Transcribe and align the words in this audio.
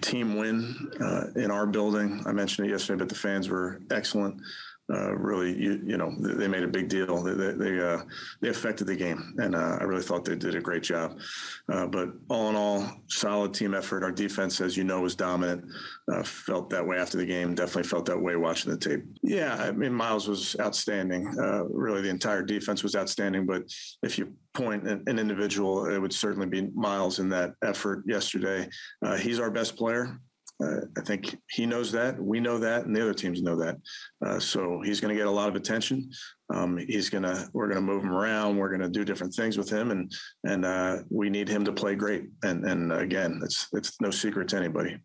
team 0.00 0.36
win 0.36 0.90
uh, 1.00 1.26
in 1.36 1.50
our 1.50 1.66
building. 1.66 2.22
I 2.26 2.32
mentioned 2.32 2.68
it 2.68 2.70
yesterday, 2.70 2.98
but 2.98 3.08
the 3.08 3.14
fans 3.14 3.48
were 3.48 3.80
excellent. 3.90 4.40
Uh, 4.90 5.14
really, 5.14 5.52
you, 5.52 5.82
you, 5.84 5.98
know, 5.98 6.14
they 6.18 6.48
made 6.48 6.62
a 6.62 6.68
big 6.68 6.88
deal. 6.88 7.22
They 7.22 7.52
they, 7.52 7.78
uh, 7.78 8.00
they 8.40 8.48
affected 8.48 8.86
the 8.86 8.96
game, 8.96 9.34
and 9.36 9.54
uh, 9.54 9.76
I 9.80 9.84
really 9.84 10.02
thought 10.02 10.24
they 10.24 10.34
did 10.34 10.54
a 10.54 10.60
great 10.60 10.82
job. 10.82 11.18
Uh, 11.70 11.86
but 11.86 12.08
all 12.30 12.48
in 12.48 12.56
all, 12.56 12.90
solid 13.08 13.52
team 13.52 13.74
effort. 13.74 14.02
Our 14.02 14.10
defense, 14.10 14.62
as 14.62 14.78
you 14.78 14.84
know, 14.84 15.02
was 15.02 15.14
dominant. 15.14 15.66
Uh, 16.10 16.22
felt 16.22 16.70
that 16.70 16.86
way 16.86 16.96
after 16.96 17.18
the 17.18 17.26
game. 17.26 17.54
Definitely 17.54 17.82
felt 17.82 18.06
that 18.06 18.18
way 18.18 18.36
watching 18.36 18.70
the 18.70 18.78
tape. 18.78 19.04
Yeah, 19.22 19.56
I 19.56 19.72
mean, 19.72 19.92
Miles 19.92 20.26
was 20.26 20.56
outstanding. 20.58 21.26
really, 21.70 22.00
the 22.00 22.08
entire 22.08 22.42
defense 22.42 22.82
was 22.82 22.96
outstanding. 22.96 23.44
But 23.44 23.64
if 24.02 24.18
you 24.18 24.32
point 24.54 24.88
an, 24.88 25.04
an 25.06 25.18
individual, 25.18 25.86
it 25.86 25.98
would 25.98 26.14
certainly 26.14 26.46
be 26.46 26.70
Miles 26.74 27.18
in 27.18 27.28
that 27.28 27.52
effort 27.62 28.04
yesterday. 28.06 28.66
he's 29.18 29.38
our 29.38 29.50
best 29.50 29.76
player. 29.76 30.18
Uh, 30.62 30.80
I 30.96 31.00
think 31.02 31.36
he 31.50 31.66
knows 31.66 31.92
that. 31.92 32.20
We 32.20 32.40
know 32.40 32.58
that, 32.58 32.86
and 32.86 32.94
the 32.94 33.02
other 33.02 33.14
teams 33.14 33.42
know 33.42 33.56
that. 33.56 33.76
Uh, 34.24 34.40
so 34.40 34.80
he's 34.84 35.00
going 35.00 35.14
to 35.14 35.18
get 35.18 35.28
a 35.28 35.30
lot 35.30 35.48
of 35.48 35.54
attention. 35.54 36.10
Um, 36.52 36.78
he's 36.78 37.10
going 37.10 37.22
to. 37.22 37.48
We're 37.52 37.68
going 37.68 37.76
to 37.76 37.92
move 37.92 38.02
him 38.02 38.12
around. 38.12 38.56
We're 38.56 38.70
going 38.70 38.80
to 38.80 38.88
do 38.88 39.04
different 39.04 39.34
things 39.34 39.56
with 39.56 39.70
him, 39.70 39.90
and 39.90 40.12
and 40.44 40.64
uh, 40.64 40.98
we 41.10 41.30
need 41.30 41.48
him 41.48 41.64
to 41.64 41.72
play 41.72 41.94
great. 41.94 42.24
And 42.42 42.64
and 42.64 42.92
again, 42.92 43.40
it's 43.44 43.68
it's 43.72 44.00
no 44.00 44.10
secret 44.10 44.48
to 44.48 44.56
anybody. 44.56 44.98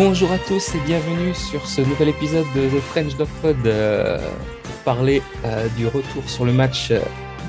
Bonjour 0.00 0.30
à 0.30 0.38
tous 0.38 0.76
et 0.76 0.80
bienvenue 0.86 1.34
sur 1.34 1.66
ce 1.66 1.80
nouvel 1.80 2.10
épisode 2.10 2.46
de 2.54 2.68
The 2.68 2.80
French 2.80 3.16
Dog 3.16 3.26
Pod 3.42 3.56
euh, 3.66 4.16
pour 4.62 4.74
parler 4.84 5.20
euh, 5.44 5.66
du 5.76 5.88
retour 5.88 6.30
sur 6.30 6.44
le 6.44 6.52
match 6.52 6.92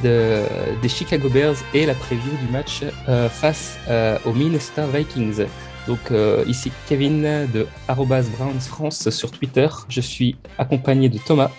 de, 0.03 0.41
des 0.81 0.89
Chicago 0.89 1.29
Bears 1.29 1.57
et 1.75 1.85
la 1.85 1.93
preview 1.93 2.35
du 2.43 2.51
match 2.51 2.81
euh, 3.07 3.29
face 3.29 3.77
aux 4.25 4.33
Minnesota 4.33 4.87
Vikings. 4.87 5.45
Donc 5.85 6.11
ici 6.47 6.71
Kevin 6.87 7.21
de 7.53 7.67
Browns 7.87 8.61
France 8.61 9.11
sur 9.11 9.29
Twitter. 9.29 9.67
Je 9.87 10.01
suis 10.01 10.35
accompagné 10.57 11.07
de 11.07 11.19
Thomas. 11.19 11.51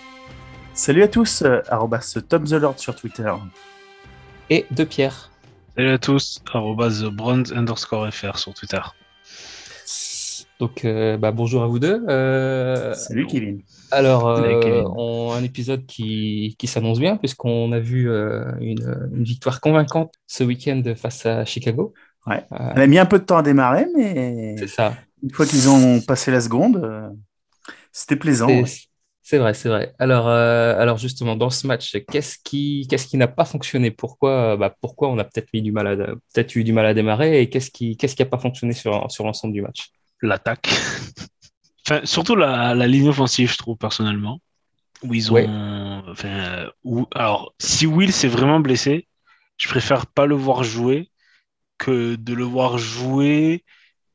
Salut 0.73 1.03
à 1.03 1.07
tous, 1.07 1.41
arrobas 1.69 2.17
Tom 2.27 2.43
the 2.43 2.51
Lord 2.51 2.79
sur 2.79 2.97
Twitter. 2.97 3.31
Et 4.49 4.65
de 4.71 4.83
Pierre. 4.83 5.31
Salut 5.77 5.91
à 5.91 5.97
tous, 5.97 6.41
arrobas 6.53 7.01
Browns 7.13 7.45
underscore 7.55 8.13
FR 8.13 8.37
sur 8.37 8.53
Twitter. 8.53 8.81
Donc, 10.61 10.85
euh, 10.85 11.17
bah, 11.17 11.31
bonjour 11.31 11.63
à 11.63 11.67
vous 11.67 11.79
deux. 11.79 12.05
Euh, 12.07 12.93
Salut 12.93 13.25
Kevin. 13.25 13.63
Alors, 13.89 14.27
euh, 14.27 14.83
On, 14.95 15.31
un 15.31 15.43
épisode 15.43 15.87
qui, 15.87 16.55
qui 16.59 16.67
s'annonce 16.67 16.99
bien, 16.99 17.17
puisqu'on 17.17 17.71
a 17.71 17.79
vu 17.79 18.07
une, 18.59 19.09
une, 19.11 19.23
victoire 19.23 19.59
convaincante 19.59 20.13
ce 20.27 20.43
week-end 20.43 20.83
face 20.95 21.25
à 21.25 21.45
Chicago. 21.45 21.95
Ouais. 22.27 22.45
Elle 22.75 22.81
a 22.83 22.85
mis 22.85 22.99
un 22.99 23.07
peu 23.07 23.17
de 23.17 23.23
temps 23.23 23.37
à 23.37 23.41
démarrer, 23.41 23.87
mais 23.97 24.55
ça. 24.67 24.93
une 25.23 25.31
fois 25.31 25.47
qu'ils 25.47 25.67
ont 25.67 25.99
passé 25.99 26.29
la 26.29 26.41
seconde, 26.41 27.11
c'était 27.91 28.15
plaisant. 28.15 28.47
C'est 29.23 29.39
vrai, 29.39 29.55
c'est 29.55 29.69
vrai. 29.69 29.95
Alors, 29.97 30.27
alors 30.27 30.99
justement, 30.99 31.35
dans 31.35 31.49
ce 31.49 31.65
match, 31.65 31.97
qu'est-ce 32.11 32.37
qui, 32.43 32.85
qu'est-ce 32.87 33.07
qui 33.07 33.17
n'a 33.17 33.27
pas 33.27 33.45
fonctionné? 33.45 33.89
Pourquoi, 33.89 34.57
bah, 34.57 34.75
pourquoi 34.79 35.09
on 35.09 35.17
a 35.17 35.23
peut-être 35.23 35.49
mis 35.55 35.63
du 35.63 35.71
mal 35.71 35.87
à, 35.87 35.95
peut-être 35.95 36.55
eu 36.55 36.63
du 36.63 36.71
mal 36.71 36.85
à 36.85 36.93
démarrer 36.93 37.41
Et 37.41 37.49
qu'est-ce 37.49 37.71
qui, 37.71 37.97
qu'est-ce 37.97 38.15
qui 38.15 38.21
n'a 38.21 38.29
pas 38.29 38.37
fonctionné 38.37 38.73
sur, 38.73 39.09
sur 39.09 39.25
l'ensemble 39.25 39.55
du 39.55 39.63
match? 39.63 39.89
L'attaque. 40.21 40.69
enfin, 41.85 42.01
surtout 42.03 42.35
la, 42.35 42.73
la, 42.75 42.87
ligne 42.87 43.09
offensive, 43.09 43.51
je 43.51 43.57
trouve, 43.57 43.77
personnellement. 43.77 44.41
Où 45.03 45.13
ils 45.13 45.31
ont. 45.31 46.03
Enfin, 46.07 46.69
où... 46.83 47.07
Alors, 47.15 47.53
si 47.59 47.87
Will 47.87 48.13
s'est 48.13 48.27
vraiment 48.27 48.59
blessé, 48.59 49.07
je 49.57 49.67
préfère 49.67 50.05
pas 50.07 50.25
le 50.25 50.35
voir 50.35 50.63
jouer 50.63 51.09
que 51.77 52.15
de 52.15 52.33
le 52.33 52.43
voir 52.43 52.77
jouer 52.77 53.63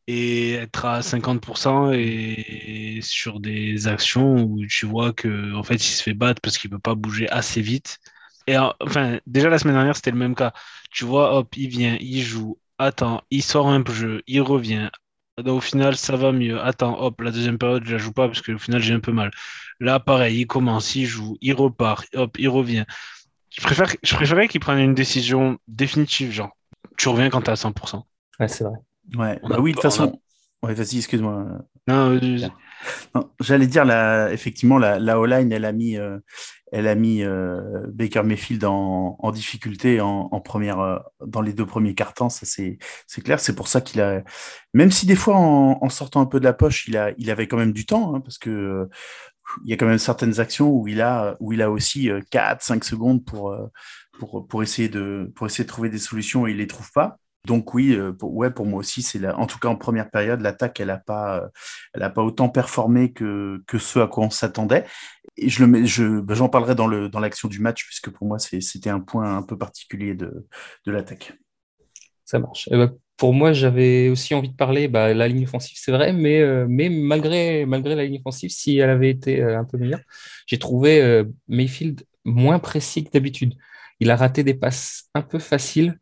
et 0.06 0.52
être 0.52 0.84
à 0.84 1.00
50% 1.00 1.92
et 1.94 3.00
sur 3.02 3.40
des 3.40 3.88
actions 3.88 4.42
où 4.42 4.64
tu 4.66 4.86
vois 4.86 5.12
que 5.12 5.52
en 5.54 5.64
fait 5.64 5.74
il 5.76 5.80
se 5.80 6.02
fait 6.02 6.14
battre 6.14 6.40
parce 6.40 6.58
qu'il 6.58 6.70
peut 6.70 6.78
pas 6.78 6.94
bouger 6.94 7.28
assez 7.28 7.60
vite. 7.60 7.98
Et 8.46 8.56
enfin, 8.58 9.18
déjà 9.26 9.48
la 9.48 9.58
semaine 9.58 9.74
dernière, 9.74 9.96
c'était 9.96 10.12
le 10.12 10.18
même 10.18 10.36
cas. 10.36 10.52
Tu 10.90 11.04
vois, 11.04 11.36
hop, 11.36 11.56
il 11.56 11.68
vient, 11.68 11.96
il 12.00 12.22
joue, 12.22 12.58
attends, 12.78 13.22
il 13.30 13.42
sort 13.42 13.68
un 13.68 13.82
jeu, 13.90 14.22
il 14.28 14.40
revient, 14.40 14.90
au 15.44 15.60
final, 15.60 15.96
ça 15.96 16.16
va 16.16 16.32
mieux. 16.32 16.60
Attends, 16.60 17.00
hop, 17.00 17.20
la 17.20 17.30
deuxième 17.30 17.58
période, 17.58 17.84
je 17.84 17.92
la 17.92 17.98
joue 17.98 18.12
pas 18.12 18.26
parce 18.26 18.40
qu'au 18.42 18.58
final, 18.58 18.80
j'ai 18.80 18.94
un 18.94 19.00
peu 19.00 19.12
mal. 19.12 19.30
Là, 19.80 20.00
pareil, 20.00 20.40
il 20.40 20.46
commence, 20.46 20.94
il 20.94 21.06
joue, 21.06 21.36
il 21.40 21.52
repart, 21.52 22.06
hop, 22.14 22.36
il 22.38 22.48
revient. 22.48 22.84
Je, 23.50 23.62
préfère, 23.62 23.92
je 24.02 24.14
préférais 24.14 24.48
qu'il 24.48 24.60
prenne 24.60 24.78
une 24.78 24.94
décision 24.94 25.58
définitive, 25.68 26.32
genre, 26.32 26.56
tu 26.96 27.08
reviens 27.08 27.30
quand 27.30 27.42
tu 27.42 27.48
es 27.48 27.50
à 27.50 27.56
100%. 27.56 28.02
Ouais, 28.40 28.48
c'est 28.48 28.64
vrai. 28.64 28.76
Ouais, 29.14 29.40
bah 29.48 29.58
oui, 29.60 29.70
de 29.70 29.76
toute 29.76 29.82
façon. 29.82 30.20
Ouais, 30.62 30.74
vas-y, 30.74 30.98
excuse-moi. 30.98 31.46
Non, 31.86 32.18
j'allais 33.40 33.66
dire, 33.66 33.84
la, 33.84 34.32
effectivement, 34.32 34.78
la, 34.78 34.98
la 34.98 35.20
O-line, 35.20 35.52
elle 35.52 35.64
a 35.64 35.72
mis, 35.72 35.96
euh, 35.96 36.18
elle 36.72 36.88
a 36.88 36.94
mis 36.94 37.22
euh, 37.22 37.86
Baker 37.88 38.22
Mayfield 38.22 38.64
en, 38.64 39.16
en 39.18 39.32
difficulté 39.32 40.00
en, 40.00 40.28
en, 40.32 40.40
première, 40.40 40.80
euh, 40.80 40.98
dans 41.24 41.40
les 41.40 41.52
deux 41.52 41.66
premiers 41.66 41.94
cartons, 41.94 42.28
ça 42.28 42.44
c'est 42.46 42.78
clair. 43.22 43.40
C'est 43.40 43.54
pour 43.54 43.68
ça 43.68 43.80
qu'il 43.80 44.00
a, 44.00 44.22
même 44.74 44.90
si 44.90 45.06
des 45.06 45.16
fois 45.16 45.36
en, 45.36 45.78
en, 45.80 45.88
sortant 45.88 46.20
un 46.20 46.26
peu 46.26 46.40
de 46.40 46.44
la 46.44 46.52
poche, 46.52 46.88
il, 46.88 46.96
a, 46.96 47.12
il 47.18 47.30
avait 47.30 47.46
quand 47.46 47.56
même 47.56 47.72
du 47.72 47.86
temps, 47.86 48.14
hein, 48.14 48.20
parce 48.20 48.38
que 48.38 48.50
euh, 48.50 48.86
il 49.64 49.70
y 49.70 49.72
a 49.72 49.76
quand 49.76 49.86
même 49.86 49.98
certaines 49.98 50.40
actions 50.40 50.70
où 50.70 50.88
il 50.88 51.00
a, 51.00 51.36
où 51.40 51.52
il 51.52 51.62
a 51.62 51.70
aussi 51.70 52.10
4-5 52.32 52.82
secondes 52.82 53.24
pour, 53.24 53.56
pour, 54.18 54.46
pour, 54.48 54.62
essayer 54.64 54.88
de, 54.88 55.32
pour 55.36 55.46
essayer 55.46 55.64
de 55.64 55.68
trouver 55.68 55.88
des 55.88 55.98
solutions 55.98 56.46
et 56.46 56.50
il 56.50 56.56
les 56.56 56.66
trouve 56.66 56.90
pas. 56.92 57.18
Donc 57.46 57.74
oui, 57.74 57.98
pour, 58.18 58.34
ouais, 58.34 58.50
pour 58.50 58.66
moi 58.66 58.80
aussi, 58.80 59.02
c'est 59.02 59.24
en 59.26 59.46
tout 59.46 59.58
cas 59.58 59.68
en 59.68 59.76
première 59.76 60.10
période, 60.10 60.40
l'attaque, 60.40 60.80
elle 60.80 60.88
n'a 60.88 60.98
pas, 60.98 61.48
a 61.98 62.10
pas 62.10 62.22
autant 62.22 62.48
performé 62.48 63.12
que, 63.12 63.62
que 63.66 63.78
ce 63.78 64.00
à 64.00 64.06
quoi 64.06 64.24
on 64.24 64.30
s'attendait 64.30 64.84
et 65.36 65.48
je 65.48 65.64
le 65.64 65.86
je, 65.86 66.20
bah, 66.20 66.34
j'en 66.34 66.48
parlerai 66.48 66.74
dans 66.74 66.86
le 66.86 67.08
dans 67.08 67.20
l'action 67.20 67.48
du 67.48 67.60
match 67.60 67.84
puisque 67.84 68.10
pour 68.10 68.26
moi 68.26 68.38
c'était 68.38 68.90
un 68.90 69.00
point 69.00 69.36
un 69.36 69.42
peu 69.42 69.56
particulier 69.58 70.14
de, 70.14 70.46
de 70.86 70.92
l'attaque. 70.92 71.34
Ça 72.24 72.38
marche. 72.38 72.68
Eh 72.72 72.76
ben, 72.76 72.92
pour 73.16 73.32
moi, 73.32 73.52
j'avais 73.52 74.08
aussi 74.08 74.34
envie 74.34 74.48
de 74.48 74.56
parler 74.56 74.88
bah, 74.88 75.14
la 75.14 75.28
ligne 75.28 75.44
offensive, 75.44 75.78
c'est 75.80 75.92
vrai, 75.92 76.12
mais, 76.12 76.40
euh, 76.40 76.66
mais 76.68 76.88
malgré, 76.88 77.64
malgré 77.64 77.94
la 77.94 78.04
ligne 78.04 78.18
offensive, 78.18 78.50
si 78.50 78.78
elle 78.78 78.90
avait 78.90 79.10
été 79.10 79.40
euh, 79.40 79.58
un 79.58 79.64
peu 79.64 79.78
meilleure, 79.78 80.00
j'ai 80.46 80.58
trouvé 80.58 81.00
euh, 81.00 81.24
Mayfield 81.48 82.04
moins 82.24 82.58
précis 82.58 83.04
que 83.04 83.10
d'habitude. 83.10 83.54
Il 84.00 84.10
a 84.10 84.16
raté 84.16 84.42
des 84.42 84.54
passes 84.54 85.08
un 85.14 85.22
peu 85.22 85.38
faciles 85.38 85.98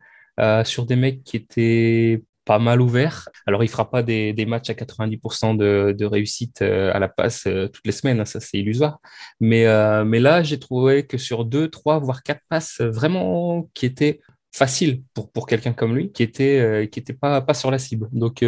sur 0.64 0.86
des 0.86 0.96
mecs 0.96 1.22
qui 1.24 1.36
étaient 1.36 2.22
pas 2.44 2.58
mal 2.58 2.80
ouvert. 2.80 3.28
Alors, 3.46 3.64
il 3.64 3.68
fera 3.68 3.90
pas 3.90 4.02
des, 4.02 4.32
des 4.32 4.46
matchs 4.46 4.70
à 4.70 4.74
90% 4.74 5.56
de, 5.56 5.94
de, 5.96 6.04
réussite 6.04 6.62
euh, 6.62 6.92
à 6.92 6.98
la 6.98 7.08
passe 7.08 7.46
euh, 7.46 7.68
toutes 7.68 7.86
les 7.86 7.92
semaines, 7.92 8.20
hein, 8.20 8.24
ça 8.24 8.40
c'est 8.40 8.58
illusoire. 8.58 8.98
Mais, 9.40 9.66
euh, 9.66 10.04
mais 10.04 10.20
là, 10.20 10.42
j'ai 10.42 10.58
trouvé 10.58 11.06
que 11.06 11.18
sur 11.18 11.44
deux, 11.44 11.68
trois, 11.68 11.98
voire 11.98 12.22
quatre 12.22 12.42
passes 12.48 12.80
vraiment 12.80 13.68
qui 13.74 13.86
étaient 13.86 14.20
faciles 14.52 15.02
pour, 15.14 15.32
pour 15.32 15.46
quelqu'un 15.46 15.72
comme 15.72 15.96
lui, 15.96 16.12
qui 16.12 16.22
était, 16.22 16.88
qui 16.92 17.00
était 17.00 17.12
pas, 17.12 17.40
pas 17.40 17.54
sur 17.54 17.72
la 17.72 17.78
cible. 17.80 18.08
Donc, 18.12 18.44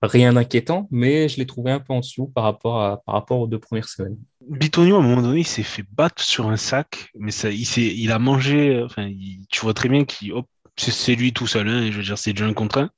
rien 0.00 0.32
d'inquiétant, 0.32 0.86
mais 0.92 1.28
je 1.28 1.38
l'ai 1.38 1.46
trouvé 1.46 1.72
un 1.72 1.80
peu 1.80 1.92
en 1.92 1.98
dessous 1.98 2.28
par 2.28 2.44
rapport, 2.44 2.80
à, 2.80 3.02
par 3.04 3.16
rapport 3.16 3.40
aux 3.40 3.48
deux 3.48 3.58
premières 3.58 3.88
semaines. 3.88 4.16
Bitonio, 4.48 4.94
à 4.94 4.98
un 5.00 5.02
moment 5.02 5.22
donné, 5.22 5.40
il 5.40 5.46
s'est 5.46 5.64
fait 5.64 5.82
battre 5.90 6.22
sur 6.22 6.48
un 6.48 6.56
sac, 6.56 7.10
mais 7.18 7.32
ça, 7.32 7.50
il, 7.50 7.66
il 7.76 8.12
a 8.12 8.20
mangé, 8.20 8.80
enfin, 8.84 9.10
tu 9.50 9.62
vois 9.62 9.74
très 9.74 9.88
bien 9.88 10.04
qu'il, 10.04 10.32
c'est 10.76 11.14
lui 11.14 11.32
tout 11.32 11.46
seul, 11.46 11.68
hein, 11.68 11.90
je 11.90 11.96
veux 11.96 12.02
dire, 12.02 12.18
c'est 12.18 12.32
déjà 12.32 12.46
un 12.46 12.52
contre 12.52 12.78
un. 12.78 12.90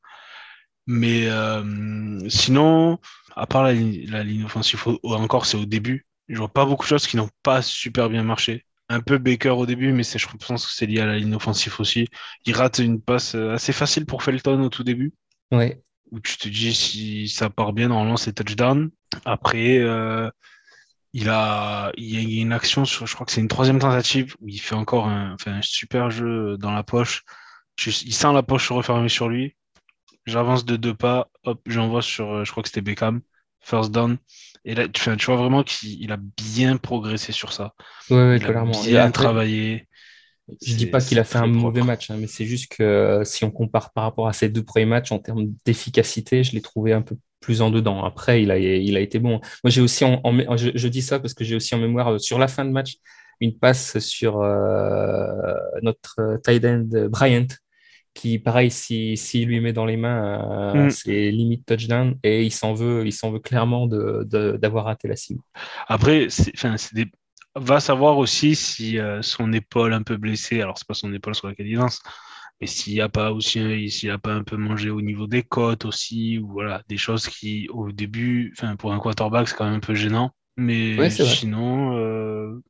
Mais 0.86 1.28
euh, 1.28 2.19
sinon, 2.28 2.98
à 3.36 3.46
part 3.46 3.62
la, 3.62 3.72
ligne 3.72 4.44
offensive, 4.44 4.82
encore 5.04 5.46
c'est 5.46 5.58
au 5.58 5.66
début. 5.66 6.06
Je 6.28 6.38
vois 6.38 6.48
pas 6.48 6.64
beaucoup 6.64 6.84
de 6.84 6.88
choses 6.88 7.06
qui 7.06 7.16
n'ont 7.16 7.30
pas 7.42 7.62
super 7.62 8.08
bien 8.08 8.22
marché. 8.22 8.64
Un 8.88 9.00
peu 9.00 9.19
Baker 9.19 9.50
au 9.50 9.66
début, 9.66 9.92
mais 9.92 10.02
je 10.02 10.26
pense 10.26 10.66
que 10.66 10.72
c'est 10.72 10.86
lié 10.86 11.00
à 11.00 11.06
la 11.06 11.19
ligne 11.19 11.34
offensive 11.34 11.76
aussi. 11.78 12.08
Il 12.46 12.54
rate 12.54 12.78
une 12.78 13.02
passe 13.02 13.34
assez 13.34 13.75
facile 13.75 14.06
pour 14.06 14.22
Felton 14.22 14.62
au 14.62 14.70
tout 14.70 14.82
début. 14.82 15.12
Ouais. 15.52 15.82
Où 16.10 16.20
tu 16.20 16.38
te 16.38 16.48
dis 16.48 16.72
si 16.72 17.28
ça 17.28 17.50
part 17.50 17.75
bien, 17.75 17.88
normalement 17.88 18.16
c'est 18.16 18.32
touchdown. 18.32 18.90
Après, 19.26 19.78
euh, 19.78 20.30
il 21.12 21.28
a, 21.28 21.92
il 21.98 22.34
y 22.34 22.38
a 22.38 22.42
une 22.42 22.52
action 22.52 22.86
sur, 22.86 23.06
je 23.06 23.14
crois 23.14 23.26
que 23.26 23.32
c'est 23.32 23.42
une 23.42 23.48
troisième 23.48 23.78
tentative 23.78 24.34
où 24.40 24.48
il 24.48 24.58
fait 24.58 24.75
encore 24.75 25.06
un, 25.06 25.36
un 25.44 25.60
super 25.60 26.10
jeu 26.10 26.56
dans 26.56 26.72
la 26.72 26.82
poche. 26.82 27.25
Il 27.86 28.14
sent 28.14 28.32
la 28.32 28.42
poche 28.42 28.69
se 28.69 28.72
refermer 28.72 29.08
sur 29.08 29.28
lui. 29.28 29.54
J'avance 30.26 30.64
de 30.64 30.76
deux 30.76 30.94
pas, 30.94 31.30
hop, 31.44 31.60
j'envoie 31.66 32.02
sur, 32.02 32.44
je 32.44 32.50
crois 32.50 32.62
que 32.62 32.69
c'était 32.69 32.82
Beckham, 32.82 33.20
first 33.60 33.92
down. 33.92 34.19
Et 34.64 34.75
là, 34.75 34.88
tu, 34.88 35.16
tu 35.16 35.26
vois 35.26 35.36
vraiment 35.36 35.62
qu'il 35.62 36.12
a 36.12 36.19
bien 36.36 36.76
progressé 36.76 37.32
sur 37.32 37.52
ça. 37.52 37.72
Oui, 38.10 38.36
il 38.36 38.46
a 38.46 38.64
bien 38.64 39.10
travaillé. 39.10 39.88
Je 40.62 40.75
dis 40.75 40.86
pas 40.86 41.00
qu'il 41.00 41.19
a 41.19 41.25
fait 41.25 41.38
un 41.38 41.46
mauvais 41.46 41.82
match, 41.82 42.10
hein, 42.10 42.16
mais 42.19 42.26
c'est 42.26 42.46
juste 42.46 42.72
que 42.72 42.82
euh, 42.82 43.25
si 43.25 43.44
on 43.44 43.50
compare 43.50 43.92
par 43.92 44.04
rapport 44.04 44.28
à 44.28 44.32
ses 44.32 44.48
deux 44.48 44.62
premiers 44.62 44.86
matchs 44.86 45.12
en 45.12 45.19
termes 45.19 45.46
d'efficacité, 45.64 46.42
je 46.42 46.52
l'ai 46.52 46.62
trouvé 46.62 46.92
un 46.92 47.02
peu 47.02 47.16
plus 47.40 47.60
en 47.60 47.70
dedans. 47.70 48.04
Après, 48.04 48.42
il 48.42 48.50
a, 48.50 48.58
il 48.58 48.96
a 48.96 49.00
été 49.00 49.19
bon. 49.19 49.40
Moi, 49.62 49.70
j'ai 49.70 49.80
aussi, 49.82 50.04
en, 50.04 50.20
je, 50.56 50.88
dis 50.88 51.02
ça 51.02 51.20
parce 51.20 51.34
que 51.34 51.44
j'ai 51.44 51.54
aussi 51.54 51.75
en 51.75 51.78
mémoire 51.78 52.14
euh, 52.14 52.19
sur 52.19 52.38
la 52.38 52.48
fin 52.48 52.64
de 52.64 52.70
match 52.70 52.96
une 53.40 53.56
passe 53.56 53.98
sur 54.00 54.40
euh, 54.40 55.54
notre 55.82 56.40
tight 56.42 56.64
end 56.64 56.88
Bryant, 57.08 57.46
qui, 58.19 58.38
pareil, 58.38 58.70
s'il 58.70 59.17
si, 59.17 59.44
lui 59.44 59.61
met 59.61 59.73
dans 59.73 59.87
les 59.87 59.97
mains, 59.97 60.75
mm. 60.75 60.91
c'est 60.91 61.31
limite 61.31 61.65
touchdown 61.67 62.17
et 62.23 62.44
il 62.44 62.53
s'en 62.53 62.75
veut, 62.75 63.06
il 63.06 63.12
s'en 63.12 63.31
veut 63.31 63.38
clairement 63.38 63.87
d'avoir 63.87 64.59
de, 64.59 64.88
raté 64.88 65.09
la 65.09 65.17
cible. 65.17 65.41
Après, 65.87 66.29
des 66.94 67.06
va 67.55 67.81
savoir 67.81 68.19
aussi 68.19 68.55
si 68.55 68.99
euh, 68.99 69.23
son 69.23 69.53
épaule 69.53 69.93
un 69.93 70.03
peu 70.03 70.17
blessée, 70.17 70.61
alors 70.61 70.79
c'est 70.79 70.87
pas 70.87 70.94
son 70.94 71.12
épaule 71.12 71.35
sur 71.35 71.49
laquelle 71.49 71.67
il 71.67 71.76
lance, 71.76 72.00
mais 72.61 72.67
s'il 72.67 73.00
a 73.00 73.09
pas 73.09 73.32
aussi, 73.32 73.91
s'il 73.91 74.11
a 74.11 74.19
pas 74.19 74.32
un 74.35 74.43
peu 74.43 74.56
mangé 74.56 74.91
au 74.91 75.00
niveau 75.00 75.26
des 75.26 75.43
côtes 75.43 75.85
aussi, 75.85 76.38
ou 76.38 76.49
voilà, 76.49 76.82
des 76.88 76.97
choses 76.97 77.29
qui 77.29 77.69
au 77.71 77.93
début, 77.93 78.53
enfin 78.56 78.76
pour 78.76 78.93
un 78.93 78.99
quarterback 78.99 79.49
c'est 79.49 79.56
quand 79.56 79.64
même 79.64 79.75
un 79.75 79.81
peu 79.81 79.94
gênant, 79.94 80.32
mais 80.56 81.11
sinon 81.11 81.97
euh, 81.97 82.62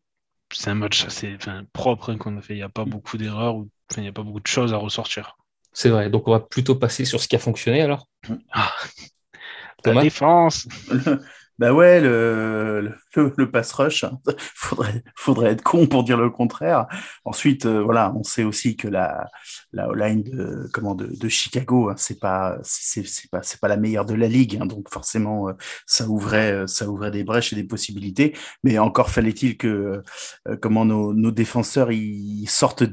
c'est 0.52 0.70
un 0.70 0.74
match 0.74 1.04
assez 1.04 1.36
propre 1.72 2.12
hein, 2.12 2.16
qu'on 2.16 2.36
a 2.36 2.42
fait. 2.42 2.54
Il 2.54 2.58
n'y 2.58 2.62
a 2.62 2.68
pas 2.68 2.84
beaucoup 2.84 3.18
d'erreurs, 3.18 3.64
il 3.96 4.02
n'y 4.02 4.08
a 4.08 4.12
pas 4.12 4.22
beaucoup 4.22 4.40
de 4.40 4.46
choses 4.46 4.72
à 4.72 4.76
ressortir. 4.76 5.36
C'est 5.72 5.88
vrai. 5.88 6.10
Donc 6.10 6.28
on 6.28 6.32
va 6.32 6.40
plutôt 6.40 6.74
passer 6.74 7.04
sur 7.04 7.20
ce 7.20 7.28
qui 7.28 7.36
a 7.36 7.38
fonctionné 7.38 7.82
alors. 7.82 8.08
Ah. 8.52 8.72
La 9.84 10.02
défense. 10.02 10.66
Bah 11.58 11.72
ouais, 11.72 12.00
le, 12.00 12.94
le, 13.16 13.50
pass 13.50 13.72
rush, 13.72 14.04
hein. 14.04 14.20
faudrait, 14.54 15.02
faudrait 15.16 15.50
être 15.50 15.62
con 15.62 15.88
pour 15.88 16.04
dire 16.04 16.16
le 16.16 16.30
contraire. 16.30 16.86
Ensuite, 17.24 17.66
euh, 17.66 17.82
voilà, 17.82 18.12
on 18.14 18.22
sait 18.22 18.44
aussi 18.44 18.76
que 18.76 18.86
la, 18.86 19.26
la 19.72 19.88
line 19.92 20.22
de, 20.22 20.68
comment, 20.72 20.94
de, 20.94 21.06
de 21.06 21.28
Chicago, 21.28 21.90
hein, 21.90 21.94
c'est 21.96 22.20
pas, 22.20 22.58
c'est 22.62 23.02
pas, 23.32 23.42
c'est 23.42 23.58
pas 23.60 23.66
la 23.66 23.76
meilleure 23.76 24.06
de 24.06 24.14
la 24.14 24.28
ligue, 24.28 24.58
hein, 24.60 24.66
donc 24.66 24.88
forcément, 24.88 25.48
euh, 25.48 25.52
ça 25.84 26.06
ouvrait, 26.08 26.52
euh, 26.52 26.66
ça 26.68 26.88
ouvrait 26.88 27.10
des 27.10 27.24
brèches 27.24 27.52
et 27.52 27.56
des 27.56 27.64
possibilités. 27.64 28.36
Mais 28.62 28.78
encore 28.78 29.10
fallait-il 29.10 29.56
que, 29.56 30.02
comment 30.62 30.84
nos, 30.84 31.12
nos 31.12 31.32
défenseurs 31.32 31.90
ils 31.90 32.46
sortent 32.48 32.84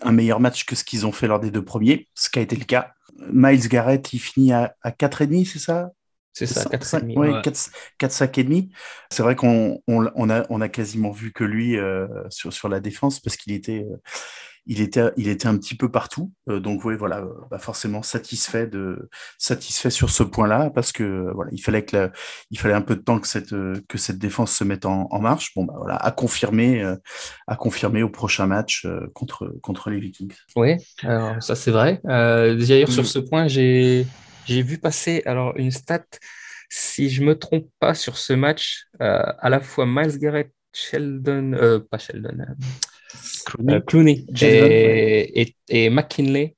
un 0.00 0.12
meilleur 0.12 0.40
match 0.40 0.64
que 0.64 0.74
ce 0.74 0.84
qu'ils 0.84 1.04
ont 1.06 1.12
fait 1.12 1.26
lors 1.26 1.40
des 1.40 1.50
deux 1.50 1.64
premiers, 1.64 2.08
ce 2.14 2.30
qui 2.30 2.38
a 2.38 2.42
été 2.42 2.56
le 2.56 2.64
cas. 2.64 2.92
Miles 3.30 3.68
Garrett, 3.68 4.12
il 4.14 4.18
finit 4.20 4.52
à, 4.52 4.74
à 4.82 4.90
4,5, 4.90 5.44
c'est 5.46 5.58
ça? 5.58 5.90
C'est 6.36 6.44
ça, 6.44 6.68
4 6.68 6.84
5 6.84 7.16
ouais, 7.16 7.40
4, 7.42 7.70
4 7.96 8.12
5 8.12 8.38
et 8.38 8.44
demi. 8.44 8.68
C'est 9.10 9.22
vrai 9.22 9.36
qu'on 9.36 9.80
on, 9.88 10.06
on, 10.14 10.28
a, 10.28 10.44
on 10.50 10.60
a 10.60 10.68
quasiment 10.68 11.10
vu 11.10 11.32
que 11.32 11.44
lui 11.44 11.78
euh, 11.78 12.06
sur, 12.28 12.52
sur 12.52 12.68
la 12.68 12.78
défense 12.78 13.20
parce 13.20 13.38
qu'il 13.38 13.54
était, 13.54 13.86
euh, 13.90 13.96
il 14.66 14.82
était, 14.82 15.12
il 15.16 15.28
était 15.28 15.46
un 15.46 15.56
petit 15.56 15.74
peu 15.74 15.90
partout. 15.90 16.30
Euh, 16.50 16.60
donc 16.60 16.84
oui, 16.84 16.94
voilà, 16.94 17.24
bah 17.50 17.58
forcément 17.58 18.02
satisfait 18.02 18.66
de, 18.66 19.08
satisfait 19.38 19.88
sur 19.88 20.10
ce 20.10 20.24
point-là 20.24 20.68
parce 20.74 20.92
que 20.92 21.30
voilà, 21.34 21.50
il 21.54 21.62
fallait 21.62 21.86
que 21.86 21.96
la, 21.96 22.12
il 22.50 22.58
fallait 22.58 22.74
un 22.74 22.82
peu 22.82 22.96
de 22.96 23.02
temps 23.02 23.18
que 23.18 23.28
cette, 23.28 23.54
que 23.88 23.96
cette 23.96 24.18
défense 24.18 24.52
se 24.52 24.62
mette 24.62 24.84
en, 24.84 25.08
en 25.10 25.20
marche. 25.20 25.54
Bon 25.56 25.64
bah 25.64 25.74
voilà, 25.78 25.96
à 25.96 26.10
confirmer, 26.10 26.84
à 27.46 27.56
confirmer 27.56 28.02
au 28.02 28.10
prochain 28.10 28.46
match 28.46 28.86
contre, 29.14 29.54
contre 29.62 29.88
les 29.88 30.00
Vikings. 30.00 30.34
Oui, 30.54 30.74
alors 31.02 31.42
ça 31.42 31.54
c'est 31.54 31.70
vrai. 31.70 31.98
D'ailleurs 32.04 32.92
sur 32.92 33.04
mm. 33.04 33.06
ce 33.06 33.18
point, 33.20 33.48
j'ai 33.48 34.06
j'ai 34.46 34.62
vu 34.62 34.78
passer 34.78 35.22
alors 35.26 35.56
une 35.56 35.70
stat, 35.70 36.04
si 36.68 37.10
je 37.10 37.22
me 37.22 37.38
trompe 37.38 37.68
pas 37.78 37.94
sur 37.94 38.16
ce 38.16 38.32
match, 38.32 38.86
euh, 39.00 39.22
à 39.38 39.50
la 39.50 39.60
fois 39.60 39.86
Miles 39.86 40.18
Garrett, 40.18 40.52
Sheldon, 40.72 41.52
euh, 41.54 41.80
pas 41.80 41.98
Sheldon, 41.98 42.36
euh, 43.68 43.80
Clooney, 43.80 44.24
et, 44.42 45.54
et, 45.68 45.90
McKinley 45.90 46.54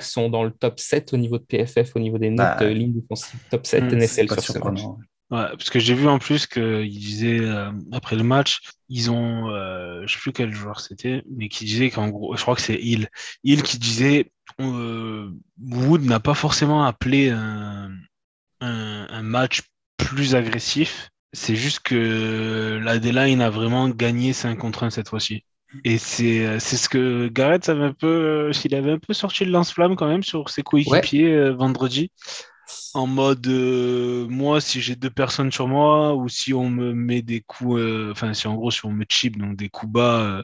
sont 0.00 0.28
dans 0.28 0.44
le 0.44 0.50
top 0.50 0.80
7 0.80 1.12
au 1.12 1.16
niveau 1.16 1.38
de 1.38 1.44
PFF, 1.44 1.94
au 1.94 2.00
niveau 2.00 2.18
des 2.18 2.30
notes 2.30 2.58
bah, 2.58 2.64
de 2.64 2.66
ligne 2.66 2.92
défensive, 2.92 3.38
top 3.50 3.66
7 3.66 3.84
hmm, 3.84 3.98
NFL 3.98 4.32
sur 4.32 4.42
ce 4.42 4.58
match. 4.58 4.82
Ouais, 5.30 5.46
parce 5.52 5.70
que 5.70 5.78
j'ai 5.78 5.94
vu 5.94 6.08
en 6.08 6.18
plus 6.18 6.48
qu'ils 6.48 6.90
disaient 6.90 7.40
après 7.92 8.16
le 8.16 8.24
match, 8.24 8.62
ils 8.88 9.12
ont, 9.12 9.48
je 10.04 10.12
sais 10.12 10.18
plus 10.18 10.32
quel 10.32 10.52
joueur 10.52 10.80
c'était, 10.80 11.22
mais 11.30 11.48
qui 11.48 11.64
disait 11.64 11.90
qu'en 11.90 12.08
gros, 12.08 12.34
je 12.34 12.42
crois 12.42 12.56
que 12.56 12.62
c'est 12.62 12.74
Hill, 12.74 13.08
Hill 13.44 13.62
qui 13.62 13.78
disait 13.78 14.32
euh, 14.60 15.30
Wood 15.60 16.02
n'a 16.02 16.20
pas 16.20 16.34
forcément 16.34 16.84
appelé 16.84 17.30
un, 17.30 17.90
match 19.22 19.62
plus 19.96 20.34
agressif. 20.34 21.10
C'est 21.32 21.54
juste 21.54 21.80
que 21.80 22.80
la 22.82 22.98
D-line 22.98 23.40
a 23.40 23.50
vraiment 23.50 23.88
gagné 23.88 24.32
5 24.32 24.56
contre 24.56 24.84
1 24.84 24.90
cette 24.90 25.08
fois-ci. 25.08 25.44
Et 25.84 25.98
c'est 25.98 26.58
ce 26.58 26.88
que 26.88 27.28
Garrett 27.28 27.68
avait 27.68 27.84
un 27.84 27.92
peu, 27.92 28.52
s'il 28.52 28.74
avait 28.74 28.92
un 28.92 28.98
peu 28.98 29.12
sorti 29.12 29.44
le 29.44 29.52
lance-flamme 29.52 29.94
quand 29.94 30.08
même 30.08 30.24
sur 30.24 30.48
ses 30.48 30.62
coéquipiers 30.62 31.32
euh, 31.32 31.52
vendredi. 31.52 32.10
En 32.94 33.06
mode, 33.06 33.46
euh, 33.46 34.26
moi, 34.28 34.60
si 34.60 34.80
j'ai 34.80 34.96
deux 34.96 35.10
personnes 35.10 35.52
sur 35.52 35.68
moi, 35.68 36.14
ou 36.14 36.28
si 36.28 36.54
on 36.54 36.70
me 36.70 36.92
met 36.92 37.22
des 37.22 37.40
coups, 37.40 37.80
enfin, 38.10 38.34
si 38.34 38.48
en 38.48 38.54
gros, 38.54 38.70
si 38.70 38.84
on 38.84 38.90
me 38.90 39.04
chip, 39.08 39.38
donc 39.38 39.56
des 39.56 39.68
coups 39.68 39.92
bas 39.92 40.42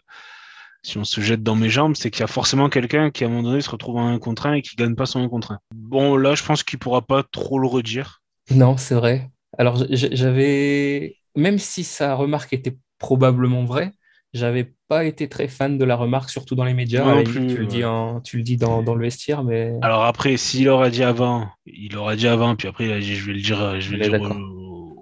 si 0.86 0.98
on 0.98 1.04
se 1.04 1.20
jette 1.20 1.42
dans 1.42 1.56
mes 1.56 1.68
jambes, 1.68 1.96
c'est 1.96 2.12
qu'il 2.12 2.20
y 2.20 2.24
a 2.24 2.28
forcément 2.28 2.68
quelqu'un 2.68 3.10
qui, 3.10 3.24
à 3.24 3.26
un 3.26 3.30
moment 3.30 3.42
donné, 3.42 3.60
se 3.60 3.70
retrouve 3.70 3.96
en 3.96 4.06
un 4.06 4.18
contre 4.20 4.46
1 4.46 4.54
et 4.54 4.62
qui 4.62 4.76
gagne 4.76 4.94
pas 4.94 5.04
son 5.04 5.20
1 5.20 5.28
contre 5.28 5.52
1. 5.52 5.58
Bon, 5.74 6.16
là, 6.16 6.36
je 6.36 6.44
pense 6.44 6.62
qu'il 6.62 6.78
pourra 6.78 7.02
pas 7.02 7.24
trop 7.24 7.58
le 7.58 7.66
redire. 7.66 8.22
Non, 8.52 8.76
c'est 8.76 8.94
vrai. 8.94 9.28
Alors, 9.58 9.82
j'avais, 9.90 11.16
même 11.34 11.58
si 11.58 11.82
sa 11.82 12.14
remarque 12.14 12.52
était 12.52 12.76
probablement 12.98 13.64
vraie, 13.64 13.90
j'avais 14.32 14.74
pas 14.86 15.04
été 15.04 15.28
très 15.28 15.48
fan 15.48 15.76
de 15.76 15.84
la 15.84 15.96
remarque, 15.96 16.30
surtout 16.30 16.54
dans 16.54 16.64
les 16.64 16.74
médias. 16.74 17.24
tu, 17.24 17.40
le 17.40 17.66
dis 17.66 17.82
tu 18.22 18.36
le 18.36 18.42
dis 18.44 18.56
dans, 18.56 18.94
le 18.94 19.02
vestiaire, 19.02 19.42
mais. 19.42 19.72
Alors 19.82 20.04
après, 20.04 20.36
s'il 20.36 20.68
aurait 20.68 20.92
dit 20.92 21.02
avant, 21.02 21.48
il 21.66 21.96
aurait 21.96 22.16
dit 22.16 22.28
avant, 22.28 22.54
puis 22.54 22.68
après, 22.68 23.00
je 23.02 23.26
vais 23.26 23.32
le 23.32 23.40
dire, 23.40 23.80
je 23.80 23.90
vais 23.90 23.96
le 23.96 24.08
dire 24.08 24.20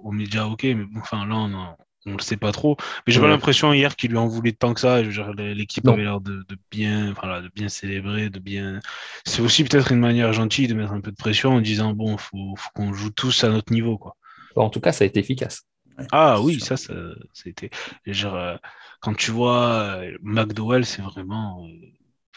aux, 0.03 0.11
médias, 0.11 0.45
ok, 0.45 0.63
mais 0.63 0.75
bon, 0.75 0.99
enfin 0.99 1.27
là, 1.27 1.35
on, 1.35 1.84
on 2.05 2.13
le 2.13 2.21
sait 2.21 2.37
pas 2.37 2.51
trop. 2.51 2.77
Mais 3.05 3.13
j'ai 3.13 3.19
pas 3.19 3.27
l'impression 3.27 3.73
hier 3.73 3.95
qu'il 3.95 4.11
lui 4.11 4.17
en 4.17 4.27
voulait 4.27 4.51
tant 4.51 4.73
que 4.73 4.79
ça. 4.79 5.01
L'équipe 5.01 5.87
avait 5.87 6.03
l'air 6.03 6.21
de, 6.21 6.45
bien, 6.71 7.13
de 7.13 7.49
bien 7.55 7.69
célébrer, 7.69 8.29
de 8.29 8.39
bien. 8.39 8.79
C'est 9.25 9.41
aussi 9.41 9.63
peut-être 9.63 9.91
une 9.91 9.99
manière 9.99 10.31
gentille 10.33 10.67
de 10.67 10.75
mettre 10.75 10.93
un 10.93 11.01
peu 11.01 11.11
de 11.11 11.15
pression 11.15 11.53
en 11.53 11.61
disant 11.61 11.93
bon, 11.93 12.17
faut, 12.17 12.55
faut 12.57 12.69
qu'on 12.75 12.93
joue 12.93 13.09
tous 13.09 13.43
à 13.43 13.49
notre 13.49 13.73
niveau, 13.73 13.97
quoi. 13.97 14.15
En 14.55 14.69
tout 14.69 14.79
cas, 14.79 14.91
ça 14.91 15.03
a 15.03 15.07
été 15.07 15.19
efficace. 15.19 15.63
Ah 16.11 16.41
oui, 16.41 16.59
ça, 16.59 16.77
ça, 16.77 16.93
ça 17.33 17.43
a 17.45 17.49
été. 17.49 17.69
Genre, 18.05 18.35
euh, 18.35 18.57
quand 19.01 19.15
tu 19.15 19.31
vois 19.31 20.01
euh, 20.01 20.17
McDowell, 20.21 20.85
c'est 20.85 21.01
vraiment 21.01 21.65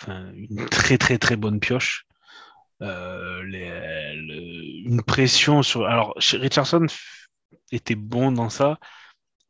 euh, 0.08 0.32
une 0.34 0.66
très 0.66 0.98
très 0.98 1.18
très 1.18 1.36
bonne 1.36 1.60
pioche. 1.60 2.06
une 2.80 3.52
pression 5.06 5.62
sur. 5.62 5.86
Alors, 5.86 6.14
Richardson 6.34 6.86
était 7.72 7.96
bon 7.96 8.32
dans 8.32 8.50
ça, 8.50 8.78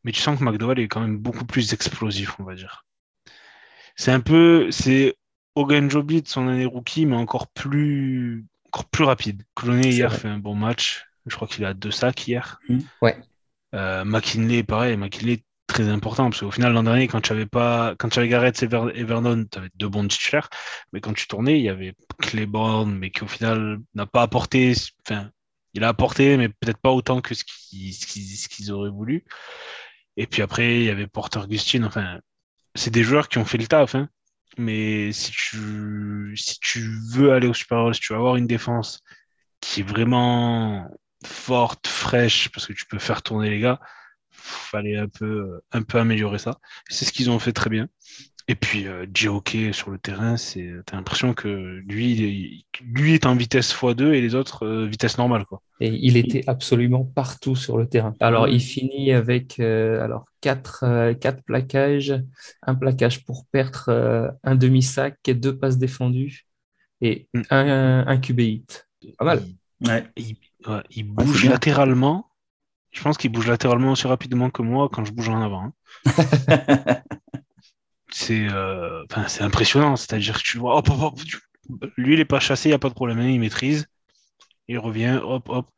mais 0.09 0.13
tu 0.13 0.23
sens 0.23 0.39
que 0.39 0.45
McDowell 0.45 0.79
est 0.79 0.89
quand 0.89 1.03
même 1.03 1.19
beaucoup 1.19 1.45
plus 1.45 1.75
explosif, 1.75 2.41
on 2.41 2.45
va 2.45 2.55
dire. 2.55 2.87
C'est 3.95 4.11
un 4.11 4.21
peu, 4.21 4.71
c'est 4.71 5.19
Ogunjobi 5.55 6.23
de 6.23 6.29
son 6.29 6.49
année 6.49 6.65
rookie, 6.65 7.05
mais 7.05 7.15
encore 7.15 7.49
plus, 7.49 8.47
encore 8.69 8.87
plus 8.87 9.05
rapide. 9.05 9.43
Cloné 9.55 9.91
hier 9.91 10.11
fait 10.11 10.29
un 10.29 10.39
bon 10.39 10.55
match. 10.55 11.05
Je 11.27 11.37
crois 11.37 11.47
qu'il 11.47 11.67
a 11.67 11.75
deux 11.75 11.91
sacs 11.91 12.27
hier. 12.27 12.59
Mmh. 12.71 12.79
Ouais. 13.03 13.19
Euh, 13.75 14.03
McKinley, 14.07 14.63
pareil. 14.63 14.97
McKinley, 14.97 15.43
très 15.67 15.87
important 15.91 16.31
parce 16.31 16.41
qu'au 16.41 16.51
final, 16.51 16.73
l'an 16.73 16.85
dernier, 16.85 17.07
quand 17.07 17.21
tu 17.21 17.33
avais 17.33 17.45
pas, 17.45 17.95
quand 17.99 18.09
tu 18.09 18.19
avais 18.19 18.29
Garrett 18.29 18.63
et 18.63 18.67
Vernon, 18.67 19.45
tu 19.45 19.59
avais 19.59 19.69
deux 19.75 19.91
bons 19.91 20.09
titulaires. 20.09 20.49
Mais 20.95 21.03
quand 21.03 21.13
tu 21.13 21.29
tournais, 21.29 21.59
il 21.59 21.65
y 21.65 21.69
avait 21.69 21.93
Claiborne, 22.19 22.97
mais 22.97 23.11
qui 23.11 23.25
au 23.25 23.29
final 23.29 23.77
n'a 23.95 24.07
pas 24.07 24.23
apporté, 24.23 24.73
enfin, 25.07 25.29
il 25.75 25.85
a 25.85 25.89
apporté, 25.89 26.39
mais 26.39 26.49
peut-être 26.49 26.79
pas 26.79 26.93
autant 26.93 27.21
que 27.21 27.35
ce 27.35 27.45
qu'ils 27.45 28.73
auraient 28.73 28.89
voulu. 28.89 29.27
Et 30.19 30.27
puis 30.27 30.43
après, 30.43 30.81
il 30.81 30.85
y 30.85 30.91
avait 30.91 31.07
Porter 31.07 31.39
Augustine. 31.39 31.85
Enfin, 31.85 32.19
c'est 32.75 32.91
des 32.91 33.05
joueurs 33.05 33.29
qui 33.29 33.39
ont 33.39 33.45
fait 33.45 33.57
le 33.57 33.69
taf. 33.69 33.95
Hein. 33.95 34.09
Mais 34.59 35.13
si 35.13 35.31
tu, 35.31 36.35
veux 37.13 37.33
aller 37.33 37.47
au 37.47 37.55
Super 37.55 37.79
Bowl, 37.79 37.95
si 37.95 38.01
tu 38.01 38.13
veux 38.13 38.19
avoir 38.19 38.35
une 38.37 38.49
défense 38.49 39.01
qui 39.61 39.81
est 39.81 39.85
vraiment 39.85 40.91
forte, 41.25 41.87
fraîche, 41.87 42.49
parce 42.51 42.67
que 42.67 42.73
tu 42.73 42.85
peux 42.87 42.99
faire 42.99 43.23
tourner 43.23 43.49
les 43.49 43.61
gars, 43.61 43.81
fallait 44.31 44.97
un 44.97 45.09
peu, 45.09 45.61
un 45.71 45.83
peu 45.83 45.99
améliorer 45.99 46.39
ça. 46.39 46.59
C'est 46.89 47.05
ce 47.05 47.13
qu'ils 47.13 47.31
ont 47.31 47.39
fait 47.39 47.53
très 47.53 47.71
bien. 47.71 47.89
Et 48.51 48.55
puis, 48.55 48.87
euh, 48.87 49.05
sur 49.73 49.91
le 49.91 49.99
terrain, 49.99 50.39
c'est, 50.39 50.73
t'as 50.87 50.97
l'impression 50.97 51.35
que 51.35 51.83
lui, 51.87 52.65
lui 52.81 53.13
est 53.13 53.27
en 53.27 53.37
vitesse 53.37 53.75
x2 53.75 54.15
et 54.15 54.23
les 54.23 54.35
autres 54.35 54.67
euh, 54.67 54.87
vitesse 54.87 55.19
normale. 55.19 55.45
Quoi. 55.45 55.61
Et 55.81 55.89
il 55.89 56.17
était 56.17 56.45
absolument 56.47 57.05
partout 57.05 57.57
sur 57.57 57.77
le 57.77 57.87
terrain. 57.87 58.15
Alors, 58.21 58.49
il 58.49 58.61
finit 58.61 59.13
avec 59.13 59.61
euh, 59.61 60.03
alors, 60.03 60.25
quatre, 60.41 60.85
euh, 60.85 61.13
quatre, 61.13 61.43
plaquages, 61.43 62.15
un 62.63 62.75
plaquage 62.75 63.27
pour 63.27 63.45
perdre, 63.53 64.33
un 64.43 64.55
demi-sac, 64.55 65.19
deux 65.27 65.57
passes 65.57 65.77
défendues 65.77 66.47
et 67.03 67.29
mm. 67.35 67.43
un, 67.51 68.07
un 68.07 68.17
QB 68.17 68.41
hit. 68.41 68.89
Pas 69.19 69.27
mal. 69.27 69.43
Il, 70.17 71.05
bouge 71.05 71.45
latéralement. 71.45 72.31
Je 72.93 73.03
pense 73.03 73.19
qu'il 73.19 73.31
bouge 73.31 73.47
latéralement 73.47 73.93
aussi 73.93 74.07
rapidement 74.07 74.49
que 74.49 74.63
moi 74.63 74.89
quand 74.91 75.05
je 75.05 75.13
bouge 75.13 75.29
en 75.29 75.43
avant. 75.43 75.73
Hein. 76.07 77.03
c'est 78.11 78.49
euh, 78.51 79.05
c'est 79.27 79.43
impressionnant. 79.43 79.97
C'est-à-dire 79.97 80.39
que 80.39 80.43
tu 80.43 80.59
vois, 80.59 80.83
lui, 81.97 82.15
il 82.15 82.19
n'est 82.19 82.25
pas 82.25 82.41
chassé, 82.41 82.69
il 82.69 82.73
n'y 82.73 82.77
a 82.77 82.79
pas 82.79 82.89
de 82.89 82.95
problème. 82.95 83.21
Il 83.21 83.41
maîtrise, 83.41 83.87
il 84.69 84.79
revient, 84.79 85.21
hop, 85.23 85.49
hop. 85.49 85.71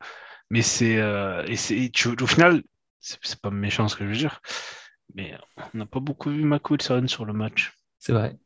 Mais 0.50 0.62
c'est. 0.62 0.98
Euh, 0.98 1.44
et 1.46 1.90
au 2.20 2.26
final, 2.26 2.62
c'est 3.00 3.40
pas 3.40 3.50
méchant 3.50 3.88
ce 3.88 3.96
que 3.96 4.04
je 4.04 4.10
veux 4.10 4.16
dire, 4.16 4.40
mais 5.14 5.36
on 5.56 5.78
n'a 5.78 5.86
pas 5.86 6.00
beaucoup 6.00 6.30
vu 6.30 6.42
Mac 6.44 6.62
sur 7.06 7.24
le 7.24 7.32
match. 7.32 7.72
C'est 7.98 8.12
vrai. 8.12 8.36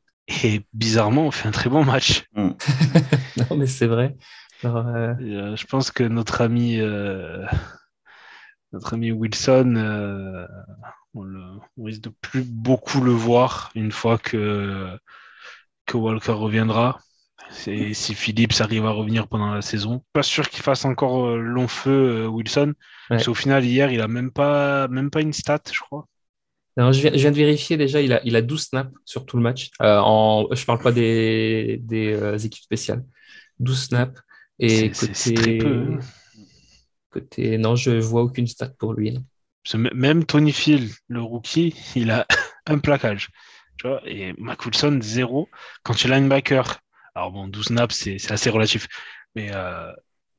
Et 0.43 0.63
bizarrement, 0.73 1.27
on 1.27 1.31
fait 1.31 1.49
un 1.49 1.53
très 1.53 1.69
bon 1.69 1.85
match. 1.85 2.25
Mm. 2.35 2.51
non, 3.51 3.57
mais 3.57 3.67
c'est 3.67 3.87
vrai. 3.87 4.17
Euh, 4.65 5.57
je 5.57 5.67
pense 5.67 5.91
que 5.91 6.05
notre 6.05 6.41
ami, 6.41 6.79
notre 8.73 8.95
ami 8.95 9.13
Wilson, 9.13 10.47
on, 11.15 11.85
risque 11.85 12.03
de 12.03 12.09
plus 12.09 12.43
beaucoup 12.43 13.01
le 13.01 13.13
voir 13.13 13.71
une 13.75 13.93
fois 13.93 14.19
que, 14.19 14.97
que 15.87 15.97
Walker 15.97 16.33
reviendra. 16.33 16.99
Si 17.51 18.15
Phillips 18.15 18.61
arrive 18.61 18.87
à 18.87 18.91
revenir 18.91 19.29
pendant 19.29 19.53
la 19.53 19.63
saison. 19.63 20.03
Pas 20.13 20.23
sûr 20.23 20.49
qu'il 20.49 20.63
fasse 20.63 20.85
encore 20.85 21.27
euh, 21.27 21.39
long 21.39 21.69
feu 21.69 22.25
euh, 22.25 22.27
Wilson. 22.27 22.75
Parce 23.09 23.27
qu'au 23.27 23.35
final, 23.35 23.65
hier, 23.65 23.93
il 23.93 24.01
a 24.01 24.09
même 24.09 24.33
pas, 24.33 24.89
même 24.89 25.11
pas 25.11 25.21
une 25.21 25.33
stat, 25.33 25.61
je 25.71 25.79
crois. 25.79 26.09
je, 26.77 27.09
viens, 27.09 27.31
de 27.31 27.37
vérifier 27.37 27.77
déjà, 27.77 28.01
il 28.01 28.13
a, 28.13 28.21
il 28.25 28.35
a 28.35 28.43
12 28.43 28.63
snaps 28.63 28.93
sur 29.05 29.25
tout 29.25 29.37
le 29.37 29.43
match. 29.43 29.71
Euh, 29.83 30.01
en, 30.03 30.49
je 30.53 30.65
parle 30.65 30.81
pas 30.81 30.91
des, 30.91 31.79
des 31.83 32.47
équipes 32.47 32.65
spéciales. 32.65 33.05
12 33.61 33.85
snaps. 33.85 34.21
Et 34.59 34.91
côté, 34.91 35.35
très 35.35 35.59
peu, 35.59 35.87
hein. 35.93 35.99
côté. 37.11 37.59
Non, 37.59 37.77
je 37.77 37.91
vois 37.91 38.23
aucune 38.23 38.47
stat 38.47 38.71
pour 38.79 38.95
lui 38.95 39.17
même 39.75 40.25
Tony 40.25 40.53
Phil, 40.53 40.91
le 41.09 41.23
rookie, 41.23 41.75
il 41.97 42.11
a 42.11 42.27
un 42.67 42.79
plaquage. 42.79 43.29
Tu 43.79 43.89
vois, 43.89 44.01
et 44.07 44.35
McWilson, 44.39 44.99
zéro. 45.03 45.49
Quand 45.83 45.95
tu 45.95 46.07
es 46.07 46.11
linebacker, 46.11 46.81
alors 47.15 47.33
bon, 47.33 47.49
12 47.49 47.67
snaps, 47.67 47.97
c'est 47.97 48.33
assez 48.33 48.51
relatif. 48.51 48.89
Mais 49.35 49.51
euh, 49.53 49.93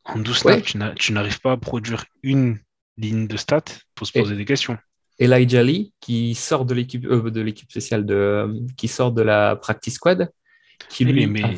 en 0.05 0.19
12 0.19 0.37
snaps, 0.37 0.77
tu 0.95 1.13
n'arrives 1.13 1.41
pas 1.41 1.53
à 1.53 1.57
produire 1.57 2.05
une 2.23 2.59
ligne 2.97 3.27
de 3.27 3.37
stats 3.37 3.63
pour 3.93 4.07
se 4.07 4.13
poser 4.13 4.35
des 4.35 4.45
questions. 4.45 4.77
Elijah 5.17 5.63
Lee, 5.63 5.93
qui 6.01 6.35
sort 6.35 6.65
de 6.65 6.73
l'équipe 6.73 7.05
euh, 7.05 7.31
de 7.31 7.41
l'équipe 7.41 7.69
spéciale 7.71 8.05
de 8.05 8.53
qui 8.75 8.87
sort 8.87 9.11
de 9.13 9.21
la 9.21 9.55
practice 9.55 9.95
squad, 9.95 10.29
qui 10.89 11.05
lui, 11.05 11.23
a, 11.41 11.49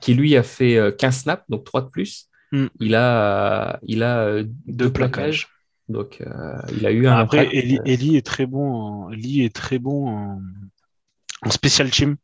qui 0.00 0.14
lui 0.14 0.36
a 0.36 0.42
fait 0.42 0.94
15 0.98 1.14
euh, 1.14 1.20
snaps, 1.20 1.44
donc 1.48 1.64
3 1.64 1.82
de 1.82 1.88
plus. 1.88 2.28
Hmm. 2.50 2.66
Il 2.80 2.94
a, 2.94 3.78
il 3.82 4.02
a 4.02 4.42
deux, 4.66 4.92
plaquages. 4.92 5.48
Donc, 5.88 6.20
euh, 6.20 6.60
il 6.72 6.86
a 6.86 6.90
eu 6.90 7.06
un. 7.06 7.16
Après, 7.16 7.48
Eli, 7.54 7.78
euh, 7.78 8.18
est 8.18 8.26
très 8.26 8.46
bon 8.46 8.72
en, 8.72 9.12
est 9.12 9.54
très 9.54 9.78
bon 9.78 10.08
en, 10.08 10.40
special 11.50 11.90
team. 11.90 12.16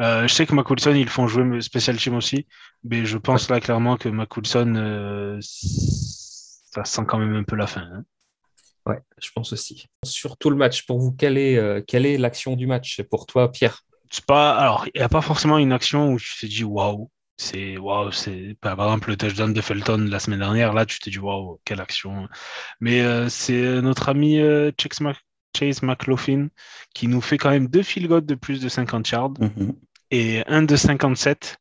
Euh, 0.00 0.26
je 0.26 0.34
sais 0.34 0.46
que 0.46 0.54
McWilson, 0.54 0.94
ils 0.94 1.08
font 1.08 1.26
jouer 1.26 1.60
special 1.62 1.96
team 1.96 2.14
aussi, 2.14 2.46
mais 2.84 3.04
je 3.04 3.18
pense 3.18 3.48
là 3.48 3.60
clairement 3.60 3.96
que 3.96 4.08
McWilson, 4.08 5.38
ça 5.40 6.84
sent 6.84 7.02
quand 7.06 7.18
même 7.18 7.34
un 7.34 7.44
peu 7.44 7.56
la 7.56 7.66
fin. 7.66 7.82
Hein. 7.82 8.04
Ouais, 8.84 8.98
je 9.18 9.30
pense 9.34 9.52
aussi. 9.52 9.86
Sur 10.04 10.36
tout 10.36 10.50
le 10.50 10.56
match, 10.56 10.84
pour 10.86 10.98
vous, 10.98 11.12
quelle 11.12 11.38
est, 11.38 11.86
quelle 11.86 12.04
est 12.04 12.18
l'action 12.18 12.56
du 12.56 12.66
match 12.66 13.02
pour 13.02 13.26
toi, 13.26 13.50
Pierre? 13.50 13.84
C'est 14.10 14.26
pas, 14.26 14.54
alors, 14.54 14.86
il 14.94 14.98
n'y 14.98 15.04
a 15.04 15.08
pas 15.08 15.22
forcément 15.22 15.56
une 15.56 15.72
action 15.72 16.12
où 16.12 16.18
tu 16.18 16.36
te 16.38 16.46
dis 16.46 16.64
waouh. 16.64 17.08
C'est 17.42 17.76
waouh, 17.76 18.12
c'est 18.12 18.56
par 18.60 18.74
exemple 18.74 19.08
le 19.10 19.16
touchdown 19.16 19.52
de 19.52 19.60
Felton 19.60 20.06
la 20.08 20.20
semaine 20.20 20.38
dernière. 20.38 20.72
Là, 20.72 20.86
tu 20.86 21.00
te 21.00 21.10
dis 21.10 21.18
waouh, 21.18 21.58
quelle 21.64 21.80
action. 21.80 22.28
Mais 22.80 23.00
euh, 23.00 23.28
c'est 23.28 23.82
notre 23.82 24.08
ami 24.08 24.38
euh, 24.38 24.70
Chase, 24.78 25.82
McLaughlin 25.82 26.48
qui 26.94 27.08
nous 27.08 27.20
fait 27.20 27.38
quand 27.38 27.50
même 27.50 27.66
deux 27.66 27.82
field 27.82 28.08
goals 28.08 28.26
de 28.26 28.36
plus 28.36 28.60
de 28.60 28.68
50 28.68 29.10
yards 29.10 29.32
mhm. 29.40 29.72
et 30.12 30.44
un 30.46 30.62
de 30.62 30.76
57 30.76 31.56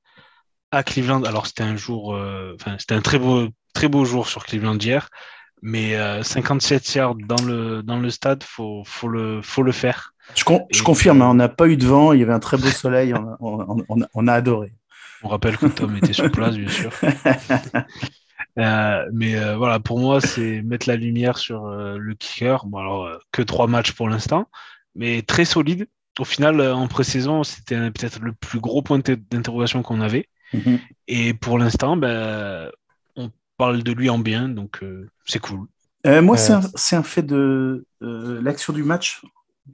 à 0.70 0.84
Cleveland. 0.84 1.24
Alors 1.24 1.48
c'était 1.48 1.64
un 1.64 1.76
jour, 1.76 2.14
euh, 2.14 2.56
c'était 2.78 2.94
un 2.94 3.02
très 3.02 3.18
beau, 3.18 3.48
très 3.74 3.88
beau 3.88 4.06
jour 4.06 4.28
sur 4.28 4.46
Cleveland 4.46 4.78
hier. 4.78 5.10
Mais 5.64 5.96
57 6.24 6.94
yards 6.94 7.16
dans 7.16 7.42
le, 7.44 7.82
dans 7.84 7.98
le 8.00 8.10
stade, 8.12 8.44
faut, 8.44 8.84
faut, 8.86 9.08
le, 9.08 9.42
faut 9.44 9.62
le 9.62 9.72
faire. 9.72 10.14
Je, 10.36 10.44
je 10.72 10.84
confirme, 10.84 11.22
hein, 11.22 11.30
on 11.30 11.36
n'a 11.36 11.50
pas 11.50 11.68
eu 11.68 11.78
de 11.78 11.86
vent, 11.86 12.14
il 12.14 12.20
y 12.20 12.24
avait 12.24 12.34
un 12.34 12.40
très 12.40 12.58
beau 12.58 12.68
soleil, 12.70 13.14
on 13.40 14.28
a 14.28 14.34
adoré. 14.34 14.74
On 15.24 15.30
rappelle 15.30 15.58
que 15.58 15.68
Tom 15.68 15.96
était 15.96 16.14
sur 16.14 16.32
place, 16.32 16.58
bien 16.58 16.70
sûr. 16.70 16.92
Euh, 18.58 19.06
mais 19.14 19.36
euh, 19.36 19.56
voilà, 19.56 19.80
pour 19.80 20.00
moi, 20.00 20.20
c'est 20.20 20.62
mettre 20.62 20.88
la 20.90 20.96
lumière 20.96 21.38
sur 21.38 21.68
euh, 21.68 21.98
le 21.98 22.16
kicker. 22.16 22.66
Bon, 22.66 22.80
alors, 22.80 23.10
que 23.32 23.42
trois 23.42 23.68
matchs 23.68 23.94
pour 23.94 24.10
l'instant, 24.10 24.50
mais 24.96 25.22
très 25.22 25.46
solide. 25.46 25.88
Au 26.20 26.26
final, 26.26 26.60
en 26.62 26.88
pré-saison, 26.88 27.44
c'était 27.44 27.78
peut-être 27.92 28.20
le 28.20 28.34
plus 28.34 28.60
gros 28.60 28.82
point 28.82 29.00
d'interrogation 29.00 29.82
qu'on 29.84 30.02
avait. 30.02 30.28
Mhm. 30.54 30.80
Et 31.08 31.34
pour 31.34 31.58
l'instant, 31.58 31.96
ben, 31.96 32.70
on 33.16 33.32
parle 33.58 33.84
de 33.84 33.92
lui 33.94 34.10
en 34.10 34.20
bien, 34.20 34.50
donc 34.50 34.82
c'est 35.26 35.40
cool. 35.40 35.68
moi, 36.06 36.36
c'est 36.36 36.96
un, 36.96 37.04
fait 37.04 37.24
de 37.24 37.86
l'action 38.02 38.74
du 38.74 38.84
match 38.84 39.22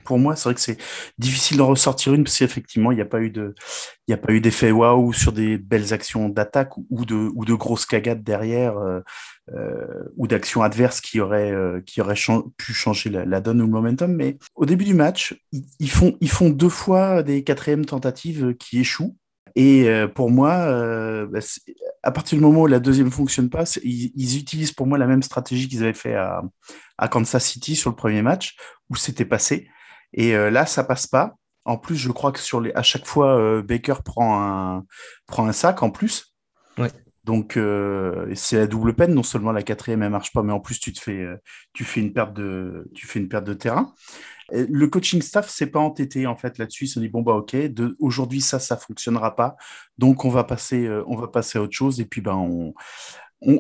pour 0.04 0.20
moi, 0.20 0.36
c'est 0.36 0.44
vrai 0.46 0.56
que 0.56 0.62
c'est 0.62 0.77
difficile 1.18 1.58
d'en 1.58 1.68
ressortir 1.68 2.13
une 2.13 2.24
parce 2.24 2.38
qu'effectivement, 2.38 2.92
il 2.92 2.96
n'y 2.96 3.01
a 3.01 3.06
pas 3.06 3.22
eu 3.22 3.30
de, 3.30 3.54
d'effet 4.39 4.72
waouh 4.72 5.13
sur 5.13 5.32
des 5.32 5.58
belles 5.58 5.94
actions 5.94 6.30
d'attaque 6.30 6.77
ou 6.89 7.06
de, 7.06 7.30
ou 7.36 7.46
de 7.46 7.54
grosses 7.54 7.86
cagades 7.86 8.24
derrière 8.24 8.77
euh, 8.77 9.00
euh, 9.54 10.04
ou 10.16 10.27
d'actions 10.27 10.62
adverses 10.62 11.01
qui 11.01 11.20
auraient, 11.20 11.51
euh, 11.51 11.82
qui 11.86 12.01
auraient 12.01 12.16
pu 12.58 12.74
changer 12.74 13.10
la, 13.10 13.42
donne 13.42 13.62
ou 13.62 13.66
le 13.66 13.72
momentum. 13.72 14.13
Mais 14.13 14.38
au 14.56 14.66
début 14.66 14.86
du 14.86 14.94
match, 14.94 15.36
ils, 15.51 15.92
font, 15.92 16.18
ils 16.22 16.30
font 16.30 16.50
deux 16.50 16.70
fois 16.70 17.24
des 17.24 17.44
quatrièmes 17.44 17.86
tentatives 17.86 18.56
qui 18.58 18.80
échouent. 18.80 19.16
Et 19.56 19.89
pour 20.13 20.30
moi, 20.30 21.25
bah, 21.25 21.39
à 22.04 22.12
partir 22.12 22.38
du 22.38 22.44
moment 22.44 22.62
où 22.62 22.68
la 22.68 22.80
deuxième 22.80 23.10
fonctionne 23.10 23.50
pas, 23.50 23.63
ils, 23.84 24.12
ils, 24.16 24.38
utilisent 24.38 24.72
pour 24.72 24.86
moi 24.86 25.00
la 25.00 25.08
même 25.08 25.24
stratégie 25.24 25.68
qu'ils 25.68 25.82
avaient 25.82 25.94
fait 25.94 26.13
à, 26.13 26.44
à 26.98 27.08
Kansas 27.08 27.44
City 27.44 27.75
sur 27.75 27.89
le 27.89 27.96
premier 27.96 28.22
match, 28.22 28.56
où 28.89 28.96
c'était 28.96 29.25
passé. 29.25 29.68
Et 30.14 30.36
euh, 30.36 30.50
là, 30.50 30.66
ça 30.66 30.84
passe 30.84 31.08
pas. 31.08 31.36
En 31.66 31.78
plus, 31.78 31.96
je 31.96 32.12
crois 32.12 32.32
que 32.32 32.40
sur 32.40 32.62
les, 32.62 32.72
à 32.74 32.84
chaque 32.84 33.06
fois, 33.06 33.38
euh, 33.38 33.62
Baker 33.62 33.96
prend 34.06 34.42
un, 34.42 34.86
prend 35.26 35.48
un 35.48 35.52
sac 35.52 35.84
en 35.84 35.90
plus. 35.90 36.34
Ouais. 36.78 36.92
Donc, 37.24 37.58
euh, 37.58 38.34
c'est 38.36 38.58
la 38.58 38.68
double 38.68 38.94
peine. 38.94 39.14
Non 39.14 39.24
seulement 39.24 39.52
la 39.52 39.64
quatrième, 39.64 40.02
elle 40.02 40.12
marche 40.12 40.32
pas, 40.32 40.44
mais 40.44 40.54
en 40.54 40.62
plus, 40.62 40.80
tu, 40.80 40.94
te 40.94 41.02
fais, 41.02 41.28
tu, 41.74 41.84
fais, 41.84 42.00
une 42.00 42.14
perte 42.14 42.34
de, 42.34 42.90
tu 42.96 43.06
fais 43.06 43.20
une 43.20 43.28
perte 43.28 43.44
de 43.44 43.54
terrain. 43.54 43.94
le 44.52 44.88
coaching 44.88 45.22
staff 45.22 45.50
s'est 45.50 45.68
pas 45.68 45.80
entêté 45.80 46.26
en 46.26 46.38
fait 46.38 46.58
là-dessus. 46.58 46.86
Ils 46.86 46.90
se 46.90 47.00
dit 47.02 47.10
bon 47.10 47.22
bah 47.22 47.34
ok, 47.34 47.54
aujourd'hui 48.00 48.40
ça 48.40 48.60
ça 48.60 48.78
fonctionnera 48.78 49.36
pas, 49.36 49.58
donc 49.98 50.24
on 50.24 50.30
va 50.30 50.46
passer 50.46 50.90
on 51.06 51.18
va 51.18 51.28
passer 51.28 51.60
à 51.60 51.62
autre 51.64 51.76
chose 51.76 52.00
et 52.00 52.06
puis 52.06 52.22
ben 52.22 52.36
on 52.36 52.74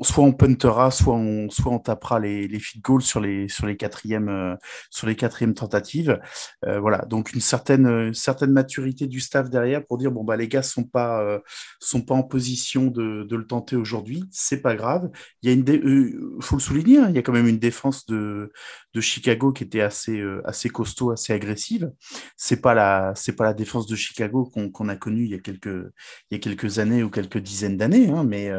soit 0.01 0.23
on 0.23 0.33
puntera, 0.33 0.89
soit 0.89 1.15
on, 1.15 1.49
soit 1.49 1.71
on 1.71 1.79
tapera 1.79 2.19
les, 2.19 2.47
les 2.47 2.59
feed 2.59 2.81
goals 2.81 3.03
sur 3.03 3.19
les, 3.19 3.47
sur 3.47 3.67
les 3.67 3.77
quatrièmes, 3.77 4.29
euh, 4.29 4.55
sur 4.89 5.07
les 5.07 5.15
quatrièmes 5.15 5.53
tentatives. 5.53 6.19
Euh, 6.65 6.79
voilà, 6.79 7.05
donc 7.05 7.33
une 7.33 7.41
certaine, 7.41 8.13
certaine 8.13 8.51
maturité 8.51 9.07
du 9.07 9.19
staff 9.19 9.49
derrière 9.49 9.85
pour 9.85 9.97
dire 9.97 10.11
bon 10.11 10.23
bah 10.23 10.35
les 10.35 10.47
gars 10.47 10.63
sont 10.63 10.83
euh, 10.95 11.39
sont 11.79 12.01
pas 12.01 12.15
en 12.15 12.23
position 12.23 12.87
de, 12.87 13.23
de 13.23 13.35
le 13.35 13.45
tenter 13.45 13.75
aujourd'hui, 13.75 14.23
c'est 14.31 14.61
pas 14.61 14.75
grave. 14.75 15.09
Il 15.41 15.49
y 15.49 15.51
a 15.51 15.55
une, 15.55 16.41
faut 16.41 16.55
le 16.55 16.61
souligner, 16.61 16.97
hein, 16.97 17.07
il 17.09 17.15
y 17.15 17.19
a 17.19 17.21
quand 17.21 17.33
même 17.33 17.47
une 17.47 17.59
défense 17.59 18.05
de, 18.07 18.51
de 18.93 19.01
Chicago 19.01 19.51
qui 19.51 19.63
était 19.63 19.81
assez, 19.81 20.23
assez 20.43 20.69
costaud, 20.69 21.11
assez 21.11 21.33
agressive. 21.33 21.91
C'est 22.35 22.61
pas 22.61 23.13
pas 23.37 23.43
la 23.43 23.53
défense 23.53 23.87
de 23.87 23.95
Chicago 23.95 24.51
qu'on 24.73 24.89
a 24.89 24.95
connue 24.95 25.25
il 25.25 25.31
y 25.31 25.35
a 25.35 25.39
quelques, 25.39 25.67
il 25.67 26.31
y 26.31 26.35
a 26.35 26.39
quelques 26.39 26.79
années 26.79 27.03
ou 27.03 27.09
quelques 27.09 27.37
dizaines 27.37 27.77
d'années, 27.77 28.09
hein, 28.09 28.23
mais 28.23 28.51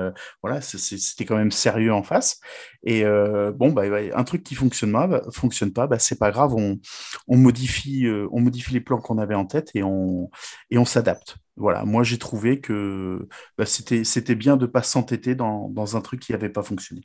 voilà, 0.42 0.60
c'est 0.60 0.78
c'était 1.08 1.24
quand 1.24 1.36
même 1.36 1.50
sérieux 1.50 1.92
en 1.92 2.02
face. 2.02 2.40
Et 2.84 3.04
euh, 3.04 3.52
bon, 3.52 3.72
bah, 3.72 3.82
un 4.14 4.24
truc 4.24 4.42
qui 4.42 4.54
fonctionne 4.54 4.92
pas, 4.92 5.22
fonctionne 5.32 5.72
pas, 5.72 5.86
bah, 5.86 5.98
c'est 5.98 6.18
pas 6.18 6.30
grave, 6.30 6.54
on, 6.54 6.78
on 7.26 7.36
modifie, 7.36 8.06
euh, 8.06 8.28
on 8.32 8.40
modifie 8.40 8.72
les 8.72 8.80
plans 8.80 8.98
qu'on 8.98 9.18
avait 9.18 9.34
en 9.34 9.46
tête 9.46 9.70
et 9.74 9.82
on, 9.82 10.30
et 10.70 10.78
on 10.78 10.84
s'adapte. 10.84 11.36
Voilà, 11.56 11.84
moi 11.84 12.04
j'ai 12.04 12.18
trouvé 12.18 12.60
que 12.60 13.28
bah, 13.56 13.66
c'était, 13.66 14.04
c'était 14.04 14.36
bien 14.36 14.56
de 14.56 14.66
pas 14.66 14.82
s'entêter 14.82 15.34
dans, 15.34 15.68
dans, 15.70 15.96
un 15.96 16.00
truc 16.00 16.20
qui 16.20 16.32
n'avait 16.32 16.50
pas 16.50 16.62
fonctionné. 16.62 17.02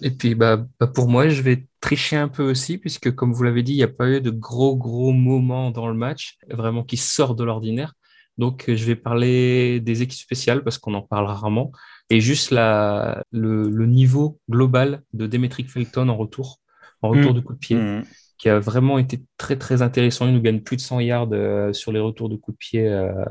Et 0.00 0.10
puis 0.10 0.34
bah, 0.34 0.64
bah, 0.78 0.86
pour 0.86 1.08
moi, 1.08 1.28
je 1.28 1.42
vais 1.42 1.66
tricher 1.80 2.16
un 2.16 2.28
peu 2.28 2.42
aussi, 2.42 2.78
puisque 2.78 3.14
comme 3.14 3.32
vous 3.32 3.42
l'avez 3.42 3.62
dit, 3.62 3.72
il 3.72 3.76
n'y 3.76 3.82
a 3.82 3.88
pas 3.88 4.08
eu 4.08 4.20
de 4.20 4.30
gros, 4.30 4.76
gros 4.76 5.12
moments 5.12 5.70
dans 5.70 5.88
le 5.88 5.94
match, 5.94 6.38
vraiment 6.50 6.84
qui 6.84 6.96
sortent 6.96 7.38
de 7.38 7.44
l'ordinaire. 7.44 7.94
Donc, 8.38 8.64
je 8.66 8.84
vais 8.84 8.96
parler 8.96 9.80
des 9.80 10.02
équipes 10.02 10.20
spéciales 10.20 10.64
parce 10.64 10.78
qu'on 10.78 10.94
en 10.94 11.02
parle 11.02 11.26
rarement. 11.26 11.70
Et 12.10 12.20
juste 12.20 12.50
la, 12.50 13.24
le, 13.30 13.86
niveau 13.86 14.38
global 14.50 15.02
de 15.12 15.26
Demetric 15.26 15.70
Felton 15.70 16.08
en 16.08 16.16
retour, 16.16 16.60
en 17.00 17.08
retour 17.08 17.32
mmh. 17.32 17.36
de 17.36 17.40
coup 17.40 17.52
de 17.54 17.58
pied, 17.58 17.76
mmh. 17.76 18.04
qui 18.38 18.48
a 18.48 18.58
vraiment 18.58 18.98
été 18.98 19.22
très, 19.38 19.56
très 19.56 19.82
intéressant. 19.82 20.26
Il 20.26 20.34
nous 20.34 20.42
gagne 20.42 20.60
plus 20.60 20.76
de 20.76 20.82
100 20.82 21.00
yards 21.00 21.28
euh, 21.32 21.72
sur 21.72 21.92
les 21.92 22.00
retours 22.00 22.28
de 22.28 22.36
coup 22.36 22.52
de 22.52 22.56
pied 22.56 22.86
euh, 22.86 23.24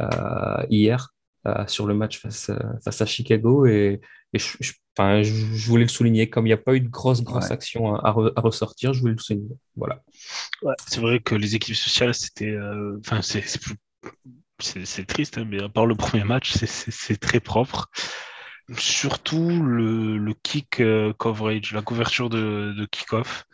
euh, 0.00 0.66
hier, 0.68 1.14
sur 1.66 1.86
le 1.86 1.94
match 1.94 2.20
face, 2.20 2.50
face 2.82 3.00
à 3.00 3.06
Chicago. 3.06 3.66
Et, 3.66 4.00
je, 4.34 4.72
voulais 5.66 5.84
le 5.84 5.88
souligner, 5.88 6.28
comme 6.28 6.46
il 6.46 6.50
n'y 6.50 6.54
a 6.54 6.58
pas 6.58 6.74
eu 6.74 6.80
de 6.80 6.88
grosse, 6.88 7.22
grosse 7.22 7.52
action 7.52 7.94
à, 7.94 8.10
ressortir, 8.10 8.92
je 8.92 9.00
voulais 9.00 9.14
le 9.14 9.20
souligner. 9.20 9.56
Voilà. 9.76 10.02
c'est 10.88 11.00
vrai 11.00 11.20
que 11.20 11.34
les 11.36 11.54
équipes 11.54 11.76
sociales, 11.76 12.14
c'était. 12.14 12.56
Enfin, 12.98 13.22
c'est 13.22 13.60
plus 13.60 13.76
c'est 14.60 15.06
triste, 15.06 15.38
hein, 15.38 15.46
mais 15.48 15.62
à 15.62 15.68
part 15.68 15.86
le 15.86 15.94
premier 15.94 16.24
match, 16.24 16.52
c'est 16.52 17.16
très 17.20 17.40
propre. 17.40 17.90
Surtout 18.78 19.62
le, 19.62 20.32
kick 20.42 20.80
euh, 20.80 21.12
coverage, 21.12 21.72
la 21.72 21.82
couverture 21.82 22.30
de, 22.30 22.86
kick-off. 22.90 23.44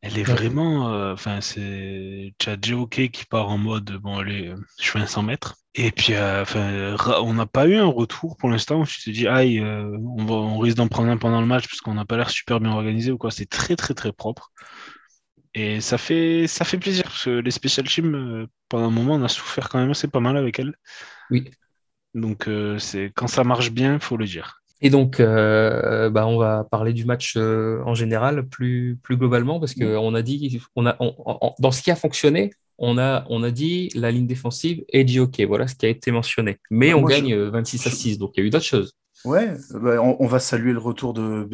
Elle 0.00 0.16
est 0.16 0.22
vraiment. 0.22 0.92
Euh, 0.92 1.12
enfin, 1.12 1.40
c'est. 1.40 2.32
Tu 2.38 2.50
as 2.50 2.56
qui 2.56 3.24
part 3.28 3.48
en 3.48 3.58
mode 3.58 3.90
bon, 4.00 4.18
allez, 4.18 4.54
je 4.80 4.90
fais 4.90 5.00
un 5.00 5.06
100 5.06 5.22
mètres. 5.24 5.56
Et 5.74 5.90
puis, 5.90 6.14
euh, 6.14 6.44
on 7.20 7.34
n'a 7.34 7.46
pas 7.46 7.66
eu 7.66 7.76
un 7.76 7.86
retour 7.86 8.36
pour 8.36 8.48
l'instant. 8.48 8.84
Je 8.84 9.02
te 9.02 9.10
dis, 9.10 9.26
aïe, 9.26 9.60
on, 9.60 10.28
on 10.28 10.58
risque 10.58 10.76
d'en 10.76 10.88
prendre 10.88 11.10
un 11.10 11.16
pendant 11.16 11.40
le 11.40 11.46
match 11.46 11.66
parce 11.66 11.80
qu'on 11.80 11.94
n'a 11.94 12.04
pas 12.04 12.16
l'air 12.16 12.30
super 12.30 12.60
bien 12.60 12.70
organisé 12.70 13.10
ou 13.10 13.18
quoi. 13.18 13.32
C'est 13.32 13.46
très, 13.46 13.74
très, 13.74 13.94
très 13.94 14.12
propre. 14.12 14.52
Et 15.58 15.80
ça 15.80 15.98
fait, 15.98 16.46
ça 16.46 16.64
fait 16.64 16.78
plaisir 16.78 17.02
parce 17.02 17.24
que 17.24 17.30
les 17.30 17.50
Special 17.50 17.84
Teams, 17.84 18.14
euh, 18.14 18.46
pendant 18.68 18.86
un 18.86 18.90
moment, 18.90 19.14
on 19.14 19.22
a 19.24 19.28
souffert 19.28 19.68
quand 19.68 19.80
même 19.80 19.90
assez 19.90 20.06
pas 20.06 20.20
mal 20.20 20.36
avec 20.36 20.60
elles. 20.60 20.72
Oui. 21.32 21.50
Donc, 22.14 22.46
euh, 22.46 22.78
c'est 22.78 23.10
quand 23.16 23.26
ça 23.26 23.42
marche 23.42 23.72
bien, 23.72 23.94
il 23.94 24.00
faut 24.00 24.16
le 24.16 24.24
dire. 24.24 24.62
Et 24.80 24.88
donc, 24.88 25.18
euh, 25.18 26.10
bah, 26.10 26.28
on 26.28 26.38
va 26.38 26.62
parler 26.70 26.92
du 26.92 27.04
match 27.04 27.36
en 27.36 27.94
général, 27.94 28.46
plus, 28.46 28.96
plus 29.02 29.16
globalement, 29.16 29.58
parce 29.58 29.74
qu'on 29.74 30.14
a 30.14 30.22
dit, 30.22 30.62
on 30.76 30.86
a, 30.86 30.96
dans 31.58 31.72
ce 31.72 31.82
qui 31.82 31.90
a 31.90 31.96
fonctionné, 31.96 32.52
on 32.78 32.96
a, 32.96 33.26
on 33.28 33.42
a 33.42 33.50
dit 33.50 33.88
la 33.96 34.12
ligne 34.12 34.28
défensive 34.28 34.84
et 34.90 35.02
dit 35.02 35.18
OK, 35.18 35.40
voilà 35.40 35.66
ce 35.66 35.74
qui 35.74 35.86
a 35.86 35.88
été 35.88 36.12
mentionné. 36.12 36.58
Mais 36.70 36.94
on 36.94 37.02
gagne 37.02 37.34
26 37.34 37.88
à 37.88 37.90
6, 37.90 38.18
donc 38.18 38.30
il 38.36 38.40
y 38.40 38.42
a 38.44 38.46
eu 38.46 38.50
d'autres 38.50 38.64
choses. 38.64 38.94
Ouais, 39.24 39.54
bah, 39.74 40.00
on, 40.00 40.26
va 40.26 40.38
saluer 40.38 40.72
le 40.72 40.78
retour 40.78 41.12
de, 41.12 41.48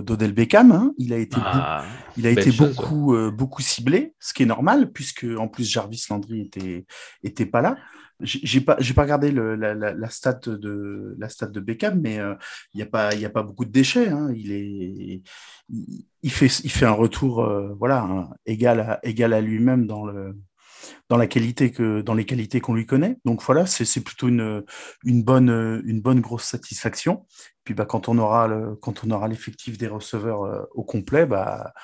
d'Odell 0.00 0.32
Beckham. 0.32 0.72
Hein. 0.72 0.92
Il 0.98 1.12
a 1.12 1.18
été, 1.18 1.36
ah, 1.40 1.84
il 2.16 2.26
a 2.26 2.30
été 2.30 2.50
beaucoup, 2.50 3.14
euh, 3.14 3.30
beaucoup 3.30 3.62
ciblé, 3.62 4.14
ce 4.18 4.34
qui 4.34 4.42
est 4.42 4.46
normal, 4.46 4.90
puisque 4.90 5.24
en 5.38 5.46
plus 5.46 5.70
Jarvis 5.70 6.04
Landry 6.10 6.42
était, 6.42 6.84
était 7.22 7.46
pas 7.46 7.62
là. 7.62 7.76
J'ai 8.20 8.62
pas, 8.62 8.76
j'ai 8.80 8.94
pas 8.94 9.02
regardé 9.02 9.30
le, 9.30 9.56
la, 9.56 9.74
la, 9.74 10.08
stat 10.08 10.40
de 10.46 11.14
la 11.18 11.28
stat 11.28 11.48
de 11.48 11.60
Beckham, 11.60 12.00
mais 12.00 12.18
euh, 12.18 12.34
il 12.72 12.78
n'y 12.78 12.82
a 12.82 12.86
pas, 12.86 13.14
il 13.14 13.20
y 13.20 13.26
a 13.26 13.30
pas 13.30 13.42
beaucoup 13.42 13.66
de 13.66 13.70
déchets. 13.70 14.08
Hein. 14.08 14.32
Il 14.34 14.52
est, 14.52 15.22
il, 16.22 16.30
fait, 16.30 16.46
il 16.64 16.70
fait 16.70 16.86
un 16.86 16.92
retour, 16.92 17.44
euh, 17.44 17.74
voilà, 17.78 18.00
hein, 18.00 18.30
égal 18.46 18.80
à, 18.80 19.00
égal 19.06 19.34
à 19.34 19.42
lui-même 19.42 19.86
dans 19.86 20.06
le, 20.06 20.34
dans 21.08 21.16
la 21.16 21.26
qualité 21.26 21.70
que 21.70 22.00
dans 22.00 22.14
les 22.14 22.24
qualités 22.24 22.60
qu'on 22.60 22.74
lui 22.74 22.86
connaît. 22.86 23.18
Donc 23.24 23.42
voilà, 23.42 23.66
c'est 23.66 24.00
plutôt 24.00 24.28
une, 24.28 24.64
une 25.04 25.22
bonne 25.22 25.82
une 25.84 26.00
bonne 26.00 26.20
grosse 26.20 26.44
satisfaction. 26.44 27.26
Puis 27.66 27.74
bah 27.74 27.84
quand 27.84 28.08
on 28.08 28.16
aura 28.18 28.46
le, 28.46 28.76
quand 28.76 29.02
on 29.04 29.10
aura 29.10 29.26
l'effectif 29.26 29.76
des 29.76 29.88
receveurs 29.88 30.44
euh, 30.44 30.62
au 30.72 30.84
complet, 30.84 31.26
bah 31.26 31.74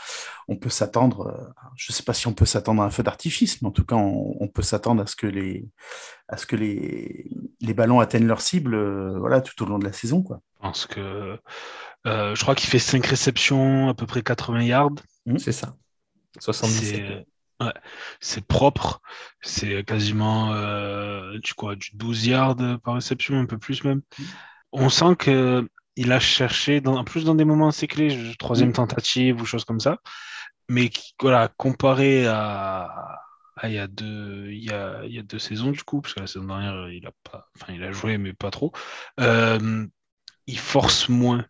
on 0.47 0.57
peut 0.57 0.71
s'attendre. 0.71 1.27
Euh, 1.27 1.53
je 1.77 1.93
sais 1.93 2.05
pas 2.05 2.15
si 2.15 2.29
on 2.29 2.35
peut 2.35 2.47
s'attendre 2.47 2.83
à 2.83 2.87
un 2.87 2.91
feu 2.91 3.03
d'artifice, 3.03 3.61
mais 3.61 3.69
en 3.69 3.73
tout 3.73 3.85
cas 3.85 3.97
on, 3.97 4.47
peut 4.47 4.63
s'attendre 4.63 5.03
à 5.03 5.07
ce 5.07 5.17
que 5.17 5.27
les 5.27 5.69
à 6.29 6.37
ce 6.37 6.47
que 6.47 6.55
les 6.55 7.29
les 7.61 7.75
ballons 7.75 7.99
atteignent 7.99 8.29
leur 8.29 8.41
cible, 8.41 8.75
euh, 8.75 9.19
voilà 9.19 9.41
tout 9.41 9.61
au 9.61 9.67
long 9.67 9.81
de 9.81 9.85
la 9.85 9.93
saison 9.93 10.23
quoi. 10.23 10.41
Je 10.55 10.61
pense 10.61 10.87
que 10.87 11.37
je 12.05 12.41
crois 12.41 12.55
qu'il 12.55 12.71
fait 12.71 12.79
5 12.79 13.05
réceptions, 13.05 13.89
à 13.89 13.95
peu 13.95 14.07
près 14.07 14.23
80 14.23 14.63
yards. 14.63 14.95
Mmh. 15.27 15.39
C'est 15.39 15.53
ça. 15.53 15.75
77 16.39 17.27
c'est 18.21 18.47
propre, 18.47 19.01
c'est 19.41 19.85
quasiment 19.85 20.53
euh, 20.53 21.39
du, 21.39 21.55
quoi, 21.55 21.77
du 21.77 21.91
12 21.95 22.27
yards 22.27 22.81
par 22.83 22.95
réception, 22.95 23.39
un 23.39 23.47
peu 23.47 23.59
plus 23.59 23.85
même. 23.85 24.03
On 24.73 24.89
sent 24.89 25.17
que 25.19 25.69
il 25.97 26.13
a 26.13 26.21
cherché, 26.21 26.81
dans, 26.81 26.97
en 26.97 27.05
plus 27.05 27.25
dans 27.25 27.35
des 27.35 27.45
moments 27.45 27.69
assez 27.69 27.87
clés, 27.87 28.35
troisième 28.39 28.71
mm. 28.71 28.75
tentative 28.75 29.41
ou 29.41 29.45
choses 29.45 29.65
comme 29.65 29.81
ça, 29.81 29.99
mais 30.69 30.91
voilà, 31.21 31.49
comparé 31.49 32.27
à, 32.27 33.21
il, 33.65 33.73
y 33.73 33.79
a 33.79 33.87
deux, 33.87 34.49
il, 34.51 34.65
y 34.65 34.71
a, 34.71 35.05
il 35.05 35.15
y 35.15 35.19
a 35.19 35.23
deux 35.23 35.39
saisons 35.39 35.71
du 35.71 35.83
coup, 35.83 36.01
parce 36.01 36.15
que 36.15 36.21
la 36.21 36.27
saison 36.27 36.47
dernière, 36.47 36.89
il 36.91 37.07
a, 37.07 37.13
pas, 37.31 37.51
enfin, 37.57 37.73
il 37.75 37.83
a 37.83 37.93
joué, 37.93 38.19
mais 38.19 38.33
pas 38.33 38.51
trop, 38.51 38.73
euh, 39.21 39.87
il 40.47 40.59
force 40.59 41.09
moins. 41.09 41.45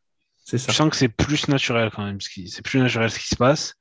C'est 0.44 0.59
ça. 0.59 0.72
Je 0.72 0.77
sens 0.77 0.90
que 0.90 0.96
c'est 0.96 1.09
plus 1.09 1.48
naturel 1.48 1.90
quand 1.94 2.05
même, 2.05 2.20
c'est 2.20 2.62
plus 2.62 2.81
naturel 2.81 3.11
ce 3.11 3.20
qui 3.20 3.29
se 3.29 3.37
passe. 3.37 3.77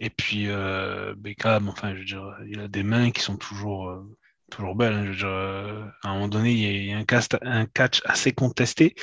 Et 0.00 0.08
puis 0.08 0.46
euh, 0.48 1.14
Beckham, 1.16 1.68
enfin, 1.68 1.94
je 1.94 2.00
veux 2.00 2.04
dire, 2.04 2.34
il 2.48 2.58
a 2.58 2.68
des 2.68 2.82
mains 2.82 3.10
qui 3.10 3.20
sont 3.20 3.36
toujours, 3.36 3.90
euh, 3.90 4.16
toujours 4.50 4.74
belles. 4.74 4.94
Hein, 4.94 5.04
je 5.04 5.10
veux 5.10 5.16
dire, 5.16 5.28
euh, 5.28 5.84
à 6.02 6.08
un 6.08 6.14
moment 6.14 6.28
donné, 6.28 6.52
il 6.52 6.86
y 6.86 6.92
a, 6.92 6.96
un, 6.96 7.04
cast, 7.04 7.36
un 7.42 7.66
catch 7.66 8.00
assez 8.06 8.32
contesté. 8.32 8.94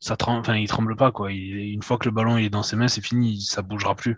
Ça 0.00 0.16
tremble, 0.16 0.40
enfin, 0.40 0.56
il 0.56 0.68
tremble 0.68 0.94
pas 0.94 1.10
quoi. 1.10 1.32
une 1.32 1.82
fois 1.82 1.98
que 1.98 2.04
le 2.04 2.12
ballon 2.12 2.36
est 2.36 2.50
dans 2.50 2.62
ses 2.62 2.76
mains, 2.76 2.86
c'est 2.86 3.00
fini, 3.00 3.40
ça 3.40 3.62
bougera 3.62 3.96
plus. 3.96 4.16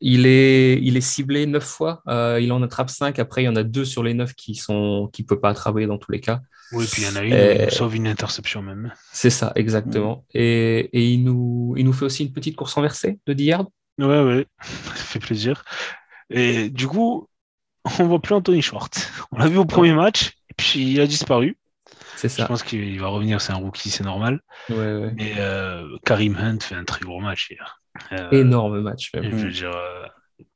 Il 0.00 0.24
est, 0.24 0.80
il 0.80 0.96
est 0.96 1.02
ciblé 1.02 1.44
neuf 1.44 1.64
fois. 1.64 2.02
il 2.06 2.50
en 2.52 2.62
attrape 2.62 2.88
cinq. 2.88 3.18
Après, 3.18 3.42
il 3.42 3.44
y 3.44 3.48
en 3.48 3.56
a 3.56 3.62
deux 3.62 3.84
sur 3.84 4.02
les 4.02 4.14
neuf 4.14 4.32
qui 4.32 4.54
sont, 4.54 5.10
qui 5.12 5.22
peut 5.22 5.38
pas 5.38 5.50
attraper 5.50 5.84
dans 5.86 5.98
tous 5.98 6.10
les 6.12 6.20
cas. 6.20 6.40
Oui, 6.72 6.86
puis 6.90 7.02
il 7.02 7.08
y 7.08 7.10
en 7.10 7.16
a 7.16 7.22
une, 7.22 7.64
il 7.64 7.70
sauve 7.70 7.96
une 7.96 8.06
interception 8.06 8.62
même. 8.62 8.94
C'est 9.12 9.28
ça, 9.28 9.52
exactement. 9.56 10.24
Et, 10.32 10.88
et, 10.94 11.04
il 11.10 11.24
nous, 11.24 11.74
il 11.76 11.84
nous 11.84 11.92
fait 11.92 12.06
aussi 12.06 12.24
une 12.24 12.32
petite 12.32 12.56
course 12.56 12.72
renversée 12.72 13.18
de 13.26 13.32
10 13.34 13.44
yards. 13.44 13.70
Ouais, 14.00 14.22
ouais, 14.22 14.46
ça 14.62 15.04
fait 15.04 15.18
plaisir. 15.18 15.64
Et 16.30 16.70
du 16.70 16.86
coup, 16.86 17.28
on 17.98 18.04
voit 18.06 18.20
plus 18.20 18.34
Anthony 18.34 18.62
Schwartz. 18.62 19.10
On 19.32 19.38
l'a 19.38 19.48
vu 19.48 19.58
au 19.58 19.64
premier 19.64 19.92
match, 19.92 20.32
et 20.50 20.54
puis 20.56 20.92
il 20.92 21.00
a 21.00 21.06
disparu. 21.06 21.58
C'est 22.16 22.28
ça. 22.28 22.42
Je 22.42 22.48
pense 22.48 22.62
qu'il 22.62 23.00
va 23.00 23.08
revenir, 23.08 23.40
c'est 23.40 23.52
un 23.52 23.56
rookie, 23.56 23.90
c'est 23.90 24.04
normal. 24.04 24.40
Ouais, 24.68 24.76
ouais. 24.76 25.12
Mais 25.16 25.34
euh, 25.38 25.96
Karim 26.04 26.36
Hunt 26.36 26.58
fait 26.60 26.74
un 26.74 26.84
très 26.84 27.00
gros 27.00 27.20
match 27.20 27.50
hier. 27.50 27.80
Euh, 28.12 28.30
Énorme 28.30 28.80
match. 28.80 29.10
Je 29.14 29.20
veux 29.28 29.50
dire, 29.50 29.74
euh, 29.74 30.06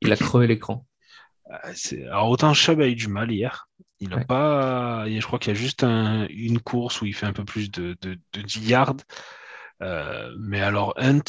il 0.00 0.12
a 0.12 0.16
crevé 0.16 0.46
l'écran. 0.46 0.86
Alors 2.10 2.30
autant 2.30 2.54
Chubb 2.54 2.80
a 2.80 2.88
eu 2.88 2.94
du 2.94 3.08
mal 3.08 3.30
hier. 3.30 3.68
Il 4.00 4.12
a 4.12 4.24
pas. 4.24 5.06
Je 5.08 5.24
crois 5.24 5.38
qu'il 5.38 5.52
y 5.52 5.56
a 5.56 5.58
juste 5.58 5.82
une 5.82 6.60
course 6.60 7.00
où 7.00 7.06
il 7.06 7.14
fait 7.14 7.26
un 7.26 7.32
peu 7.32 7.44
plus 7.44 7.70
de, 7.70 7.96
de, 8.02 8.18
de 8.32 8.42
10 8.42 8.68
yards. 8.68 8.96
mais 9.80 10.60
alors 10.60 10.94
Hunt, 10.98 11.22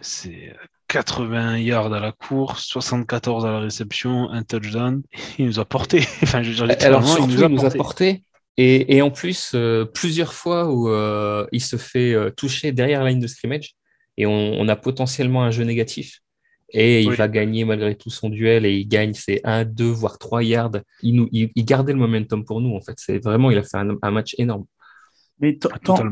c'est 0.00 0.54
80 0.92 1.56
yards 1.58 1.94
à 1.94 2.00
la 2.00 2.12
course, 2.12 2.66
74 2.66 3.46
à 3.46 3.50
la 3.50 3.60
réception, 3.60 4.28
un 4.30 4.42
touchdown. 4.42 5.02
Il 5.38 5.46
nous 5.46 5.58
a 5.58 5.64
porté. 5.64 6.00
enfin, 6.22 6.42
je 6.42 6.62
Alors, 6.84 7.06
surtout, 7.06 7.30
il 7.30 7.46
nous 7.46 7.64
a, 7.64 7.70
porté. 7.70 8.24
Et, 8.58 9.00
en 9.00 9.10
plus, 9.10 9.52
euh, 9.54 9.86
plusieurs 9.86 10.34
fois 10.34 10.70
où 10.70 10.90
euh, 10.90 11.46
il 11.52 11.62
se 11.62 11.76
fait 11.76 12.12
euh, 12.12 12.28
toucher 12.30 12.70
derrière 12.70 13.02
la 13.02 13.08
ligne 13.08 13.20
de 13.20 13.26
scrimmage 13.26 13.74
et 14.18 14.26
on, 14.26 14.68
a 14.68 14.76
potentiellement 14.76 15.42
un 15.42 15.50
jeu 15.50 15.64
négatif. 15.64 16.20
Et 16.74 17.00
il 17.00 17.12
va 17.12 17.28
gagner 17.28 17.64
malgré 17.64 17.94
tout 17.94 18.10
son 18.10 18.28
duel 18.28 18.66
et 18.66 18.74
il 18.76 18.86
gagne 18.86 19.14
ses 19.14 19.40
1, 19.44 19.64
2, 19.64 19.86
voire 19.86 20.18
3 20.18 20.42
yards. 20.42 20.72
Il, 21.02 21.16
nous, 21.16 21.28
il, 21.32 21.50
gardait 21.64 21.94
le 21.94 21.98
momentum 21.98 22.44
pour 22.44 22.60
nous, 22.60 22.76
en 22.76 22.80
fait. 22.82 22.94
C'est 22.98 23.18
vraiment, 23.24 23.50
il 23.50 23.56
a 23.56 23.62
fait 23.62 23.78
un, 23.78 24.10
match 24.10 24.34
énorme. 24.36 24.66
Mais 25.40 25.56
tant, 25.56 26.10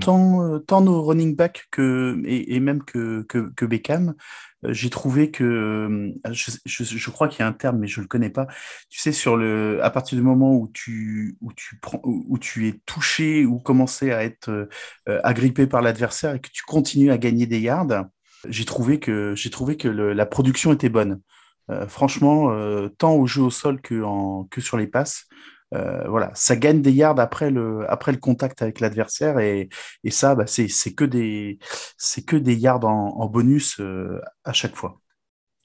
tant, 0.67 0.81
nos 0.81 1.03
running 1.03 1.37
backs 1.37 1.67
que, 1.71 2.21
et, 2.25 2.59
même 2.59 2.83
que, 2.83 3.23
que, 3.29 3.53
que 3.55 3.67
Beckham, 3.67 4.15
j'ai 4.63 4.91
trouvé 4.91 5.31
que, 5.31 5.45
euh, 5.45 6.33
je, 6.33 6.85
je, 6.85 7.11
crois 7.11 7.29
qu'il 7.29 7.41
y 7.41 7.43
a 7.43 7.47
un 7.47 7.53
terme, 7.53 7.79
mais 7.79 7.87
je 7.87 8.01
le 8.01 8.07
connais 8.07 8.31
pas. 8.31 8.47
Tu 8.89 9.01
sais, 9.01 9.13
sur 9.13 9.37
le, 9.37 9.83
à 9.83 9.91
partir 9.91 10.19
du 10.19 10.23
moment 10.23 10.55
où 10.55 10.71
tu, 10.73 11.37
où 11.41 11.53
tu 11.53 11.79
prends, 11.81 12.01
où 12.05 12.39
tu 12.39 12.69
es 12.69 12.81
touché 12.85 13.47
ou 13.47 13.59
commencé 13.59 14.13
à 14.13 14.23
être 14.25 14.51
euh, 14.51 15.21
agrippé 15.25 15.67
par 15.67 15.83
l'adversaire 15.83 16.35
et 16.35 16.41
que 16.41 16.51
tu 16.53 16.63
continues 16.65 17.11
à 17.11 17.19
gagner 17.19 17.47
des 17.47 17.61
yards, 17.61 18.05
j'ai 18.49 18.65
trouvé 18.65 19.01
que, 19.01 19.35
j'ai 19.35 19.51
trouvé 19.51 19.77
que 19.77 19.89
la 19.89 20.27
production 20.27 20.73
était 20.73 20.89
bonne. 20.89 21.21
franchement, 21.89 22.51
tant 22.99 23.15
au 23.15 23.27
jeu 23.27 23.43
au 23.43 23.51
sol 23.51 23.83
que, 23.83 24.03
en, 24.03 24.45
que 24.45 24.63
sur 24.63 24.79
les 24.79 24.87
passes, 24.87 25.27
euh, 25.73 26.09
voilà, 26.09 26.33
ça 26.35 26.57
gagne 26.57 26.83
des 26.83 26.93
yards 26.93 27.21
après 27.21 27.51
le, 27.51 27.89
après 27.91 28.13
le 28.13 28.19
contact 28.19 28.61
avec 28.63 28.81
l'adversaire 28.81 29.39
et, 29.39 29.69
et, 30.03 30.11
ça, 30.11 30.35
bah, 30.35 30.47
c'est 30.47 30.95
que 30.95 31.05
des, 31.05 31.59
c'est 31.97 32.25
que 32.25 32.37
des 32.37 32.57
yards 32.57 32.85
en, 32.85 33.27
bonus 33.27 33.79
euh, 33.81 34.21
à 34.45 34.53
chaque 34.53 34.75
fois. 34.75 35.01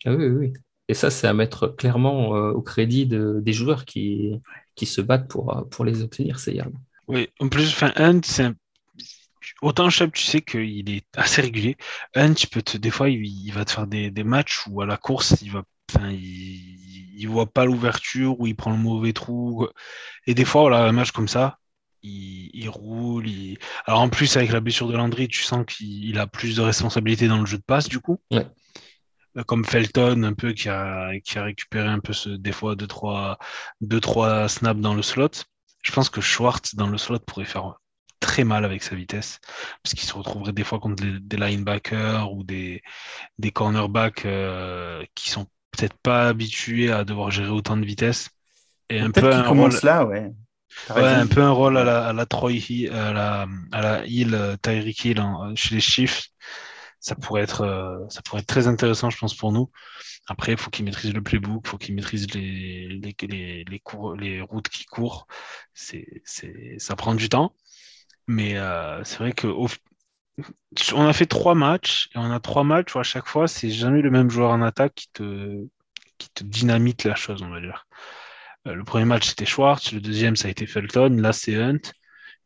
Ah 0.06 0.14
oui, 0.14 0.28
oui. 0.28 0.54
Et 0.88 0.94
ça, 0.94 1.10
c'est 1.10 1.28
à 1.28 1.34
mettre 1.34 1.68
clairement 1.68 2.36
euh, 2.36 2.52
au 2.52 2.62
crédit 2.62 3.08
de, 3.08 3.40
des 3.42 3.54
joueurs 3.54 3.86
qui, 3.86 4.40
qui 4.76 4.86
se 4.86 5.02
battent 5.02 5.28
pour, 5.28 5.68
pour 5.72 5.84
les 5.84 6.04
obtenir 6.04 6.40
ces 6.40 6.54
yards. 6.54 6.70
Oui, 7.08 7.30
en 7.40 7.50
plus, 7.50 7.70
enfin, 7.70 7.92
Hunt, 7.96 8.22
autant 9.62 9.90
Chubb, 9.90 10.12
tu 10.12 10.24
sais 10.24 10.42
qu'il 10.42 10.90
est 10.92 11.06
assez 11.16 11.42
régulier. 11.42 11.78
Hunt, 12.16 12.36
peut 12.52 12.62
te, 12.62 12.78
des 12.78 12.92
fois, 12.92 13.10
il, 13.10 13.52
va 13.52 13.66
te 13.66 13.72
faire 13.72 13.88
des, 13.88 14.12
matchs 14.24 14.68
où 14.68 14.82
à 14.82 14.86
la 14.86 14.98
course, 14.98 15.36
il 15.42 15.52
va, 15.52 15.64
il, 16.12 16.85
voit 17.28 17.48
pas 17.48 17.66
l'ouverture, 17.66 18.40
ou 18.40 18.48
il 18.48 18.56
prend 18.56 18.72
le 18.72 18.78
mauvais 18.78 19.14
trou. 19.14 19.68
Et 20.28 20.34
des 20.34 20.46
fois, 20.46 20.62
voilà, 20.62 20.84
un 20.86 20.92
match 20.92 21.12
comme 21.12 21.28
ça, 21.28 21.60
il, 22.04 22.70
roule. 22.70 23.26
Alors 23.86 24.02
en 24.02 24.10
plus, 24.10 24.38
avec 24.38 24.52
la 24.52 24.60
blessure 24.60 24.88
de 24.88 24.96
Landry, 24.96 25.28
tu 25.28 25.44
sens 25.44 25.66
qu'il 25.66 26.18
a 26.20 26.28
plus 26.28 26.56
de 26.56 26.62
responsabilités 26.62 27.28
dans 27.28 27.40
le 27.40 27.46
jeu 27.46 27.58
de 27.58 27.64
passe, 27.64 27.90
du 27.90 28.00
coup. 28.00 28.20
Ouais. 28.32 28.46
Euh, 29.38 29.44
comme 29.44 29.66
Felton, 29.66 30.24
un 30.24 30.34
peu, 30.34 30.54
qui 30.54 30.70
a, 30.70 31.12
qui 31.24 31.38
a 31.38 31.44
récupéré 31.44 31.88
un 31.88 32.00
peu 32.00 32.14
ce, 32.14 32.30
des 32.30 32.52
fois 32.52 32.76
2-3 32.76 33.38
deux, 33.82 34.00
trois, 34.00 34.48
snaps 34.48 34.82
dans 34.82 34.94
le 34.96 35.02
slot. 35.02 35.30
Je 35.82 35.92
pense 35.92 36.10
que 36.10 36.22
Schwartz, 36.22 36.76
dans 36.76 36.88
le 36.88 36.98
slot, 36.98 37.20
pourrait 37.20 37.46
faire 37.46 37.76
très 38.20 38.44
mal 38.44 38.66
avec 38.66 38.82
sa 38.82 38.96
vitesse, 38.96 39.40
parce 39.84 39.94
qu'il 39.94 40.08
se 40.08 40.14
retrouverait 40.14 40.54
des 40.54 40.64
fois 40.64 40.80
contre 40.80 41.04
des 41.04 41.38
linebackers 41.38 42.34
ou 42.34 42.44
des, 42.44 42.82
des 43.38 43.52
cornerbacks 43.52 44.26
euh, 44.26 45.04
qui 45.14 45.30
sont 45.30 45.48
peut-être 45.76 45.98
pas 46.02 46.28
habitués 46.28 46.92
à 46.92 47.04
devoir 47.04 47.32
gérer 47.32 47.50
autant 47.50 47.78
de 47.78 47.86
vitesse. 47.86 48.30
Et 48.90 49.00
un 49.00 49.12
peu 49.12 49.32
un 49.32 49.48
rôle... 49.48 49.72
là, 49.84 50.06
ouais. 50.06 50.32
un 50.90 51.28
peu 51.28 51.42
un 51.42 51.52
rôle 51.52 51.78
à 51.78 51.84
la, 51.84 52.08
à 52.08 52.14
la 52.14 52.26
Troy 52.26 52.54
Hill, 52.54 52.92
à 52.92 53.14
la, 53.14 53.48
à 53.72 53.82
la 53.82 54.06
Hill, 54.06 54.34
euh, 54.34 54.56
Tyreek 54.62 55.06
Hill 55.06 55.24
chez 55.56 55.76
les 55.76 55.82
Chiefs. 55.82 56.30
Ça 57.00 57.16
pourrait, 57.16 57.44
être, 57.44 57.62
euh, 57.62 58.00
ça 58.10 58.22
pourrait 58.24 58.42
être 58.42 58.48
très 58.48 58.68
intéressant, 58.68 59.12
je 59.12 59.18
pense, 59.18 59.36
pour 59.36 59.52
nous. 59.52 59.70
Après, 60.28 60.54
il 60.54 60.58
faut 60.58 60.72
qu'il 60.72 60.86
maîtrise 60.86 61.14
le 61.14 61.22
playbook, 61.22 61.62
il 61.64 61.70
faut 61.70 61.78
qu'il 61.78 61.94
maîtrise 61.94 62.26
les, 62.34 62.88
les, 62.88 63.16
les, 63.28 63.64
les, 63.64 63.80
cours, 63.80 64.16
les 64.16 64.42
routes 64.42 64.70
qui 64.70 64.86
courent. 64.86 65.28
C'est, 65.74 66.24
ça 66.80 66.96
prend 66.96 67.14
du 67.14 67.30
temps. 67.30 67.56
Mais 68.28 68.58
euh, 68.58 69.04
c'est 69.04 69.20
vrai 69.20 69.34
que 69.34 69.46
on 70.94 71.08
a 71.08 71.14
fait 71.14 71.26
trois 71.26 71.56
matchs 71.56 72.10
et 72.14 72.18
on 72.18 72.32
a 72.32 72.40
trois 72.40 72.64
matchs 72.64 72.96
où 72.96 73.00
à 73.00 73.04
chaque 73.04 73.28
fois, 73.28 73.48
c'est 73.48 73.70
jamais 73.70 74.02
le 74.02 74.12
même 74.12 74.30
joueur 74.30 74.52
en 74.52 74.62
attaque 74.62 74.96
qui 74.96 75.10
te, 75.14 75.66
qui 76.18 76.30
te 76.30 76.44
dynamite 76.44 77.04
la 77.04 77.16
chose, 77.16 77.42
on 77.42 77.50
va 77.50 77.62
dire. 77.62 77.86
Euh, 78.68 78.74
le 78.76 78.84
premier 78.84 79.06
match, 79.06 79.28
c'était 79.28 79.46
Schwartz. 79.46 79.92
Le 79.92 80.02
deuxième, 80.02 80.36
ça 80.36 80.48
a 80.48 80.52
été 80.52 80.66
Felton. 80.66 81.18
Là, 81.20 81.34
c'est 81.34 81.56
Hunt. 81.56 81.80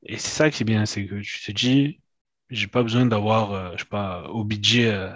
Et 0.04 0.18
c'est 0.18 0.30
ça 0.30 0.50
qui 0.50 0.64
est 0.64 0.66
bien, 0.66 0.86
c'est 0.86 1.06
que 1.06 1.16
tu 1.16 1.44
te 1.46 1.52
dis, 1.52 2.00
j'ai 2.50 2.68
pas 2.68 2.84
besoin 2.84 3.06
d'avoir, 3.06 3.52
euh, 3.52 3.72
je 3.74 3.80
sais 3.80 3.90
pas, 3.90 4.24
OBJ 4.30 4.78
euh, 4.80 5.14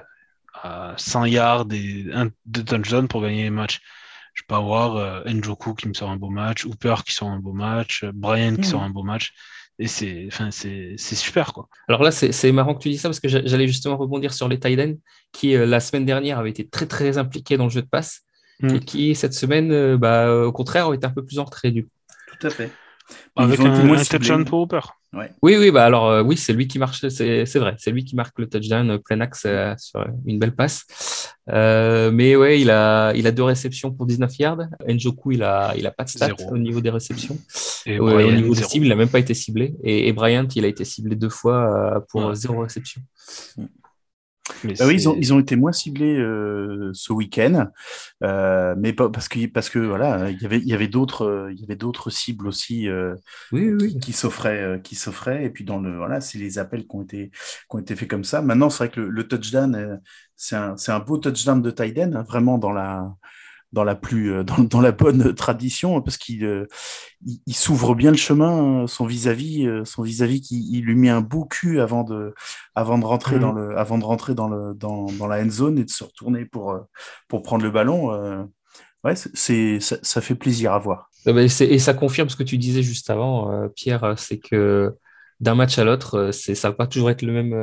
à 0.62 0.94
100 0.98 1.26
yards 1.26 1.68
et 1.72 2.08
un, 2.14 2.30
deux 2.46 2.64
touchdowns 2.64 3.08
pour 3.08 3.22
gagner 3.22 3.44
les 3.44 3.50
matchs. 3.50 3.82
Je 4.34 4.44
peux 4.48 4.56
avoir 4.56 5.24
Njoku 5.28 5.76
qui 5.76 5.88
me 5.88 5.94
sort 5.94 6.10
un 6.10 6.18
beau 6.18 6.32
match, 6.32 6.66
Hooper 6.66 6.96
qui 7.06 7.14
sort 7.14 7.30
un 7.30 7.38
beau 7.40 7.54
match, 7.54 8.04
Brian 8.04 8.56
qui 8.56 8.64
sort 8.64 8.82
hmm. 8.82 8.86
un 8.86 8.90
beau 8.90 9.04
match. 9.04 9.32
Et 9.80 9.88
c'est, 9.88 10.26
enfin, 10.28 10.50
c'est, 10.52 10.98
super, 10.98 11.52
quoi. 11.54 11.68
Alors 11.88 12.04
là, 12.04 12.12
c'est, 12.12 12.52
marrant 12.52 12.76
que 12.76 12.82
tu 12.82 12.90
dis 12.90 12.98
ça 12.98 13.10
parce 13.10 13.20
que 13.20 13.28
j'allais 13.28 13.68
justement 13.68 13.98
rebondir 13.98 14.34
sur 14.34 14.48
les 14.48 14.60
Tiden 14.60 14.98
qui, 15.32 15.56
la 15.56 15.80
semaine 15.80 16.06
dernière, 16.06 16.40
avaient 16.40 16.52
été 16.52 16.68
très, 16.68 16.86
très 16.86 17.18
impliqués 17.18 17.58
dans 17.58 17.66
le 17.66 17.72
jeu 17.72 17.82
de 17.82 17.88
passe 17.88 18.22
et 18.62 18.66
mm. 18.66 18.80
qui, 18.82 19.16
cette 19.16 19.34
semaine, 19.34 19.72
euh, 19.72 19.98
bah, 19.98 20.34
au 20.36 20.52
contraire, 20.52 20.90
ont 20.90 20.94
été 20.94 21.06
un 21.06 21.12
peu 21.12 21.26
plus 21.26 21.40
en 21.40 21.46
retrait 21.46 21.72
du 21.72 21.84
coup. 21.84 21.92
Tout 22.40 22.48
à 22.48 22.50
fait. 22.50 22.72
Avec 23.36 23.60
un, 23.60 23.74
un 23.74 24.04
touchdown 24.04 24.46
pour 24.46 24.62
Hooper. 24.62 24.82
Oui, 25.42 25.58
oui, 25.58 25.72
bah 25.72 25.86
alors 25.86 26.10
euh, 26.10 26.24
oui, 26.24 26.38
c'est 26.38 26.54
lui 26.54 26.68
qui 26.68 26.80
marche, 26.80 27.08
c'est 27.08 27.56
vrai, 27.56 27.76
c'est 27.78 27.92
lui 27.92 28.04
qui 28.04 28.16
marque 28.16 28.40
le 28.40 28.50
touchdown 28.50 28.90
euh, 28.90 28.98
plein 28.98 29.22
axe 29.22 29.46
sur 29.78 30.06
une 30.26 30.40
belle 30.40 30.56
passe. 30.56 30.86
mais 31.48 32.36
ouais, 32.36 32.60
il 32.60 32.72
a, 32.72 33.14
il 33.14 33.28
a 33.28 33.32
deux 33.32 33.44
réceptions 33.44 33.92
pour 33.92 34.06
19 34.06 34.40
yards. 34.40 34.68
Njoku, 34.88 35.34
il 35.34 35.44
a, 35.44 35.74
il 35.78 35.86
a 35.86 35.92
pas 35.92 36.04
de 36.04 36.10
stats 36.10 36.30
au 36.52 36.58
niveau 36.58 36.82
des 36.82 36.90
réceptions. 36.90 37.38
Et 37.86 38.00
au 38.00 38.32
niveau 38.32 38.56
des 38.56 38.64
cibles, 38.64 38.86
il 38.86 38.90
n'a 38.90 38.96
même 38.96 39.10
pas 39.10 39.20
été 39.20 39.34
ciblé. 39.34 39.76
Et, 39.84 40.12
Bryant, 40.14 40.48
il 40.56 40.66
a 40.66 40.68
été 40.68 40.86
ciblé 40.86 41.16
deux 41.16 41.30
fois 41.30 42.04
pour 42.10 42.34
zéro 42.34 42.62
réception. 42.62 43.02
Mm. 43.58 43.66
Bah 44.64 44.86
oui, 44.88 44.96
ils 44.96 45.08
ont, 45.08 45.16
ils 45.16 45.34
ont 45.34 45.40
été 45.40 45.56
moins 45.56 45.72
ciblés 45.72 46.18
euh, 46.18 46.92
ce 46.94 47.14
week-end, 47.14 47.68
euh, 48.24 48.76
mais 48.78 48.92
pas 48.92 49.10
parce 49.10 49.30
que 49.30 49.46
parce 49.48 49.70
que 49.70 49.80
voilà, 49.80 50.30
il 50.32 50.42
y 50.42 50.46
avait 50.46 50.58
il 50.58 50.68
y 50.68 50.74
avait 50.74 50.90
d'autres 50.90 51.50
il 51.52 51.60
y 51.62 51.64
avait 51.64 51.78
d'autres 51.78 52.10
cibles 52.10 52.48
aussi 52.48 52.90
euh, 52.90 53.16
qui, 53.52 54.00
qui 54.00 54.12
s'offraient 54.12 54.82
qui 54.84 54.96
s'offraient. 54.96 55.46
Et 55.46 55.50
puis 55.50 55.64
dans 55.64 55.80
le 55.80 55.96
voilà, 55.96 56.20
c'est 56.20 56.40
les 56.40 56.60
appels 56.60 56.86
qui 56.86 56.96
ont 56.96 57.04
été 57.04 57.30
qui 57.30 57.76
ont 57.76 57.80
été 57.80 57.96
faits 57.96 58.10
comme 58.10 58.26
ça. 58.26 58.42
Maintenant, 58.42 58.70
c'est 58.70 58.86
vrai 58.86 58.90
que 58.90 59.00
le, 59.00 59.28
touchdown 59.28 60.02
c'est 60.36 60.58
un 60.58 60.76
c'est 60.76 60.92
un 60.92 61.00
beau 61.00 61.18
touchdown 61.18 61.62
de 61.62 61.72
Tyden, 61.72 62.14
hein, 62.14 62.24
vraiment 62.24 62.58
dans 62.58 62.72
la 62.74 63.16
dans 63.74 63.84
la 63.84 63.96
plus 63.96 64.32
euh, 64.32 64.44
dans, 64.44 64.64
dans 64.64 64.82
la 64.82 64.92
bonne 64.92 65.34
tradition 65.34 66.02
parce 66.02 66.18
qu'il 66.18 66.46
euh, 66.46 66.68
il, 67.46 67.54
s'ouvre 67.54 67.96
bien 67.96 68.12
le 68.12 68.18
chemin 68.18 68.88
son 68.88 69.06
vis-à-vis 69.06 69.68
euh, 69.68 69.84
son 69.84 70.04
vis-à-vis 70.04 70.42
qui 70.42 70.70
il 70.72 70.86
lui 70.86 70.96
met 70.96 71.10
un 71.10 71.22
beau 71.22 71.46
cul 71.46 71.82
avant 71.82 72.04
de 72.04 72.34
avant 72.76 72.98
de 72.98 73.06
rentrer 73.06 73.40
dans 73.40 73.52
mhm. 73.52 73.70
le 73.70 73.78
avant 73.78 73.98
de 73.98 74.06
rentrer 74.06 74.36
dans 74.36 74.48
le 74.48 74.74
dans, 74.76 75.08
dans 75.18 75.28
la 75.28 75.44
end 75.44 75.50
zone 75.50 75.80
et 75.80 75.84
de 75.84 75.90
se 75.90 76.04
retourner 76.04 76.46
pour 76.46 76.80
pour 77.28 77.42
prendre 77.42 77.64
le 77.64 77.72
ballon 77.72 78.48
ouais 79.04 79.16
c'est 79.16 79.80
ça, 79.80 79.98
ça, 80.02 80.22
fait 80.22 80.36
plaisir 80.36 80.72
à 80.74 80.80
voir 80.80 81.10
et 81.26 81.80
ça 81.80 81.94
confirme 81.94 82.30
ce 82.30 82.36
que 82.36 82.44
tu 82.44 82.58
disais 82.58 82.84
juste 82.84 83.10
avant 83.10 83.70
Pierre 83.76 84.14
c'est 84.18 84.38
que 84.38 84.96
d'un 85.40 85.56
match 85.56 85.78
à 85.78 85.84
l'autre, 85.84 86.30
c'est 86.32 86.56
ça 86.56 86.70
va 86.70 86.76
pas 86.76 86.88
toujours 86.88 87.10
être 87.10 87.22
le 87.22 87.34
même, 87.34 87.54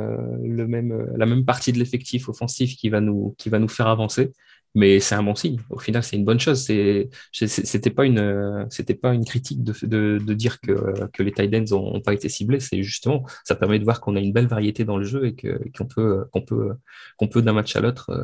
le 0.43 0.67
même, 0.67 1.07
la 1.15 1.25
même 1.25 1.45
partie 1.45 1.71
de 1.71 1.79
l'effectif 1.79 2.29
offensif 2.29 2.75
qui 2.75 2.89
va 2.89 3.01
nous, 3.01 3.33
qui 3.39 3.49
va 3.49 3.57
nous 3.57 3.69
faire 3.69 3.87
avancer 3.87 4.33
mais 4.73 4.99
c'est 4.99 5.15
un 5.15 5.23
bon 5.23 5.35
signe. 5.35 5.59
Au 5.69 5.79
final, 5.79 6.03
c'est 6.03 6.15
une 6.15 6.25
bonne 6.25 6.39
chose. 6.39 6.63
C'était 6.63 7.89
pas 7.89 8.05
une, 8.05 8.67
c'était 8.69 8.95
pas 8.95 9.13
une 9.13 9.25
critique 9.25 9.63
de, 9.63 9.73
de, 9.85 10.19
de 10.23 10.33
dire 10.33 10.59
que, 10.61 11.07
que 11.07 11.23
les 11.23 11.31
tight 11.31 11.53
ends 11.53 11.77
ont, 11.77 12.01
pas 12.01 12.13
été 12.13 12.29
ciblés. 12.29 12.59
C'est 12.59 12.81
justement, 12.83 13.25
ça 13.43 13.55
permet 13.55 13.79
de 13.79 13.83
voir 13.83 13.99
qu'on 13.99 14.15
a 14.15 14.19
une 14.19 14.31
belle 14.33 14.47
variété 14.47 14.85
dans 14.85 14.97
le 14.97 15.03
jeu 15.03 15.25
et 15.25 15.35
que, 15.35 15.61
qu'on 15.77 15.85
peut, 15.85 16.25
qu'on 16.31 16.41
peut, 16.41 16.75
qu'on 17.17 17.27
peut 17.27 17.41
d'un 17.41 17.53
match 17.53 17.75
à 17.75 17.81
l'autre 17.81 18.09
euh, 18.11 18.23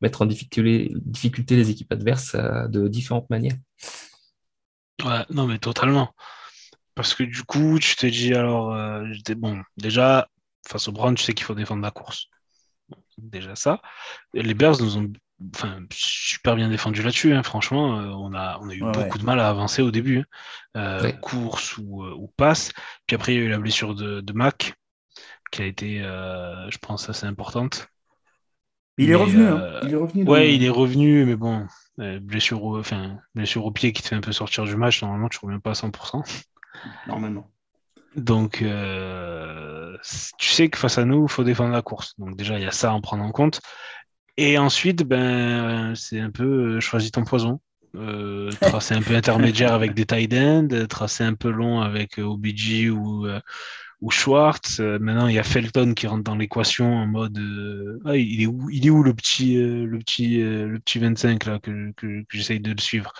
mettre 0.00 0.22
en 0.22 0.26
difficulté, 0.26 0.92
difficulté 0.94 1.56
les 1.56 1.70
équipes 1.70 1.92
adverses 1.92 2.34
euh, 2.36 2.68
de 2.68 2.86
différentes 2.88 3.28
manières. 3.30 3.56
Ouais, 5.04 5.24
non, 5.30 5.46
mais 5.46 5.58
totalement. 5.58 6.14
Parce 6.94 7.14
que 7.14 7.22
du 7.22 7.42
coup, 7.44 7.78
tu 7.78 7.96
te 7.96 8.06
dis 8.06 8.34
alors, 8.34 8.74
euh, 8.74 9.04
bon, 9.36 9.62
déjà, 9.76 10.28
face 10.66 10.88
au 10.88 10.92
Brown, 10.92 11.14
tu 11.14 11.24
sais 11.24 11.32
qu'il 11.32 11.46
faut 11.46 11.54
défendre 11.54 11.82
la 11.82 11.90
course. 11.90 12.26
Déjà 13.16 13.56
ça. 13.56 13.80
Les 14.32 14.54
Bears 14.54 14.80
nous 14.80 14.96
ont 14.96 15.12
enfin, 15.54 15.80
super 15.92 16.56
bien 16.56 16.68
défendu 16.68 17.02
là-dessus. 17.02 17.32
Hein. 17.32 17.42
Franchement, 17.42 17.98
euh, 17.98 18.10
on, 18.10 18.34
a, 18.34 18.58
on 18.60 18.68
a 18.68 18.74
eu 18.74 18.80
beaucoup 18.80 19.18
de 19.18 19.24
mal 19.24 19.40
à 19.40 19.48
avancer 19.48 19.82
au 19.82 19.90
début. 19.90 20.18
Hein. 20.18 20.24
Euh, 20.76 21.12
course 21.12 21.78
ou, 21.78 22.04
euh, 22.04 22.14
ou, 22.16 22.28
passe. 22.36 22.72
Puis 23.06 23.14
après, 23.14 23.34
il 23.34 23.38
y 23.38 23.42
a 23.42 23.44
eu 23.44 23.48
la 23.48 23.58
blessure 23.58 23.94
de, 23.94 24.20
de 24.20 24.32
Mac, 24.32 24.74
qui 25.50 25.62
a 25.62 25.66
été, 25.66 25.98
je 25.98 26.78
pense, 26.78 27.08
assez 27.08 27.26
importante. 27.26 27.88
Il 29.00 29.10
est 29.10 29.14
revenu. 29.14 29.46
Hein. 29.46 29.80
Il 29.84 29.92
est 29.92 29.96
revenu. 29.96 30.24
Ouais, 30.24 30.54
il 30.54 30.64
est 30.64 30.70
revenu, 30.70 31.24
mais 31.24 31.36
bon, 31.36 31.66
blessure, 32.20 32.64
au, 32.64 32.78
enfin, 32.78 33.18
blessure 33.34 33.64
au 33.64 33.70
pied 33.70 33.92
qui 33.92 34.02
te 34.02 34.08
fait 34.08 34.16
un 34.16 34.20
peu 34.20 34.32
sortir 34.32 34.64
du 34.64 34.76
match. 34.76 35.02
Normalement, 35.02 35.28
tu 35.28 35.38
ne 35.42 35.46
reviens 35.46 35.60
pas 35.60 35.70
à 35.70 35.74
100%. 35.74 36.22
Normalement. 37.06 37.48
Donc, 38.16 38.64
tu 40.38 40.48
sais 40.48 40.68
que 40.68 40.78
face 40.78 40.98
à 40.98 41.04
nous, 41.04 41.26
il 41.26 41.30
faut 41.30 41.44
défendre 41.44 41.72
la 41.72 41.82
course. 41.82 42.14
Donc 42.18 42.36
déjà, 42.36 42.58
il 42.58 42.64
y 42.64 42.66
a 42.66 42.72
ça 42.72 42.90
à 42.90 42.92
en 42.92 43.00
prendre 43.00 43.22
en 43.22 43.30
compte. 43.30 43.60
Et 44.38 44.56
ensuite, 44.56 45.02
ben, 45.02 45.94
c'est 45.96 46.20
un 46.20 46.30
peu 46.30 46.76
euh, 46.76 46.80
choisis 46.80 47.10
ton 47.10 47.24
poison. 47.24 47.60
Euh, 47.96 48.52
tracer 48.60 48.94
un 48.94 49.02
peu 49.02 49.16
intermédiaire 49.16 49.74
avec 49.74 49.94
des 49.94 50.06
tight 50.06 50.32
ends, 50.32 50.68
tracer 50.88 51.24
un 51.24 51.34
peu 51.34 51.50
long 51.50 51.80
avec 51.80 52.20
euh, 52.20 52.22
OBG 52.22 52.88
ou, 52.88 53.26
ou 54.00 54.10
Schwartz. 54.12 54.78
maintenant, 54.78 55.26
il 55.26 55.34
y 55.34 55.40
a 55.40 55.42
Felton 55.42 55.92
qui 55.94 56.06
rentre 56.06 56.22
dans 56.22 56.36
l'équation 56.36 56.94
en 56.94 57.06
mode 57.08 57.36
ah, 58.04 58.16
il, 58.16 58.42
est 58.42 58.46
où, 58.46 58.70
il 58.70 58.86
est 58.86 58.90
où 58.90 59.02
le 59.02 59.12
petit, 59.12 59.56
le 59.56 59.98
petit, 59.98 60.38
le 60.38 60.78
petit 60.78 61.00
25 61.00 61.44
là, 61.46 61.58
que, 61.58 61.90
que, 61.96 62.06
que 62.22 62.24
j'essaye 62.30 62.60
de 62.60 62.70
le 62.70 62.80
suivre. 62.80 63.12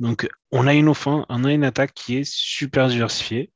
Donc, 0.00 0.28
on 0.50 0.66
a 0.66 0.74
une 0.74 0.88
offense, 0.88 1.24
on 1.28 1.44
a 1.44 1.52
une 1.52 1.64
attaque 1.64 1.94
qui 1.94 2.16
est 2.16 2.28
super 2.28 2.88
diversifiée 2.88 3.52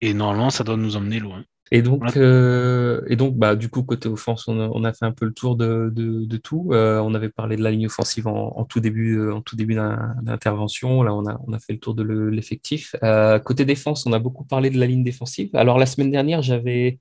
et 0.00 0.14
normalement, 0.14 0.48
ça 0.48 0.64
doit 0.64 0.78
nous 0.78 0.96
emmener 0.96 1.18
loin. 1.20 1.44
Et 1.70 1.82
donc, 1.82 2.16
euh, 2.16 3.02
et 3.08 3.16
donc 3.16 3.36
bah, 3.36 3.56
du 3.56 3.68
coup, 3.68 3.82
côté 3.82 4.08
offense, 4.08 4.48
on 4.48 4.60
a, 4.60 4.68
on 4.68 4.84
a 4.84 4.92
fait 4.92 5.04
un 5.04 5.12
peu 5.12 5.26
le 5.26 5.32
tour 5.32 5.56
de, 5.56 5.90
de, 5.94 6.24
de 6.24 6.36
tout. 6.36 6.70
Euh, 6.72 6.98
on 7.00 7.14
avait 7.14 7.28
parlé 7.28 7.56
de 7.56 7.62
la 7.62 7.70
ligne 7.70 7.86
offensive 7.86 8.26
en, 8.26 8.56
en 8.56 8.64
tout 8.64 8.80
début, 8.80 9.18
euh, 9.18 9.34
en 9.34 9.42
tout 9.42 9.56
début 9.56 9.74
d'intervention. 9.74 11.02
Là, 11.02 11.14
on 11.14 11.26
a, 11.26 11.38
on 11.46 11.52
a 11.52 11.58
fait 11.58 11.74
le 11.74 11.78
tour 11.78 11.94
de 11.94 12.02
l'effectif. 12.02 12.96
Euh, 13.02 13.38
côté 13.38 13.64
défense, 13.64 14.06
on 14.06 14.12
a 14.12 14.18
beaucoup 14.18 14.44
parlé 14.44 14.70
de 14.70 14.78
la 14.78 14.86
ligne 14.86 15.02
défensive. 15.02 15.50
Alors, 15.54 15.78
la 15.78 15.86
semaine 15.86 16.10
dernière, 16.10 16.42
j'avais 16.42 16.98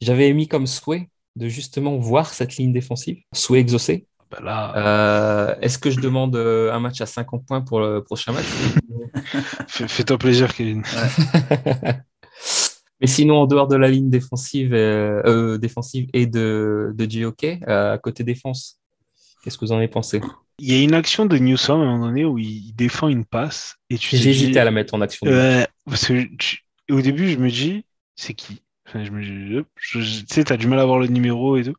j'avais 0.00 0.28
émis 0.28 0.48
comme 0.48 0.66
souhait 0.66 1.08
de 1.36 1.48
justement 1.48 1.96
voir 1.98 2.32
cette 2.34 2.56
ligne 2.56 2.72
défensive, 2.72 3.18
souhait 3.32 3.60
exaucé. 3.60 4.06
Bah 4.30 4.38
là... 4.42 5.56
Est-ce 5.60 5.78
que 5.78 5.90
je 5.90 6.00
demande 6.00 6.36
un 6.36 6.80
match 6.80 7.00
à 7.00 7.06
50 7.06 7.46
points 7.46 7.60
pour 7.60 7.80
le 7.80 8.02
prochain 8.02 8.32
match? 8.32 8.46
Fais-toi 9.68 10.18
plaisir, 10.18 10.52
Kevin. 10.54 10.82
Ouais. 10.82 11.94
Mais 13.04 13.08
sinon, 13.08 13.36
en 13.36 13.46
dehors 13.46 13.68
de 13.68 13.76
la 13.76 13.90
ligne 13.90 14.08
défensive, 14.08 14.72
euh, 14.72 15.20
euh 15.26 15.58
défensive 15.58 16.08
et 16.14 16.24
de, 16.24 16.94
de 16.94 17.04
GOK, 17.04 17.58
euh, 17.68 17.98
côté 17.98 18.24
défense, 18.24 18.80
qu'est-ce 19.42 19.58
que 19.58 19.66
vous 19.66 19.72
en 19.72 19.76
avez 19.76 19.88
pensé? 19.88 20.22
Il 20.58 20.72
y 20.72 20.74
a 20.74 20.82
une 20.82 20.94
action 20.94 21.26
de 21.26 21.36
Newsom 21.36 21.82
à 21.82 21.84
un 21.84 21.86
moment 21.92 22.06
donné 22.06 22.24
où 22.24 22.38
il 22.38 22.72
défend 22.74 23.08
une 23.08 23.26
passe. 23.26 23.76
et 23.90 23.98
J'ai 23.98 24.30
hésité 24.30 24.58
à 24.58 24.64
la 24.64 24.70
mettre 24.70 24.94
en 24.94 25.02
action. 25.02 25.26
Euh, 25.26 25.64
parce 25.84 26.06
que 26.06 26.26
au 26.90 27.02
début, 27.02 27.28
je 27.28 27.36
me 27.36 27.50
dis, 27.50 27.84
c'est 28.16 28.32
qui? 28.32 28.62
Enfin, 28.88 29.04
je 29.04 29.10
me 29.10 29.66
tu 29.76 30.02
sais, 30.02 30.44
t'as 30.44 30.56
du 30.56 30.66
mal 30.66 30.78
à 30.78 30.86
voir 30.86 30.98
le 30.98 31.08
numéro 31.08 31.58
et 31.58 31.64
tout. 31.64 31.76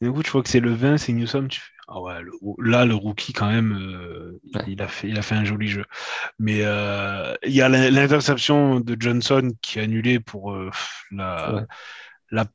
Et 0.00 0.06
du 0.06 0.12
coup, 0.12 0.22
tu 0.22 0.30
vois 0.30 0.42
que 0.42 0.48
c'est 0.48 0.60
le 0.60 0.72
20, 0.72 0.96
c'est 0.96 1.12
Newsom, 1.12 1.48
tu 1.48 1.60
fais, 1.60 1.66
ah 1.94 2.00
ouais, 2.00 2.14
là, 2.58 2.86
le 2.86 2.94
rookie, 2.94 3.34
quand 3.34 3.50
même, 3.50 3.72
euh, 3.72 4.40
il, 4.66 4.80
a 4.80 4.88
fait, 4.88 5.08
il 5.10 5.18
a 5.18 5.22
fait 5.22 5.34
un 5.34 5.44
joli 5.44 5.68
jeu. 5.68 5.84
Mais 6.38 6.60
euh, 6.62 7.34
il 7.44 7.52
y 7.52 7.60
a 7.60 7.68
l'interception 7.68 8.80
de 8.80 8.96
Johnson 8.98 9.50
qui 9.60 9.78
est 9.78 9.82
annulée 9.82 10.18
pour 10.18 10.54
euh, 10.54 10.70
la, 11.10 11.66
la, 12.30 12.46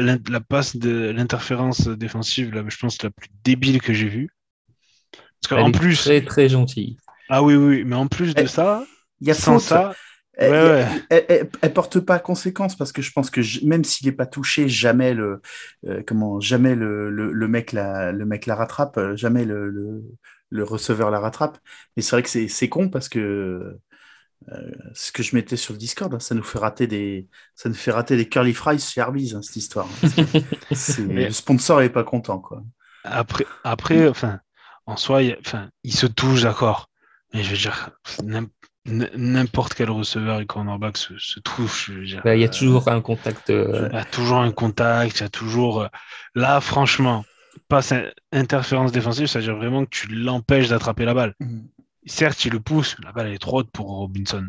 la, 0.00 0.40
passe 0.40 0.76
de 0.76 1.10
l'interférence 1.10 1.88
défensive, 1.88 2.54
là, 2.54 2.64
je 2.66 2.76
pense, 2.78 3.02
la 3.02 3.10
plus 3.10 3.28
débile 3.44 3.82
que 3.82 3.92
j'ai 3.92 4.08
vue. 4.08 4.30
Parce 5.42 5.62
qu'en 5.62 5.72
plus. 5.72 6.00
Très, 6.00 6.22
très 6.22 6.48
gentil. 6.48 6.96
Ah 7.28 7.42
oui, 7.42 7.54
oui, 7.54 7.84
mais 7.84 7.96
en 7.96 8.06
plus 8.06 8.34
de 8.34 8.42
eh, 8.42 8.46
ça, 8.46 8.82
il 9.20 9.28
y 9.28 9.30
a 9.30 9.34
sans 9.34 9.58
ça. 9.58 9.92
Elle, 10.38 11.48
elle, 11.62 11.72
porte 11.72 11.98
pas 12.00 12.18
conséquence 12.18 12.76
parce 12.76 12.92
que 12.92 13.00
je 13.00 13.10
pense 13.10 13.30
que 13.30 13.40
même 13.64 13.84
s'il 13.84 14.06
n'est 14.06 14.12
pas 14.12 14.26
touché, 14.26 14.68
jamais 14.68 15.14
le 15.14 15.40
euh, 15.86 16.02
comment 16.06 16.40
jamais 16.40 16.74
le, 16.74 17.10
le, 17.10 17.48
mec 17.48 17.72
la 17.72 18.12
le 18.12 18.26
mec 18.26 18.44
la 18.44 18.54
rattrape, 18.54 18.98
jamais 19.14 19.46
le, 19.46 20.02
le 20.50 20.64
receveur 20.64 21.10
la 21.10 21.20
rattrape. 21.20 21.58
Mais 21.96 22.02
c'est 22.02 22.16
vrai 22.16 22.22
que 22.22 22.48
c'est 22.48 22.68
con 22.68 22.88
parce 22.90 23.08
que 23.08 23.78
euh, 24.52 24.70
ce 24.94 25.12
que 25.12 25.22
je 25.22 25.34
mettais 25.34 25.56
sur 25.56 25.72
le 25.72 25.78
Discord, 25.78 26.12
hein, 26.14 26.20
ça 26.20 26.34
nous 26.34 26.42
fait 26.42 26.58
rater 26.58 26.86
des 26.86 27.26
ça 27.54 27.68
nous 27.68 27.74
fait 27.74 27.90
rater 27.90 28.16
des 28.16 28.28
curly 28.28 28.52
fries 28.52 28.78
chez 28.78 29.00
Arby's 29.00 29.34
hein, 29.34 29.42
cette 29.42 29.56
histoire. 29.56 29.88
le 30.98 31.30
sponsor 31.30 31.82
est 31.82 31.90
pas 31.90 32.04
content 32.04 32.38
quoi. 32.38 32.62
Après 33.04 33.46
après 33.64 34.08
enfin 34.08 34.40
en 34.84 34.96
soi 34.96 35.20
enfin 35.40 35.70
il 35.82 35.94
se 35.94 36.06
touche 36.06 36.42
d'accord. 36.42 36.90
Mais 37.34 37.42
je 37.42 37.50
veux 37.50 37.56
dire 37.56 37.90
n'importe 38.86 39.74
quel 39.74 39.90
receveur 39.90 40.40
et 40.40 40.46
cornerback 40.46 40.96
se, 40.96 41.18
se 41.18 41.40
touche. 41.40 41.90
Bah, 42.24 42.34
il 42.34 42.40
y 42.40 42.44
a 42.44 42.48
toujours 42.48 42.88
un 42.88 43.00
contact. 43.00 43.50
Euh, 43.50 43.88
il 43.90 43.96
y 43.96 43.98
a 43.98 44.04
toujours 44.04 44.38
un 44.38 44.52
contact, 44.52 45.18
il 45.18 45.22
y 45.22 45.26
a 45.26 45.28
toujours. 45.28 45.82
Euh, 45.82 45.88
là, 46.34 46.60
franchement, 46.60 47.24
pas 47.68 47.80
interférence 48.32 48.92
défensive, 48.92 49.26
c'est-à-dire 49.26 49.56
vraiment 49.56 49.84
que 49.84 49.90
tu 49.90 50.08
l'empêches 50.08 50.68
d'attraper 50.68 51.04
la 51.04 51.14
balle. 51.14 51.34
Mhm. 51.40 51.68
Certes, 52.06 52.44
il 52.44 52.52
le 52.52 52.60
pousse, 52.60 52.96
la 53.02 53.12
balle 53.12 53.28
est 53.28 53.38
trop 53.38 53.60
haute 53.60 53.70
pour 53.72 53.86
Robinson. 53.86 54.46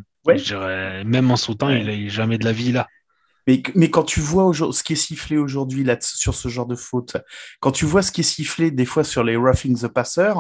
même 1.06 1.32
en 1.32 1.38
sautant, 1.38 1.69
il 1.69 1.88
n'a 1.88 2.10
jamais 2.10 2.38
de 2.38 2.45
la 2.45 2.52
vie 2.52 2.71
là. 2.71 2.88
Mais, 3.47 3.63
mais, 3.76 3.89
quand 3.89 4.04
tu 4.04 4.19
vois 4.19 4.52
ce 4.54 4.84
qui 4.84 4.93
est 4.93 4.97
sifflé 4.97 5.38
aujourd'hui 5.38 5.86
là 5.86 5.97
sur 6.02 6.36
ce 6.36 6.50
genre 6.50 6.65
de 6.65 6.76
faute, 6.76 7.15
quand 7.62 7.71
tu 7.71 7.86
vois 7.86 8.02
ce 8.02 8.12
qui 8.12 8.19
est 8.19 8.23
sifflé 8.26 8.71
des 8.71 8.86
fois 8.86 9.06
sur 9.06 9.23
les 9.23 9.38
roughing 9.38 9.80
the 9.80 9.88
passer, 9.88 10.34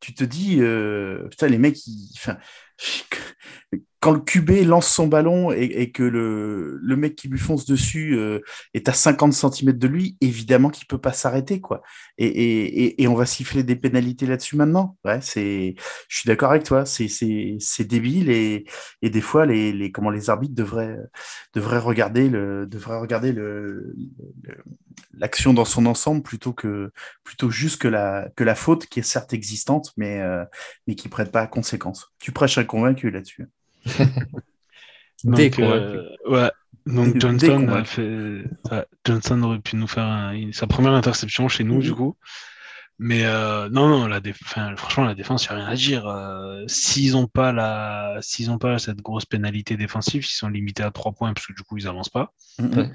tu 0.00 0.14
te 0.14 0.24
dis, 0.24 0.58
euh, 0.60 1.26
putain, 1.28 1.48
les 1.48 1.58
mecs, 1.58 1.86
ils, 1.86 2.12
she 2.78 3.04
could, 3.10 3.35
quand 4.06 4.12
le 4.12 4.20
QB 4.20 4.64
lance 4.66 4.86
son 4.86 5.08
ballon 5.08 5.50
et, 5.50 5.90
que 5.90 6.04
le, 6.04 6.78
le, 6.80 6.96
mec 6.96 7.16
qui 7.16 7.26
lui 7.26 7.40
fonce 7.40 7.66
dessus 7.66 8.16
euh, 8.16 8.38
est 8.72 8.88
à 8.88 8.92
50 8.92 9.32
cm 9.32 9.72
de 9.72 9.88
lui, 9.88 10.16
évidemment 10.20 10.70
qu'il 10.70 10.86
peut 10.86 11.00
pas 11.00 11.12
s'arrêter 11.12 11.60
quoi. 11.60 11.82
Et, 12.16 12.28
et, 12.28 13.02
et, 13.02 13.08
on 13.08 13.16
va 13.16 13.26
siffler 13.26 13.64
des 13.64 13.74
pénalités 13.74 14.26
là-dessus 14.26 14.54
maintenant. 14.54 14.96
Ouais, 15.04 15.18
je 15.20 15.74
suis 16.08 16.28
d'accord 16.28 16.52
avec 16.52 16.62
toi, 16.62 16.86
c'est, 16.86 17.08
c'est, 17.08 17.84
débile 17.84 18.30
et, 18.30 18.64
et 19.02 19.10
des 19.10 19.20
fois 19.20 19.44
les, 19.44 19.72
les, 19.72 19.90
comment 19.90 20.10
les 20.10 20.30
arbitres 20.30 20.54
devraient, 20.54 20.98
devraient 21.52 21.80
regarder 21.80 22.28
le, 22.28 22.68
devraient 22.68 23.00
regarder 23.00 23.32
le, 23.32 23.92
l'action 25.14 25.52
dans 25.52 25.64
son 25.64 25.84
ensemble 25.84 26.22
plutôt 26.22 26.52
que 26.52 26.92
plutôt 27.24 27.50
juste 27.50 27.82
que 27.82 27.88
la 27.88 28.28
que 28.36 28.44
la 28.44 28.54
faute 28.54 28.86
qui 28.86 29.00
est 29.00 29.02
certes 29.02 29.32
existante 29.32 29.92
mais 29.96 30.20
euh, 30.20 30.44
mais 30.86 30.94
qui 30.94 31.08
prête 31.08 31.32
pas 31.32 31.40
à 31.40 31.46
conséquence. 31.48 32.12
Tu 32.20 32.30
prêches 32.30 32.58
un 32.58 32.64
convaincu 32.64 33.10
là-dessus. 33.10 33.48
donc, 35.24 35.58
euh, 35.58 36.08
ouais. 36.28 36.50
Donc 36.86 37.16
Johnson 37.20 37.68
a 37.68 37.84
fait, 37.84 38.44
Johnson 39.04 39.42
aurait 39.42 39.58
pu 39.58 39.76
nous 39.76 39.88
faire 39.88 40.32
sa 40.52 40.66
première 40.66 40.92
interception 40.92 41.48
chez 41.48 41.64
nous 41.64 41.80
du 41.80 41.90
mhm. 41.90 41.96
coup. 41.96 42.16
Mais 42.98 43.24
euh, 43.26 43.68
non, 43.68 43.88
non, 43.88 44.06
la 44.06 44.20
franchement, 44.76 45.04
la 45.04 45.14
défense, 45.14 45.44
il 45.44 45.52
n'y 45.52 45.60
a 45.60 45.64
rien 45.64 45.72
à 45.72 45.76
dire. 45.76 46.06
Euh, 46.06 46.64
s'ils 46.66 47.12
n'ont 47.12 47.26
pas, 47.26 47.52
la... 47.52 48.16
s'ils 48.22 48.50
ont 48.50 48.56
pas 48.56 48.78
cette 48.78 49.02
grosse 49.02 49.26
pénalité 49.26 49.76
défensive, 49.76 50.24
ils 50.24 50.34
sont 50.34 50.48
limités 50.48 50.82
à 50.82 50.90
3 50.90 51.12
points, 51.12 51.34
parce 51.34 51.46
que 51.46 51.52
du 51.52 51.62
coup, 51.62 51.76
ils 51.76 51.84
n'avancent 51.84 52.08
pas. 52.08 52.32
Mhm. 52.58 52.90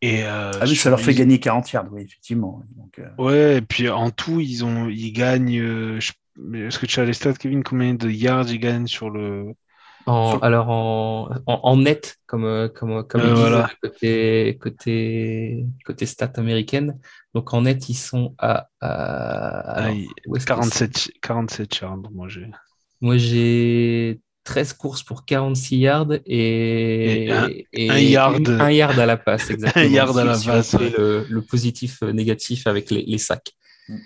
Et, 0.00 0.22
ah 0.22 0.52
oui, 0.62 0.76
ça 0.76 0.88
leur 0.88 1.00
fait 1.00 1.12
gagner 1.12 1.40
40 1.40 1.72
yards, 1.72 1.88
oui, 1.92 2.02
effectivement. 2.02 2.62
Donc, 2.76 3.00
Ouais, 3.18 3.56
et 3.56 3.60
puis 3.60 3.90
en 3.90 4.10
tout, 4.10 4.40
ils, 4.40 4.64
ont... 4.64 4.88
ils 4.88 5.12
gagnent. 5.12 5.98
Est-ce 6.54 6.78
que 6.78 6.86
tu 6.86 7.00
as 7.00 7.04
les 7.04 7.12
stats, 7.12 7.34
Kevin 7.34 7.62
Combien 7.62 7.94
de 7.94 8.08
yards 8.08 8.48
ils 8.48 8.60
gagnent 8.60 8.86
sur 8.86 9.10
le, 9.10 9.52
alors 10.08 10.68
en, 10.70 11.30
en, 11.46 11.76
net, 11.76 12.18
comme, 12.26 12.44
euh, 12.44 12.68
comme, 12.68 13.04
comme 13.04 13.20
euh, 13.20 13.62
côté, 13.82 14.58
côté, 14.60 15.66
côté 15.84 16.06
stats 16.06 16.32
américaine. 16.36 16.98
Donc 17.34 17.52
en 17.52 17.62
net, 17.62 17.88
ils 17.88 17.94
sont 17.94 18.34
à. 18.38 18.68
à 18.80 19.90
47, 20.46 21.10
47 21.22 21.76
yards. 21.80 22.02
Moi, 22.12 22.28
j'ai. 22.28 22.50
Moi, 23.00 23.16
j'ai 23.16 24.20
13 24.44 24.72
courses 24.72 25.02
pour 25.02 25.24
46 25.26 25.76
yards 25.76 26.12
et, 26.24 27.28
et, 27.72 27.90
un, 27.90 27.98
yard. 27.98 28.48
un 28.48 28.70
yard 28.70 28.98
à 28.98 29.06
la 29.06 29.16
passe. 29.16 29.50
Exactement. 29.50 29.84
un 29.84 29.88
yard 29.88 30.18
à 30.18 30.24
la 30.24 30.38
passe. 30.38 30.74
Le, 30.74 31.26
le, 31.28 31.42
positif 31.42 32.02
euh, 32.02 32.12
négatif 32.12 32.66
avec 32.66 32.90
les, 32.90 33.02
les 33.02 33.18
sacs. 33.18 33.52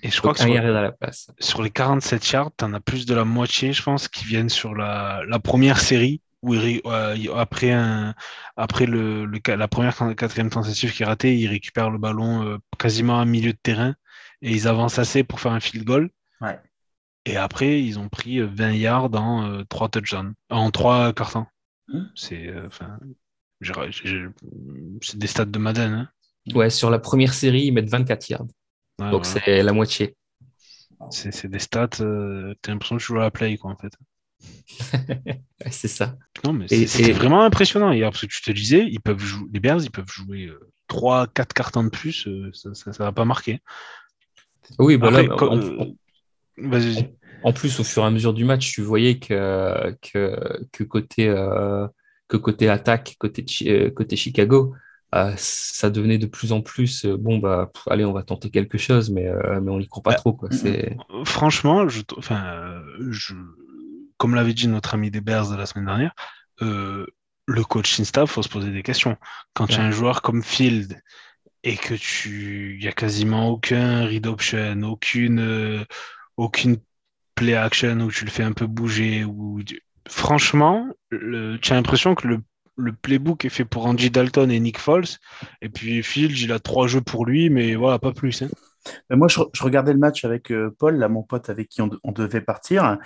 Et 0.02 0.10
je 0.10 0.20
crois 0.20 0.32
que 0.32 0.40
sur, 0.40 0.52
la 0.52 0.94
sur, 1.40 1.62
les 1.62 1.70
47 1.70 2.30
yards, 2.30 2.50
tu 2.56 2.64
en 2.64 2.72
as 2.74 2.80
plus 2.80 3.06
de 3.06 3.14
la 3.14 3.24
moitié, 3.24 3.72
je 3.72 3.82
pense, 3.82 4.08
qui 4.08 4.24
viennent 4.24 4.48
sur 4.48 4.74
la, 4.74 5.22
la 5.26 5.38
première 5.40 5.80
série, 5.80 6.20
où 6.42 6.54
euh, 6.54 7.16
après, 7.36 7.72
un, 7.72 8.14
après 8.56 8.86
le, 8.86 9.24
le, 9.24 9.40
la 9.46 9.68
première 9.68 9.96
quatrième 10.16 10.50
tentative 10.50 10.92
qui 10.92 11.02
est 11.02 11.06
ratée, 11.06 11.36
ils 11.36 11.48
récupèrent 11.48 11.90
le 11.90 11.98
ballon 11.98 12.44
euh, 12.44 12.58
quasiment 12.78 13.20
à 13.20 13.24
milieu 13.24 13.52
de 13.52 13.58
terrain 13.62 13.94
et 14.40 14.50
ils 14.50 14.68
avancent 14.68 14.98
assez 14.98 15.24
pour 15.24 15.40
faire 15.40 15.52
un 15.52 15.60
field 15.60 15.84
goal. 15.84 16.10
Ouais. 16.40 16.58
Et 17.24 17.36
après, 17.36 17.80
ils 17.80 18.00
ont 18.00 18.08
pris 18.08 18.40
20 18.40 18.70
euh, 18.70 18.72
yards 18.72 19.14
en 19.14 19.64
3 19.68 19.88
touchdowns, 19.88 20.34
en 20.50 20.70
3 20.70 21.12
cartons. 21.12 21.46
Mmh. 21.88 22.02
C'est 22.16 22.52
des 25.14 25.26
stats 25.28 25.44
de 25.44 25.58
Madden. 25.58 25.92
Hein. 25.92 26.08
Ouais, 26.54 26.70
sur 26.70 26.90
la 26.90 26.98
première 26.98 27.34
série, 27.34 27.66
ils 27.66 27.72
mettent 27.72 27.90
24 27.90 28.28
yards. 28.30 28.46
Donc 29.10 29.26
c'est 29.26 29.62
la 29.62 29.72
moitié. 29.72 30.16
C'est 31.10 31.48
des 31.48 31.58
stats, 31.58 31.88
euh, 32.00 32.54
t'as 32.62 32.72
l'impression 32.72 32.96
que 32.96 33.00
tu 33.00 33.06
joues 33.06 33.18
à 33.18 33.22
la 33.22 33.30
play, 33.30 33.56
quoi, 33.56 33.70
en 33.70 33.76
fait. 33.76 33.92
c'est 35.70 35.88
ça. 35.88 36.16
Non, 36.44 36.52
mais 36.52 36.68
c'est 36.68 37.12
vraiment 37.12 37.42
impressionnant 37.42 37.92
hier, 37.92 38.10
parce 38.10 38.22
que 38.22 38.26
tu 38.26 38.42
te 38.42 38.50
disais, 38.52 38.86
ils 38.90 39.00
peuvent 39.00 39.18
jouer, 39.18 39.48
les 39.52 39.60
Bears, 39.60 39.82
ils 39.82 39.90
peuvent 39.90 40.10
jouer 40.10 40.50
3, 40.88 41.22
euh, 41.22 41.26
4 41.34 41.52
cartons 41.52 41.84
de 41.84 41.90
plus, 41.90 42.26
euh, 42.26 42.50
ça, 42.52 42.70
ne 42.70 42.92
va 42.98 43.12
pas 43.12 43.24
marquer. 43.24 43.60
Oui, 44.78 44.96
bah 44.96 45.10
en, 47.44 47.52
plus, 47.52 47.80
au 47.80 47.84
fur 47.84 48.04
et 48.04 48.06
à 48.06 48.10
mesure 48.10 48.32
du 48.32 48.44
match, 48.44 48.72
tu 48.72 48.82
voyais 48.82 49.18
que, 49.18 49.92
que, 50.00 50.64
que 50.70 50.84
côté, 50.84 51.26
que 52.28 52.36
côté 52.36 52.68
attaque, 52.68 53.16
côté, 53.18 53.44
côté 53.94 54.16
Chicago, 54.16 54.74
ah, 55.14 55.34
ça 55.36 55.90
devenait 55.90 56.16
de 56.16 56.24
plus 56.24 56.52
en 56.52 56.62
plus 56.62 57.04
euh, 57.04 57.18
bon 57.18 57.36
bah 57.36 57.70
allez 57.90 58.06
on 58.06 58.14
va 58.14 58.22
tenter 58.22 58.48
quelque 58.48 58.78
chose 58.78 59.10
mais 59.10 59.26
euh, 59.26 59.60
mais 59.60 59.70
on 59.70 59.78
n'y 59.78 59.86
croit 59.86 60.02
pas 60.02 60.12
bah, 60.12 60.16
trop 60.16 60.32
quoi. 60.32 60.48
c'est 60.50 60.96
franchement 61.26 61.86
je 61.86 62.00
enfin 62.16 62.80
je 63.10 63.34
comme 64.16 64.34
l'avait 64.34 64.54
dit 64.54 64.68
notre 64.68 64.94
ami 64.94 65.10
des 65.10 65.20
Bears 65.20 65.50
de 65.50 65.56
la 65.56 65.66
semaine 65.66 65.84
dernière 65.84 66.14
euh, 66.62 67.06
le 67.46 67.62
coaching 67.62 68.06
staff 68.06 68.30
faut 68.30 68.42
se 68.42 68.48
poser 68.48 68.70
des 68.70 68.82
questions. 68.84 69.16
Quand 69.52 69.66
tu 69.66 69.74
as 69.74 69.82
un 69.82 69.90
joueur 69.90 70.22
comme 70.22 70.44
Field 70.44 71.02
et 71.64 71.76
que 71.76 71.94
tu 71.94 72.76
il 72.78 72.84
y 72.84 72.88
a 72.88 72.92
quasiment 72.92 73.48
aucun 73.48 74.06
read 74.06 74.26
option 74.26 74.80
aucune 74.84 75.84
aucune 76.38 76.78
play 77.34 77.54
action 77.54 78.00
où 78.00 78.10
tu 78.10 78.24
le 78.24 78.30
fais 78.30 78.44
un 78.44 78.52
peu 78.52 78.66
bouger 78.66 79.24
ou 79.24 79.60
franchement 80.08 80.88
tu 81.10 81.72
as 81.72 81.74
l'impression 81.74 82.14
que 82.14 82.28
le 82.28 82.42
le 82.76 82.92
playbook 82.92 83.44
est 83.44 83.50
fait 83.50 83.64
pour 83.64 83.86
Andy 83.86 84.10
Dalton 84.10 84.50
et 84.50 84.60
Nick 84.60 84.78
Foles. 84.78 85.04
Et 85.60 85.68
puis 85.68 86.02
Fields, 86.02 86.42
il 86.42 86.52
a 86.52 86.58
trois 86.58 86.86
jeux 86.86 87.00
pour 87.00 87.26
lui, 87.26 87.50
mais 87.50 87.74
voilà, 87.74 87.98
pas 87.98 88.12
plus. 88.12 88.42
Hein. 88.42 88.48
moi, 89.10 89.28
je, 89.28 89.40
regardais 89.62 89.92
le 89.92 89.98
match 89.98 90.24
avec 90.24 90.50
euh, 90.50 90.74
Paul, 90.78 90.96
là, 90.96 91.08
mon 91.08 91.22
pote 91.22 91.50
avec 91.50 91.68
qui 91.68 91.82
on, 91.82 92.12
devait 92.12 92.40
partir, 92.40 92.98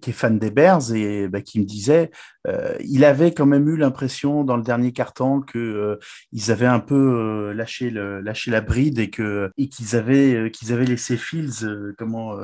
qui 0.00 0.10
est 0.10 0.14
fan 0.14 0.38
des 0.38 0.50
Bears 0.50 0.94
et 0.94 1.28
bah, 1.28 1.42
qui 1.42 1.60
me 1.60 1.64
disait, 1.64 2.10
euh, 2.46 2.74
il 2.80 3.04
avait 3.04 3.32
quand 3.32 3.46
même 3.46 3.68
eu 3.68 3.76
l'impression 3.76 4.44
dans 4.44 4.56
le 4.56 4.62
dernier 4.62 4.92
carton 4.92 5.40
que 5.40 5.58
euh, 5.58 5.96
ils 6.32 6.50
avaient 6.50 6.66
un 6.66 6.80
peu 6.80 7.52
lâché, 7.52 7.90
le, 7.90 8.20
lâché 8.20 8.50
la 8.50 8.60
bride 8.60 8.98
et 8.98 9.10
que 9.10 9.50
et 9.56 9.68
qu'ils 9.68 9.96
avaient 9.96 10.50
qu'ils 10.50 10.72
avaient 10.72 10.86
laissé 10.86 11.16
Fields 11.16 11.94
comment 11.98 12.36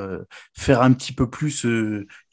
faire 0.54 0.82
un 0.82 0.92
petit 0.92 1.12
peu 1.12 1.30
plus 1.30 1.64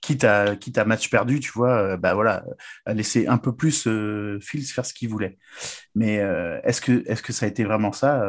quitte 0.03 0.25
à, 0.25 0.55
quitte 0.57 0.77
à 0.77 0.85
match 0.85 1.09
perdu, 1.09 1.39
tu 1.39 1.51
vois, 1.53 1.77
euh, 1.77 1.97
bah 1.97 2.13
voilà, 2.13 2.43
laisser 2.87 3.25
un 3.27 3.37
peu 3.37 3.55
plus 3.55 3.87
euh, 3.87 4.37
Fields 4.41 4.67
faire 4.67 4.85
ce 4.85 4.93
qu'il 4.93 5.09
voulait. 5.09 5.37
Mais 5.95 6.19
euh, 6.19 6.59
est-ce 6.63 6.81
que, 6.81 7.03
est-ce 7.07 7.23
que 7.23 7.31
ça 7.31 7.45
a 7.45 7.49
été 7.49 7.63
vraiment 7.63 7.93
ça? 7.93 8.21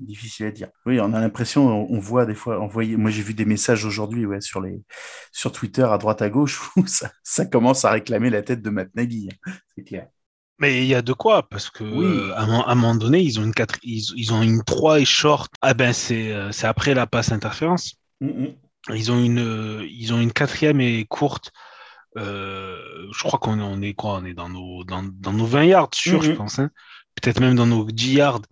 Difficile 0.00 0.46
à 0.46 0.50
dire. 0.50 0.68
Oui, 0.86 0.98
on 1.00 1.12
a 1.12 1.20
l'impression, 1.20 1.86
on, 1.90 1.98
voit 2.00 2.26
des 2.26 2.34
fois, 2.34 2.60
on 2.60 2.66
voyait, 2.66 2.96
moi 2.96 3.10
j'ai 3.10 3.22
vu 3.22 3.32
des 3.32 3.44
messages 3.44 3.84
aujourd'hui 3.84 4.26
ouais, 4.26 4.40
sur, 4.40 4.60
les, 4.60 4.82
sur 5.30 5.52
Twitter 5.52 5.84
à 5.84 5.98
droite 5.98 6.20
à 6.20 6.28
gauche 6.28 6.60
où 6.76 6.86
ça, 6.86 7.12
ça 7.22 7.46
commence 7.46 7.84
à 7.84 7.92
réclamer 7.92 8.30
la 8.30 8.42
tête 8.42 8.60
de 8.60 8.70
Nagy, 8.94 9.28
hein, 9.30 9.52
c'est 9.74 9.84
clair. 9.84 10.08
Mais 10.58 10.82
il 10.82 10.86
y 10.86 10.94
a 10.94 11.00
de 11.00 11.14
quoi, 11.14 11.48
parce 11.48 11.70
que 11.70 11.84
oui. 11.84 12.32
à, 12.36 12.42
un, 12.42 12.74
moment 12.74 12.94
donné, 12.94 13.20
ils 13.20 13.40
ont 13.40 13.44
une 13.44 13.54
4, 13.54 13.78
ils, 13.82 14.32
ont 14.34 14.42
une 14.42 14.62
3 14.62 15.00
et 15.00 15.06
short. 15.06 15.50
Ah 15.62 15.72
ben 15.72 15.94
c'est 15.94 16.34
après 16.64 16.92
la 16.92 17.06
passe 17.06 17.32
interférence. 17.32 17.96
Mm. 18.20 18.48
Ils 18.94 19.10
ont 19.10 19.18
une 19.18 19.86
ils 19.90 20.12
ont 20.12 20.20
une 20.20 20.32
quatrième 20.32 20.82
et 20.82 21.06
courte. 21.06 21.50
je 22.14 23.22
crois 23.22 23.38
qu'on 23.38 23.58
est, 23.58 23.62
on 23.62 23.80
est 23.80 23.94
quoi 23.94 24.18
On 24.20 24.24
est 24.26 24.34
dans 24.34 24.50
nos, 24.50 24.84
dans, 24.84 25.02
dans 25.02 25.32
nos 25.32 25.46
20 25.46 25.64
yards, 25.64 25.94
sûr, 25.94 26.20
je 26.20 26.32
pense. 26.32 26.58
Hein 26.58 26.70
peut-être 27.20 27.40
même 27.40 27.54
dans 27.54 27.66
nos 27.66 27.84
10 27.84 28.14
yards. 28.14 28.42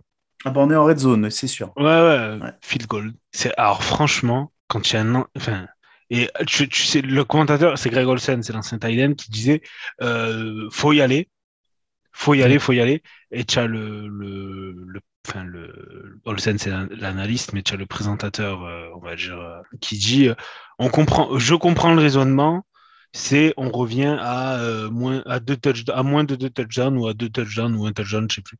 Ah 0.44 0.50
bah 0.50 0.60
on 0.60 0.70
est 0.70 0.76
en 0.76 0.84
red 0.84 0.98
zone, 0.98 1.30
c'est 1.30 1.46
sûr. 1.46 1.72
Ouais, 1.76 1.84
ouais, 1.84 2.38
field 2.60 2.86
goal. 2.86 3.12
C'est, 3.32 3.52
alors 3.56 3.82
franchement, 3.82 4.52
quand 4.68 4.90
il 4.90 4.94
y 4.94 4.96
a 4.96 5.02
un... 5.02 5.26
Enfin, 5.36 5.66
et 6.10 6.30
tu, 6.46 6.68
sais, 6.70 7.02
le 7.02 7.24
commentateur, 7.24 7.78
c'est 7.78 7.90
Greg 7.90 8.06
Olsen, 8.06 8.42
c'est 8.42 8.52
l'ancien 8.52 8.78
Titan 8.78 9.14
qui 9.14 9.30
disait 9.30 9.60
euh, 10.00 10.68
faut 10.70 10.92
y 10.92 11.02
aller, 11.02 11.28
faut 12.12 12.34
y 12.34 12.42
aller, 12.42 12.58
faut 12.58 12.72
y 12.72 12.80
aller. 12.80 13.02
Et 13.30 13.44
tu 13.44 13.58
as 13.58 13.66
le, 13.66 14.08
le, 14.08 14.72
le, 14.72 15.00
enfin, 15.26 15.44
le 15.44 16.20
Olsen, 16.24 16.58
c'est 16.58 16.70
l'analyste, 16.70 17.52
mais 17.52 17.62
tu 17.62 17.74
as 17.74 17.76
le 17.76 17.86
présentateur, 17.86 18.64
euh, 18.64 18.88
on 18.96 19.00
va 19.00 19.16
dire, 19.16 19.38
euh, 19.38 19.60
qui 19.80 19.98
dit 19.98 20.28
on 20.78 20.88
comprend, 20.88 21.38
je 21.38 21.54
comprends 21.54 21.92
le 21.94 22.00
raisonnement, 22.00 22.64
c'est 23.12 23.52
on 23.56 23.70
revient 23.70 24.16
à, 24.18 24.58
euh, 24.60 24.90
moins, 24.90 25.22
à, 25.26 25.40
deux 25.40 25.58
à 25.92 26.02
moins 26.02 26.24
de 26.24 26.36
deux 26.36 26.50
touchdowns 26.50 26.96
ou 26.96 27.06
à 27.08 27.14
deux 27.14 27.28
touchdowns 27.28 27.76
ou 27.76 27.86
un 27.86 27.92
touchdown, 27.92 28.26
je 28.30 28.36
sais 28.36 28.42
plus. 28.42 28.58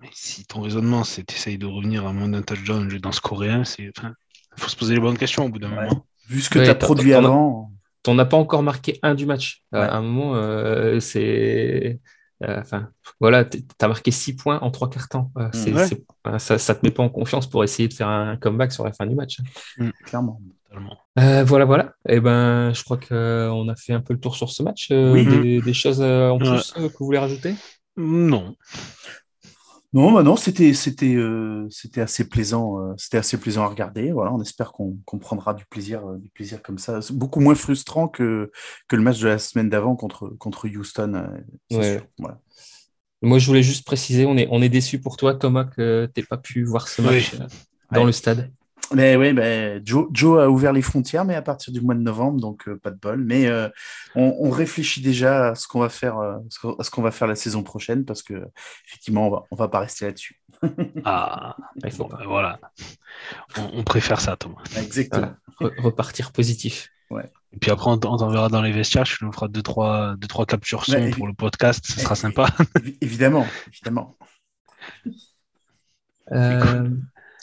Mais 0.00 0.08
si 0.12 0.44
ton 0.44 0.60
raisonnement, 0.60 1.02
c'est 1.02 1.28
d'essayer 1.28 1.58
de 1.58 1.66
revenir 1.66 2.06
à 2.06 2.12
moins 2.12 2.28
d'un 2.28 2.42
touchdown 2.42 2.88
dans 2.98 3.12
ce 3.12 3.20
coréen, 3.20 3.64
il 3.78 3.92
faut 4.56 4.68
se 4.68 4.76
poser 4.76 4.94
les 4.94 5.00
bonnes 5.00 5.18
questions 5.18 5.46
au 5.46 5.48
bout 5.48 5.58
d'un 5.58 5.68
moment. 5.68 6.06
Vu 6.30 6.40
ce 6.40 6.48
que 6.48 6.58
tu 6.58 6.70
as 6.70 6.74
produit 6.74 7.12
avant. 7.14 7.70
T'en 8.02 8.18
as 8.18 8.24
pas 8.24 8.38
encore 8.38 8.62
marqué 8.62 8.98
un 9.02 9.14
du 9.14 9.26
match. 9.26 9.62
À 9.72 9.96
un 9.96 10.02
moment, 10.02 10.34
euh, 10.34 11.00
c'est. 11.00 12.00
Euh, 12.42 12.58
enfin, 12.58 12.88
voilà, 13.20 13.44
tu 13.44 13.60
as 13.78 13.88
marqué 13.88 14.10
six 14.10 14.34
points 14.34 14.58
en 14.60 14.70
trois 14.70 14.88
quarts 14.88 15.08
temps. 15.08 15.30
ça, 16.38 16.58
ça 16.58 16.74
te 16.74 16.86
met 16.86 16.90
pas 16.90 17.02
en 17.02 17.10
confiance 17.10 17.46
pour 17.46 17.62
essayer 17.62 17.86
de 17.86 17.92
faire 17.92 18.08
un 18.08 18.36
comeback 18.38 18.72
sur 18.72 18.84
la 18.84 18.92
fin 18.92 19.04
du 19.04 19.14
match. 19.14 19.40
Mm, 19.76 19.90
clairement. 20.06 20.40
Euh, 21.18 21.44
voilà, 21.44 21.64
voilà. 21.64 21.94
Et 22.08 22.16
eh 22.16 22.20
ben, 22.20 22.72
je 22.72 22.82
crois 22.84 22.96
qu'on 22.96 23.68
a 23.68 23.76
fait 23.76 23.92
un 23.92 24.00
peu 24.00 24.14
le 24.14 24.20
tour 24.20 24.36
sur 24.36 24.50
ce 24.50 24.62
match. 24.62 24.88
Euh, 24.90 25.12
oui. 25.12 25.60
des, 25.60 25.72
choses 25.74 26.00
euh, 26.00 26.30
en 26.30 26.38
plus 26.38 26.72
que 26.72 26.80
vous 26.80 27.06
voulez 27.06 27.18
rajouter? 27.18 27.54
Non. 27.96 28.54
Non, 29.92 30.12
bah 30.12 30.22
non, 30.22 30.36
c'était 30.36 30.72
c'était 30.72 31.16
c'était 31.68 32.00
assez 32.00 32.28
plaisant, 32.28 32.94
c'était 32.96 33.18
assez 33.18 33.38
plaisant 33.38 33.64
à 33.64 33.66
regarder. 33.66 34.12
Voilà, 34.12 34.32
on 34.32 34.40
espère 34.40 34.72
qu'on 34.72 35.18
prendra 35.18 35.52
du 35.52 35.64
plaisir, 35.66 36.04
du 36.18 36.30
plaisir 36.30 36.62
comme 36.62 36.78
ça. 36.78 37.02
C'est 37.02 37.16
beaucoup 37.16 37.40
moins 37.40 37.56
frustrant 37.56 38.06
que, 38.06 38.52
que 38.86 38.94
le 38.94 39.02
match 39.02 39.18
de 39.18 39.26
la 39.26 39.38
semaine 39.38 39.68
d'avant 39.68 39.96
contre 39.96 40.28
contre 40.38 40.68
Houston. 40.68 41.26
Moi, 43.22 43.38
je 43.38 43.46
voulais 43.46 43.62
juste 43.62 43.84
préciser, 43.84 44.26
on 44.26 44.36
est 44.36 44.48
on 44.50 44.62
est 44.62 44.68
déçu 44.68 45.00
pour 45.00 45.16
toi, 45.16 45.34
Thomas, 45.34 45.64
que 45.64 46.08
tu 46.14 46.20
n'aies 46.20 46.26
pas 46.26 46.38
pu 46.38 46.64
voir 46.64 46.86
ce 46.88 47.02
match 47.02 47.34
dans 47.92 48.04
le 48.04 48.12
stade. 48.12 48.50
Mais 48.92 49.14
oui, 49.16 49.32
ben, 49.32 49.80
Joe, 49.84 50.08
Joe, 50.12 50.42
a 50.42 50.50
ouvert 50.50 50.72
les 50.72 50.82
frontières, 50.82 51.24
mais 51.24 51.36
à 51.36 51.42
partir 51.42 51.72
du 51.72 51.80
mois 51.80 51.94
de 51.94 52.00
novembre, 52.00 52.40
donc 52.40 52.68
euh, 52.68 52.76
pas 52.76 52.90
de 52.90 52.98
bol. 52.98 53.22
Mais 53.22 53.46
euh, 53.46 53.68
on, 54.16 54.50
réfléchit 54.50 55.00
déjà 55.00 55.50
à 55.50 55.54
ce 55.54 55.68
qu'on 55.68 55.80
va 55.80 55.88
faire, 55.88 56.18
euh, 56.18 56.38
à 56.78 56.82
ce 56.82 56.90
qu'on 56.90 57.02
va 57.02 57.12
faire 57.12 57.28
la 57.28 57.36
saison 57.36 57.62
prochaine, 57.62 58.04
parce 58.04 58.22
que 58.22 58.48
effectivement, 58.86 59.28
on 59.28 59.30
va, 59.30 59.44
on 59.52 59.56
va 59.56 59.68
pas 59.68 59.80
rester 59.80 60.06
là-dessus. 60.06 60.40
ah, 61.04 61.56
il 61.84 61.92
faut 61.92 62.06
pas. 62.06 62.20
Voilà, 62.26 62.58
on, 63.56 63.84
préfère 63.84 64.20
ça, 64.20 64.36
Thomas. 64.36 64.62
Exactement. 64.76 65.34
repartir 65.60 66.32
positif. 66.32 66.88
Ouais. 67.10 67.30
Et 67.52 67.58
puis 67.58 67.70
après, 67.70 67.90
on, 67.90 67.98
t'enverra 67.98 68.48
dans 68.48 68.62
les 68.62 68.72
vestiaires. 68.72 69.04
Je 69.04 69.24
nous 69.24 69.32
ferai 69.32 69.48
deux 69.48 69.62
trois, 69.62 70.16
deux 70.16 70.28
trois 70.28 70.46
captures 70.46 70.84
son 70.84 71.10
pour 71.10 71.28
le 71.28 71.32
podcast. 71.32 71.84
Ce 71.86 72.00
sera 72.00 72.16
sympa. 72.16 72.48
Évidemment, 73.00 73.46
évidemment. 73.68 74.16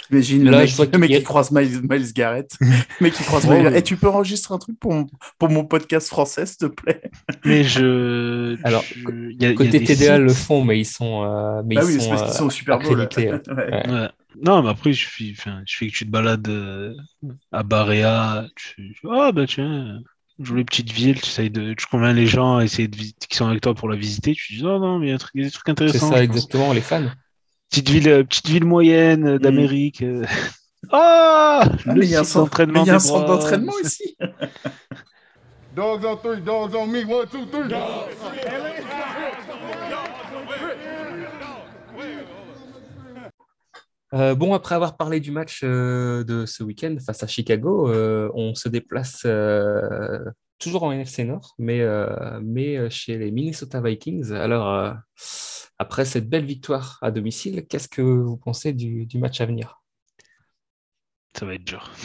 J'imagine 0.10 0.44
le, 0.44 0.52
mec, 0.52 0.94
le 0.94 0.98
mec 0.98 1.12
qui 1.12 1.24
croise 1.24 1.52
Miles, 1.52 1.82
Miles 1.84 2.14
Garrett. 2.14 2.56
mec 3.02 3.14
qui 3.14 3.24
croise 3.24 3.48
Miles 3.48 3.76
Et 3.76 3.82
tu 3.82 3.98
peux 3.98 4.08
enregistrer 4.08 4.54
un 4.54 4.58
truc 4.58 4.80
pour 4.80 4.94
mon, 4.94 5.08
pour 5.38 5.50
mon 5.50 5.66
podcast 5.66 6.08
français, 6.08 6.46
s'il 6.46 6.58
te 6.58 6.66
plaît? 6.68 7.02
Mais 7.46 7.64
je. 7.64 8.58
Alors, 8.64 8.84
côté 9.56 9.84
TDA 9.84 10.18
le 10.18 10.34
font, 10.34 10.64
mais 10.64 10.80
ils 10.80 10.86
sont. 10.86 11.24
Euh, 11.24 11.62
mais 11.66 11.78
ah 11.78 11.82
ils 11.84 11.86
oui, 11.86 12.02
sont, 12.02 12.10
parce 12.10 12.38
sont 12.38 12.50
super 12.50 12.80
ouais. 12.90 14.10
Non, 14.42 14.62
mais 14.62 14.70
après, 14.70 14.94
je 14.94 15.08
fais, 15.08 15.34
je 15.66 15.78
fais 15.78 15.88
que 15.88 15.94
tu 15.94 16.06
te 16.06 16.12
balades 16.12 16.48
euh, 16.48 16.94
à 17.52 17.64
Barea. 17.64 18.46
Tu... 18.56 18.96
Ah, 19.10 19.32
bah 19.32 19.46
tiens 19.48 20.02
joue 20.40 20.56
les 20.56 20.64
petites 20.64 20.92
villes, 20.92 21.20
tu 21.20 21.28
essayes 21.28 21.50
de, 21.50 21.74
tu 21.74 21.88
convaincs 21.88 22.16
les 22.16 22.28
gens 22.28 22.58
à 22.58 22.64
essayer 22.64 22.88
de 22.88 22.96
visiter, 22.96 23.28
qui 23.28 23.36
sont 23.36 23.48
avec 23.48 23.62
toi 23.62 23.74
pour 23.74 23.90
la 23.90 23.96
visiter, 23.96 24.34
tu 24.34 24.54
dis 24.54 24.64
non, 24.64 24.80
non, 24.80 25.00
mais 25.00 25.08
il 25.08 25.10
y 25.10 25.14
a, 25.14 25.44
des 25.46 25.52
trucs 25.52 25.70
intéressants. 25.70 26.10
C'est 26.10 26.16
ça, 26.16 26.24
exactement, 26.24 26.74
les 26.74 26.82
fans. 26.82 27.10
Petite 27.70 27.90
ville, 27.90 28.10
euh, 28.10 28.24
petite 28.24 28.48
ville 28.48 28.66
moyenne 28.66 29.28
euh, 29.28 29.40
d'Amérique. 29.40 30.02
Euh. 30.02 30.26
Ah, 30.90 31.64
ah 31.66 31.94
Il 31.98 32.06
y 32.06 32.16
a 32.16 32.22
un 32.22 32.24
centre 32.24 32.66
d'entraînement 33.26 33.74
ici. 33.84 34.16
dogs 35.76 36.06
on 36.06 36.16
three, 36.16 36.40
dogs 36.40 36.76
on 36.76 36.88
me, 36.88 37.04
one, 37.04 37.28
two, 37.28 37.46
three. 37.48 37.68
bon, 44.36 44.54
après 44.54 44.76
avoir 44.76 44.96
parlé 44.96 45.20
du 45.20 45.32
match 45.32 45.64
de 45.64 46.46
ce 46.46 46.64
week-end 46.64 46.96
face 47.06 47.24
à 47.24 47.28
Chicago, 47.28 47.92
on 48.34 48.56
se 48.56 48.70
déplace 48.70 49.28
toujours 50.60 50.84
en 50.84 50.94
NFC 50.94 51.26
Nord, 51.26 51.56
mais, 51.58 51.84
mais 52.42 52.90
chez 52.90 53.18
les 53.18 53.32
Minnesota 53.32 53.82
Vikings. 53.82 54.32
Alors, 54.32 54.96
après 55.80 56.06
cette 56.06 56.30
belle 56.30 56.46
victoire 56.46 56.98
à 57.02 57.12
domicile, 57.12 57.66
qu'est-ce 57.68 57.88
que 57.88 58.02
vous 58.02 58.38
pensez 58.38 58.74
du, 58.74 59.08
match 59.16 59.42
à 59.42 59.46
venir? 59.46 59.82
Ça 61.38 61.46
va 61.46 61.56
être 61.56 61.64
dur. 61.64 61.92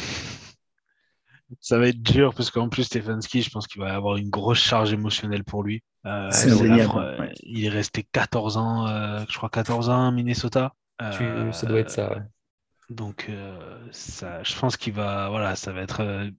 Ça 1.60 1.78
va 1.78 1.88
être 1.88 2.00
dur 2.00 2.32
parce 2.34 2.50
qu'en 2.50 2.70
plus, 2.70 2.84
Stefanski, 2.84 3.42
je 3.42 3.50
pense 3.50 3.66
qu'il 3.66 3.82
va 3.82 3.94
avoir 3.94 4.16
une 4.16 4.30
grosse 4.30 4.58
charge 4.58 4.94
émotionnelle 4.94 5.44
pour 5.44 5.62
lui. 5.62 5.82
Euh, 6.06 6.30
il 7.42 7.66
est 7.66 7.68
resté 7.68 8.06
14 8.10 8.56
ans, 8.56 8.86
euh, 8.86 9.22
je 9.28 9.36
crois 9.36 9.50
14 9.50 9.90
ans 9.90 10.08
à 10.08 10.10
Minnesota. 10.12 10.72
ça 10.98 11.66
doit 11.66 11.80
être 11.80 11.90
ça. 11.90 12.24
Donc, 12.88 13.30
ça, 13.90 14.42
je 14.42 14.58
pense 14.58 14.78
qu'il 14.78 14.94
va, 14.94 15.28
voilà, 15.28 15.54
ça 15.54 15.72
va 15.72 15.82
être 15.82 16.32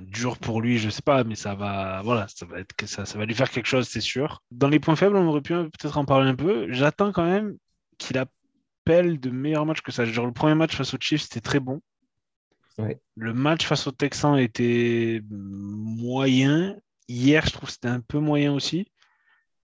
dur 0.00 0.38
pour 0.38 0.60
lui, 0.60 0.78
je 0.78 0.90
sais 0.90 1.02
pas, 1.02 1.24
mais 1.24 1.34
ça 1.34 1.54
va, 1.54 2.02
voilà, 2.02 2.26
ça 2.28 2.46
va 2.46 2.60
être 2.60 2.74
ça, 2.86 3.04
ça 3.04 3.18
va 3.18 3.26
lui 3.26 3.34
faire 3.34 3.50
quelque 3.50 3.66
chose, 3.66 3.88
c'est 3.88 4.00
sûr. 4.00 4.42
Dans 4.50 4.68
les 4.68 4.80
points 4.80 4.96
faibles, 4.96 5.16
on 5.16 5.26
aurait 5.26 5.40
pu 5.40 5.54
peut-être 5.54 5.98
en 5.98 6.04
parler 6.04 6.28
un 6.28 6.34
peu. 6.34 6.70
J'attends 6.72 7.12
quand 7.12 7.24
même 7.24 7.56
qu'il 7.98 8.18
appelle 8.18 9.20
de 9.20 9.30
meilleurs 9.30 9.66
matchs 9.66 9.82
que 9.82 9.92
ça. 9.92 10.04
Genre 10.04 10.26
le 10.26 10.32
premier 10.32 10.54
match 10.54 10.76
face 10.76 10.94
aux 10.94 10.98
Chiefs, 11.00 11.22
c'était 11.22 11.40
très 11.40 11.60
bon. 11.60 11.80
Le 13.16 13.34
match 13.34 13.66
face 13.66 13.86
aux 13.86 13.92
Texans 13.92 14.38
était 14.38 15.20
moyen. 15.28 16.76
Hier, 17.08 17.44
je 17.44 17.52
trouve 17.52 17.68
que 17.68 17.72
c'était 17.72 17.88
un 17.88 18.00
peu 18.00 18.18
moyen 18.18 18.54
aussi. 18.54 18.86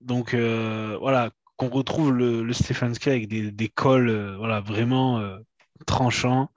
Donc 0.01 0.33
euh, 0.33 0.97
voilà, 0.99 1.31
qu'on 1.55 1.69
retrouve 1.69 2.11
le, 2.11 2.43
le 2.43 2.53
Stefanski 2.53 3.09
avec 3.09 3.27
des, 3.27 3.51
des 3.51 3.69
calls, 3.69 4.09
euh, 4.09 4.37
voilà, 4.37 4.59
vraiment 4.59 5.19
euh, 5.19 5.37
tranchant. 5.85 6.49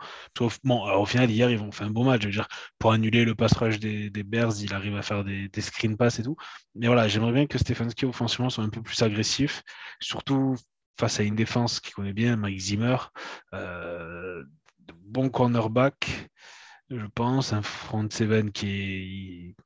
Bon, 0.65 0.83
au 0.91 1.07
final, 1.07 1.31
hier, 1.31 1.51
ils 1.51 1.59
vont 1.59 1.73
faire 1.73 1.87
un 1.87 1.91
beau 1.91 2.05
match. 2.05 2.23
Je 2.23 2.27
veux 2.27 2.33
dire, 2.33 2.49
pour 2.79 2.93
annuler 2.93 3.25
le 3.25 3.35
pass 3.35 3.53
rush 3.55 3.79
des, 3.79 4.11
Bears, 4.11 4.61
il 4.63 4.73
arrive 4.75 4.97
à 4.97 5.03
faire 5.03 5.25
des, 5.25 5.51
screen 5.61 5.97
pass 5.97 6.19
et 6.19 6.23
tout. 6.23 6.37
Mais 6.75 6.87
voilà, 6.87 7.09
j'aimerais 7.09 7.33
bien 7.33 7.47
que 7.47 7.59
Stefanski, 7.59 8.07
offensivement, 8.07 8.51
soit 8.51 8.65
un 8.65 8.69
peu 8.69 8.83
plus 8.83 9.03
agressif, 9.03 9.63
surtout 10.01 10.57
face 10.99 11.21
à 11.21 11.23
une 11.23 11.37
défense 11.37 11.81
qui 11.81 11.93
connaît 11.93 12.13
bien, 12.13 12.37
Mike 12.37 12.59
Zimmer. 12.59 12.97
Euh, 13.55 14.45
bon 15.05 15.31
cornerback, 15.31 16.31
je 16.91 17.07
pense, 17.15 17.53
un 17.53 17.63
front 17.63 18.09
seven 18.11 18.53
qui 18.53 18.69
est, 18.69 19.57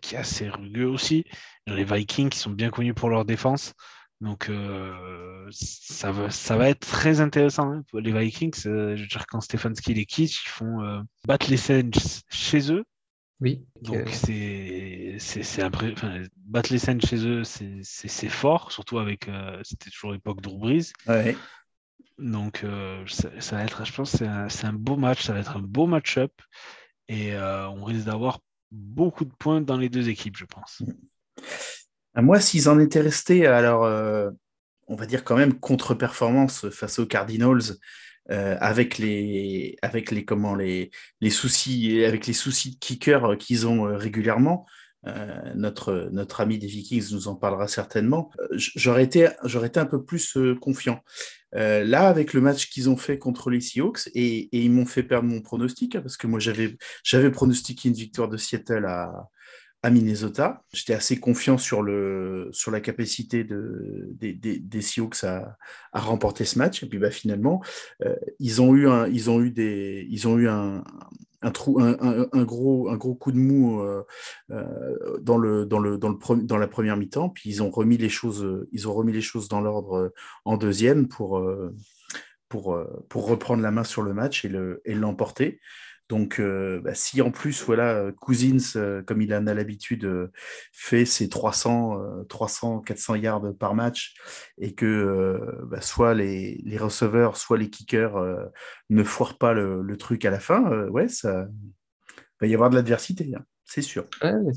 qui 0.00 0.14
est 0.14 0.18
assez 0.18 0.48
rugueux 0.48 0.88
aussi. 0.88 1.24
Les 1.66 1.84
Vikings 1.84 2.30
qui 2.30 2.38
sont 2.38 2.50
bien 2.50 2.70
connus 2.70 2.94
pour 2.94 3.10
leur 3.10 3.24
défense. 3.24 3.74
Donc, 4.22 4.50
euh, 4.50 5.48
ça, 5.50 6.12
va, 6.12 6.30
ça 6.30 6.56
va 6.56 6.68
être 6.68 6.86
très 6.86 7.20
intéressant. 7.20 7.72
Hein. 7.72 7.84
Les 7.92 8.12
Vikings, 8.12 8.52
euh, 8.66 8.94
je 8.94 9.02
veux 9.02 9.08
dire, 9.08 9.26
quand 9.26 9.40
Stefanski 9.40 9.94
les 9.94 10.06
quitte, 10.06 10.32
ils 10.32 10.48
font 10.48 10.80
euh, 10.80 11.00
battre 11.26 11.50
les 11.50 11.56
Saints 11.56 11.90
chez 12.30 12.72
eux. 12.72 12.84
Oui. 13.40 13.66
Donc, 13.80 14.08
c'est 14.10 15.16
c'est 15.18 15.64
enfin, 15.64 16.22
battre 16.36 16.72
les 16.72 16.78
Saints 16.78 17.00
chez 17.00 17.26
eux, 17.26 17.42
c'est 17.42 18.28
fort, 18.28 18.70
surtout 18.70 19.00
avec. 19.00 19.28
C'était 19.64 19.90
toujours 19.90 20.12
l'époque 20.12 20.40
Drew 20.40 20.78
Ouais. 21.08 21.36
Donc, 22.18 22.64
ça, 23.08 23.56
va 23.56 23.64
être, 23.64 23.84
je 23.84 23.92
pense, 23.92 24.12
c'est 24.12 24.28
un, 24.28 24.46
un, 24.62 24.72
beau 24.72 24.96
match, 24.96 25.24
ça 25.24 25.32
va 25.32 25.40
être 25.40 25.56
un 25.56 25.62
beau 25.62 25.88
match-up. 25.88 26.30
Et 27.08 27.36
on 27.36 27.82
risque 27.82 28.04
d'avoir 28.04 28.38
beaucoup 28.70 29.24
de 29.24 29.34
points 29.36 29.60
dans 29.60 29.76
les 29.76 29.88
deux 29.88 30.08
équipes, 30.08 30.36
je 30.36 30.44
pense. 30.44 30.80
Moi, 32.16 32.40
s'ils 32.40 32.68
en 32.68 32.78
étaient 32.78 33.00
restés, 33.00 33.46
alors, 33.46 33.84
euh, 33.84 34.30
on 34.86 34.96
va 34.96 35.06
dire 35.06 35.24
quand 35.24 35.36
même 35.36 35.58
contre-performance 35.58 36.68
face 36.68 36.98
aux 36.98 37.06
Cardinals, 37.06 37.78
euh, 38.30 38.56
avec 38.60 38.98
les, 38.98 39.76
avec 39.82 40.10
les, 40.10 40.24
comment, 40.24 40.54
les, 40.54 40.90
les 41.20 41.30
soucis, 41.30 42.04
avec 42.04 42.26
les 42.26 42.34
soucis 42.34 42.72
de 42.72 42.78
kicker 42.78 43.36
qu'ils 43.38 43.66
ont 43.66 43.86
euh, 43.86 43.96
régulièrement, 43.96 44.66
notre, 45.56 46.10
notre 46.12 46.40
ami 46.40 46.58
des 46.58 46.68
Vikings 46.68 47.10
nous 47.10 47.26
en 47.26 47.34
parlera 47.34 47.66
certainement. 47.66 48.30
J'aurais 48.52 49.02
été, 49.02 49.30
j'aurais 49.42 49.66
été 49.66 49.80
un 49.80 49.84
peu 49.84 50.04
plus 50.04 50.38
confiant. 50.60 51.00
là, 51.52 52.06
avec 52.06 52.32
le 52.32 52.40
match 52.40 52.70
qu'ils 52.70 52.88
ont 52.88 52.96
fait 52.96 53.18
contre 53.18 53.50
les 53.50 53.60
Seahawks, 53.60 54.08
et, 54.14 54.42
et 54.56 54.60
ils 54.62 54.70
m'ont 54.70 54.86
fait 54.86 55.02
perdre 55.02 55.28
mon 55.28 55.40
pronostic, 55.40 55.96
hein, 55.96 56.02
parce 56.02 56.16
que 56.16 56.28
moi 56.28 56.38
j'avais, 56.38 56.76
j'avais 57.02 57.32
pronostiqué 57.32 57.88
une 57.88 57.96
victoire 57.96 58.28
de 58.28 58.36
Seattle 58.36 58.86
à, 58.86 59.28
à 59.82 59.90
Minnesota. 59.90 60.62
J'étais 60.72 60.94
assez 60.94 61.18
confiant 61.18 61.58
sur, 61.58 61.82
le, 61.82 62.48
sur 62.52 62.70
la 62.70 62.80
capacité 62.80 63.42
de, 63.42 64.08
des, 64.12 64.32
des, 64.32 64.58
des 64.58 64.80
à, 65.24 65.56
à, 65.92 66.00
remporter 66.00 66.44
ce 66.44 66.58
match. 66.58 66.82
Et 66.82 66.86
puis 66.86 66.98
bah, 66.98 67.10
finalement, 67.10 67.62
euh, 68.04 68.14
ils 68.38 68.62
ont 68.62 68.74
eu 68.74 68.88
un, 68.88 69.08
ils 69.08 69.28
ont 69.28 69.40
eu 69.40 69.50
des, 69.50 70.06
ils 70.08 70.28
ont 70.28 70.38
eu 70.38 70.48
un, 70.48 70.84
un, 71.42 71.50
trou, 71.50 71.80
un, 71.80 72.28
un, 72.32 72.44
gros, 72.44 72.88
un 72.90 72.96
gros 72.96 73.16
coup 73.16 73.32
de 73.32 73.38
mou 73.38 73.80
euh, 73.80 74.04
euh, 74.52 75.18
dans, 75.20 75.38
le, 75.38 75.66
dans, 75.66 75.80
le, 75.80 75.98
dans, 75.98 76.10
le 76.10 76.42
dans 76.42 76.58
la 76.58 76.68
première 76.68 76.96
mi-temps. 76.96 77.30
Puis 77.30 77.50
ils 77.50 77.62
ont 77.62 77.70
remis 77.70 77.96
les 77.98 78.08
choses, 78.08 78.66
ils 78.70 78.86
ont 78.86 78.94
remis 78.94 79.12
les 79.12 79.20
choses 79.20 79.48
dans 79.48 79.60
l'ordre 79.60 80.12
en 80.44 80.56
deuxième 80.56 81.08
pour, 81.08 81.44
pour, 82.48 82.78
pour 83.08 83.26
reprendre 83.26 83.62
la 83.62 83.72
main 83.72 83.84
sur 83.84 84.02
le 84.02 84.14
match 84.14 84.44
et 84.44 84.94
l'emporter. 84.94 85.46
Le, 85.46 85.52
et 85.54 85.58
donc, 86.08 86.40
euh, 86.40 86.80
bah, 86.82 86.94
si 86.94 87.22
en 87.22 87.30
plus, 87.30 87.62
voilà, 87.64 88.12
Cousins, 88.20 88.76
euh, 88.76 89.02
comme 89.02 89.22
il 89.22 89.32
en 89.34 89.46
a 89.46 89.54
l'habitude, 89.54 90.04
euh, 90.04 90.30
fait 90.72 91.04
ses 91.04 91.28
300, 91.28 91.98
300, 92.28 92.80
400 92.80 93.14
yards 93.16 93.54
par 93.58 93.74
match 93.74 94.14
et 94.58 94.74
que 94.74 95.40
bah, 95.64 95.80
soit 95.80 96.14
les, 96.14 96.60
les, 96.64 96.76
receveurs, 96.76 97.36
soit 97.36 97.56
les 97.56 97.70
kickers 97.70 98.22
ne 98.90 99.04
foirent 99.04 99.38
pas 99.38 99.52
le, 99.52 99.96
truc 99.96 100.24
à 100.24 100.30
la 100.30 100.40
fin, 100.40 100.86
ouais, 100.88 101.08
ça 101.08 101.46
va 102.40 102.46
y 102.46 102.54
avoir 102.54 102.70
de 102.70 102.74
l'adversité, 102.74 103.30
hein, 103.34 103.44
c'est 103.64 103.82
sûr. 103.82 104.06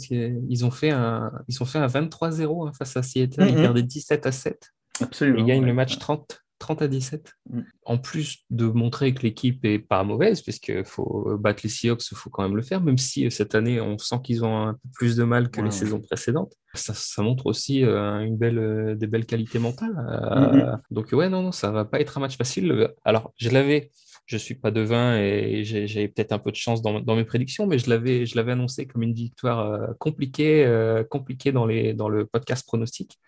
ils 0.10 0.66
ont 0.66 0.72
fait 0.72 0.90
un, 0.90 1.32
ils 1.48 1.62
ont 1.62 1.66
fait 1.66 1.78
un 1.78 1.88
23-0 1.88 2.68
hein, 2.68 2.72
face 2.78 2.98
à 2.98 3.04
Seattle, 3.04 3.48
ils 3.48 3.56
perdaient 3.56 3.84
17 3.84 4.26
à 4.26 4.32
7. 4.32 4.74
Absolument. 5.02 5.40
Ils 5.40 5.46
gagnent 5.46 5.66
le 5.66 5.74
match 5.74 6.00
30 6.00 6.45
30 6.66 6.82
à 6.82 6.88
17. 6.88 7.32
Mm. 7.52 7.62
En 7.86 7.98
plus 8.00 8.40
de 8.50 8.66
montrer 8.66 9.14
que 9.14 9.22
l'équipe 9.22 9.64
est 9.66 9.78
pas 9.78 10.04
mauvaise, 10.04 10.42
puisqu'il 10.42 10.84
faut 10.84 11.38
battre 11.38 11.62
les 11.64 11.70
Seahawks, 11.70 12.12
il 12.12 12.18
faut 12.18 12.32
quand 12.32 12.42
même 12.42 12.56
le 12.56 12.64
faire, 12.64 12.82
même 12.82 12.98
si 12.98 13.26
euh, 13.26 13.30
cette 13.30 13.54
année, 13.54 13.80
on 13.80 14.00
sent 14.00 14.18
qu'ils 14.24 14.44
ont 14.44 14.58
un 14.58 14.74
peu 14.74 14.90
plus 14.94 15.16
de 15.16 15.24
mal 15.24 15.52
que 15.52 15.62
les 15.62 15.70
saisons 15.70 16.02
précédentes. 16.02 16.54
Ça, 16.74 17.22
montre 17.22 17.46
aussi 17.46 17.84
euh, 17.84 18.20
une 18.22 18.36
belle, 18.36 18.58
euh, 18.58 18.96
des 18.96 19.06
belles 19.06 19.28
qualités 19.28 19.60
mentales. 19.60 19.94
Mm-hmm. 19.94 20.80
Donc 20.90 21.12
ouais, 21.12 21.30
non, 21.30 21.44
non, 21.44 21.52
ça 21.52 21.70
va 21.70 21.86
pas 21.86 22.00
être 22.00 22.18
un 22.18 22.22
match 22.22 22.36
facile. 22.36 22.90
Alors, 23.04 23.32
je 23.38 23.50
l'avais, 23.50 23.92
je 24.26 24.38
suis 24.38 24.56
pas 24.56 24.72
devin 24.72 25.18
et 25.18 25.64
j'ai 25.64 26.08
peut-être 26.08 26.32
un 26.32 26.40
peu 26.40 26.50
de 26.50 26.56
chance 26.56 26.82
dans, 26.82 27.16
mes 27.16 27.26
prédictions, 27.26 27.68
mais 27.68 27.78
je 27.78 27.92
l'avais, 27.92 28.26
je 28.26 28.36
l'avais 28.36 28.54
annoncé 28.54 28.88
comme 28.88 29.04
une 29.04 29.14
victoire 29.14 29.96
compliquée, 30.00 30.68
compliquée 31.12 31.52
dans, 31.52 31.68
les, 31.68 31.94
dans 31.94 32.10
le 32.10 32.26
podcast 32.26 32.66
pronostic. 32.66 33.20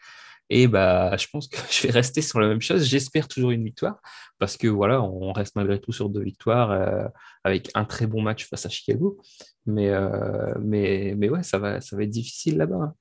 Et 0.50 0.68
bah, 0.68 1.16
je 1.18 1.28
pense 1.28 1.48
que 1.48 1.58
je 1.72 1.88
vais 1.88 1.92
rester 1.94 2.22
sur 2.22 2.40
la 2.40 2.48
même 2.48 2.62
chose. 2.62 2.84
J'espère 2.86 3.28
toujours 3.28 3.52
une 3.52 3.64
victoire 3.64 4.00
parce 4.38 4.58
que 4.58 4.68
voilà, 4.68 5.02
on 5.02 5.34
reste 5.34 5.56
malgré 5.56 5.80
tout 5.80 5.92
sur 5.92 6.10
deux 6.10 6.24
victoires 6.24 6.72
euh, 6.72 7.08
avec 7.44 7.70
un 7.74 7.86
très 7.86 8.08
bon 8.08 8.22
match 8.22 8.48
face 8.48 8.66
à 8.66 8.70
Chicago. 8.70 9.20
Mais, 9.66 9.90
euh, 9.90 10.54
mais, 10.62 11.16
mais 11.18 11.30
ouais, 11.30 11.44
ça 11.44 11.58
va, 11.58 11.82
ça 11.82 11.96
va 11.96 12.04
être 12.04 12.10
difficile 12.10 12.58
là-bas. 12.58 12.76
Hein. 12.76 12.94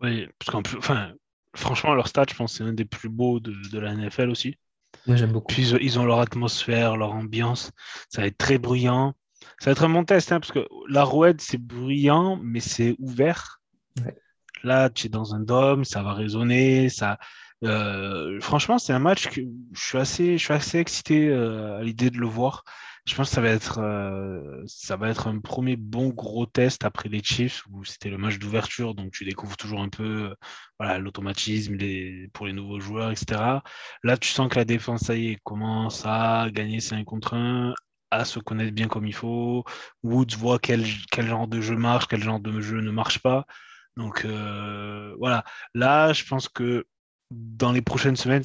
Oui, 0.00 0.28
parce 0.38 0.50
qu'en 0.50 0.62
plus, 0.62 0.78
enfin, 0.78 1.12
franchement, 1.54 1.94
leur 1.94 2.08
stade, 2.08 2.30
je 2.30 2.34
pense, 2.34 2.54
c'est 2.54 2.64
un 2.64 2.72
des 2.72 2.84
plus 2.84 3.08
beaux 3.08 3.38
de, 3.38 3.54
de 3.70 3.78
la 3.78 3.94
NFL 3.94 4.30
aussi. 4.30 4.56
Moi, 5.06 5.16
j'aime 5.16 5.32
beaucoup. 5.32 5.52
Puis 5.52 5.70
ils 5.80 5.98
ont 5.98 6.04
leur 6.04 6.20
atmosphère, 6.20 6.96
leur 6.96 7.12
ambiance. 7.12 7.70
Ça 8.08 8.22
va 8.22 8.26
être 8.26 8.38
très 8.38 8.58
bruyant. 8.58 9.14
Ça 9.58 9.66
va 9.66 9.72
être 9.72 9.84
un 9.84 9.88
bon 9.88 10.04
test, 10.04 10.32
hein, 10.32 10.40
parce 10.40 10.52
que 10.52 10.66
la 10.88 11.04
Rouette, 11.04 11.40
c'est 11.40 11.58
bruyant, 11.58 12.38
mais 12.42 12.60
c'est 12.60 12.94
ouvert. 12.98 13.60
Ouais. 14.04 14.16
Là, 14.64 14.90
tu 14.90 15.06
es 15.06 15.10
dans 15.10 15.34
un 15.34 15.40
dôme, 15.40 15.84
ça 15.84 16.02
va 16.02 16.14
résonner. 16.14 16.88
Ça... 16.88 17.18
Euh, 17.64 18.40
franchement, 18.40 18.78
c'est 18.78 18.92
un 18.92 18.98
match 18.98 19.28
que 19.28 19.40
je 19.72 19.80
suis 19.80 19.98
assez, 19.98 20.38
je 20.38 20.44
suis 20.44 20.54
assez 20.54 20.78
excité 20.78 21.28
euh, 21.28 21.78
à 21.78 21.82
l'idée 21.82 22.10
de 22.10 22.18
le 22.18 22.26
voir. 22.26 22.64
Je 23.04 23.14
pense 23.16 23.30
que 23.30 23.34
ça 23.34 23.40
va 23.40 23.48
être, 23.48 23.78
euh, 23.78 24.62
ça 24.66 24.96
va 24.96 25.08
être 25.08 25.26
un 25.26 25.40
premier 25.40 25.76
bon 25.76 26.10
gros 26.10 26.46
test 26.46 26.84
après 26.84 27.08
les 27.08 27.22
Chiefs 27.22 27.64
où 27.70 27.84
c'était 27.84 28.10
le 28.10 28.18
match 28.18 28.38
d'ouverture, 28.38 28.94
donc 28.94 29.12
tu 29.12 29.24
découvres 29.24 29.56
toujours 29.56 29.80
un 29.82 29.88
peu 29.88 30.34
voilà 30.78 30.98
l'automatisme 30.98 31.74
les, 31.74 32.28
pour 32.32 32.46
les 32.46 32.52
nouveaux 32.52 32.78
joueurs, 32.80 33.10
etc. 33.10 33.60
Là, 34.04 34.16
tu 34.16 34.28
sens 34.28 34.48
que 34.48 34.56
la 34.56 34.64
défense, 34.64 35.00
ça 35.02 35.16
y 35.16 35.30
est, 35.32 35.38
commence 35.42 36.02
à 36.06 36.48
gagner 36.52 36.80
5 36.80 37.04
contre 37.04 37.34
1, 37.34 37.74
à 38.12 38.24
se 38.24 38.38
connaître 38.38 38.72
bien 38.74 38.88
comme 38.88 39.06
il 39.06 39.14
faut. 39.14 39.64
Woods 40.02 40.36
voit 40.38 40.58
quel, 40.58 40.84
quel 41.10 41.26
genre 41.26 41.48
de 41.48 41.60
jeu 41.60 41.76
marche, 41.76 42.06
quel 42.06 42.22
genre 42.22 42.40
de 42.40 42.60
jeu 42.60 42.80
ne 42.80 42.90
marche 42.90 43.18
pas. 43.20 43.46
Donc 43.96 44.24
euh, 44.24 45.14
voilà, 45.18 45.44
là, 45.74 46.12
je 46.12 46.24
pense 46.24 46.48
que 46.48 46.86
dans 47.30 47.72
les 47.72 47.80
prochaines 47.80 48.16
semaines, 48.16 48.42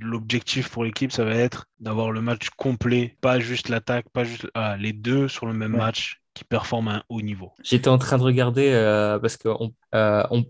l'objectif 0.00 0.70
pour 0.70 0.84
l'équipe, 0.84 1.12
ça 1.12 1.24
va 1.24 1.34
être 1.34 1.66
d'avoir 1.78 2.10
le 2.10 2.22
match 2.22 2.48
complet, 2.50 3.16
pas 3.20 3.38
juste 3.38 3.68
l'attaque, 3.68 4.06
pas 4.12 4.24
juste 4.24 4.46
ah, 4.54 4.76
les 4.78 4.92
deux 4.92 5.28
sur 5.28 5.46
le 5.46 5.52
même 5.52 5.76
match 5.76 6.22
qui 6.32 6.44
performent 6.44 6.88
à 6.88 6.94
un 6.96 7.02
haut 7.08 7.20
niveau. 7.20 7.52
J'étais 7.62 7.88
en 7.88 7.98
train 7.98 8.16
de 8.16 8.22
regarder 8.22 8.70
euh, 8.70 9.18
parce 9.18 9.36
qu'on 9.36 9.74
euh, 9.94 10.22
on, 10.30 10.44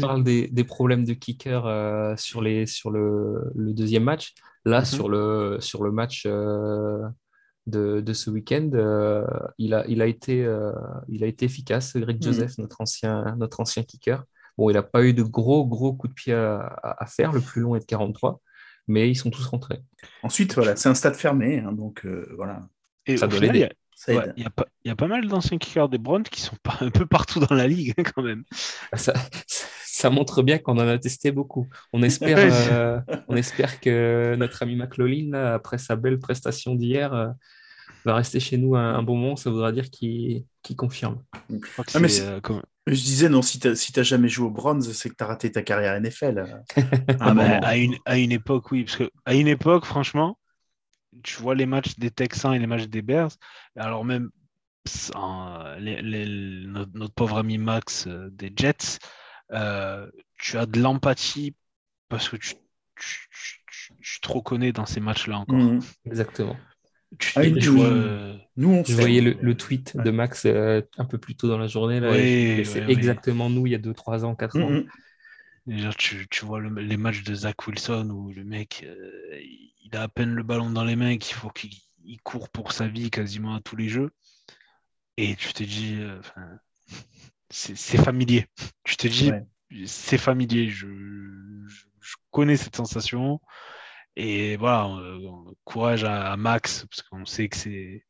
parle 0.00 0.24
des, 0.24 0.48
des, 0.48 0.64
problèmes 0.64 1.04
de 1.04 1.12
kicker 1.12 1.62
sur, 2.16 2.40
les, 2.40 2.66
sur 2.66 2.90
le, 2.90 3.52
le, 3.54 3.74
deuxième 3.74 4.04
match. 4.04 4.32
Là, 4.64 4.84
sur, 4.84 5.10
le, 5.10 5.58
sur 5.60 5.82
le 5.82 5.92
match 5.92 6.26
de, 7.66 8.12
ce 8.12 8.30
week-end, 8.30 8.70
euh, 8.74 9.24
il, 9.58 9.74
a, 9.74 9.86
il, 9.88 10.02
a 10.02 10.06
été, 10.06 10.44
euh, 10.44 10.72
il 11.08 11.24
a 11.24 11.26
été 11.26 11.46
efficace, 11.46 11.96
Greg 11.96 12.18
mm. 12.18 12.22
Joseph, 12.22 12.58
notre, 12.58 12.80
ancien, 12.80 13.36
notre 13.38 13.60
ancien 13.60 13.82
kicker. 13.82 14.24
Bon, 14.58 14.70
il 14.70 14.74
n'a 14.74 14.82
pas 14.82 15.02
eu 15.02 15.14
de 15.14 15.22
gros, 15.22 15.66
gros 15.66 15.94
coups 15.94 16.12
de 16.12 16.14
pied 16.14 16.34
à, 16.34 17.06
faire. 17.06 17.32
Le 17.32 17.40
plus 17.40 17.62
long 17.62 17.74
est 17.74 17.80
de 17.80 17.84
43, 17.84 18.40
mais 18.86 19.10
ils 19.10 19.16
sont 19.16 19.30
tous 19.30 19.46
rentrés. 19.46 19.80
Ensuite, 20.22 20.54
voilà, 20.54 20.76
c'est 20.76 20.88
un 20.88 20.94
stade 20.94 21.16
fermé, 21.16 21.58
hein, 21.58 21.72
donc 21.72 22.04
euh, 22.04 22.32
voilà. 22.36 22.60
Et 23.06 23.16
ça 23.16 23.26
doit 23.26 23.40
l'aider. 23.40 23.68
Il 24.08 24.14
y, 24.36 24.88
y, 24.88 24.90
a 24.90 24.96
pas 24.96 25.06
mal 25.06 25.26
d'anciens 25.26 25.56
kickers 25.56 25.88
des 25.88 25.98
Browns 25.98 26.24
qui 26.24 26.40
sont 26.40 26.56
pas 26.62 26.76
un 26.80 26.90
peu 26.90 27.06
partout 27.06 27.40
dans 27.40 27.54
la 27.54 27.66
ligue 27.66 27.94
hein, 27.96 28.02
quand 28.02 28.22
même. 28.22 28.44
Ça, 28.92 29.14
ça 29.94 30.10
montre 30.10 30.42
bien 30.42 30.58
qu'on 30.58 30.72
en 30.72 30.88
a 30.88 30.98
testé 30.98 31.30
beaucoup. 31.30 31.68
On 31.92 32.02
espère, 32.02 32.36
euh, 32.40 32.98
on 33.28 33.36
espère 33.36 33.78
que 33.78 34.34
notre 34.36 34.64
ami 34.64 34.74
McLaughlin, 34.74 35.34
après 35.34 35.78
sa 35.78 35.94
belle 35.94 36.18
prestation 36.18 36.74
d'hier, 36.74 37.14
euh, 37.14 37.28
va 38.04 38.16
rester 38.16 38.40
chez 38.40 38.56
nous 38.56 38.74
un, 38.74 39.04
bon 39.04 39.16
moment. 39.16 39.36
Ça 39.36 39.50
voudra 39.50 39.70
dire 39.70 39.90
qu'il 39.90 40.46
confirme. 40.76 41.22
Ah, 41.94 42.00
mais 42.00 42.08
euh, 42.22 42.40
Je 42.88 42.94
disais, 42.94 43.28
non, 43.28 43.40
si 43.40 43.60
tu 43.60 43.68
n'as 43.68 44.02
jamais 44.02 44.28
joué 44.28 44.48
au 44.48 44.50
bronze, 44.50 44.92
c'est 44.92 45.10
que 45.10 45.14
tu 45.14 45.22
as 45.22 45.28
raté 45.28 45.52
ta 45.52 45.62
carrière 45.62 46.00
NFL. 46.00 46.64
ah, 47.20 47.32
à, 47.62 47.76
une, 47.76 47.94
à 48.04 48.18
une 48.18 48.32
époque, 48.32 48.72
oui. 48.72 48.82
Parce 48.82 48.96
qu'à 48.96 49.34
une 49.34 49.46
époque, 49.46 49.84
franchement, 49.84 50.36
tu 51.22 51.40
vois 51.40 51.54
les 51.54 51.66
matchs 51.66 51.96
des 51.98 52.10
Texans 52.10 52.52
et 52.52 52.58
les 52.58 52.66
matchs 52.66 52.88
des 52.88 53.02
Bears, 53.02 53.30
alors 53.76 54.04
même 54.04 54.30
notre, 55.06 57.14
pauvre 57.14 57.38
ami 57.38 57.58
Max 57.58 58.08
des 58.08 58.52
Jets, 58.56 58.98
euh, 59.54 60.10
tu 60.38 60.58
as 60.58 60.66
de 60.66 60.80
l'empathie 60.80 61.54
parce 62.08 62.28
que 62.28 62.36
tu, 62.36 62.54
tu, 62.96 64.20
te 64.20 64.28
reconnais 64.28 64.72
dans 64.72 64.86
ces 64.86 65.00
matchs-là 65.00 65.38
encore. 65.38 65.58
Mhm. 65.58 65.80
exactement. 66.06 66.56
Ah, 67.36 67.40
euh, 67.42 68.36
nous, 68.56 68.70
on 68.70 68.84
je 68.84 68.94
voyais 68.94 69.20
le, 69.20 69.54
tweet 69.54 69.96
de 69.96 70.10
Max 70.10 70.46
euh, 70.46 70.82
un 70.98 71.04
peu 71.04 71.16
plus 71.16 71.36
tôt 71.36 71.46
dans 71.46 71.58
la 71.58 71.68
journée. 71.68 72.00
c'est 72.64 72.88
exactement 72.88 73.48
nous 73.48 73.66
il 73.66 73.70
y 73.70 73.74
a 73.76 73.78
2, 73.78 73.94
3 73.94 74.24
ans, 74.24 74.34
4 74.34 74.58
ans. 74.58 74.70
Mhm. 75.66 75.90
tu, 75.96 76.26
tu, 76.28 76.44
vois 76.44 76.60
les 76.60 76.96
matchs 76.96 77.22
de 77.22 77.34
Zach 77.34 77.66
Wilson 77.66 78.10
où 78.10 78.32
le 78.32 78.42
mec, 78.42 78.84
il 79.84 79.96
a 79.96 80.02
à 80.02 80.08
peine 80.08 80.34
le 80.34 80.42
ballon 80.42 80.70
dans 80.70 80.84
les 80.84 80.96
mains, 80.96 81.16
qu'il 81.18 81.36
faut 81.36 81.50
qu'il 81.50 81.70
court 82.24 82.48
pour 82.48 82.72
sa 82.72 82.88
vie 82.88 83.10
quasiment 83.10 83.54
à 83.54 83.60
tous 83.60 83.76
les 83.76 83.88
jeux. 83.88 84.10
Et 85.16 85.36
tu 85.36 85.52
te 85.52 85.62
dis, 85.62 86.00
c'est 87.54 88.02
familier. 88.02 88.46
Tu 88.82 88.96
te 88.96 89.06
dis, 89.06 89.30
c'est 89.86 90.18
familier. 90.18 90.68
Je, 90.68 90.86
connais 92.30 92.56
cette 92.56 92.76
sensation. 92.76 93.40
Et 94.16 94.56
voilà, 94.56 94.86
euh, 94.86 95.20
courage 95.64 96.04
à, 96.04 96.36
Max, 96.36 96.86
parce 96.90 97.02
qu'on 97.02 97.24
sait 97.24 97.48
que 97.48 97.56
c'est 97.56 98.04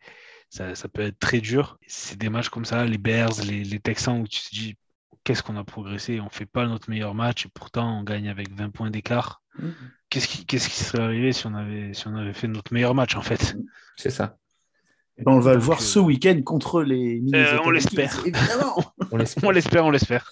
ça, 0.48 0.88
peut 0.88 1.02
être 1.02 1.18
très 1.18 1.40
dur. 1.40 1.78
C'est 1.86 2.18
des 2.18 2.28
matchs 2.28 2.48
comme 2.48 2.64
ça, 2.64 2.84
les 2.84 2.98
Bears, 2.98 3.42
les, 3.44 3.80
Texans, 3.80 4.20
où 4.20 4.26
tu 4.26 4.40
te 4.40 4.50
dis, 4.50 4.76
qu'est-ce 5.24 5.42
qu'on 5.42 5.56
a 5.56 5.64
progressé? 5.64 6.20
On 6.20 6.24
ne 6.24 6.30
fait 6.30 6.46
pas 6.46 6.66
notre 6.66 6.90
meilleur 6.90 7.14
match 7.14 7.46
et 7.46 7.48
pourtant 7.52 8.00
on 8.00 8.02
gagne 8.02 8.28
avec 8.28 8.50
20 8.50 8.70
points 8.70 8.90
d'écart. 8.90 9.42
Mmh. 9.58 9.70
Qu'est-ce 10.10 10.28
qui, 10.28 10.46
qui, 10.46 10.58
serait 10.58 11.02
arrivé 11.02 11.32
si 11.32 11.46
on, 11.46 11.54
avait, 11.54 11.92
si 11.94 12.06
on 12.08 12.14
avait 12.16 12.34
fait 12.34 12.48
notre 12.48 12.72
meilleur 12.72 12.94
match 12.94 13.16
en 13.16 13.22
fait? 13.22 13.56
C'est 13.96 14.10
ça. 14.10 14.36
Ben, 15.18 15.32
on 15.32 15.38
va 15.38 15.54
le 15.54 15.60
voir 15.60 15.80
ce 15.80 16.00
week-end 16.00 16.40
contre 16.44 16.82
les 16.82 17.22
euh, 17.34 17.58
on 17.64 17.70
l'espère. 17.70 18.24
on 19.12 19.50
l'espère, 19.50 19.86
on 19.86 19.90
l'espère. 19.90 20.30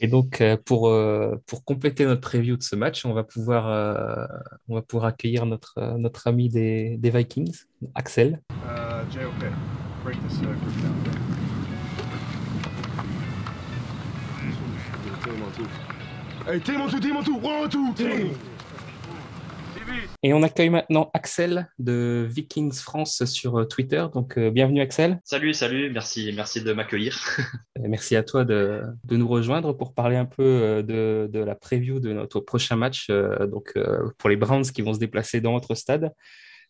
Et 0.00 0.08
donc, 0.08 0.40
euh, 0.40 0.56
pour, 0.62 0.88
euh, 0.88 1.36
pour 1.46 1.62
compléter 1.64 2.06
notre 2.06 2.22
preview 2.22 2.56
de 2.56 2.62
ce 2.62 2.74
match, 2.74 3.04
on 3.04 3.12
va 3.12 3.22
pouvoir, 3.22 3.66
on 4.68 4.74
va 4.74 4.82
pouvoir 4.82 5.06
accueillir 5.06 5.44
notre, 5.44 5.96
notre 5.98 6.26
ami 6.26 6.48
des, 6.48 6.96
des 6.96 7.10
Vikings, 7.10 7.54
Axel. 7.94 8.40
Hey, 16.48 16.60
team 16.60 16.80
on 16.80 16.88
two, 16.88 17.00
team 17.00 17.16
on 17.16 17.24
two, 17.24 17.34
one, 17.34 17.68
two, 17.68 17.92
team. 17.94 18.55
Et 20.22 20.32
on 20.32 20.42
accueille 20.42 20.70
maintenant 20.70 21.10
Axel 21.14 21.70
de 21.78 22.26
Vikings 22.28 22.72
France 22.72 23.24
sur 23.24 23.60
euh, 23.60 23.64
Twitter. 23.64 24.04
Donc, 24.12 24.38
euh, 24.38 24.50
bienvenue 24.50 24.80
Axel. 24.80 25.20
Salut, 25.24 25.54
salut, 25.54 25.90
merci, 25.90 26.32
merci 26.34 26.62
de 26.62 26.72
m'accueillir. 26.72 27.18
merci 27.78 28.16
à 28.16 28.22
toi 28.22 28.44
de, 28.44 28.82
de, 29.04 29.16
nous 29.16 29.28
rejoindre 29.28 29.72
pour 29.72 29.94
parler 29.94 30.16
un 30.16 30.24
peu 30.24 30.42
euh, 30.42 30.82
de, 30.82 31.28
de, 31.30 31.38
la 31.44 31.54
preview 31.54 32.00
de 32.00 32.12
notre 32.12 32.40
prochain 32.40 32.76
match 32.76 33.08
donc, 33.08 33.74
pour 34.18 34.28
les 34.28 34.36
Browns 34.36 34.64
qui 34.64 34.82
vont 34.82 34.94
se 34.94 34.98
déplacer 34.98 35.40
dans 35.40 35.52
notre 35.52 35.74
stade 35.74 36.10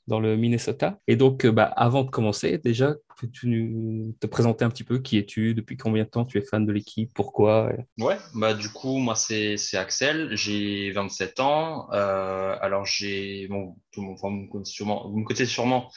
dans 0.07 0.20
le 0.20 0.36
Minnesota. 0.36 0.98
Et 1.07 1.16
donc, 1.16 1.44
euh, 1.44 1.52
bah, 1.52 1.64
avant 1.76 2.04
de 2.04 2.11
commencer, 2.11 2.59
déjà, 2.59 2.94
peux-tu 3.18 4.14
te 4.20 4.26
présenter 4.26 4.64
un 4.64 4.70
petit 4.70 4.84
peu 4.84 4.98
Qui 4.98 5.18
es-tu 5.18 5.54
Depuis 5.54 5.76
combien 5.76 6.04
de 6.04 6.09
temps 6.09 6.24
tu 6.24 6.38
es 6.38 6.42
fan 6.42 6.64
de 6.66 6.72
l'équipe 6.72 7.11
Pourquoi 7.14 7.72
Ouais, 7.98 8.16
bah, 8.34 8.54
du 8.54 8.68
coup, 8.68 8.98
moi, 8.98 9.14
c'est 9.14 9.57
Axel. 9.74 10.30
J'ai 10.36 10.92
27 10.92 11.40
ans. 11.40 11.88
Euh, 11.92 12.57
alors, 12.61 12.84
j'ai. 12.84 13.48
Bon, 13.48 13.76
tout 13.92 14.00
le 14.00 14.09
monde, 14.09 14.18
vous 14.20 14.59
me 14.59 14.64
sûrement, 14.64 15.09
vous 15.09 15.18
me 15.18 15.24
connaissez 15.24 15.46
sûrement 15.46 15.90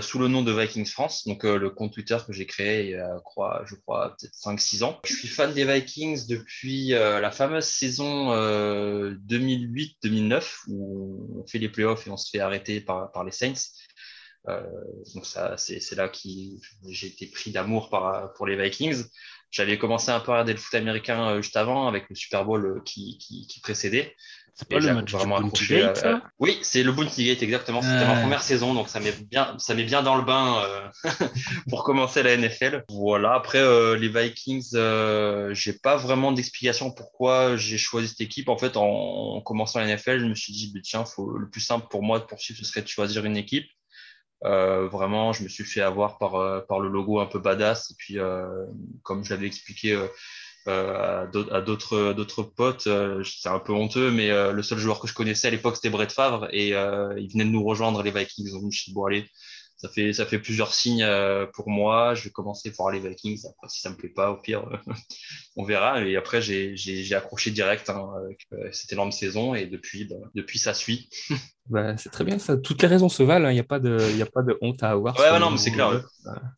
sous 0.00 0.18
le 0.18 0.28
nom 0.28 0.42
de 0.42 0.52
Vikings 0.52 0.86
France, 0.86 1.26
donc 1.26 1.44
euh, 1.44 1.58
le 1.58 1.70
compte 1.70 1.92
Twitter 1.92 2.16
que 2.26 2.32
j'ai 2.32 2.46
créé 2.46 2.84
il 2.84 2.90
y 2.90 2.94
a, 2.94 3.20
je 3.66 3.74
crois, 3.74 4.16
peut-être 4.18 4.34
5-6 4.34 4.84
ans. 4.84 5.00
Je 5.04 5.14
suis 5.14 5.28
fan 5.28 5.52
des 5.52 5.64
Vikings 5.64 6.26
depuis 6.26 6.94
euh, 6.94 7.20
la 7.20 7.30
fameuse 7.30 7.64
saison 7.64 8.34
2008-2009 8.34 10.44
où 10.68 11.40
on 11.40 11.46
fait 11.46 11.58
les 11.58 11.68
playoffs 11.68 12.06
et 12.06 12.10
on 12.10 12.16
se 12.16 12.30
fait 12.30 12.40
arrêter 12.40 12.80
par, 12.80 13.24
les 13.24 13.32
Saints. 13.32 13.52
donc 15.14 15.26
ça, 15.26 15.56
c'est 15.56 15.96
là 15.96 16.08
que 16.08 16.18
j'ai 16.88 17.06
été 17.06 17.26
pris 17.26 17.50
d'amour 17.50 17.90
pour 18.36 18.46
les 18.46 18.56
Vikings. 18.56 19.04
J'avais 19.50 19.78
commencé 19.78 20.10
un 20.10 20.18
peu 20.18 20.32
à 20.32 20.34
regarder 20.34 20.52
le 20.52 20.58
foot 20.58 20.74
américain 20.74 21.40
juste 21.40 21.56
avant 21.56 21.88
avec 21.88 22.08
le 22.08 22.14
Super 22.14 22.44
Bowl 22.44 22.82
qui 22.84 23.60
précédait. 23.62 24.14
C'est 24.56 24.68
pas 24.68 24.78
le 24.78 24.94
match 24.94 25.12
ça 25.12 26.22
Oui, 26.38 26.58
c'est 26.62 26.84
le 26.84 26.92
Bounty 26.92 27.26
Gate, 27.26 27.42
exactement. 27.42 27.82
C'était 27.82 28.06
ma 28.06 28.20
première 28.20 28.42
saison, 28.42 28.72
donc 28.72 28.88
ça 28.88 29.00
met 29.00 29.10
bien, 29.10 29.56
ça 29.58 29.74
met 29.74 29.82
bien 29.82 30.00
dans 30.02 30.14
le 30.14 30.22
bain 30.22 30.62
euh, 30.64 30.88
pour 31.68 31.82
commencer 31.82 32.22
la 32.22 32.36
NFL. 32.36 32.84
Voilà. 32.88 33.34
Après 33.34 33.58
euh, 33.58 33.96
les 33.96 34.08
Vikings, 34.08 34.70
euh, 34.74 35.52
j'ai 35.54 35.72
pas 35.72 35.96
vraiment 35.96 36.30
d'explication 36.30 36.92
pourquoi 36.92 37.56
j'ai 37.56 37.78
choisi 37.78 38.08
cette 38.08 38.20
équipe. 38.20 38.48
En 38.48 38.56
fait, 38.56 38.76
en, 38.76 39.40
commençant 39.40 39.80
la 39.80 39.92
NFL, 39.92 40.20
je 40.20 40.26
me 40.26 40.36
suis 40.36 40.52
dit, 40.52 40.70
bah, 40.72 40.80
tiens, 40.84 41.04
faut, 41.04 41.36
le 41.36 41.50
plus 41.50 41.60
simple 41.60 41.88
pour 41.90 42.04
moi 42.04 42.20
de 42.20 42.24
poursuivre, 42.24 42.56
ce 42.60 42.64
serait 42.64 42.82
de 42.82 42.88
choisir 42.88 43.24
une 43.24 43.36
équipe. 43.36 43.66
vraiment, 44.40 45.32
je 45.32 45.42
me 45.42 45.48
suis 45.48 45.64
fait 45.64 45.80
avoir 45.80 46.18
par, 46.18 46.64
par 46.66 46.78
le 46.78 46.88
logo 46.88 47.18
un 47.18 47.26
peu 47.26 47.40
badass. 47.40 47.90
Et 47.90 47.94
puis, 47.98 48.18
comme 49.02 49.24
je 49.24 49.30
l'avais 49.34 49.48
expliqué 49.48 49.94
euh, 49.94 50.06
à 50.66 51.26
d'autres 51.26 52.42
potes. 52.42 52.86
Euh, 52.86 53.22
c'est 53.24 53.48
un 53.48 53.58
peu 53.58 53.72
honteux, 53.72 54.10
mais 54.10 54.30
euh, 54.30 54.52
le 54.52 54.62
seul 54.62 54.78
joueur 54.78 55.00
que 55.00 55.06
je 55.06 55.14
connaissais 55.14 55.48
à 55.48 55.50
l'époque, 55.50 55.76
c'était 55.76 55.90
Brett 55.90 56.12
Favre, 56.12 56.48
et 56.52 56.68
il 56.68 57.28
venait 57.32 57.44
de 57.44 57.50
nous 57.50 57.64
rejoindre 57.64 58.02
les 58.02 58.10
Vikings. 58.10 58.50
Me 58.62 58.70
suis 58.70 58.90
dit, 58.90 58.94
bon, 58.94 59.06
allez, 59.06 59.26
ça 59.76 59.88
fait, 59.88 60.12
ça 60.12 60.24
fait 60.26 60.38
plusieurs 60.38 60.72
signes 60.72 61.06
pour 61.52 61.68
moi. 61.68 62.14
Je 62.14 62.24
vais 62.24 62.30
commencer 62.30 62.72
par 62.72 62.90
les 62.90 63.00
Vikings. 63.00 63.46
Après, 63.46 63.68
si 63.68 63.80
ça 63.80 63.90
me 63.90 63.96
plaît 63.96 64.08
pas, 64.08 64.30
au 64.30 64.36
pire, 64.36 64.64
on 65.56 65.64
verra. 65.64 66.02
Et 66.02 66.16
après, 66.16 66.40
j'ai 66.42 67.14
accroché 67.14 67.50
direct 67.50 67.90
hein, 67.90 68.10
avec 68.18 68.46
cette 68.72 68.92
énorme 68.92 69.12
saison, 69.12 69.54
et 69.54 69.66
depuis, 69.66 70.04
bah, 70.04 70.16
depuis 70.34 70.58
ça 70.58 70.74
suit. 70.74 71.08
Bah, 71.70 71.96
c'est 71.96 72.10
très 72.10 72.24
bien 72.24 72.38
ça. 72.38 72.58
Toutes 72.58 72.82
les 72.82 72.88
raisons 72.88 73.08
se 73.08 73.22
valent. 73.22 73.46
Hein. 73.46 73.50
Il 73.50 73.54
n'y 73.54 73.60
a, 73.60 73.64
pas 73.64 73.78
de, 73.78 73.96
a 74.20 74.26
pas 74.26 74.42
de 74.42 74.58
honte 74.60 74.82
à 74.82 74.90
avoir. 74.90 75.18
Ouais, 75.18 75.38
non, 75.38 75.50
mais 75.50 75.56
c'est 75.56 75.70
clair. 75.70 76.02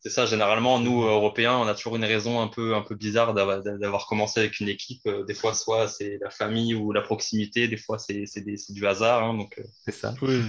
C'est 0.01 0.09
ça. 0.09 0.25
Généralement, 0.25 0.79
nous, 0.79 1.03
Européens, 1.03 1.55
on 1.57 1.67
a 1.67 1.73
toujours 1.73 1.95
une 1.95 2.03
raison 2.03 2.41
un 2.41 2.47
peu, 2.47 2.75
un 2.75 2.81
peu 2.81 2.95
bizarre 2.95 3.33
d'avoir 3.33 4.05
commencé 4.07 4.41
avec 4.41 4.59
une 4.59 4.67
équipe. 4.67 5.05
Euh, 5.07 5.23
des 5.23 5.33
fois, 5.33 5.53
soit 5.53 5.87
c'est 5.87 6.19
la 6.21 6.29
famille 6.29 6.75
ou 6.75 6.91
la 6.91 7.01
proximité. 7.01 7.69
Des 7.69 7.77
fois, 7.77 7.97
c'est 7.99 8.25
du 8.69 8.85
hasard. 8.85 9.23
Hein, 9.23 9.35
donc, 9.35 9.57
euh. 9.59 9.63
c'est 9.85 9.93
ça. 9.93 10.13
Oui. 10.21 10.41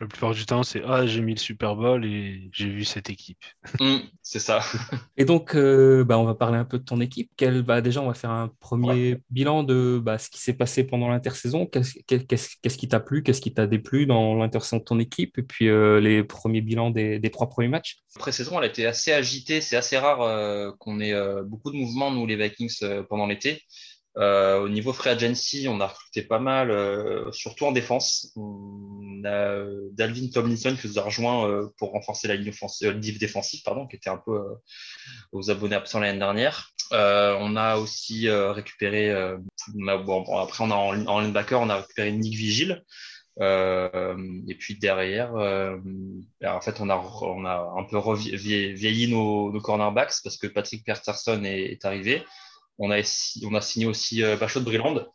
La 0.00 0.06
plupart 0.06 0.32
du 0.32 0.46
temps, 0.46 0.62
c'est 0.62 0.80
Ah, 0.86 1.06
j'ai 1.06 1.20
mis 1.20 1.34
le 1.34 1.40
Super 1.40 1.74
Bowl 1.74 2.04
et 2.04 2.48
j'ai 2.52 2.68
vu 2.68 2.84
cette 2.84 3.10
équipe. 3.10 3.44
Mmh, 3.80 3.98
c'est 4.22 4.38
ça. 4.38 4.60
et 5.16 5.24
donc, 5.24 5.56
euh, 5.56 6.04
bah, 6.04 6.18
on 6.18 6.24
va 6.24 6.36
parler 6.36 6.56
un 6.56 6.64
peu 6.64 6.78
de 6.78 6.84
ton 6.84 7.00
équipe. 7.00 7.32
Quel, 7.36 7.62
bah, 7.62 7.80
déjà, 7.80 8.00
on 8.00 8.06
va 8.06 8.14
faire 8.14 8.30
un 8.30 8.48
premier 8.60 9.18
bilan 9.30 9.64
de 9.64 10.00
bah, 10.00 10.18
ce 10.18 10.30
qui 10.30 10.38
s'est 10.38 10.52
passé 10.52 10.84
pendant 10.84 11.08
l'intersaison. 11.08 11.66
Qu'est-ce 11.66 12.76
qui 12.78 12.88
t'a 12.88 13.00
plu? 13.00 13.24
Qu'est-ce 13.24 13.40
qui 13.40 13.52
t'a 13.52 13.66
déplu 13.66 14.06
dans 14.06 14.36
l'intersaison 14.36 14.76
de 14.76 14.84
ton 14.84 15.00
équipe? 15.00 15.36
Et 15.36 15.42
puis, 15.42 15.68
euh, 15.68 15.98
les 15.98 16.22
premiers 16.22 16.60
bilans 16.60 16.90
des, 16.90 17.20
trois 17.32 17.48
premiers 17.48 17.68
matchs. 17.68 17.96
La 18.14 18.20
pré-saison, 18.20 18.58
elle 18.58 18.64
a 18.64 18.68
été 18.68 18.86
assez 18.86 19.12
agitée. 19.12 19.60
C'est 19.60 19.76
assez 19.76 19.98
rare 19.98 20.22
euh, 20.22 20.70
qu'on 20.78 21.00
ait 21.00 21.14
beaucoup 21.42 21.72
de 21.72 21.76
mouvements, 21.76 22.12
nous, 22.12 22.24
les 22.24 22.36
Vikings, 22.36 23.04
pendant 23.08 23.26
l'été. 23.26 23.62
Euh, 24.18 24.58
au 24.58 24.68
niveau 24.68 24.92
free 24.92 25.10
agency, 25.10 25.68
on 25.68 25.80
a 25.80 25.86
recruté 25.86 26.22
pas 26.22 26.40
mal, 26.40 26.72
euh, 26.72 27.30
surtout 27.30 27.66
en 27.66 27.72
défense. 27.72 28.32
On 28.34 29.22
a 29.24 29.28
euh, 29.28 29.90
Dalvin 29.92 30.28
Tomlinson 30.32 30.76
qui 30.80 30.88
nous 30.88 30.98
a 30.98 31.02
rejoint 31.02 31.68
pour 31.78 31.92
renforcer 31.92 32.26
la 32.26 32.34
ligne, 32.34 32.52
défensive, 33.18 33.62
pardon, 33.64 33.86
qui 33.86 33.96
était 33.96 34.10
un 34.10 34.16
peu 34.16 34.40
aux 35.32 35.50
abonnés 35.50 35.76
absents 35.76 36.00
l'année 36.00 36.18
dernière. 36.18 36.70
on 36.90 37.56
a 37.56 37.76
aussi 37.76 38.28
récupéré, 38.28 39.10
après 39.12 40.64
on 40.64 40.70
a 40.70 40.74
en, 40.74 41.20
linebacker, 41.20 41.60
on 41.60 41.70
a 41.70 41.76
récupéré 41.76 42.12
Nick 42.12 42.34
Vigil. 42.34 42.82
et 43.40 44.54
puis 44.58 44.78
derrière, 44.78 45.32
en 45.34 46.60
fait, 46.60 46.80
on 46.80 46.90
a, 46.90 47.74
un 47.76 47.84
peu 47.84 47.98
vieilli 48.14 49.12
nos, 49.12 49.60
cornerbacks 49.60 50.14
parce 50.24 50.36
que 50.36 50.48
Patrick 50.48 50.84
Peterson 50.84 51.44
est 51.44 51.84
arrivé. 51.84 52.24
On 52.78 52.90
a, 52.90 53.02
signé 53.02 53.86
aussi 53.86 54.22
euh, 54.22 54.36
Bachot 54.36 54.60
de 54.60 54.64
Brilland. 54.64 55.06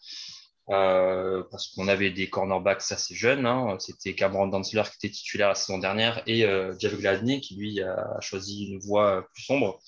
Euh, 0.69 1.43
parce 1.51 1.67
qu'on 1.67 1.89
avait 1.89 2.11
des 2.11 2.29
cornerbacks 2.29 2.83
assez 2.91 3.15
jeunes. 3.15 3.45
Hein. 3.45 3.75
C'était 3.79 4.15
Cameron 4.15 4.47
Dantzler 4.47 4.83
qui 4.83 5.05
était 5.05 5.13
titulaire 5.13 5.49
la 5.49 5.55
saison 5.55 5.77
dernière 5.77 6.23
et 6.25 6.45
euh, 6.45 6.73
Jeff 6.79 6.97
Gladney 6.97 7.41
qui 7.41 7.55
lui 7.55 7.81
a 7.81 8.17
choisi 8.21 8.67
une 8.67 8.79
voie 8.79 9.27
plus 9.33 9.43
sombre. 9.43 9.81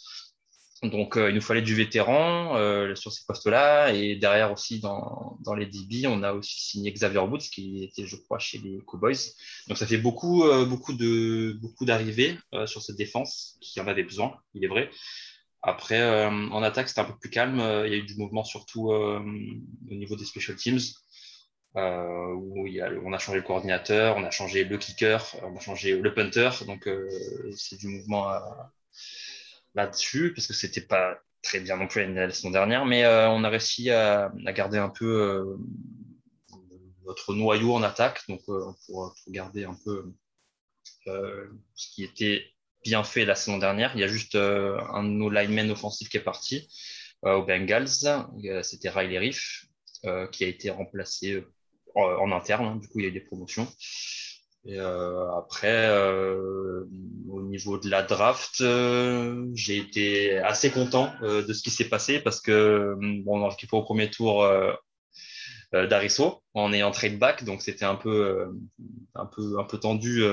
Donc 0.83 1.13
il 1.15 1.33
nous 1.33 1.41
fallait 1.41 1.61
du 1.61 1.73
vétéran 1.73 2.53
sur 2.95 3.11
ces 3.11 3.23
postes-là 3.25 3.93
et 3.93 4.17
derrière 4.17 4.51
aussi 4.51 4.81
dans, 4.81 5.37
dans, 5.39 5.55
les 5.55 5.65
DB, 5.65 6.05
on 6.05 6.21
a 6.21 6.33
aussi 6.33 6.59
signé 6.59 6.91
Xavier 6.91 7.21
Woods 7.21 7.39
qui 7.39 7.85
était 7.85 8.05
je 8.05 8.17
crois 8.17 8.37
chez 8.37 8.57
les 8.59 8.79
Cowboys. 8.85 9.15
Donc 9.67 9.77
ça 9.77 9.87
fait 9.87 9.97
beaucoup 9.97 10.43
beaucoup 10.67 10.93
de 10.93 11.57
beaucoup 11.61 11.85
d'arrivées 11.85 12.37
sur 12.65 12.81
cette 12.83 12.97
défense 12.97 13.57
qui 13.61 13.79
en 13.79 13.87
avait 13.87 14.03
besoin, 14.03 14.35
il 14.53 14.65
est 14.65 14.67
vrai. 14.67 14.91
Après, 15.67 15.99
euh, 15.99 16.29
en 16.29 16.61
attaque, 16.61 16.89
c'était 16.89 17.01
un 17.01 17.05
peu 17.05 17.17
plus 17.17 17.31
calme. 17.31 17.57
Il 17.85 17.91
y 17.91 17.95
a 17.95 17.97
eu 17.97 18.03
du 18.03 18.15
mouvement 18.17 18.43
surtout 18.43 18.91
euh, 18.91 19.19
au 19.19 19.95
niveau 19.95 20.15
des 20.15 20.23
special 20.23 20.55
teams. 20.55 20.79
Euh, 21.75 22.33
où 22.35 22.65
on 23.03 23.11
a 23.11 23.17
changé 23.17 23.39
le 23.39 23.43
coordinateur, 23.43 24.15
on 24.15 24.23
a 24.23 24.31
changé 24.31 24.63
le 24.63 24.77
kicker, 24.77 25.35
on 25.41 25.57
a 25.57 25.59
changé 25.59 25.99
le 25.99 26.13
punter. 26.13 26.51
Donc, 26.67 26.87
c'est 27.57 27.77
du 27.79 27.87
mouvement 27.87 28.31
là-dessus, 29.73 30.33
parce 30.33 30.47
que 30.47 30.53
c'était 30.53 30.81
pas 30.81 31.17
très 31.41 31.59
bien 31.59 31.77
non 31.77 31.87
plus 31.87 32.13
la 32.13 32.29
saison 32.29 32.51
dernière. 32.51 32.85
Mais 32.85 33.05
on 33.05 33.43
a 33.43 33.49
réussi 33.49 33.89
à, 33.89 34.31
garder 34.53 34.77
un 34.77 34.89
peu 34.89 35.57
notre 37.05 37.33
noyau 37.33 37.73
en 37.73 37.83
attaque, 37.83 38.21
donc 38.29 38.41
pour, 38.45 39.15
garder 39.27 39.65
un 39.65 39.75
peu 39.83 40.13
ce 41.05 41.89
qui 41.89 42.03
était 42.03 42.54
bien 42.85 43.03
fait 43.03 43.25
la 43.25 43.35
saison 43.35 43.57
dernière. 43.57 43.91
Il 43.95 43.99
y 43.99 44.03
a 44.03 44.07
juste 44.07 44.35
euh, 44.35 44.79
un 44.93 45.03
de 45.03 45.09
nos 45.09 45.29
linemen 45.29 45.71
offensifs 45.71 46.07
qui 46.07 46.17
est 46.17 46.21
parti 46.21 46.69
euh, 47.25 47.33
aux 47.33 47.43
Bengals. 47.43 47.89
C'était 48.61 48.89
Riley 48.89 49.17
Riff 49.17 49.65
euh, 50.05 50.27
qui 50.27 50.43
a 50.45 50.47
été 50.47 50.69
remplacé 50.69 51.43
en, 51.95 52.31
interne. 52.31 52.65
Hein. 52.65 52.75
Du 52.75 52.87
coup, 52.87 52.99
il 52.99 53.03
y 53.03 53.05
a 53.07 53.09
eu 53.09 53.13
des 53.13 53.21
promotions. 53.21 53.67
Et 54.67 54.79
après, 54.79 55.91
au 57.29 57.41
niveau 57.43 57.77
de 57.77 57.87
la 57.87 58.01
draft, 58.01 58.63
j'ai 59.53 59.77
été 59.77 60.39
assez 60.39 60.71
content 60.71 61.13
de 61.21 61.53
ce 61.53 61.61
qui 61.61 61.69
s'est 61.69 61.87
passé 61.87 62.19
parce 62.19 62.41
que 62.41 62.95
bon, 62.97 63.41
on 63.41 63.45
a 63.45 63.49
récupéré 63.49 63.79
au 63.79 63.83
premier 63.83 64.09
tour 64.09 64.43
d'Arisso 65.71 66.41
en 66.55 66.73
ayant 66.73 66.89
trade 66.89 67.19
back, 67.19 67.43
donc 67.43 67.61
c'était 67.61 67.85
un 67.85 67.93
peu, 67.93 68.47
un 69.13 69.27
peu, 69.27 69.59
un 69.59 69.65
peu 69.65 69.77
tendu 69.77 70.23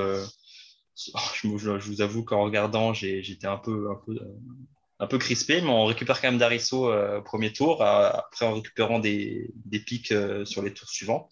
je, 0.94 1.46
vous 1.46 2.00
avoue 2.02 2.24
qu'en 2.24 2.42
regardant, 2.44 2.92
j'étais 2.94 3.46
un 3.46 3.56
peu, 3.58 3.90
un, 3.90 4.00
peu, 4.04 4.18
un 4.98 5.06
peu 5.06 5.18
crispé, 5.18 5.60
mais 5.60 5.68
on 5.68 5.86
récupère 5.86 6.20
quand 6.20 6.28
même 6.28 6.38
Darisso 6.38 6.90
euh, 6.90 7.18
au 7.18 7.22
premier 7.22 7.52
tour, 7.52 7.82
après 7.82 8.46
en 8.46 8.54
récupérant 8.54 8.98
des, 8.98 9.50
des 9.64 9.80
pics 9.80 10.12
euh, 10.12 10.44
sur 10.44 10.62
les 10.62 10.72
tours 10.72 10.88
suivants. 10.88 11.28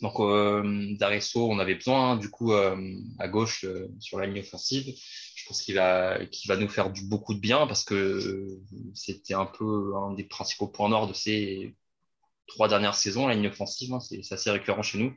Donc, 0.00 0.18
euh, 0.18 0.94
Darisso, 0.98 1.48
on 1.48 1.58
avait 1.58 1.74
besoin, 1.76 2.12
hein, 2.12 2.16
du 2.16 2.28
coup, 2.28 2.52
à 2.52 3.28
gauche, 3.28 3.64
sur 4.00 4.18
la 4.18 4.26
ligne 4.26 4.40
offensive. 4.40 4.92
Je 5.36 5.44
pense 5.46 5.62
qu'il 5.62 5.74
va, 5.74 6.18
va 6.46 6.56
nous 6.56 6.68
faire 6.68 6.90
beaucoup 7.04 7.34
de 7.34 7.38
bien 7.38 7.66
parce 7.66 7.84
que 7.84 8.58
c'était 8.94 9.34
un 9.34 9.46
peu 9.46 9.94
un 9.96 10.14
des 10.14 10.24
principaux 10.24 10.66
points 10.66 10.88
nord 10.88 11.06
de 11.06 11.12
ces 11.12 11.76
trois 12.46 12.68
dernières 12.68 12.94
saisons, 12.94 13.26
la 13.26 13.34
ligne 13.34 13.48
offensive. 13.48 13.92
Hein, 13.92 14.00
c'est 14.00 14.32
assez 14.32 14.50
récurrent 14.50 14.82
chez 14.82 14.98
nous. 14.98 15.14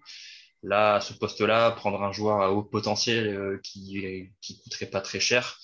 Là, 0.64 0.95
à 0.95 1.01
ce 1.01 1.14
poste-là, 1.14 1.72
prendre 1.72 2.01
un 2.01 2.12
joueur 2.12 2.41
à 2.41 2.51
haut 2.51 2.64
potentiel 2.64 3.28
euh, 3.28 3.60
qui 3.64 4.32
qui 4.41 4.60
coûterait 4.62 4.89
pas 4.89 5.01
très 5.01 5.20
cher, 5.20 5.60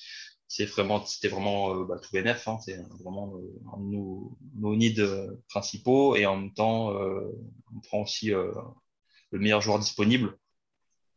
c'est 0.48 0.66
vraiment, 0.66 1.04
c'était 1.06 1.30
vraiment 1.30 1.76
bah, 1.82 2.00
tout 2.00 2.10
BNF. 2.14 2.48
Hein, 2.48 2.60
c'est 2.64 2.80
vraiment 3.04 3.34
nos, 3.80 4.38
nos 4.56 4.76
needs 4.76 5.04
principaux 5.50 6.16
et 6.16 6.26
en 6.26 6.38
même 6.38 6.54
temps, 6.54 6.91
on 6.91 7.80
prend 7.82 8.02
aussi 8.02 8.28
le 8.28 9.39
meilleur 9.39 9.62
joueur 9.62 9.80
disponible. 9.80 10.38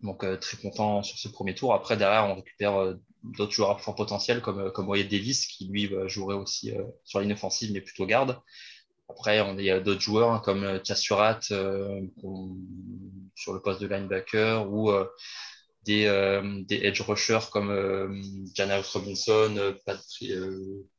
Donc 0.00 0.24
très 0.40 0.56
content 0.58 1.02
sur 1.02 1.18
ce 1.18 1.28
premier 1.28 1.54
tour. 1.54 1.74
Après 1.74 1.96
derrière, 1.96 2.24
on 2.24 2.36
récupère 2.36 2.94
d'autres 3.22 3.52
joueurs 3.52 3.70
à 3.70 3.78
fort 3.78 3.94
potentiel 3.94 4.40
comme 4.40 4.70
comme 4.72 4.88
Davis 4.88 5.46
qui 5.46 5.68
lui 5.68 5.90
jouerait 6.06 6.36
aussi 6.36 6.72
sur 7.04 7.18
la 7.18 7.24
ligne 7.24 7.34
offensive 7.34 7.72
mais 7.72 7.82
plutôt 7.82 8.06
garde. 8.06 8.40
Après, 9.08 9.40
on, 9.40 9.58
il 9.58 9.64
y 9.64 9.70
a 9.70 9.80
d'autres 9.80 10.00
joueurs 10.00 10.32
hein, 10.32 10.42
comme 10.44 10.80
Tiasurat 10.82 11.40
euh, 11.52 12.00
sur 13.36 13.52
le 13.52 13.60
poste 13.60 13.80
de 13.80 13.86
linebacker 13.86 14.68
ou 14.68 14.90
euh, 14.90 15.06
des, 15.84 16.06
euh, 16.06 16.64
edge 16.70 17.00
rushers 17.02 17.50
comme 17.52 17.70
euh, 17.70 18.08
Robinson, 18.92 19.74
Patrick, 19.84 20.32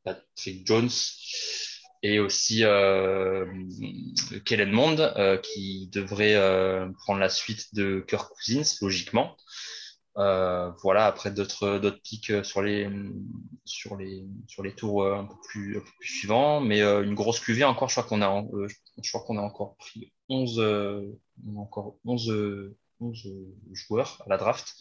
Patrick, 0.04 0.66
Jones 0.66 0.90
et 2.04 2.20
aussi 2.20 2.60
Kellen 4.44 4.70
Mond 4.70 5.12
qui 5.42 5.88
devrait 5.92 6.88
prendre 7.04 7.20
la 7.20 7.28
suite 7.28 7.74
de 7.74 8.04
Kirk 8.06 8.32
Cousins 8.32 8.76
logiquement. 8.80 9.36
Euh, 10.18 10.70
voilà, 10.82 11.06
après 11.06 11.30
d'autres 11.30 12.00
pics 12.02 12.30
euh, 12.30 12.42
sur 12.42 12.60
les 12.60 12.88
sur 13.64 13.96
les 13.96 14.24
sur 14.48 14.64
les 14.64 14.72
tours 14.74 15.04
euh, 15.04 15.14
un 15.14 15.24
peu 15.24 15.34
plus, 15.48 15.80
suivants, 16.00 16.60
mais 16.60 16.80
une 16.80 17.14
grosse 17.14 17.38
cuvée 17.38 17.64
encore. 17.64 17.88
Je 17.88 17.94
crois 17.94 18.08
qu'on 18.08 18.22
a 18.22 18.26
a 18.26 19.42
encore 19.42 19.76
pris 19.76 20.12
11 20.28 20.60
encore 21.56 21.96
11 22.04 22.74
11 23.00 23.28
joueurs 23.72 24.20
à 24.26 24.28
la 24.28 24.38
draft 24.38 24.74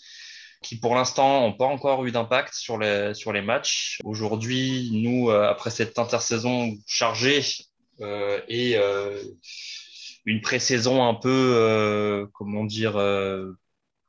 qui 0.64 0.80
pour 0.80 0.96
l'instant 0.96 1.42
n'ont 1.42 1.54
pas 1.54 1.66
encore 1.66 2.04
eu 2.06 2.12
d'impact 2.12 2.56
sur 2.56 2.80
les 2.80 3.14
sur 3.14 3.32
les 3.32 3.44
matchs. 3.44 4.00
Aujourd'hui, 4.04 4.90
nous 4.92 5.30
après 5.30 5.70
cette 5.70 6.00
intersaison 6.00 6.76
chargée 6.88 7.44
et 8.00 8.76
une 10.26 10.42
pré-saison 10.42 11.08
un 11.08 11.14
peu 11.14 12.28
comment 12.34 12.66
dire 12.66 12.98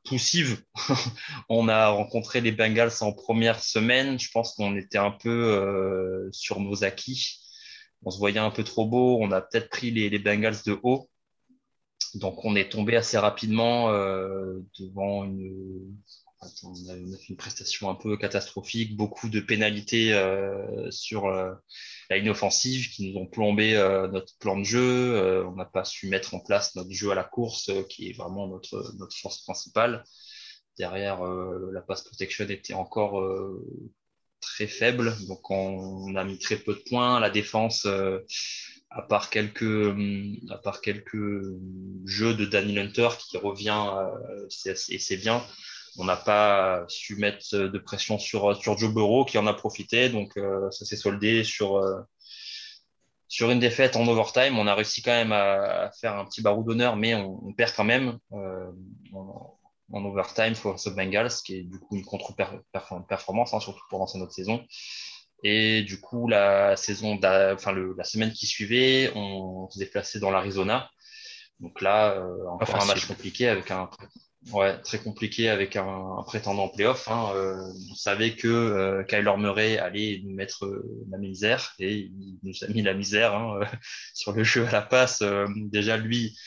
poussive. 0.05 0.63
on 1.49 1.67
a 1.67 1.89
rencontré 1.89 2.41
les 2.41 2.51
Bengals 2.51 2.91
en 3.01 3.13
première 3.13 3.63
semaine. 3.63 4.19
Je 4.19 4.29
pense 4.31 4.55
qu'on 4.55 4.75
était 4.75 4.97
un 4.97 5.11
peu 5.11 5.29
euh, 5.29 6.29
sur 6.31 6.59
nos 6.59 6.83
acquis. 6.83 7.39
On 8.03 8.11
se 8.11 8.17
voyait 8.17 8.39
un 8.39 8.51
peu 8.51 8.63
trop 8.63 8.85
beau. 8.85 9.17
On 9.21 9.31
a 9.31 9.41
peut-être 9.41 9.69
pris 9.69 9.91
les, 9.91 10.19
Bengals 10.19 10.63
de 10.65 10.79
haut. 10.83 11.09
Donc 12.15 12.43
on 12.45 12.55
est 12.55 12.71
tombé 12.71 12.95
assez 12.95 13.17
rapidement 13.17 13.89
euh, 13.91 14.59
devant 14.79 15.23
une, 15.25 15.95
on 16.63 16.89
a 16.89 16.95
une 16.95 17.35
prestation 17.35 17.89
un 17.89 17.95
peu 17.95 18.17
catastrophique, 18.17 18.95
beaucoup 18.95 19.29
de 19.29 19.39
pénalités 19.39 20.13
euh, 20.13 20.89
sur 20.89 21.25
euh, 21.25 21.51
la 22.09 22.17
ligne 22.17 22.29
offensive 22.29 22.89
qui 22.89 23.11
nous 23.11 23.19
ont 23.19 23.27
plombé 23.27 23.75
euh, 23.75 24.07
notre 24.07 24.37
plan 24.37 24.57
de 24.57 24.63
jeu. 24.63 25.45
On 25.45 25.55
n'a 25.55 25.65
pas 25.65 25.83
su 25.83 26.07
mettre 26.07 26.33
en 26.35 26.39
place 26.39 26.75
notre 26.75 26.91
jeu 26.91 27.11
à 27.11 27.15
la 27.15 27.23
course, 27.23 27.71
qui 27.89 28.09
est 28.09 28.13
vraiment 28.13 28.47
notre, 28.47 28.93
notre 28.97 29.15
force 29.17 29.41
principale. 29.43 30.03
Derrière, 30.77 31.21
la 31.23 31.81
pass 31.81 32.03
protection 32.03 32.45
était 32.47 32.73
encore 32.73 33.21
très 34.39 34.67
faible, 34.67 35.13
donc 35.27 35.51
on, 35.51 35.55
on, 36.07 36.15
a 36.15 36.23
mis 36.23 36.39
très 36.39 36.55
peu 36.55 36.73
de 36.73 36.79
points. 36.79 37.19
La 37.19 37.29
défense, 37.29 37.85
à 38.89 39.01
part 39.01 39.29
quelques, 39.29 39.93
à 40.49 40.57
part 40.57 40.79
quelques 40.79 41.17
jeux 42.05 42.33
de 42.33 42.45
Danny 42.45 42.79
Hunter 42.79 43.09
qui 43.19 43.35
revient, 43.35 43.91
et 44.89 44.99
c'est 44.99 45.17
bien 45.17 45.43
on 45.99 46.05
n'a 46.05 46.15
pas 46.15 46.85
su 46.87 47.17
mettre 47.17 47.55
de 47.55 47.77
pression 47.77 48.17
sur, 48.17 48.55
sur 48.55 48.77
Joe 48.77 48.93
Burrow 48.93 49.25
qui 49.25 49.37
en 49.37 49.45
a 49.47 49.53
profité. 49.53 50.09
Donc, 50.09 50.37
euh, 50.37 50.71
ça 50.71 50.85
s'est 50.85 50.95
soldé 50.95 51.43
sur, 51.43 51.77
euh, 51.77 51.99
sur 53.27 53.51
une 53.51 53.59
défaite 53.59 53.97
en 53.97 54.07
overtime. 54.07 54.57
On 54.57 54.65
a 54.65 54.75
réussi 54.75 55.01
quand 55.01 55.11
même 55.11 55.33
à, 55.33 55.91
faire 55.99 56.15
un 56.15 56.25
petit 56.25 56.41
barreau 56.41 56.63
d'honneur, 56.63 56.95
mais 56.95 57.15
on, 57.15 57.53
perd 57.53 57.73
quand 57.75 57.83
même 57.83 58.17
euh, 58.31 58.71
en, 59.13 60.05
overtime 60.05 60.55
face 60.55 60.87
aux 60.87 60.91
Bengals, 60.95 61.31
ce 61.31 61.43
qui 61.43 61.57
est 61.57 61.63
du 61.63 61.79
coup 61.79 61.97
une 61.97 62.05
contre-performance, 62.05 63.53
hein, 63.53 63.59
surtout 63.59 63.83
pour 63.89 63.99
lancer 63.99 64.17
notre 64.17 64.33
saison. 64.33 64.63
Et 65.43 65.83
du 65.83 65.99
coup, 65.99 66.27
la 66.27 66.77
saison, 66.77 67.19
enfin, 67.23 67.73
la 67.73 68.03
semaine 68.03 68.31
qui 68.31 68.45
suivait, 68.45 69.11
on 69.15 69.69
se 69.69 69.79
déplaçait 69.79 70.19
dans 70.19 70.31
l'Arizona. 70.31 70.89
Donc 71.59 71.81
là, 71.81 72.21
encore 72.49 72.81
un 72.81 72.85
match 72.85 73.05
compliqué 73.05 73.47
avec 73.47 73.71
un 73.71 73.89
Ouais, 74.47 74.81
très 74.81 74.99
compliqué 74.99 75.49
avec 75.49 75.75
un, 75.75 76.23
prétendant 76.25 76.63
en 76.63 76.69
playoff. 76.69 77.07
Hein. 77.09 77.31
Euh, 77.35 77.61
on 77.91 77.95
savait 77.95 78.35
que 78.35 78.47
euh, 78.47 79.03
Kyler 79.03 79.35
Murray 79.37 79.77
allait 79.77 80.21
nous 80.23 80.33
mettre 80.33 80.65
euh, 80.65 81.05
la 81.11 81.17
misère 81.17 81.75
et 81.77 81.95
il 81.97 82.39
nous 82.43 82.53
a 82.63 82.67
mis 82.67 82.81
la 82.81 82.93
misère 82.93 83.35
hein, 83.35 83.59
sur 84.13 84.31
le 84.31 84.43
jeu 84.43 84.65
à 84.65 84.71
la 84.71 84.81
passe. 84.81 85.21
déjà, 85.55 85.97
lui, 85.97 86.37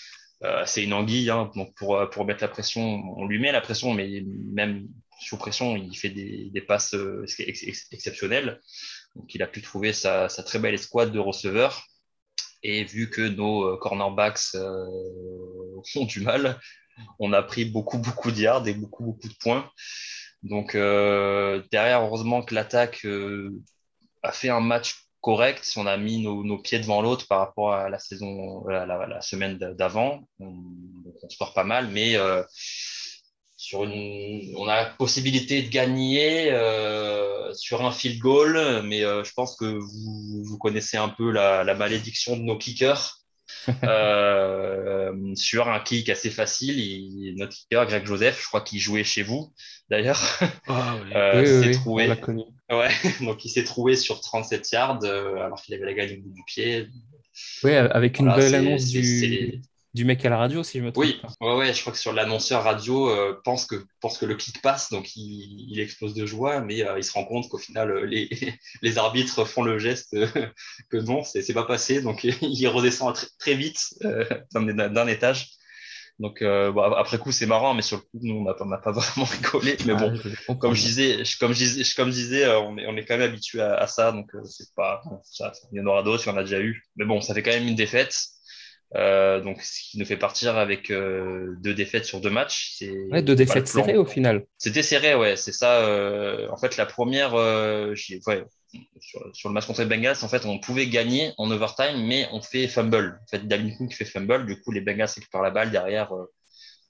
c'est 0.65 0.83
une 0.83 0.95
anguille. 0.95 1.31
Hein, 1.31 1.51
donc, 1.55 1.75
pour, 1.75 2.09
pour 2.11 2.25
mettre 2.25 2.43
la 2.43 2.49
pression, 2.49 2.83
on 3.17 3.27
lui 3.27 3.39
met 3.39 3.53
la 3.53 3.61
pression, 3.61 3.93
mais 3.93 4.25
même 4.53 4.89
sous 5.21 5.37
pression, 5.37 5.77
il 5.77 5.95
fait 5.97 6.11
des, 6.11 6.51
des 6.51 6.63
passes 6.63 6.97
exceptionnelles. 7.93 8.61
Donc, 9.15 9.33
il 9.35 9.43
a 9.43 9.47
pu 9.47 9.61
trouver 9.61 9.93
sa, 9.93 10.29
sa 10.31 10.43
très 10.43 10.59
belle 10.59 10.75
escouade 10.75 11.13
de 11.13 11.19
receveurs. 11.19 11.87
Et 12.65 12.85
vu 12.85 13.11
que 13.11 13.23
nos 13.23 13.77
cornerbacks 13.77 14.55
ont 14.55 16.05
du 16.07 16.21
mal, 16.21 16.59
on 17.19 17.33
a 17.33 17.43
pris 17.43 17.65
beaucoup, 17.65 17.99
beaucoup 17.99 18.31
de 18.31 18.41
yards 18.41 18.67
et 18.67 18.75
beaucoup, 18.75 19.05
beaucoup 19.05 19.29
de 19.29 19.35
points. 19.41 19.71
Donc, 20.43 20.75
euh, 20.75 21.63
derrière, 21.71 22.03
heureusement 22.03 22.43
que 22.43 22.55
l'attaque 22.55 23.05
euh, 23.05 23.53
a 24.23 24.33
fait 24.33 24.49
un 24.49 24.61
match 24.61 25.07
correct. 25.21 25.73
On 25.77 25.87
a 25.87 25.97
mis 25.97 26.23
nos, 26.23 26.59
pieds 26.59 26.81
devant 26.81 27.01
l'autre 27.01 27.29
par 27.29 27.39
rapport 27.39 27.73
à 27.73 27.89
la 27.89 27.99
saison, 27.99 28.67
la, 28.67 29.21
semaine 29.21 29.59
d'avant. 29.59 30.27
On, 30.41 30.53
on 31.23 31.29
se 31.29 31.37
pas 31.55 31.65
mal, 31.65 31.89
mais 31.89 32.17
euh, 32.17 32.43
sur 33.57 33.85
une, 33.85 34.53
on 34.57 34.67
a 34.67 34.83
la 34.83 34.87
possibilité 34.87 35.63
de 35.63 35.69
gagner 35.69 36.51
sur 37.55 37.85
un 37.85 37.93
field 37.93 38.19
goal, 38.19 38.83
mais 38.83 39.03
je 39.03 39.33
pense 39.35 39.57
que 39.57 39.67
vous, 39.67 40.43
vous 40.45 40.59
connaissez 40.59 40.97
un 40.97 41.09
peu 41.09 41.31
la, 41.31 41.63
la 41.63 41.75
malédiction 41.75 42.37
de 42.37 42.43
nos 42.43 42.59
kickers. 42.59 43.22
euh, 43.85 45.13
sur 45.35 45.69
un 45.69 45.81
kick 45.81 46.09
assez 46.09 46.31
facile. 46.31 46.79
Il, 46.79 47.35
notre 47.37 47.53
kicker, 47.53 47.87
Greg 47.87 48.07
Joseph, 48.07 48.41
je 48.41 48.47
crois 48.47 48.61
qu'il 48.61 48.79
jouait 48.79 49.05
chez 49.05 49.23
vous 49.23 49.53
d'ailleurs. 49.91 50.23
Euh, 51.15 51.63
oui. 51.65 51.73
trouvé. 51.73 52.09
Ouais, 52.71 52.89
donc 53.21 53.45
il 53.45 53.51
s'est 53.51 53.65
trouvé 53.65 53.97
sur 53.97 54.21
37 54.21 54.71
yards 54.73 55.01
euh, 55.05 55.37
alors 55.37 55.61
qu'il 55.61 55.75
avait 55.75 55.85
la 55.85 55.93
gagne 55.93 56.19
au 56.19 56.23
bout 56.23 56.33
du 56.33 56.43
pied. 56.47 56.89
Oui, 57.63 57.73
avec 57.75 58.19
une 58.19 58.33
belle 58.35 58.55
annonce 58.55 58.87
du, 58.87 59.61
du 59.95 60.07
mec 60.07 60.25
à 60.25 60.31
la 60.31 60.39
radio, 60.39 60.63
si 60.63 60.79
je 60.79 60.85
me 60.85 60.93
trompe. 60.93 61.05
Oui, 61.05 61.21
ouais, 61.41 61.57
ouais, 61.57 61.75
je 61.75 61.81
crois 61.83 61.93
que 61.93 61.99
sur 61.99 62.13
l'annonceur 62.13 62.65
radio 62.65 63.11
euh, 63.11 63.39
pense 63.45 63.67
que 63.67 63.77
pense 64.01 64.17
que 64.17 64.25
le 64.25 64.37
kick 64.37 64.63
passe, 64.63 64.91
donc 64.91 65.17
il, 65.17 65.67
il 65.71 65.81
explose 65.81 66.15
de 66.15 66.25
joie, 66.25 66.61
mais 66.61 66.83
euh, 66.83 66.99
il 66.99 67.05
se 67.05 67.13
rend 67.13 67.25
compte 67.25 67.49
qu'au 67.49 67.59
final 67.59 67.91
euh, 67.91 68.07
les, 68.07 68.29
les 68.83 68.99
arbitres 68.99 69.45
font 69.45 69.63
le 69.63 69.79
geste 69.79 70.17
que 70.91 70.97
non, 70.97 71.23
c'est 71.25 71.53
pas 71.53 71.65
passé, 71.65 72.01
donc 72.01 72.25
il 72.43 72.67
redescend 72.69 73.15
très, 73.15 73.27
très 73.39 73.55
vite 73.55 73.95
d'un 74.53 75.07
étage. 75.07 75.51
Donc 76.19 76.43
bon, 76.43 76.83
après 76.83 77.19
coup 77.19 77.33
c'est 77.33 77.47
marrant, 77.47 77.75
mais 77.75 77.83
sur 77.83 77.97
le 77.97 78.03
coup 78.03 78.19
nous 78.23 78.37
on 78.37 78.45
n'a 78.45 78.55
pas, 78.55 78.65
pas, 78.79 78.93
vraiment 78.93 79.27
rigolé. 79.27 79.77
Mais 79.87 79.95
bon, 79.95 80.57
comme 80.57 80.75
je 80.75 80.83
disais, 80.83 81.23
comme 81.41 81.53
je 81.53 81.59
disais, 81.59 81.83
comme 81.97 82.09
je 82.09 82.15
disais, 82.15 82.49
on 82.49 82.79
est 82.79 82.87
on 82.87 82.97
est 82.97 83.05
quand 83.05 83.19
même 83.19 83.29
habitué 83.29 83.61
à, 83.61 83.75
à, 83.75 83.87
ça, 83.89 84.13
donc 84.13 84.31
c'est 84.45 84.73
pas 84.75 85.03
ça, 85.25 85.53
il 85.73 85.79
y 85.79 85.81
en 85.81 85.87
aura 85.87 86.03
d'autres, 86.03 86.25
il 86.27 86.31
y 86.31 86.33
en 86.33 86.37
a 86.37 86.45
déjà 86.45 86.61
eu. 86.61 86.85
Mais 86.97 87.05
bon, 87.05 87.21
ça 87.21 87.35
fait 87.35 87.43
quand 87.43 87.51
même 87.51 87.67
une 87.67 87.75
défaite. 87.75 88.15
Euh, 88.95 89.41
donc, 89.41 89.63
ce 89.63 89.81
qui 89.91 89.99
nous 89.99 90.05
fait 90.05 90.17
partir 90.17 90.59
avec 90.59 90.91
euh, 90.91 91.55
deux 91.61 91.75
défaites 91.75 92.05
sur 92.05 92.21
deux 92.21 92.31
matchs. 92.31 92.83
Ouais, 93.11 93.23
deux 93.23 93.35
défaites 93.35 93.69
serrées 93.69 93.97
au 93.97 94.05
final. 94.05 94.45
C'était 94.59 94.83
serré, 94.83 95.15
ouais, 95.15 95.37
c'est 95.37 95.53
ça. 95.53 95.87
Euh, 95.87 96.49
en 96.51 96.57
fait, 96.57 96.77
la 96.77 96.87
première, 96.87 97.35
ouais, 97.35 97.95
sur, 99.01 99.35
sur, 99.35 99.49
le 99.49 99.55
match 99.55 99.67
contre 99.67 99.81
les 99.81 99.87
Bengals, 99.87 100.17
en 100.23 100.29
fait, 100.29 100.45
on 100.45 100.59
pouvait 100.59 100.89
gagner 100.89 101.33
en 101.39 101.51
overtime, 101.51 102.07
mais 102.07 102.29
on 102.33 102.43
fait 102.43 102.69
fumble. 102.69 103.19
En 103.23 103.27
fait, 103.27 103.47
Dalvin 103.47 103.75
Cook 103.77 103.93
fait 103.95 104.05
fumble, 104.05 104.47
du 104.47 104.61
coup, 104.61 104.73
les 104.73 104.81
Bengals 104.83 105.09
récupèrent 105.15 105.43
la 105.43 105.51
balle 105.51 105.71
derrière. 105.71 106.13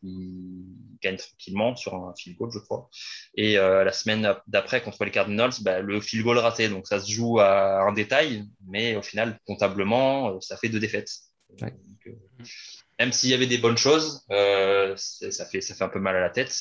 ils 0.03 0.65
gagnent 1.01 1.17
tranquillement 1.17 1.77
sur 1.77 1.95
un 1.95 2.13
field 2.17 2.37
goal, 2.37 2.51
je 2.53 2.59
crois. 2.59 2.91
Et 3.37 3.55
la 3.55 3.93
semaine 3.93 4.35
d'après, 4.49 4.83
contre 4.83 5.05
les 5.05 5.13
Cardinals, 5.13 5.53
bah, 5.61 5.79
le 5.79 6.01
field 6.01 6.25
goal 6.25 6.39
raté. 6.39 6.69
Donc, 6.69 6.89
ça 6.89 6.99
se 6.99 7.09
joue 7.09 7.39
à 7.39 7.83
un 7.83 7.93
détail, 7.93 8.45
mais 8.67 8.97
au 8.97 9.03
final, 9.03 9.39
comptablement, 9.47 10.41
ça 10.41 10.57
fait 10.57 10.69
deux 10.69 10.81
défaites. 10.81 11.32
Ouais. 11.61 11.75
Euh, 12.07 12.13
même 12.99 13.13
s'il 13.13 13.31
y 13.31 13.35
avait 13.35 13.47
des 13.47 13.59
bonnes 13.59 13.77
choses, 13.77 14.23
euh, 14.31 14.95
ça, 14.97 15.45
fait, 15.45 15.61
ça 15.61 15.75
fait 15.75 15.85
un 15.85 15.89
peu 15.89 16.01
mal 16.01 16.17
à 16.17 16.21
la 16.21 16.31
tête. 16.31 16.57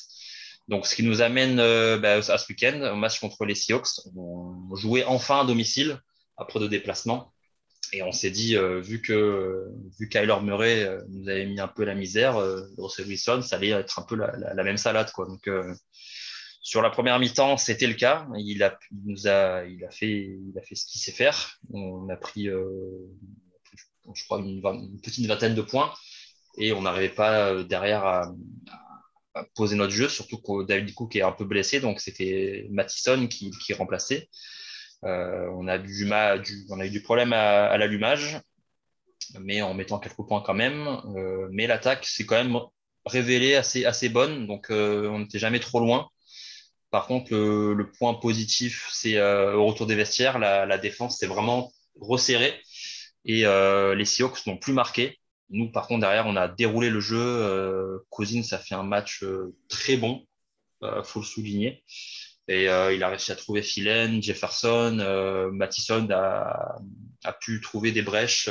Donc, 0.67 0.87
ce 0.87 0.95
qui 0.95 1.03
nous 1.03 1.21
amène 1.21 1.59
euh, 1.59 1.97
bah, 1.97 2.15
à 2.15 2.37
ce 2.37 2.47
week-end, 2.49 2.91
au 2.93 2.95
match 2.95 3.19
contre 3.19 3.45
les 3.45 3.55
Seahawks. 3.55 3.87
On 4.15 4.75
jouait 4.75 5.03
enfin 5.03 5.41
à 5.41 5.45
domicile 5.45 5.99
après 6.37 6.59
deux 6.59 6.69
déplacements. 6.69 7.33
Et 7.93 8.03
on 8.03 8.13
s'est 8.13 8.31
dit, 8.31 8.55
vu 8.55 9.01
que 9.01 9.67
vu 9.99 10.07
Kyler 10.07 10.37
Murray 10.41 10.87
nous 11.09 11.27
avait 11.27 11.45
mis 11.45 11.59
un 11.59 11.67
peu 11.67 11.83
la 11.83 11.93
misère, 11.93 12.37
Russell 12.77 13.05
Wilson, 13.07 13.41
ça 13.41 13.57
allait 13.57 13.71
être 13.71 13.99
un 13.99 14.03
peu 14.03 14.15
la, 14.15 14.31
la, 14.37 14.63
même 14.63 14.77
salade. 14.77 15.11
Quoi. 15.11 15.25
Donc, 15.25 15.49
Sur 16.61 16.81
la 16.81 16.89
première 16.89 17.19
mi-temps, 17.19 17.57
c'était 17.57 17.87
le 17.87 17.95
cas. 17.95 18.27
Il 18.37 18.63
a, 18.63 18.79
nous 19.03 19.27
a, 19.27 19.65
il 19.65 19.83
a 19.83 19.91
fait, 19.91 20.37
il 20.39 20.53
a 20.57 20.61
fait 20.61 20.75
ce 20.75 20.85
qu'il 20.85 21.01
sait 21.01 21.11
faire. 21.11 21.59
On 21.73 22.07
a 22.07 22.15
pris, 22.15 22.47
je 24.15 24.25
crois, 24.25 24.39
une, 24.39 24.61
petite 25.01 25.25
vingtaine 25.27 25.55
de 25.55 25.61
points 25.61 25.93
et 26.57 26.73
on 26.73 26.81
n'arrivait 26.81 27.09
pas 27.09 27.63
derrière 27.63 28.05
à, 28.05 28.33
poser 29.55 29.75
notre 29.75 29.93
jeu, 29.93 30.09
surtout 30.09 30.37
que 30.37 30.65
David 30.65 30.93
Cook 30.93 31.15
est 31.15 31.21
un 31.21 31.31
peu 31.31 31.45
blessé, 31.45 31.79
donc 31.79 31.99
c'était 31.99 32.67
Mattison 32.69 33.27
qui, 33.27 33.73
remplaçait. 33.73 34.29
Euh, 35.03 35.49
on, 35.53 35.67
a 35.67 35.77
du, 35.77 36.05
du, 36.43 36.65
on 36.69 36.79
a 36.79 36.85
eu 36.85 36.89
du 36.89 37.01
problème 37.01 37.33
à, 37.33 37.77
l'allumage, 37.77 38.39
mais 39.39 39.61
en 39.61 39.73
mettant 39.73 39.99
quelques 39.99 40.27
points 40.27 40.41
quand 40.41 40.53
même. 40.53 40.87
Euh, 41.15 41.47
mais 41.51 41.67
l'attaque 41.67 42.05
s'est 42.05 42.25
quand 42.25 42.35
même 42.35 42.59
révélée 43.05 43.55
assez, 43.55 43.85
assez 43.85 44.09
bonne, 44.09 44.47
donc 44.47 44.69
euh, 44.69 45.07
on 45.09 45.19
n'était 45.19 45.39
jamais 45.39 45.59
trop 45.59 45.79
loin. 45.79 46.09
Par 46.91 47.07
contre, 47.07 47.31
le, 47.33 47.89
point 47.97 48.13
positif, 48.15 48.89
c'est 48.91 49.21
au 49.21 49.65
retour 49.65 49.87
des 49.87 49.95
vestiaires, 49.95 50.39
la 50.39 50.77
défense 50.77 51.19
s'est 51.19 51.27
vraiment 51.27 51.71
resserrée 52.01 52.53
et 53.25 53.43
les 53.43 54.05
Seahawks 54.05 54.45
n'ont 54.47 54.57
plus 54.57 54.73
marqué. 54.73 55.19
Nous, 55.51 55.69
par 55.69 55.87
contre, 55.87 56.01
derrière, 56.01 56.27
on 56.27 56.37
a 56.37 56.47
déroulé 56.47 56.89
le 56.89 57.01
jeu. 57.01 57.19
Euh, 57.19 57.99
Cousins 58.09 58.41
a 58.51 58.57
fait 58.57 58.75
un 58.75 58.83
match 58.83 59.23
euh, 59.23 59.53
très 59.67 59.97
bon, 59.97 60.25
euh, 60.83 61.03
faut 61.03 61.19
le 61.19 61.25
souligner. 61.25 61.83
Et 62.47 62.69
euh, 62.69 62.93
il 62.93 63.03
a 63.03 63.09
réussi 63.09 63.31
à 63.31 63.35
trouver 63.35 63.61
Philen, 63.61 64.23
Jefferson, 64.23 64.97
euh, 64.99 65.51
Mattison 65.51 66.07
a, 66.09 66.79
a, 67.23 67.33
pu 67.33 67.61
trouver 67.61 67.91
des 67.91 68.01
brèches 68.01 68.49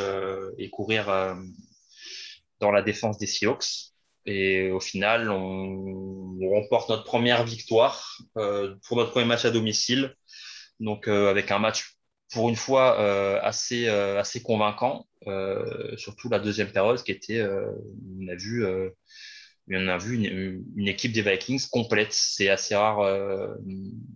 et 0.58 0.70
courir 0.70 1.06
dans 2.60 2.70
la 2.70 2.82
défense 2.82 3.18
des 3.18 3.26
Seahawks. 3.26 3.92
Et 4.26 4.70
au 4.70 4.80
final, 4.80 5.30
on, 5.30 6.36
on 6.40 6.50
remporte 6.50 6.90
notre 6.90 7.04
première 7.04 7.44
victoire 7.44 8.18
pour 8.34 8.96
notre 8.96 9.10
premier 9.10 9.26
match 9.26 9.44
à 9.44 9.50
domicile. 9.50 10.14
Donc, 10.78 11.08
avec 11.08 11.50
un 11.50 11.58
match 11.58 11.96
pour 12.32 12.48
une 12.48 12.56
fois 12.56 12.98
assez, 13.42 13.88
assez 13.88 14.42
convaincant. 14.42 15.06
Euh, 15.26 15.96
surtout 15.96 16.28
la 16.30 16.38
deuxième 16.38 16.72
période 16.72 17.02
qui 17.02 17.12
était, 17.12 17.38
euh, 17.38 17.72
on 18.20 18.28
a 18.28 18.34
vu, 18.34 18.64
euh, 18.64 18.88
on 19.70 19.88
a 19.88 19.98
vu 19.98 20.16
une, 20.16 20.88
équipe 20.88 21.12
des 21.12 21.22
Vikings 21.22 21.68
complète. 21.70 22.12
C'est 22.12 22.48
assez 22.48 22.74
rare, 22.74 23.00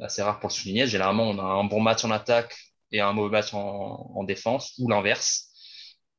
assez 0.01 0.23
rare 0.23 0.41
pour 0.41 0.49
le 0.49 0.55
souligner. 0.55 0.87
Généralement, 0.87 1.29
on 1.29 1.39
a 1.39 1.43
un 1.43 1.65
bon 1.65 1.81
match 1.81 2.05
en 2.05 2.11
attaque 2.11 2.57
et 2.91 3.01
un 3.01 3.13
mauvais 3.13 3.31
match 3.31 3.55
en, 3.55 4.25
défense 4.25 4.75
ou 4.79 4.89
l'inverse. 4.89 5.51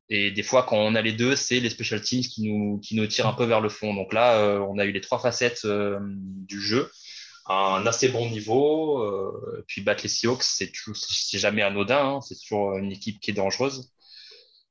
Et 0.08 0.30
des 0.30 0.42
fois, 0.44 0.62
quand 0.62 0.76
on 0.78 0.94
a 0.94 1.02
les 1.02 1.12
deux, 1.12 1.34
c'est 1.36 1.60
les 1.60 1.70
special 1.70 2.00
teams 2.00 2.22
qui 2.22 2.48
nous, 2.48 2.78
qui 2.78 2.94
nous 2.96 3.06
tirent 3.06 3.26
un 3.26 3.34
peu 3.34 3.44
vers 3.44 3.60
le 3.60 3.68
fond. 3.68 3.92
Donc 3.94 4.12
là, 4.12 4.60
on 4.68 4.78
a 4.78 4.84
eu 4.84 4.92
les 4.92 5.00
trois 5.00 5.18
facettes 5.18 5.66
du 5.66 6.60
jeu 6.60 6.90
un 7.48 7.86
assez 7.86 8.08
bon 8.08 8.28
niveau. 8.30 9.02
Euh, 9.02 9.64
puis 9.68 9.82
battre 9.82 10.02
les 10.02 10.08
Seahawks, 10.08 10.42
c'est 10.42 11.38
jamais 11.38 11.62
anodin. 11.62 12.16
Hein. 12.16 12.20
C'est 12.20 12.36
toujours 12.36 12.76
une 12.76 12.92
équipe 12.92 13.20
qui 13.20 13.30
est 13.30 13.34
dangereuse 13.34 13.92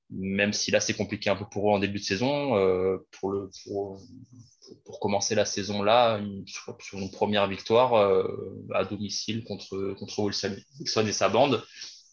même 0.09 0.53
si 0.53 0.71
là 0.71 0.79
c'est 0.79 0.93
compliqué 0.93 1.29
un 1.29 1.35
peu 1.35 1.45
pour 1.45 1.69
eux 1.69 1.73
en 1.73 1.79
début 1.79 1.99
de 1.99 2.03
saison, 2.03 2.57
euh, 2.57 2.97
pour, 3.11 3.31
le, 3.31 3.49
pour, 3.65 4.99
commencer 4.99 5.35
la 5.35 5.45
saison 5.45 5.81
là, 5.83 6.19
sur, 6.45 6.77
une 6.93 7.11
première 7.11 7.47
victoire 7.47 7.93
euh, 7.93 8.65
à 8.73 8.85
domicile 8.85 9.43
contre, 9.43 9.95
contre 9.97 10.19
Wilson, 10.19 10.55
Wilson, 10.79 11.07
et 11.07 11.11
sa 11.11 11.29
bande, 11.29 11.63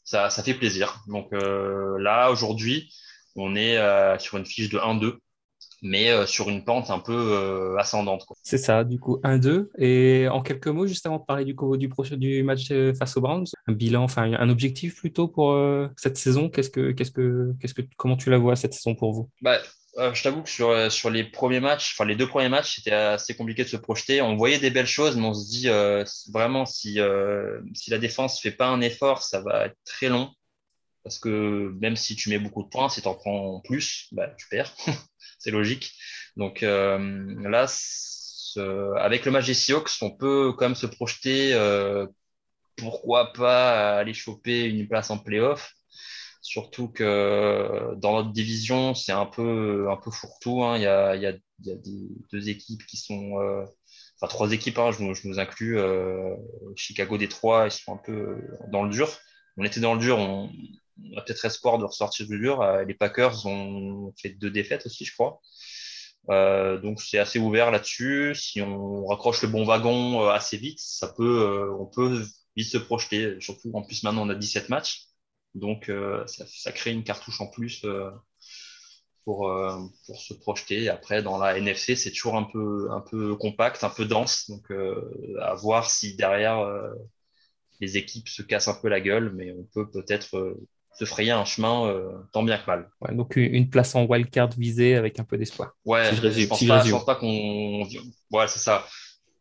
ça, 0.05 0.31
ça 0.31 0.43
fait 0.43 0.55
plaisir. 0.55 1.03
Donc 1.09 1.33
euh, 1.33 1.99
là 1.99 2.31
aujourd'hui, 2.31 2.93
on 3.37 3.57
est 3.57 3.77
euh, 3.77 4.19
sur 4.19 4.39
une 4.39 4.47
fiche 4.47 4.69
de 4.69 4.79
1-2 4.79 5.19
mais 5.83 6.11
euh, 6.11 6.27
sur 6.27 6.49
une 6.49 6.65
pente 6.65 6.91
un 6.91 7.01
peu 7.01 7.13
euh, 7.13 7.77
ascendante. 7.77 8.25
C'est 8.43 8.59
ça, 8.59 8.85
du 8.85 8.99
coup, 8.99 9.19
1-2. 9.25 9.69
Et 9.79 10.29
en 10.29 10.41
quelques 10.41 10.69
mots, 10.69 10.87
juste 10.87 11.05
avant 11.07 11.19
de 11.19 11.25
parler 11.25 11.45
du, 11.45 11.55
du, 11.77 11.89
prochain, 11.89 12.17
du 12.17 12.43
match 12.45 12.71
euh, 12.71 12.95
face 12.95 13.17
aux 13.17 13.21
Browns, 13.21 13.47
un 13.67 13.73
bilan, 13.73 14.05
enfin 14.05 14.33
un 14.33 14.49
objectif 14.49 14.97
plutôt 14.97 15.29
pour 15.29 15.59
cette 15.97 16.17
saison. 16.17 16.49
Qu'est-ce 16.49 16.71
que, 16.71 16.93
qu'est-ce 16.93 17.11
que, 17.11 17.53
qu'est-ce 17.61 17.75
que, 17.75 17.83
comment 17.97 18.17
tu 18.17 18.31
la 18.31 18.39
vois 18.39 18.55
cette 18.55 18.75
saison 18.75 18.95
pour 18.95 19.13
vous? 19.13 19.29
Bah, 19.41 19.59
Je 19.97 20.23
t'avoue 20.23 20.43
que 20.43 20.49
sur, 20.49 20.91
sur 20.91 21.11
les 21.11 21.25
premiers 21.25 21.61
matchs, 21.61 21.95
enfin 21.95 22.09
les 22.09 22.17
deux 22.17 22.29
premiers 22.29 22.49
matchs, 22.49 22.77
c'était 22.77 22.93
assez 22.93 23.35
compliqué 23.35 23.65
de 23.65 23.69
se 23.69 23.77
projeter. 23.77 24.23
On 24.23 24.37
voyait 24.37 24.59
des 24.59 24.71
belles 24.71 24.87
choses, 24.87 25.17
mais 25.17 25.27
on 25.27 25.35
se 25.35 25.49
dit 25.49 25.69
vraiment 26.33 26.65
si, 26.65 26.99
si 27.75 27.91
la 27.91 27.99
défense 27.99 28.41
fait 28.41 28.53
pas 28.53 28.69
un 28.69 28.81
effort, 28.81 29.23
ça 29.23 29.41
va 29.41 29.67
être 29.67 29.77
très 29.85 30.09
long. 30.09 30.31
Parce 31.05 31.19
que 31.19 31.75
même 31.81 31.97
si 31.97 32.17
tu 32.17 32.31
mets 32.31 32.39
beaucoup 32.39 32.63
de 32.63 32.69
points, 32.69 32.89
si 32.89 33.03
tu 33.03 33.09
en 33.09 33.15
prends 33.15 33.61
plus, 33.61 34.09
bah, 34.13 34.29
tu 34.39 34.47
perds. 34.49 34.75
c'est 35.39 35.51
logique. 35.51 35.93
Donc 36.37 36.63
euh, 36.63 36.99
là, 37.49 37.67
avec 38.99 39.25
le 39.25 39.31
match 39.31 39.47
des 39.47 39.75
on 40.03 40.11
peut 40.11 40.53
quand 40.57 40.67
même 40.67 40.75
se 40.75 40.87
projeter, 40.87 41.55
euh, 41.55 42.07
pourquoi 42.77 43.33
pas 43.33 43.99
aller 43.99 44.15
choper 44.15 44.65
une 44.65 44.89
place 44.89 45.11
en 45.11 45.19
playoff. 45.19 45.75
Surtout 46.43 46.89
que 46.89 47.95
dans 47.99 48.15
notre 48.15 48.33
division, 48.33 48.95
c'est 48.95 49.13
un 49.13 49.27
peu, 49.27 49.89
un 49.91 49.97
peu 49.97 50.11
fourre-tout. 50.11 50.65
Hein. 50.65 50.77
Il, 50.77 50.83
y 50.83 50.87
a, 50.87 51.35
deux 52.33 52.49
équipes 52.49 52.85
qui 52.87 52.97
sont, 52.97 53.39
euh, 53.39 53.65
enfin 54.17 54.27
trois 54.29 54.53
équipes, 54.53 54.79
hein, 54.79 54.91
je, 54.91 55.15
je, 55.15 55.29
nous 55.29 55.39
inclus, 55.39 55.79
euh, 55.79 56.35
Chicago, 56.75 57.17
Détroit, 57.17 57.67
ils 57.67 57.71
sont 57.71 57.95
un 57.95 57.97
peu 57.97 58.39
dans 58.73 58.83
le 58.83 58.91
dur. 58.91 59.09
On 59.57 59.65
était 59.65 59.81
dans 59.81 59.95
le 59.95 60.01
dur, 60.01 60.19
on, 60.19 60.51
on 60.99 61.19
a 61.19 61.23
peut-être 61.23 61.45
espoir 61.45 61.79
de 61.79 61.85
ressortir 61.85 62.27
du 62.27 62.39
dur. 62.39 62.63
Euh, 62.63 62.85
les 62.85 62.95
Packers 62.95 63.47
ont 63.47 64.13
fait 64.21 64.31
deux 64.31 64.51
défaites 64.51 64.87
aussi, 64.87 65.05
je 65.05 65.13
crois. 65.13 65.41
Euh, 66.31 66.79
donc 66.79 67.01
c'est 67.03 67.19
assez 67.19 67.39
ouvert 67.39 67.71
là-dessus. 67.71 68.35
Si 68.35 68.61
on 68.63 69.07
raccroche 69.07 69.43
le 69.43 69.49
bon 69.49 69.65
wagon 69.65 70.23
euh, 70.23 70.31
assez 70.31 70.57
vite, 70.57 70.79
ça 70.81 71.09
peut, 71.09 71.71
on 71.79 71.87
peut 71.87 72.25
vite 72.57 72.69
se 72.69 72.79
projeter. 72.79 73.41
Surtout 73.41 73.71
en 73.75 73.83
plus 73.83 74.03
maintenant 74.03 74.27
on 74.27 74.31
a 74.31 74.35
17 74.35 74.69
matchs, 74.69 75.07
donc 75.55 75.91
ça, 76.27 76.47
ça, 76.47 76.73
crée 76.73 76.93
une 76.93 77.05
cartouche 77.05 77.41
en 77.41 77.47
plus 77.49 77.85
pour, 79.25 79.51
pour 80.07 80.21
se 80.21 80.35
projeter. 80.35 80.89
Après 80.89 81.23
dans 81.23 81.39
la 81.39 81.59
NFC 81.59 81.97
c'est 81.97 82.13
toujours 82.13 82.37
un 82.37 82.45
peu 82.45 82.89
un 82.93 83.01
peu 83.01 83.35
compact, 83.37 83.83
un 83.83 83.91
peu 83.91 84.05
dense, 84.05 84.49
donc 84.49 84.71
à 85.41 85.55
voir 85.55 85.91
si 85.91 86.15
derrière 86.15 86.65
les 87.81 87.97
équipes 87.97 88.29
se 88.29 88.43
cassent 88.43 88.69
un 88.69 88.75
peu 88.75 88.89
la 88.89 89.01
gueule, 89.01 89.33
mais 89.35 89.53
on 89.53 89.65
peut 89.75 89.91
peut-être 89.91 90.57
se 90.95 91.05
frayer 91.05 91.31
un 91.31 91.45
chemin 91.45 91.87
euh, 91.87 92.11
tant 92.33 92.43
bien 92.43 92.59
que 92.59 92.67
mal. 92.67 92.91
donc 93.13 93.37
une 93.37 93.71
place 93.71 93.95
en 93.95 94.05
wildcard 94.05 94.51
visée 94.51 94.95
avec 94.95 95.19
un 95.19 95.25
peu 95.25 95.39
d'espoir. 95.39 95.73
Ouais, 95.85 96.15
je, 96.15 96.21
résume, 96.21 96.49
pense, 96.49 96.65
pas, 96.65 96.85
pense 96.85 97.05
pas 97.05 97.15
qu'on. 97.15 97.87
Ouais, 98.31 98.49
c'est 98.49 98.59
ça. 98.59 98.87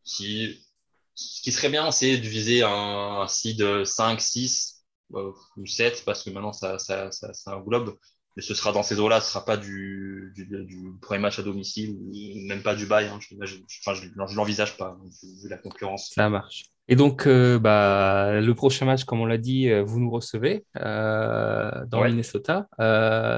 Si... 0.04 0.66
Ce 1.14 1.42
qui 1.42 1.52
serait 1.52 1.70
bien, 1.70 1.92
c'est 1.92 2.18
de 2.18 2.28
viser 2.28 2.64
un 2.64 3.26
seed 3.28 3.86
5, 3.86 4.20
6 4.20 4.86
euh, 5.14 5.32
ou 5.58 5.66
7, 5.68 6.04
parce 6.06 6.24
que 6.24 6.30
maintenant 6.30 6.54
ça, 6.54 6.80
ça, 6.80 7.12
ça, 7.12 7.34
ça 7.34 7.58
englobe. 7.58 7.98
Mais 8.38 8.42
ce 8.42 8.56
sera 8.56 8.72
dans 8.72 8.82
ces 8.82 9.00
eaux-là, 9.00 9.20
ce 9.20 9.30
sera 9.30 9.44
pas 9.44 9.58
du, 9.58 10.32
du, 10.36 10.46
du, 10.46 10.94
premier 11.02 11.20
match 11.20 11.38
à 11.38 11.44
domicile 11.44 11.98
ou 12.00 12.48
même 12.48 12.64
pas 12.64 12.76
du 12.76 12.86
bail. 12.86 13.08
Hein. 13.08 13.20
Je, 13.20 13.36
je 13.38 14.36
l'envisage 14.36 14.78
pas, 14.78 14.98
vu 15.22 15.50
la 15.50 15.58
concurrence. 15.58 16.12
Ça 16.14 16.30
marche. 16.30 16.71
Et 16.88 16.96
donc, 16.96 17.28
euh, 17.28 17.60
bah, 17.60 18.42
le 18.42 18.54
prochain 18.54 18.86
match, 18.86 19.04
comme 19.06 19.22
on 19.22 19.26
l'a 19.26 19.38
dit, 19.38 19.70
euh, 19.70 19.84
vous 19.84 20.00
nous 20.00 20.10
recevez 20.10 20.66
euh, 20.78 21.72
dans 21.88 22.04
Minnesota. 22.04 22.68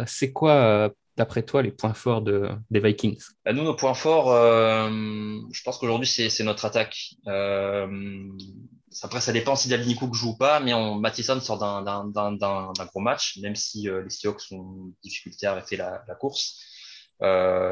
c'est 0.07 0.31
quoi, 0.31 0.89
d'après 1.17 1.43
toi, 1.43 1.61
les 1.61 1.71
points 1.71 1.93
forts 1.93 2.21
de, 2.21 2.49
des 2.71 2.79
Vikings? 2.79 3.21
Bah, 3.45 3.53
Nous, 3.53 3.63
nos 3.63 3.75
points 3.75 3.93
forts, 3.93 4.31
je 4.31 5.63
pense 5.63 5.77
qu'aujourd'hui, 5.77 6.07
c'est 6.07 6.43
notre 6.43 6.65
attaque. 6.65 7.15
après, 7.27 9.21
ça 9.21 9.31
dépend 9.31 9.55
si 9.55 9.69
Dalvin 9.69 9.93
Cook 9.93 10.13
joue 10.13 10.31
ou 10.31 10.37
pas, 10.37 10.59
mais 10.59 10.73
on, 10.73 10.95
Mattison 10.95 11.39
sort 11.39 11.59
d'un 11.59 12.85
gros 12.85 13.01
match, 13.01 13.37
même 13.41 13.55
si 13.55 13.83
les 13.83 14.09
Seahawks 14.09 14.51
ont 14.51 14.93
difficulté 15.03 15.45
à 15.45 15.51
arrêter 15.51 15.77
la, 15.77 16.03
la 16.07 16.15
course. 16.15 16.59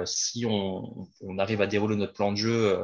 si 0.05 0.45
on, 0.45 1.07
on, 1.21 1.39
arrive 1.39 1.61
à 1.61 1.67
dérouler 1.67 1.95
notre 1.95 2.13
plan 2.13 2.33
de 2.33 2.37
jeu 2.37 2.77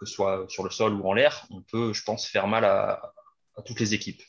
que 0.00 0.06
soit 0.06 0.46
sur 0.48 0.64
le 0.64 0.70
sol 0.70 0.94
ou 0.94 1.06
en 1.06 1.12
l'air, 1.12 1.46
on 1.50 1.62
peut, 1.62 1.92
je 1.92 2.02
pense, 2.02 2.26
faire 2.26 2.48
mal 2.48 2.64
à, 2.64 3.12
toutes 3.66 3.78
les 3.80 3.92
équipes. 3.92 4.22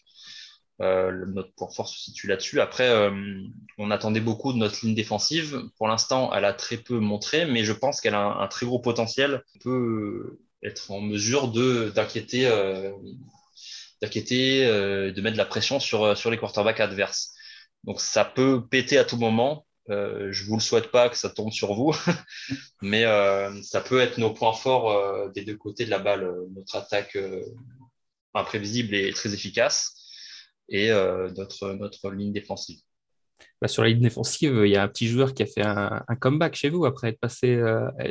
Euh, 0.82 1.26
notre 1.28 1.54
point 1.54 1.70
fort 1.70 1.88
se 1.88 1.98
situe 1.98 2.28
là-dessus. 2.28 2.60
Après, 2.60 2.90
euh, 2.90 3.12
on 3.78 3.92
attendait 3.92 4.20
beaucoup 4.20 4.52
de 4.52 4.58
notre 4.58 4.86
ligne 4.86 4.96
défensive. 4.96 5.64
Pour 5.78 5.88
l'instant, 5.88 6.34
elle 6.34 6.44
a 6.44 6.54
très 6.54 6.78
peu 6.78 7.00
montré, 7.00 7.46
mais 7.46 7.64
je 7.64 7.72
pense 7.72 8.02
qu'elle 8.02 8.16
a 8.16 8.24
un, 8.24 8.48
très 8.48 8.66
gros 8.66 8.80
potentiel. 8.80 9.44
On 9.56 9.60
peut 9.60 10.40
être 10.64 10.92
en 10.92 11.00
mesure 11.00 11.48
d'inquiéter, 11.50 12.48
euh, 12.48 12.92
de 14.02 15.22
mettre 15.22 15.34
de 15.34 15.38
la 15.38 15.46
pression 15.46 15.80
sur 15.80 16.18
sur 16.18 16.32
les 16.32 16.38
quarterbacks 16.38 16.80
adverses. 16.80 17.34
Donc 17.84 18.02
ça 18.02 18.26
peut 18.26 18.68
péter 18.68 18.98
à 18.98 19.06
tout 19.06 19.18
moment. 19.18 19.66
Euh, 19.90 20.32
je 20.32 20.46
vous 20.46 20.56
le 20.56 20.62
souhaite 20.62 20.92
pas 20.92 21.10
que 21.10 21.18
ça 21.18 21.30
tombe 21.30 21.52
sur 21.52 21.74
vous, 21.74 21.92
mais 22.82 23.04
euh, 23.06 23.62
ça 23.64 23.82
peut 23.82 24.00
être 24.00 24.18
nos 24.20 24.34
points 24.34 24.54
forts 24.54 24.92
euh, 24.92 25.30
des 25.30 25.44
deux 25.44 25.58
côtés 25.58 25.86
de 25.86 25.90
la 25.90 26.00
balle. 26.00 26.32
Notre 26.56 26.76
attaque 26.76 27.16
euh, 27.16 27.44
imprévisible 28.34 28.94
et 28.94 29.12
très 29.12 29.34
efficace 29.34 29.98
et 30.70 30.90
notre, 30.90 31.74
notre 31.74 32.12
ligne 32.12 32.32
défensive. 32.32 32.80
Bah, 33.62 33.68
sur 33.68 33.84
la 33.84 33.90
ligne 33.90 34.00
défensive, 34.00 34.62
il 34.64 34.72
y 34.72 34.78
a 34.78 34.84
un 34.84 34.88
petit 34.88 35.08
joueur 35.08 35.34
qui 35.34 35.44
a 35.44 35.46
fait 35.46 35.66
un, 35.66 36.02
un 36.08 36.16
comeback 36.16 36.56
chez 36.56 36.70
vous 36.70 36.86
après 36.86 37.10
être 37.10 37.20
passé, 37.20 37.62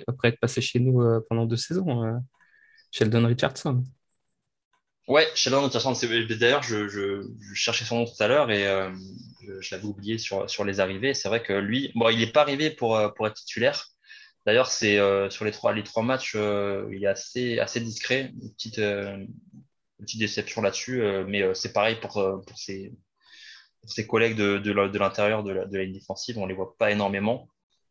après 0.07 0.29
être 0.29 0.41
passé 0.41 0.61
chez 0.61 0.79
nous 0.79 1.03
pendant 1.31 1.47
deux 1.47 1.57
saisons, 1.57 2.21
Sheldon 2.91 3.27
Richardson. 3.27 3.83
Ouais, 5.09 5.27
Richardson. 5.35 5.93
D'ailleurs, 6.39 6.63
je, 6.63 6.89
je, 6.89 7.23
cherchais 7.55 7.85
son 7.85 7.99
nom 7.99 8.05
tout 8.05 8.23
à 8.23 8.29
l'heure 8.29 8.51
et 8.51 8.67
euh, 8.67 8.91
je, 9.61 9.75
l'avais 9.75 9.87
oublié 9.87 10.19
sur, 10.19 10.65
les 10.65 10.81
arrivées. 10.81 11.15
C'est 11.15 11.29
vrai 11.29 11.43
que 11.43 11.53
lui, 11.53 11.91
bon, 11.95 12.11
il 12.11 12.19
n'est 12.21 12.31
pas 12.31 12.43
arrivé 12.43 12.71
pour, 12.71 12.97
euh, 12.97 13.09
pour 13.09 13.27
être 13.27 13.35
titulaire. 13.35 13.89
D'ailleurs, 14.47 14.69
c'est 14.69 14.99
euh, 14.99 15.29
sur 15.29 15.45
les 15.45 15.53
trois, 15.53 15.75
matchs, 16.03 16.35
il 16.35 17.03
est 17.03 17.07
assez, 17.07 17.81
discret. 17.81 18.33
Une 18.41 18.53
petite, 18.53 18.81
déception 20.19 20.63
là-dessus, 20.63 21.03
mais 21.27 21.55
c'est 21.55 21.73
pareil 21.73 21.97
pour, 22.01 22.43
ses, 22.57 22.93
collègues 24.07 24.37
de, 24.37 24.99
l'intérieur 24.99 25.43
de 25.43 25.53
la, 25.53 25.65
ligne 25.67 25.93
défensive. 25.93 26.39
On 26.39 26.45
ne 26.45 26.49
les 26.49 26.55
voit 26.55 26.77
pas 26.79 26.91
énormément, 26.91 27.49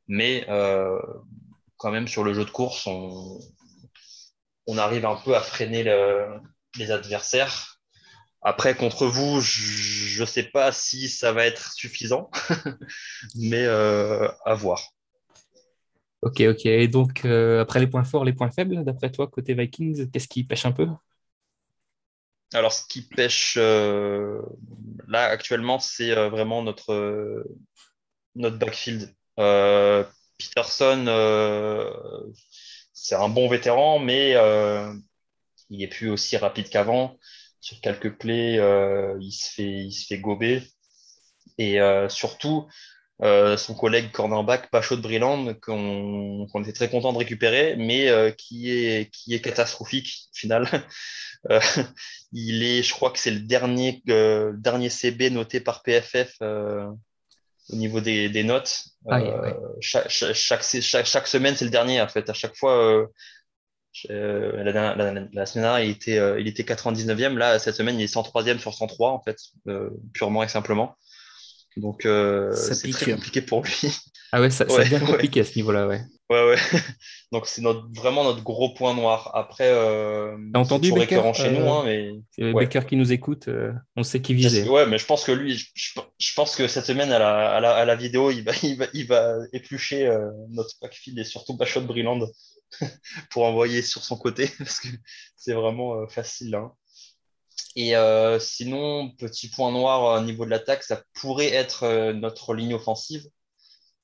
mais 0.07 0.45
quand 1.77 1.91
même 1.91 2.07
sur 2.07 2.23
le 2.23 2.33
jeu 2.33 2.45
de 2.45 2.49
course, 2.49 2.87
on, 2.87 3.39
on 4.67 4.77
arrive 4.77 5.05
un 5.05 5.17
peu 5.17 5.35
à 5.35 5.41
freiner 5.41 5.83
les 6.77 6.91
adversaires. 6.91 7.79
Après, 8.41 8.73
contre 8.75 9.05
vous, 9.05 9.41
je 9.41 10.21
ne 10.21 10.25
sais 10.25 10.43
pas 10.43 10.71
si 10.71 11.09
ça 11.09 11.33
va 11.33 11.45
être 11.45 11.73
suffisant, 11.73 12.29
mais 13.35 13.65
euh, 13.65 14.29
à 14.45 14.53
voir. 14.53 14.93
Ok, 16.21 16.41
ok. 16.41 16.65
Et 16.65 16.87
donc, 16.87 17.25
euh, 17.25 17.61
après 17.61 17.79
les 17.81 17.87
points 17.87 18.05
forts, 18.05 18.23
les 18.23 18.33
points 18.33 18.51
faibles, 18.51 18.83
d'après 18.85 19.11
toi, 19.11 19.27
côté 19.27 19.53
Vikings, 19.53 20.09
qu'est-ce 20.09 20.27
qui 20.27 20.45
pêche 20.45 20.65
un 20.65 20.71
peu? 20.71 20.87
Alors, 22.53 22.71
ce 22.71 22.87
qui 22.87 23.01
pêche 23.01 23.55
euh, 23.57 24.41
là 25.07 25.25
actuellement, 25.25 25.79
c'est 25.79 26.15
vraiment 26.29 26.63
notre, 26.63 27.45
notre 28.35 28.57
backfield. 28.57 29.13
Peterson, 30.37 31.05
c'est 32.93 33.15
un 33.15 33.29
bon 33.29 33.49
vétéran, 33.49 33.99
mais 33.99 34.35
il 35.69 35.83
est 35.83 35.87
plus 35.87 36.09
aussi 36.09 36.37
rapide 36.37 36.69
qu'avant. 36.69 37.17
Sur 37.61 37.81
quelques 37.81 38.17
plays, 38.17 38.57
euh, 38.57 39.17
il, 39.19 39.31
se 39.31 39.49
fait, 39.53 39.85
il 39.85 39.91
se 39.91 40.05
fait 40.05 40.19
gober. 40.19 40.63
Et 41.57 41.81
euh, 41.81 42.07
surtout, 42.09 42.67
son 43.21 43.75
collègue 43.75 44.11
cornerback, 44.11 44.69
Pachot 44.71 44.95
de 44.95 45.01
Brilland, 45.01 45.53
qu'on 45.61 46.63
était 46.63 46.71
très 46.71 46.89
content 46.89 47.11
de 47.11 47.17
récupérer, 47.17 47.75
mais 47.75 48.33
qui, 48.37 48.71
est, 48.71 49.11
qui 49.11 49.33
est 49.33 49.41
catastrophique 49.41 50.29
au 50.33 50.37
final. 50.37 50.67
il 52.31 52.63
est, 52.63 52.81
je 52.81 52.93
crois 52.93 53.11
que 53.11 53.19
c'est 53.19 53.31
le 53.31 53.41
dernier, 53.41 54.01
dernier 54.05 54.89
CB 54.89 55.31
noté 55.31 55.59
par 55.59 55.83
PFF 55.83 56.37
au 57.71 57.75
niveau 57.75 58.01
des, 58.01 58.29
des 58.29 58.43
notes. 58.43 58.83
Euh, 59.07 59.53
chaque, 59.79 60.09
chaque, 60.09 60.33
chaque, 60.33 61.05
chaque, 61.05 61.27
semaine, 61.27 61.55
c'est 61.55 61.65
le 61.65 61.71
dernier, 61.71 62.01
en 62.01 62.07
fait. 62.07 62.29
À 62.29 62.33
chaque 62.33 62.55
fois, 62.55 63.07
euh, 64.09 64.53
euh 64.55 64.63
la, 64.63 64.95
la, 64.95 65.25
la, 65.31 65.45
semaine 65.45 65.63
dernière, 65.63 65.83
il 65.83 65.91
était, 65.91 66.17
euh, 66.17 66.39
il 66.39 66.47
était 66.47 66.63
99e. 66.63 67.35
Là, 67.35 67.59
cette 67.59 67.75
semaine, 67.75 67.99
il 67.99 68.03
est 68.03 68.13
103e 68.13 68.59
sur 68.59 68.73
103, 68.73 69.11
en 69.11 69.21
fait, 69.21 69.37
purement 70.13 70.43
et 70.43 70.47
simplement. 70.47 70.95
Donc, 71.77 72.07
c'est 72.53 72.91
très 72.91 73.13
compliqué 73.13 73.41
pour 73.41 73.63
lui. 73.63 73.91
Ah 74.31 74.41
ouais, 74.41 74.49
ça, 74.49 74.67
ça 74.69 74.83
devient 74.83 75.03
compliqué 75.03 75.39
à 75.39 75.43
ce 75.43 75.55
niveau-là, 75.55 75.87
ouais. 75.87 76.01
Ouais, 76.29 76.49
ouais. 76.49 76.57
Donc, 77.31 77.47
c'est 77.47 77.61
notre, 77.61 77.87
vraiment 77.95 78.23
notre 78.23 78.43
gros 78.43 78.73
point 78.75 78.93
noir. 78.93 79.31
Après, 79.33 79.67
euh, 79.67 80.37
T'as 80.53 80.59
entendu 80.59 80.91
Baker 80.91 81.31
chez 81.33 81.51
nous, 81.51 81.67
hein, 81.67 81.81
mais... 81.85 82.11
C'est 82.31 82.53
Baker 82.53 82.81
qui 82.87 82.95
nous 82.95 83.11
écoute, 83.11 83.47
euh, 83.47 83.73
on 83.95 84.03
sait 84.03 84.21
qui 84.21 84.35
visait. 84.35 84.67
Ouais, 84.69 84.85
mais 84.85 84.99
je 84.99 85.05
pense 85.07 85.23
que 85.23 85.31
lui, 85.31 85.57
je, 85.57 85.99
je 86.19 86.33
pense 86.35 86.55
que 86.55 86.67
cette 86.67 86.85
semaine, 86.85 87.11
à 87.11 87.17
la, 87.17 87.49
à 87.49 87.59
la, 87.59 87.75
à 87.75 87.85
la 87.85 87.95
vidéo, 87.95 88.29
il 88.29 88.43
va, 88.43 88.51
il 88.63 88.77
va, 88.77 88.85
il 88.93 89.07
va 89.07 89.37
éplucher 89.53 90.05
euh, 90.05 90.29
notre 90.51 90.75
backfield 90.81 91.17
et 91.17 91.23
surtout 91.23 91.57
Bachot 91.57 91.81
Brilland 91.81 92.27
pour 93.31 93.45
envoyer 93.45 93.81
sur 93.81 94.03
son 94.03 94.17
côté, 94.17 94.47
parce 94.57 94.79
que 94.79 94.87
c'est 95.35 95.53
vraiment 95.53 95.95
euh, 95.95 96.07
facile. 96.07 96.55
Hein. 96.55 96.73
Et 97.75 97.95
euh, 97.95 98.39
sinon, 98.39 99.11
petit 99.17 99.49
point 99.49 99.71
noir 99.71 100.21
au 100.21 100.23
niveau 100.23 100.45
de 100.45 100.49
l'attaque, 100.49 100.83
ça 100.83 101.03
pourrait 101.13 101.53
être 101.53 102.11
notre 102.13 102.53
ligne 102.53 102.73
offensive 102.73 103.23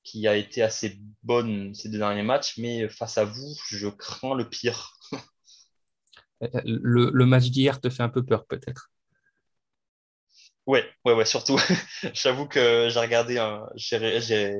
qui 0.03 0.27
a 0.27 0.35
été 0.35 0.61
assez 0.61 0.99
bonne 1.23 1.73
ces 1.73 1.89
deux 1.89 1.97
derniers 1.97 2.23
matchs, 2.23 2.57
mais 2.57 2.87
face 2.89 3.17
à 3.17 3.25
vous, 3.25 3.55
je 3.69 3.87
crains 3.87 4.35
le 4.35 4.47
pire. 4.47 4.97
le, 6.41 7.09
le, 7.11 7.25
match 7.25 7.45
d'hier 7.45 7.81
te 7.81 7.89
fait 7.89 8.03
un 8.03 8.09
peu 8.09 8.23
peur, 8.23 8.45
peut-être? 8.45 8.91
Ouais, 10.67 10.85
ouais, 11.05 11.13
ouais, 11.13 11.25
surtout. 11.25 11.59
J'avoue 12.13 12.47
que 12.47 12.87
j'ai 12.89 12.99
regardé, 12.99 13.35
j'ai 13.75 14.53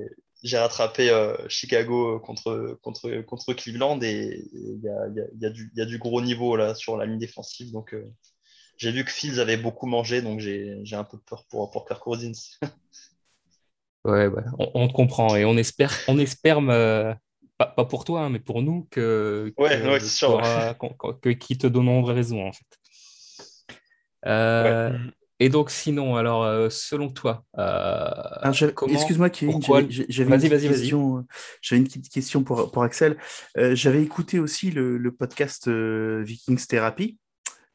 rattrapé 0.53 1.09
euh, 1.09 1.35
Chicago 1.49 2.19
contre, 2.19 2.77
contre, 2.81 3.21
contre 3.21 3.53
Cleveland 3.53 3.99
et 4.01 4.47
il 4.53 4.79
y 4.83 4.89
a, 4.89 5.07
y, 5.07 5.45
a 5.45 5.49
y 5.75 5.81
a, 5.81 5.85
du 5.85 5.97
gros 5.97 6.21
niveau 6.21 6.55
là 6.55 6.75
sur 6.75 6.97
la 6.97 7.05
ligne 7.05 7.19
défensive. 7.19 7.71
Donc, 7.71 7.93
euh, 7.93 8.05
j'ai 8.77 8.91
vu 8.91 9.03
que 9.03 9.11
Fields 9.11 9.39
avait 9.39 9.57
beaucoup 9.57 9.87
mangé, 9.87 10.21
donc 10.21 10.39
j'ai 10.39 10.95
un 10.95 11.03
peu 11.03 11.17
peur 11.17 11.45
pour, 11.49 11.71
pour 11.71 11.85
Kirk 11.85 12.01
Cousins. 12.01 12.31
Ouais, 14.05 14.29
On, 14.59 14.87
te 14.87 14.93
comprend 14.93 15.35
et 15.35 15.45
on 15.45 15.57
espère, 15.57 15.91
on 16.07 16.19
espère 16.19 16.61
pas, 17.57 17.85
pour 17.85 18.05
toi, 18.05 18.21
hein, 18.21 18.29
mais 18.29 18.37
pour 18.37 18.61
nous, 18.61 18.87
que, 18.91 19.51
ouais, 19.57 19.81
que, 21.21 21.29
qui 21.29 21.57
te 21.57 21.65
donneront 21.65 22.03
raison, 22.03 22.47
en 22.47 22.51
fait. 22.53 22.65
Euh, 24.27 24.97
et 25.39 25.49
donc, 25.49 25.69
sinon, 25.69 26.15
alors, 26.15 26.43
euh, 26.43 26.69
selon 26.69 27.09
toi, 27.09 27.43
euh, 27.57 28.09
excuse-moi, 28.87 29.29
Kevin, 29.29 29.59
j'avais 30.09 30.35
une, 30.35 30.49
vas-y, 30.49 30.67
question, 30.67 31.25
une 31.71 31.83
petite 31.83 32.09
question 32.09 32.43
pour, 32.43 32.71
pour 32.71 32.83
Axel. 32.83 33.17
j'avais 33.55 34.01
écouté 34.01 34.39
aussi 34.39 34.71
le, 34.71 34.97
le 34.97 35.11
podcast 35.11 35.67
Vikings 35.67 36.65
Therapy. 36.67 37.17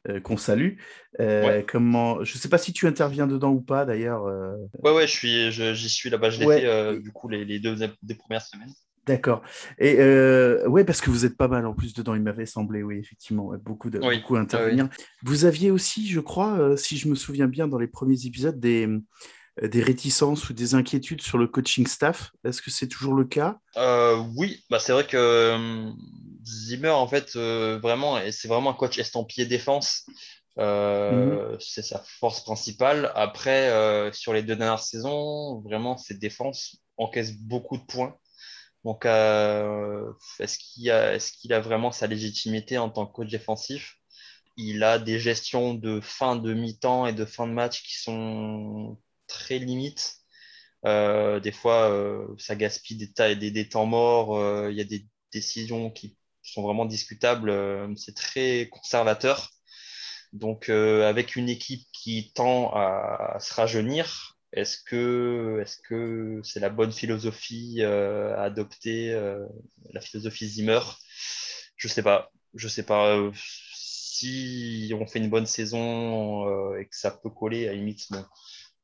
Euh, 0.09 0.19
qu'on 0.19 0.35
salue. 0.35 0.77
Euh, 1.19 1.61
comment, 1.67 2.23
je 2.23 2.33
ne 2.35 2.39
sais 2.39 2.49
pas 2.49 2.57
si 2.57 2.73
tu 2.73 2.87
interviens 2.87 3.27
dedans 3.27 3.51
ou 3.51 3.61
pas 3.61 3.85
d'ailleurs. 3.85 4.25
Euh. 4.25 4.55
Ouais, 4.79 4.91
ouais, 4.91 5.05
je 5.05 5.11
suis, 5.11 5.51
j'y 5.51 5.89
suis 5.89 6.09
là-bas. 6.09 6.31
Je 6.31 6.39
l'ai 6.39 6.61
fait 6.61 6.99
du 6.99 7.11
coup 7.11 7.29
les, 7.29 7.59
deux 7.59 7.75
des 8.01 8.15
premières 8.15 8.41
semaines. 8.41 8.73
D'accord. 9.07 9.41
Et 9.79 9.95
euh, 9.99 10.67
ouais, 10.67 10.83
parce 10.83 11.01
que 11.01 11.09
vous 11.09 11.25
êtes 11.25 11.35
pas 11.35 11.47
mal 11.47 11.65
en 11.65 11.73
plus 11.73 11.93
dedans, 11.93 12.13
il 12.13 12.21
m'avait 12.21 12.45
semblé, 12.45 12.83
oui, 12.83 12.99
effectivement, 12.99 13.51
beaucoup, 13.63 13.89
de, 13.89 13.99
beaucoup 13.99 14.35
intervenir. 14.35 14.89
Vous 15.23 15.45
aviez 15.45 15.71
aussi, 15.71 16.07
je 16.07 16.19
crois, 16.19 16.77
si 16.77 16.97
je 16.97 17.07
me 17.07 17.15
souviens 17.15 17.47
bien, 17.47 17.67
dans 17.67 17.79
les 17.79 17.87
premiers 17.87 18.25
épisodes, 18.25 18.59
des, 18.59 18.87
des 19.61 19.81
réticences 19.81 20.49
ou 20.49 20.53
des 20.53 20.75
inquiétudes 20.75 21.21
sur 21.21 21.37
le 21.37 21.47
coaching 21.47 21.87
staff. 21.87 22.31
Est-ce 22.43 22.61
que 22.61 22.69
c'est 22.69 22.87
toujours 22.87 23.15
le 23.15 23.25
cas? 23.25 23.57
Oui, 24.35 24.63
bah, 24.69 24.79
c'est 24.79 24.93
vrai 24.93 25.07
que 25.07 25.91
Zimmer, 26.45 26.89
en 26.89 27.07
fait, 27.07 27.35
euh, 27.35 27.79
vraiment, 27.81 28.19
c'est 28.31 28.47
vraiment 28.47 28.71
un 28.71 28.73
coach 28.73 28.97
estampillé 28.99 29.45
défense. 29.45 30.05
Euh, 30.57 31.51
mhm. 31.51 31.57
C'est 31.59 31.83
sa 31.83 32.03
force 32.19 32.43
principale. 32.43 33.11
Après, 33.15 33.69
euh, 33.69 34.11
sur 34.11 34.33
les 34.33 34.43
deux 34.43 34.55
dernières 34.55 34.83
saisons, 34.83 35.61
vraiment, 35.61 35.97
ses 35.97 36.15
défenses 36.15 36.77
encaissent 36.97 37.37
beaucoup 37.37 37.77
de 37.77 37.83
points. 37.83 38.15
Donc, 38.85 39.05
est-ce 39.05 40.57
qu'il 40.57 41.53
a, 41.53 41.59
vraiment 41.59 41.91
sa 41.91 42.07
légitimité 42.07 42.77
en 42.77 42.89
tant 42.89 43.05
que 43.05 43.13
coach 43.13 43.29
défensif? 43.29 43.97
Il 44.57 44.83
a 44.83 44.99
des 44.99 45.19
gestions 45.19 45.73
de 45.73 45.99
fin 46.01 46.35
de 46.35 46.53
mi-temps 46.53 47.07
et 47.07 47.13
de 47.13 47.25
fin 47.25 47.47
de 47.47 47.53
match 47.53 47.83
qui 47.83 47.97
sont 47.97 48.97
très 49.27 49.59
limites. 49.59 50.17
des 50.85 51.51
fois, 51.53 52.25
ça 52.37 52.55
gaspille 52.55 52.97
des, 52.97 53.69
temps 53.69 53.85
morts. 53.85 54.69
Il 54.69 54.75
y 54.77 54.81
a 54.81 54.85
des 54.85 55.07
décisions 55.31 55.91
qui 55.91 56.17
sont 56.43 56.61
vraiment 56.63 56.85
discutables. 56.85 57.49
Euh, 57.49 57.93
c'est 57.95 58.15
très 58.15 58.69
conservateur. 58.71 59.49
Donc, 60.33 60.69
euh, 60.69 61.07
avec 61.09 61.35
une 61.35 61.49
équipe 61.49 61.87
qui 61.91 62.31
tend 62.33 62.71
à, 62.73 63.37
se 63.39 63.53
rajeunir, 63.53 64.37
est-ce 64.53 64.77
que 64.83 65.59
est-ce 65.61 65.77
que 65.77 66.41
c'est 66.43 66.59
la 66.59 66.69
bonne 66.69 66.91
philosophie 66.91 67.77
euh, 67.79 68.35
à 68.35 68.43
adopter, 68.43 69.11
la 69.91 70.01
philosophie 70.01 70.47
Zimmer? 70.47 70.79
Je 71.75 71.87
sais 71.87 72.03
pas. 72.03 72.31
Je 72.53 72.67
sais 72.67 72.83
pas. 72.83 73.17
si 73.33 74.93
on 74.99 75.05
fait 75.07 75.19
une 75.19 75.29
bonne 75.29 75.45
saison 75.45 76.75
et 76.75 76.85
que 76.85 76.95
ça 76.95 77.11
peut 77.11 77.29
coller, 77.29 77.67
à 77.67 77.73
limite, 77.73 78.07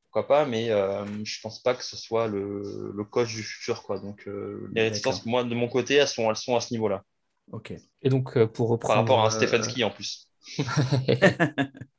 pourquoi 0.04 0.26
pas, 0.26 0.46
mais 0.46 0.68
je 0.68 1.40
pense 1.40 1.62
pas 1.62 1.74
que 1.74 1.84
ce 1.84 1.96
soit 1.96 2.28
le, 2.28 2.92
le 2.94 3.04
coach 3.04 3.34
du 3.34 3.42
futur. 3.42 3.82
Quoi. 3.82 4.00
Donc, 4.00 4.28
les 4.72 4.82
réticences, 4.82 5.26
moi, 5.26 5.44
de 5.44 5.54
mon 5.54 5.68
côté, 5.68 5.94
elles 5.94 6.08
sont, 6.08 6.30
elles 6.30 6.36
sont 6.36 6.56
à 6.56 6.60
ce 6.60 6.72
niveau-là. 6.72 7.04
Ok. 7.52 7.72
Et 8.02 8.08
donc, 8.08 8.36
euh, 8.36 8.46
pour 8.46 8.68
reprendre. 8.68 8.94
Par 8.94 9.02
rapport 9.02 9.24
à 9.24 9.28
euh, 9.28 9.30
Stefanski 9.30 9.84
en 9.84 9.90
plus. 9.90 10.28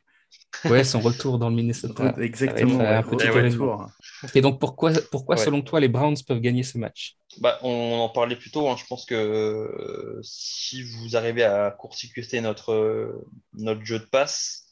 ouais, 0.66 0.84
son 0.84 1.00
retour 1.00 1.40
dans 1.40 1.50
le 1.50 1.56
Minnesota. 1.56 2.16
Exactement. 2.20 2.80
un 2.80 3.04
petit 3.04 3.28
retour. 3.28 3.90
Et 4.34 4.42
donc, 4.42 4.60
pourquoi, 4.60 4.92
pourquoi 5.12 5.38
selon 5.38 5.62
toi, 5.62 5.80
les 5.80 5.88
Browns 5.88 6.18
peuvent 6.28 6.42
gagner 6.42 6.64
ce 6.64 6.78
match? 6.78 7.16
Bah, 7.40 7.60
On 7.64 8.00
en 8.00 8.10
parlait 8.10 8.36
plus 8.36 8.52
tôt. 8.52 8.70
Hein. 8.70 8.76
Je 8.78 8.86
pense 8.86 9.06
que 9.06 9.16
euh, 9.16 10.20
si 10.24 10.84
vous 10.84 11.16
arrivez 11.16 11.44
à 11.44 11.72
court-circuiter 11.72 12.42
notre, 12.42 13.24
notre 13.54 13.84
jeu 13.84 14.00
de 14.00 14.06
passe, 14.06 14.66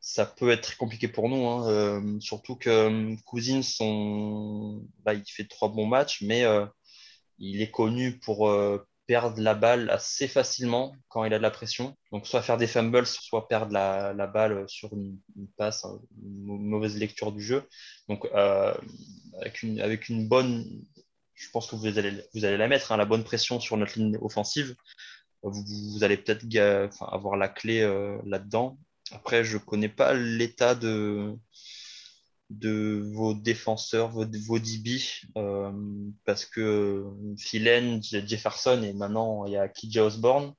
ça 0.00 0.26
peut 0.26 0.50
être 0.50 0.62
très 0.62 0.76
compliqué 0.76 1.08
pour 1.08 1.28
nous. 1.28 1.46
Hein. 1.46 2.18
surtout 2.20 2.56
que 2.56 3.14
Cousins, 3.24 3.62
son... 3.62 4.82
Bah, 5.04 5.14
il 5.14 5.24
fait 5.26 5.48
trois 5.48 5.68
bons 5.68 5.86
matchs, 5.86 6.22
mais 6.22 6.44
il 7.38 7.62
est 7.62 7.70
connu 7.70 8.18
pour 8.18 8.50
perdre 9.12 9.42
la 9.42 9.52
balle 9.52 9.90
assez 9.90 10.26
facilement 10.26 10.96
quand 11.10 11.26
il 11.26 11.34
a 11.34 11.36
de 11.36 11.42
la 11.42 11.50
pression. 11.50 11.94
Donc, 12.12 12.26
soit 12.26 12.40
faire 12.40 12.56
des 12.56 12.66
fumbles, 12.66 13.04
soit 13.04 13.46
perdre 13.46 13.70
la, 13.70 14.14
la 14.14 14.26
balle 14.26 14.64
sur 14.68 14.90
une, 14.94 15.18
passe, 15.58 15.84
hein, 15.84 16.00
une 16.24 16.66
mauvaise 16.70 16.96
lecture 16.96 17.30
du 17.30 17.42
jeu. 17.42 17.68
Donc, 18.08 18.24
euh, 18.34 18.72
avec, 19.38 19.62
une, 19.62 19.82
avec 19.82 20.08
une 20.08 20.26
bonne, 20.28 20.64
je 21.34 21.50
pense 21.50 21.66
que 21.66 21.76
vous 21.76 21.98
allez, 21.98 22.24
vous 22.32 22.46
allez 22.46 22.56
la 22.56 22.68
mettre, 22.68 22.90
hein, 22.90 22.96
la 22.96 23.04
bonne 23.04 23.22
pression 23.22 23.60
sur 23.60 23.76
notre 23.76 23.98
ligne 23.98 24.16
offensive, 24.22 24.74
vous, 25.42 25.62
vous 25.92 26.04
allez 26.04 26.16
peut-être 26.16 26.46
avoir 27.02 27.36
la 27.36 27.48
clé 27.48 27.82
euh, 27.82 28.16
là-dedans. 28.24 28.78
Après, 29.10 29.44
je 29.44 29.58
connais 29.58 29.90
pas 29.90 30.14
l'état 30.14 30.74
de, 30.74 31.36
de 32.52 33.02
vos 33.12 33.34
défenseurs, 33.34 34.10
vos, 34.10 34.26
vos 34.46 34.58
DB, 34.58 35.00
euh, 35.36 35.72
parce 36.24 36.44
que 36.44 37.04
Philen, 37.38 38.02
Jefferson 38.02 38.82
et 38.82 38.92
maintenant 38.92 39.44
il 39.46 39.52
y 39.52 39.56
a 39.56 39.68
KJ 39.68 39.98
Osborne. 39.98 40.52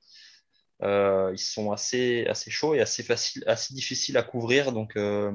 Euh, 0.82 1.30
ils 1.32 1.38
sont 1.38 1.70
assez, 1.70 2.26
assez 2.26 2.50
chauds 2.50 2.74
et 2.74 2.80
assez, 2.80 3.02
facile, 3.02 3.44
assez 3.46 3.74
difficiles 3.74 4.16
à 4.16 4.22
couvrir. 4.22 4.72
Donc, 4.72 4.96
euh, 4.96 5.32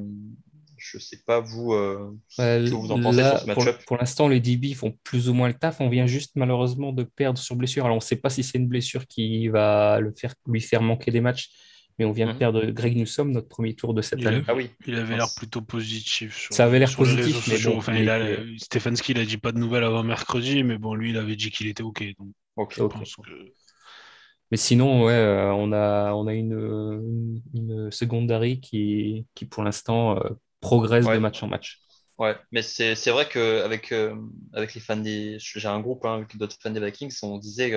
je 0.77 0.97
ne 0.97 1.01
sais 1.01 1.21
pas 1.25 1.39
vous 1.39 1.73
ce 2.27 2.69
que 2.69 2.75
vous 2.75 2.91
en 2.91 3.01
pensez 3.01 3.23
sur 3.23 3.39
ce 3.39 3.45
match-up. 3.45 3.77
Pour, 3.87 3.97
l'instant, 3.97 4.27
les 4.27 4.41
DB 4.41 4.73
font 4.73 4.93
plus 5.03 5.29
ou 5.29 5.33
moins 5.33 5.47
le 5.47 5.53
taf. 5.53 5.79
On 5.81 5.89
vient 5.89 6.05
juste 6.05 6.33
malheureusement 6.35 6.91
de 6.91 7.03
perdre 7.03 7.39
sur 7.39 7.55
blessure. 7.55 7.85
Alors, 7.85 7.95
on 7.95 7.99
ne 7.99 8.03
sait 8.03 8.17
pas 8.17 8.29
si 8.29 8.43
c'est 8.43 8.57
une 8.57 8.67
blessure 8.67 9.07
qui 9.07 9.47
va 9.47 9.99
le 9.99 10.13
faire, 10.13 10.33
lui 10.45 10.61
faire 10.61 10.81
manquer 10.81 11.11
des 11.11 11.21
matchs 11.21 11.49
mais 11.99 12.05
on 12.05 12.13
vient 12.13 12.27
de 12.27 12.31
mhm. 12.31 12.37
perdre 12.37 12.65
Greg 12.67 12.95
Newsom, 12.95 13.31
notre 13.31 13.49
premier 13.49 13.75
tour 13.75 13.93
de 13.93 14.01
cette 14.01 14.25
année. 14.25 14.41
ah 14.47 14.55
oui. 14.55 14.71
Il 14.87 14.95
avait 14.95 15.17
l'air 15.17 15.27
plutôt 15.35 15.61
positif. 15.61 16.35
Sur, 16.35 16.53
ça 16.53 16.63
avait 16.63 16.79
l'air 16.79 16.95
positif, 16.95 17.45
mais 17.47 17.59
bon. 17.59 17.77
Enfin, 17.77 17.93
il 17.93 18.09
a, 18.09 18.37
Stefanski 18.57 19.13
n'a 19.13 19.25
dit 19.25 19.37
pas 19.37 19.51
de 19.51 19.59
nouvelles 19.59 19.83
avant 19.83 20.01
mercredi, 20.01 20.63
mais 20.63 20.77
bon, 20.77 20.95
lui, 20.95 21.09
il 21.09 21.17
avait 21.17 21.35
dit 21.35 21.51
qu'il 21.51 21.67
était 21.67 21.83
OK. 21.83 22.01
Donc, 22.17 22.79
Mais 24.49 24.57
sinon, 24.57 25.03
ouais, 25.03 25.13
euh, 25.13 25.51
on 25.51 25.73
a, 25.73 26.13
on 26.13 26.25
a 26.25 26.33
une, 26.33 27.41
une, 27.53 27.91
secondary 27.91 28.61
qui, 28.61 29.25
qui, 29.35 29.45
pour 29.45 29.63
l'instant, 29.63 30.17
euh, 30.17 30.29
progresse 30.61 31.05
de 31.05 31.17
match 31.17 31.43
en 31.43 31.47
match. 31.47 31.81
Ouais, 32.17 32.35
mais 32.51 32.61
c'est 32.61 33.09
vrai 33.11 33.27
qu'avec 33.29 33.91
euh, 33.91 34.15
avec 34.53 34.73
les 34.73 34.81
fans 34.81 34.97
des. 34.97 35.37
J'ai 35.39 35.67
un 35.67 35.79
groupe 35.81 36.05
hein, 36.05 36.15
avec 36.15 36.37
d'autres 36.37 36.57
fans 36.61 36.69
des 36.69 36.79
Vikings, 36.79 37.13
on 37.23 37.37
disait 37.37 37.71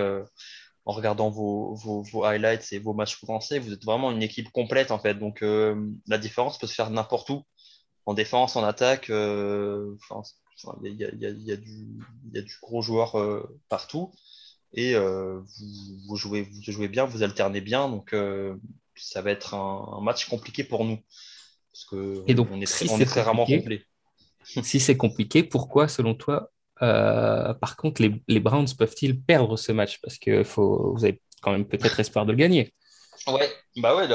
en 0.84 0.92
regardant 0.92 1.30
vos, 1.30 1.74
vos, 1.74 2.24
highlights 2.24 2.72
et 2.72 2.78
vos 2.78 2.92
matchs 2.92 3.16
français, 3.16 3.58
vous 3.58 3.72
êtes 3.72 3.84
vraiment 3.84 4.10
une 4.10 4.22
équipe 4.22 4.50
complète 4.50 4.90
en 4.90 4.98
fait. 4.98 5.14
Donc 5.14 5.42
euh, 5.42 5.90
la 6.08 6.18
différence 6.18 6.58
peut 6.58 6.66
se 6.66 6.74
faire 6.74 6.90
n'importe 6.90 7.30
où, 7.30 7.42
en 8.06 8.14
défense, 8.14 8.56
en 8.56 8.64
attaque. 8.64 9.08
il 9.08 9.96
y, 10.82 11.04
a, 11.04 12.42
du 12.42 12.58
gros 12.60 12.82
joueur 12.82 13.16
euh, 13.18 13.60
partout 13.68 14.12
et 14.74 14.94
euh, 14.94 15.40
vous, 16.08 16.16
jouez, 16.16 16.42
vous 16.42 16.72
jouez 16.72 16.88
bien, 16.88 17.04
vous 17.04 17.22
alternez 17.22 17.60
bien. 17.60 17.88
Donc 17.88 18.14
ça 18.96 19.22
va 19.22 19.30
être 19.30 19.54
un, 19.54 20.00
match 20.02 20.28
compliqué 20.28 20.64
pour 20.64 20.84
nous 20.84 20.98
parce 21.72 21.84
que 21.86 22.22
et 22.26 22.34
donc, 22.34 22.48
on 22.50 22.60
est 22.60 22.66
très, 22.66 22.90
on 22.90 22.98
est 22.98 23.06
très 23.06 23.22
rarement 23.22 23.46
complet. 23.46 23.84
si 24.44 24.80
c'est 24.80 24.96
compliqué, 24.96 25.42
pourquoi, 25.42 25.88
selon 25.88 26.14
toi, 26.14 26.52
euh, 26.82 27.54
par 27.54 27.76
contre, 27.76 28.02
les, 28.02 28.40
Browns 28.40 28.68
peuvent-ils 28.76 29.20
perdre 29.20 29.56
ce 29.56 29.72
match? 29.72 30.00
Parce 30.02 30.18
que 30.18 30.42
faut, 30.42 30.92
vous 30.94 31.04
avez 31.04 31.20
quand 31.40 31.52
même 31.52 31.66
peut-être 31.66 32.00
espoir 32.00 32.26
de 32.26 32.32
le 32.32 32.38
gagner. 32.38 32.74
Ouais, 33.28 33.48
bah 33.76 33.94
ouais, 33.94 34.08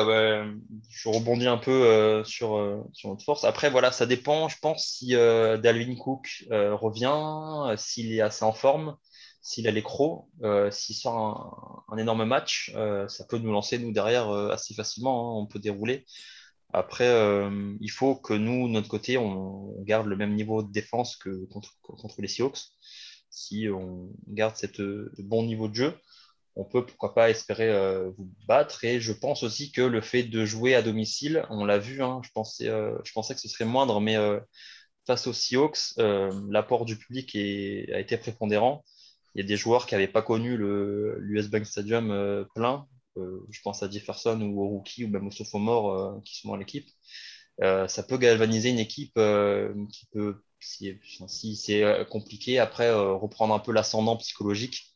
je 0.89 1.09
rebondis 1.09 1.47
un 1.47 1.57
peu 1.57 1.71
euh, 1.71 2.25
sur, 2.25 2.57
euh, 2.57 2.83
sur 2.91 3.09
notre 3.09 3.23
force. 3.23 3.45
Après, 3.45 3.69
voilà, 3.69 3.93
ça 3.93 4.05
dépend, 4.05 4.49
je 4.49 4.57
pense, 4.61 4.85
si 4.85 5.11
Dalvin 5.11 5.95
Cook 5.95 6.45
revient, 6.51 7.77
s'il 7.77 8.13
est 8.13 8.21
assez 8.21 8.43
en 8.43 8.53
forme, 8.53 8.97
s'il 9.41 9.65
a 9.67 9.71
les 9.71 9.83
crocs, 9.83 10.25
s'il 10.71 10.95
sort 10.95 11.85
un, 11.89 11.97
énorme 11.97 12.25
match, 12.25 12.73
ça 13.07 13.23
peut 13.29 13.37
nous 13.37 13.51
lancer, 13.51 13.79
nous, 13.79 13.93
derrière, 13.93 14.29
assez 14.29 14.73
facilement. 14.73 15.37
Hein, 15.37 15.41
on 15.41 15.45
peut 15.45 15.59
dérouler. 15.59 16.05
Après, 16.77 17.07
euh, 17.07 17.75
il 17.81 17.91
faut 17.91 18.15
que 18.15 18.33
nous, 18.33 18.67
de 18.67 18.73
notre 18.73 18.87
côté, 18.87 19.17
on, 19.17 19.73
garde 19.83 20.07
le 20.07 20.15
même 20.15 20.35
niveau 20.35 20.63
de 20.63 20.71
défense 20.71 21.15
que 21.15 21.45
contre, 21.45 22.21
les 22.21 22.27
Seahawks. 22.27 22.59
Si 23.29 23.67
on 23.69 24.09
garde 24.27 24.55
ce 24.55 25.11
bon 25.21 25.43
niveau 25.43 25.67
de 25.67 25.75
jeu, 25.75 25.93
on 26.55 26.65
peut 26.65 26.85
pourquoi 26.85 27.13
pas 27.13 27.29
espérer 27.29 27.69
euh, 27.69 28.09
vous 28.17 28.29
battre. 28.47 28.83
Et 28.83 28.99
je 28.99 29.13
pense 29.13 29.43
aussi 29.43 29.71
que 29.71 29.81
le 29.81 30.01
fait 30.01 30.23
de 30.23 30.45
jouer 30.45 30.75
à 30.75 30.81
domicile, 30.81 31.45
on 31.49 31.65
l'a 31.65 31.77
vu, 31.77 32.01
hein, 32.03 32.21
je, 32.23 32.31
pensais, 32.31 32.67
euh, 32.67 32.97
que 32.99 33.39
ce 33.39 33.47
serait 33.47 33.65
moindre, 33.65 33.99
mais 34.01 34.17
face 35.05 35.27
aux 35.27 35.33
Seahawks, 35.33 35.95
l'apport 36.49 36.85
du 36.85 36.97
public 36.97 37.35
a 37.35 37.99
été 37.99 38.17
prépondérant. 38.17 38.83
Il 39.35 39.41
y 39.41 39.43
a 39.43 39.47
des 39.47 39.57
joueurs 39.57 39.85
qui 39.85 39.93
n'avaient 39.93 40.07
pas 40.07 40.21
connu 40.21 40.57
l'US 40.57 41.47
Bank 41.49 41.65
Stadium 41.65 42.07
plein, 42.55 42.73
euh, 42.73 42.96
je 43.49 43.61
pense 43.61 43.83
à 43.83 43.89
Jefferson 43.89 44.39
ou 44.41 44.61
au 44.61 44.67
rookie 44.67 45.05
ou 45.05 45.09
même 45.09 45.27
au 45.27 45.31
sophomore 45.31 45.93
euh, 45.93 46.19
qui 46.23 46.37
sont 46.37 46.49
dans 46.49 46.55
l'équipe. 46.55 46.87
Euh, 47.61 47.87
ça 47.87 48.03
peut 48.03 48.17
galvaniser 48.17 48.69
une 48.69 48.79
équipe 48.79 49.19
qui 49.91 50.07
peut, 50.11 50.41
si, 50.59 51.55
c'est 51.55 52.05
compliqué, 52.09 52.59
après 52.59 52.93
reprendre 52.93 53.53
un 53.53 53.59
peu 53.59 53.71
l'ascendant 53.71 54.17
psychologique. 54.17 54.95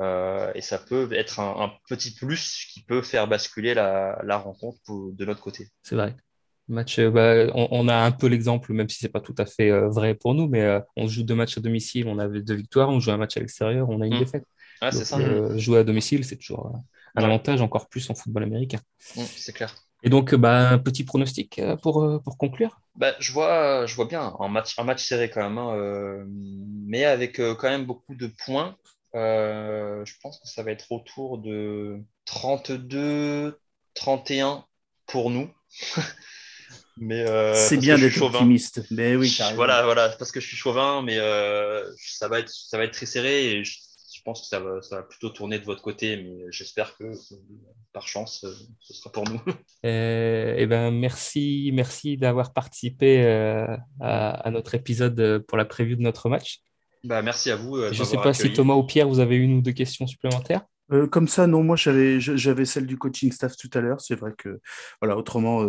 et 0.00 0.60
ça 0.60 0.78
peut 0.78 1.12
être 1.12 1.40
un, 1.40 1.72
petit 1.88 2.12
plus 2.14 2.66
qui 2.72 2.82
peut 2.82 3.02
faire 3.02 3.26
basculer 3.26 3.74
la, 3.74 4.36
rencontre 4.36 4.80
de 4.88 5.24
notre 5.24 5.40
côté. 5.40 5.68
C'est 5.82 5.94
vrai. 5.94 6.14
Match, 6.68 6.98
bah, 6.98 7.46
on, 7.54 7.88
a 7.88 7.96
un 7.96 8.10
peu 8.10 8.26
l'exemple, 8.26 8.72
même 8.72 8.88
si 8.88 8.98
c'est 8.98 9.10
pas 9.10 9.20
tout 9.20 9.34
à 9.38 9.46
fait 9.46 9.70
vrai 9.88 10.14
pour 10.14 10.34
nous, 10.34 10.48
mais 10.48 10.80
on 10.96 11.06
joue 11.06 11.22
deux 11.22 11.34
matchs 11.34 11.56
à 11.56 11.60
domicile, 11.62 12.06
on 12.08 12.18
a 12.18 12.28
deux 12.28 12.54
victoires, 12.54 12.90
on 12.90 13.00
joue 13.00 13.12
un 13.12 13.18
match 13.18 13.36
à 13.38 13.40
l'extérieur, 13.40 13.88
on 13.88 14.02
a 14.02 14.06
une 14.06 14.16
mmh. 14.16 14.18
défaite. 14.18 14.44
ça. 14.90 15.56
jouer 15.56 15.78
à 15.78 15.84
domicile, 15.84 16.24
c'est 16.24 16.36
toujours 16.36 16.82
un 17.14 17.24
avantage 17.24 17.60
encore 17.60 17.88
plus 17.88 18.08
en 18.10 18.14
football 18.14 18.44
américain. 18.44 18.80
Mmh, 19.16 19.22
c'est 19.36 19.52
clair. 19.52 19.74
Et 20.04 20.10
donc, 20.10 20.34
bah, 20.34 20.70
un 20.70 20.78
petit 20.78 21.02
pronostic 21.02 21.58
euh, 21.58 21.76
pour, 21.76 22.04
euh, 22.04 22.18
pour 22.18 22.36
conclure 22.36 22.78
bah, 22.94 23.14
je, 23.20 23.32
vois, 23.32 23.86
je 23.86 23.94
vois 23.96 24.04
bien 24.04 24.34
un 24.38 24.48
match, 24.48 24.78
un 24.78 24.84
match 24.84 25.02
serré 25.02 25.30
quand 25.30 25.42
même, 25.42 25.56
hein, 25.56 25.74
euh, 25.76 26.24
mais 26.28 27.04
avec 27.04 27.36
quand 27.36 27.70
même 27.70 27.86
beaucoup 27.86 28.14
de 28.14 28.26
points. 28.44 28.76
je 29.14 30.12
pense 30.22 30.38
que 30.38 30.46
ça 30.46 30.62
va 30.62 30.72
être 30.72 30.92
autour 30.92 31.38
de 31.38 32.00
32, 32.26 33.58
31 33.94 34.64
pour 35.06 35.30
nous. 35.30 35.50
mais 36.98 37.24
c'est 37.54 37.78
bien 37.78 37.96
d'être 37.96 38.20
optimiste. 38.20 38.82
Mais 38.90 39.16
oui, 39.16 39.36
voilà, 39.54 39.84
voilà, 39.84 40.10
parce 40.10 40.30
que 40.30 40.38
je 40.40 40.46
suis 40.46 40.56
chauvin, 40.56 41.00
mais 41.02 41.16
ça 41.96 42.28
va 42.28 42.40
être, 42.40 42.50
ça 42.50 42.76
va 42.76 42.84
être 42.84 42.92
très 42.92 43.06
serré 43.06 43.52
et 43.52 43.64
je 43.64 43.78
pense 44.24 44.40
que 44.42 44.46
ça 44.46 44.60
va, 44.60 45.02
plutôt 45.02 45.30
tourner 45.30 45.58
de 45.58 45.64
votre 45.64 45.82
côté, 45.82 46.16
mais 46.16 46.46
j'espère 46.50 46.96
que 46.96 47.12
par 47.92 48.08
chance, 48.08 48.44
ce 48.80 48.94
sera 48.94 49.12
pour 49.12 49.24
nous. 49.24 49.40
Euh, 49.84 50.54
eh 50.56 50.64
ben, 50.64 50.90
merci, 50.90 51.70
merci 51.74 52.16
d'avoir 52.16 52.54
participé 52.54 53.22
euh, 53.22 53.76
à, 54.00 54.50
notre 54.50 54.74
épisode 54.74 55.20
euh, 55.20 55.40
pour 55.46 55.58
la 55.58 55.66
prévue 55.66 55.94
de 55.94 56.00
notre 56.00 56.30
match. 56.30 56.60
Bah, 57.02 57.20
merci 57.20 57.50
à 57.50 57.56
vous. 57.56 57.76
Je 57.92 58.00
ne 58.00 58.04
sais 58.06 58.16
pas 58.16 58.32
si 58.32 58.50
Thomas 58.50 58.76
ou 58.76 58.84
Pierre, 58.84 59.06
vous 59.06 59.20
avez 59.20 59.36
une 59.36 59.58
ou 59.58 59.60
deux 59.60 59.72
questions 59.72 60.06
supplémentaires? 60.06 60.62
comme 61.10 61.28
ça, 61.28 61.46
non, 61.46 61.62
moi 61.62 61.76
j'avais, 61.76 62.20
j'avais 62.20 62.64
celle 62.64 62.86
du 62.86 62.96
coaching 62.96 63.32
staff 63.32 63.56
tout 63.56 63.70
à 63.74 63.80
l'heure. 63.80 64.00
C'est 64.00 64.14
vrai 64.14 64.32
que, 64.36 64.60
voilà, 65.00 65.16
autrement, 65.18 65.66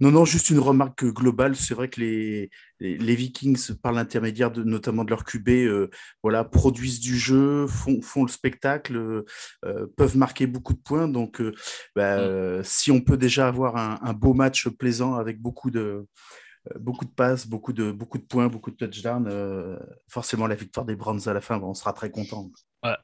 non, 0.00 0.10
non, 0.10 0.24
juste 0.24 0.48
une 0.48 0.58
remarque 0.58 1.04
globale. 1.04 1.54
C'est 1.56 1.74
vrai 1.74 1.88
que 1.90 2.00
les, 2.00 2.50
les, 2.80 3.14
Vikings, 3.14 3.74
par 3.74 3.92
l'intermédiaire 3.92 4.50
de, 4.50 4.62
notamment 4.64 5.04
de 5.04 5.10
leur 5.10 5.24
QB, 5.24 5.48
euh, 5.48 5.90
voilà, 6.22 6.42
produisent 6.42 7.00
du 7.00 7.18
jeu, 7.18 7.66
font, 7.66 8.00
font 8.00 8.24
le 8.24 8.30
spectacle, 8.30 9.24
euh, 9.64 9.86
peuvent 9.96 10.16
marquer 10.16 10.46
beaucoup 10.46 10.72
de 10.72 10.78
points. 10.78 11.06
Donc, 11.06 11.40
euh, 11.42 11.52
bah, 11.94 12.60
mm. 12.60 12.64
si 12.64 12.90
on 12.90 13.02
peut 13.02 13.18
déjà 13.18 13.48
avoir 13.48 13.76
un, 13.76 14.12
beau 14.14 14.32
match 14.32 14.68
plaisant 14.68 15.16
avec 15.16 15.40
beaucoup 15.40 15.70
de, 15.70 16.06
beaucoup 16.78 17.04
de 17.04 17.10
passes, 17.10 17.46
beaucoup 17.46 17.74
de, 17.74 17.92
beaucoup 17.92 18.18
de 18.18 18.24
points, 18.24 18.48
beaucoup 18.48 18.70
de 18.70 18.76
touchdowns, 18.76 19.78
forcément 20.08 20.46
la 20.46 20.54
victoire 20.54 20.86
des 20.86 20.96
Browns 20.96 21.28
à 21.28 21.34
la 21.34 21.40
fin, 21.40 21.60
on 21.60 21.74
sera 21.74 21.92
très 21.92 22.10
content 22.10 22.50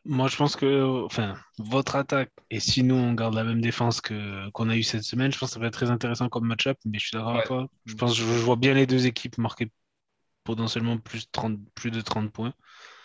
moi, 0.04 0.28
je 0.28 0.36
pense 0.36 0.56
que 0.56 1.04
enfin, 1.04 1.36
votre 1.58 1.96
attaque, 1.96 2.30
et 2.50 2.60
si 2.60 2.82
nous, 2.82 2.94
on 2.94 3.12
garde 3.12 3.34
la 3.34 3.44
même 3.44 3.60
défense 3.60 4.00
que, 4.00 4.48
qu'on 4.50 4.70
a 4.70 4.76
eu 4.76 4.82
cette 4.82 5.02
semaine, 5.02 5.32
je 5.32 5.38
pense 5.38 5.50
que 5.50 5.54
ça 5.54 5.60
va 5.60 5.66
être 5.66 5.74
très 5.74 5.90
intéressant 5.90 6.28
comme 6.28 6.46
match-up, 6.46 6.78
mais 6.84 6.98
je 6.98 7.08
suis 7.08 7.16
d'accord 7.16 7.34
avec 7.34 7.46
toi. 7.46 7.68
Je 7.84 7.94
pense 7.94 8.16
je, 8.16 8.24
vois 8.24 8.56
bien 8.56 8.74
les 8.74 8.86
deux 8.86 9.06
équipes 9.06 9.38
marquer 9.38 9.70
potentiellement 10.44 10.96
plus, 10.98 11.30
30, 11.30 11.58
plus 11.74 11.90
de 11.90 12.00
30 12.00 12.32
points. 12.32 12.54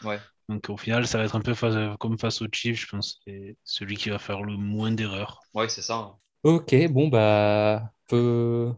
Ouais. 0.03 0.19
Donc 0.47 0.69
au 0.69 0.77
final, 0.77 1.07
ça 1.07 1.17
va 1.17 1.25
être 1.25 1.35
un 1.35 1.41
peu 1.41 1.55
comme 1.97 2.17
face 2.17 2.41
au 2.41 2.47
Chiefs, 2.51 2.81
je 2.81 2.87
pense. 2.87 3.19
C'est 3.25 3.57
celui 3.63 3.95
qui 3.95 4.09
va 4.09 4.19
faire 4.19 4.41
le 4.43 4.55
moins 4.57 4.91
d'erreurs. 4.91 5.39
Oui, 5.53 5.65
c'est 5.69 5.81
ça. 5.81 6.15
Ok, 6.43 6.75
bon, 6.89 7.07
bah, 7.07 7.91
peut 8.11 8.73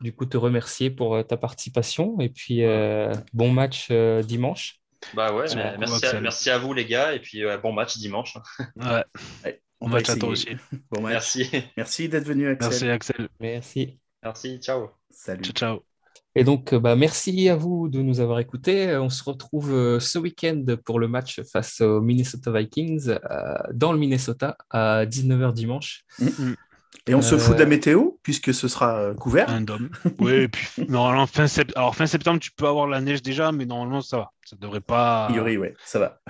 du 0.00 0.12
coup 0.14 0.26
te 0.26 0.36
remercier 0.36 0.90
pour 0.90 1.14
euh, 1.14 1.22
ta 1.22 1.36
participation 1.36 2.18
et 2.20 2.30
puis 2.30 2.64
euh, 2.64 3.12
bon 3.34 3.52
match 3.52 3.88
euh, 3.90 4.22
dimanche. 4.22 4.79
Bah 5.14 5.34
ouais, 5.34 5.46
merci, 5.78 6.06
à, 6.06 6.20
merci, 6.20 6.50
à, 6.50 6.58
vous 6.58 6.72
les 6.72 6.84
gars 6.84 7.14
et 7.14 7.20
puis 7.20 7.42
bon 7.62 7.72
match 7.72 7.96
dimanche. 7.98 8.36
Ouais. 8.76 9.60
On 9.80 9.88
match 9.88 10.10
à 10.10 10.16
toi 10.16 10.28
aussi. 10.28 10.50
Bon 10.90 11.00
Merci. 11.00 11.50
Merci 11.76 12.08
d'être 12.08 12.26
venu 12.26 12.48
Axel. 12.48 12.68
Merci 12.68 12.88
Axel. 12.88 13.28
Merci. 13.40 13.98
Merci, 14.22 14.58
ciao. 14.58 14.90
Salut. 15.08 15.42
Ciao, 15.42 15.54
ciao. 15.54 15.84
Et 16.34 16.44
donc, 16.44 16.74
bah, 16.74 16.94
merci 16.96 17.48
à 17.48 17.56
vous 17.56 17.88
de 17.88 18.02
nous 18.02 18.20
avoir 18.20 18.38
écoutés. 18.38 18.94
On 18.96 19.08
se 19.08 19.24
retrouve 19.24 19.98
ce 19.98 20.18
week-end 20.18 20.64
pour 20.84 21.00
le 21.00 21.08
match 21.08 21.40
face 21.50 21.80
aux 21.80 22.00
Minnesota 22.00 22.52
Vikings 22.52 23.14
dans 23.72 23.92
le 23.92 23.98
Minnesota 23.98 24.56
à 24.68 25.06
19h 25.06 25.54
dimanche. 25.54 26.04
Mm. 26.18 26.52
Et 27.06 27.14
on 27.14 27.22
se 27.22 27.38
fout 27.38 27.54
de 27.54 27.60
la 27.60 27.66
météo 27.66 28.10
puisque 28.22 28.52
ce 28.52 28.68
sera 28.68 29.14
couvert. 29.14 29.48
Un 29.48 29.62
dôme. 29.62 29.90
oui, 30.18 30.32
et 30.32 30.48
puis 30.48 30.68
normalement 30.88 31.26
fin 31.26 31.46
septembre. 31.46 31.78
Alors 31.78 31.96
fin 31.96 32.06
septembre, 32.06 32.40
tu 32.40 32.50
peux 32.52 32.66
avoir 32.66 32.86
la 32.86 33.00
neige 33.00 33.22
déjà, 33.22 33.52
mais 33.52 33.64
normalement 33.64 34.02
ça 34.02 34.18
va. 34.18 34.32
Ça 34.44 34.56
devrait 34.60 34.80
pas. 34.80 35.26
A 35.26 35.28
priori, 35.28 35.56
ouais, 35.56 35.74
ça 35.84 35.98
va. 35.98 36.20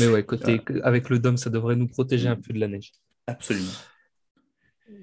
Mais 0.00 0.08
ouais, 0.08 0.24
côté 0.24 0.60
avec 0.82 1.08
le 1.08 1.18
dôme, 1.18 1.36
ça 1.36 1.50
devrait 1.50 1.76
nous 1.76 1.88
protéger 1.88 2.28
un 2.28 2.36
peu 2.36 2.52
de 2.52 2.58
la 2.58 2.68
neige. 2.68 2.92
Absolument. 3.26 3.72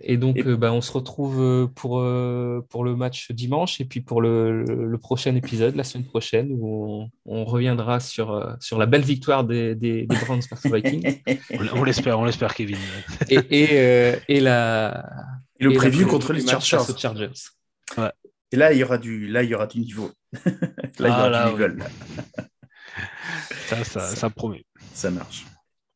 Et 0.02 0.18
donc, 0.18 0.38
euh, 0.38 0.56
bah, 0.56 0.72
on 0.72 0.82
se 0.82 0.92
retrouve 0.92 1.42
euh, 1.42 1.68
pour, 1.68 2.00
euh, 2.00 2.66
pour 2.70 2.84
le 2.84 2.96
match 2.96 3.32
dimanche 3.32 3.82
et 3.82 3.86
puis 3.86 4.02
pour 4.02 4.22
le, 4.22 4.96
prochain 5.02 5.36
épisode, 5.36 5.76
la 5.76 5.84
semaine 5.84 6.06
prochaine, 6.06 6.50
où 6.52 7.10
on, 7.26 7.46
reviendra 7.46 8.00
sur, 8.00 8.56
sur 8.60 8.78
la 8.78 8.86
belle 8.86 9.04
victoire 9.04 9.44
des, 9.44 9.76
des, 9.76 10.06
Browns 10.06 10.42
face 10.42 10.66
aux 10.66 10.74
Vikings. 10.74 11.22
on 11.74 11.84
l'espère, 11.84 12.20
on 12.20 12.26
l'espère, 12.26 12.54
Kevin. 12.54 12.78
Et, 13.30 13.40
et, 13.50 14.16
et, 14.28 14.40
la, 14.40 15.06
le 15.60 15.74
preview 15.74 16.08
contre 16.08 16.34
les 16.34 16.46
Chargers. 16.46 16.78
Chargers. 16.98 17.32
Ouais. 17.98 18.12
Et 18.52 18.58
là, 18.58 18.74
il 18.74 18.80
y 18.80 18.84
aura 18.84 18.98
du, 18.98 19.28
là, 19.28 19.44
il 19.44 19.50
y 19.50 19.56
aura 19.56 19.68
du 19.68 19.80
niveau. 19.80 20.12
là, 20.46 20.52
il 21.00 21.06
y 21.06 21.10
aura 21.10 21.32
ah, 21.34 21.50
du 21.50 21.62
niveau. 21.62 21.84
Ça, 23.68 23.84
ça, 23.84 24.00
ça 24.02 24.30
promet. 24.30 24.66
Ça 24.94 25.10
marche. 25.10 25.46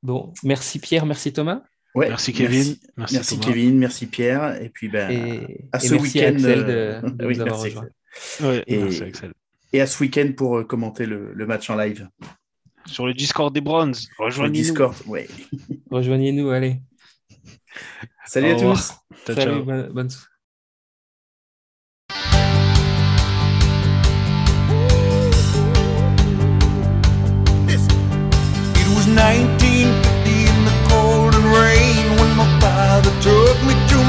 Bon, 0.01 0.33
merci 0.43 0.79
Pierre, 0.79 1.05
merci 1.05 1.33
Thomas 1.33 1.61
merci 1.95 2.33
Kevin. 2.33 2.75
Merci, 2.97 3.39
Kevin, 3.39 3.77
merci 3.77 4.05
Pierre. 4.05 4.61
Et 4.61 4.69
puis 4.69 4.89
ben, 4.89 5.45
à 5.71 5.79
ce 5.79 5.95
week-end. 5.95 6.33
de, 6.33 7.01
de 7.09 7.25
oui, 7.25 7.39
avoir 7.39 7.61
rejoint. 7.61 7.87
et, 8.67 8.79
et, 9.73 9.81
à 9.81 9.87
ce 9.87 10.03
week-end 10.03 10.31
pour 10.35 10.57
euh, 10.57 10.63
commenter 10.63 11.05
le, 11.05 11.33
le, 11.33 11.45
match 11.45 11.69
en 11.69 11.75
live. 11.75 12.07
Sur 12.85 13.05
le 13.05 13.13
Discord 13.13 13.53
des 13.53 13.61
Browns. 13.61 13.95
Rejoignez-nous. 14.17 14.63
Discord, 14.63 14.95
ouais. 15.07 15.27
Rejoignez-nous, 15.91 16.49
allez. 16.49 16.81
Salut 18.25 18.51
à 18.51 18.55
tous. 18.55 18.93
Salut, 19.25 19.63
bonne, 19.63 19.89
bonne... 19.91 20.09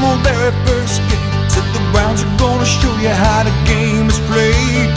my 0.01 0.17
very 0.23 0.51
first 0.65 0.99
game. 1.09 1.31
Said 1.49 1.65
the 1.77 1.83
Browns 1.93 2.23
are 2.23 2.37
gonna 2.37 2.65
show 2.65 2.93
you 3.05 3.13
how 3.23 3.43
the 3.43 3.55
game 3.69 4.07
is 4.09 4.19
played. 4.29 4.89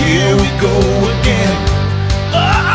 Here 0.00 0.34
we 0.42 0.48
go 0.60 0.76
again. 1.14 1.56
Ah, 2.34 2.67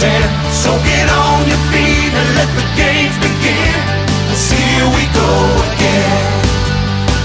ten. 0.00 0.24
So 0.48 0.72
get 0.88 1.06
on 1.12 1.44
your 1.44 1.62
feet 1.68 2.12
and 2.16 2.28
let 2.40 2.48
the 2.56 2.66
games 2.72 3.16
begin. 3.20 3.76
Cause 4.32 4.48
here 4.48 4.88
we 4.96 5.04
go 5.12 5.30
again. 5.76 6.24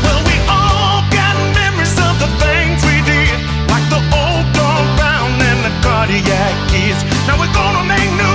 Well, 0.04 0.20
we 0.28 0.36
all 0.52 1.00
got 1.08 1.40
memories 1.56 1.96
of 1.96 2.20
the 2.20 2.28
things 2.44 2.84
we 2.84 3.00
did, 3.08 3.40
like 3.72 3.88
the 3.88 4.02
old 4.12 4.46
dog 4.52 4.84
round 5.00 5.40
and 5.40 5.60
the 5.64 5.74
cardiac 5.80 6.54
kids. 6.68 7.00
Now 7.24 7.40
we're 7.40 7.56
gonna 7.56 7.88
make 7.88 8.12
new 8.20 8.35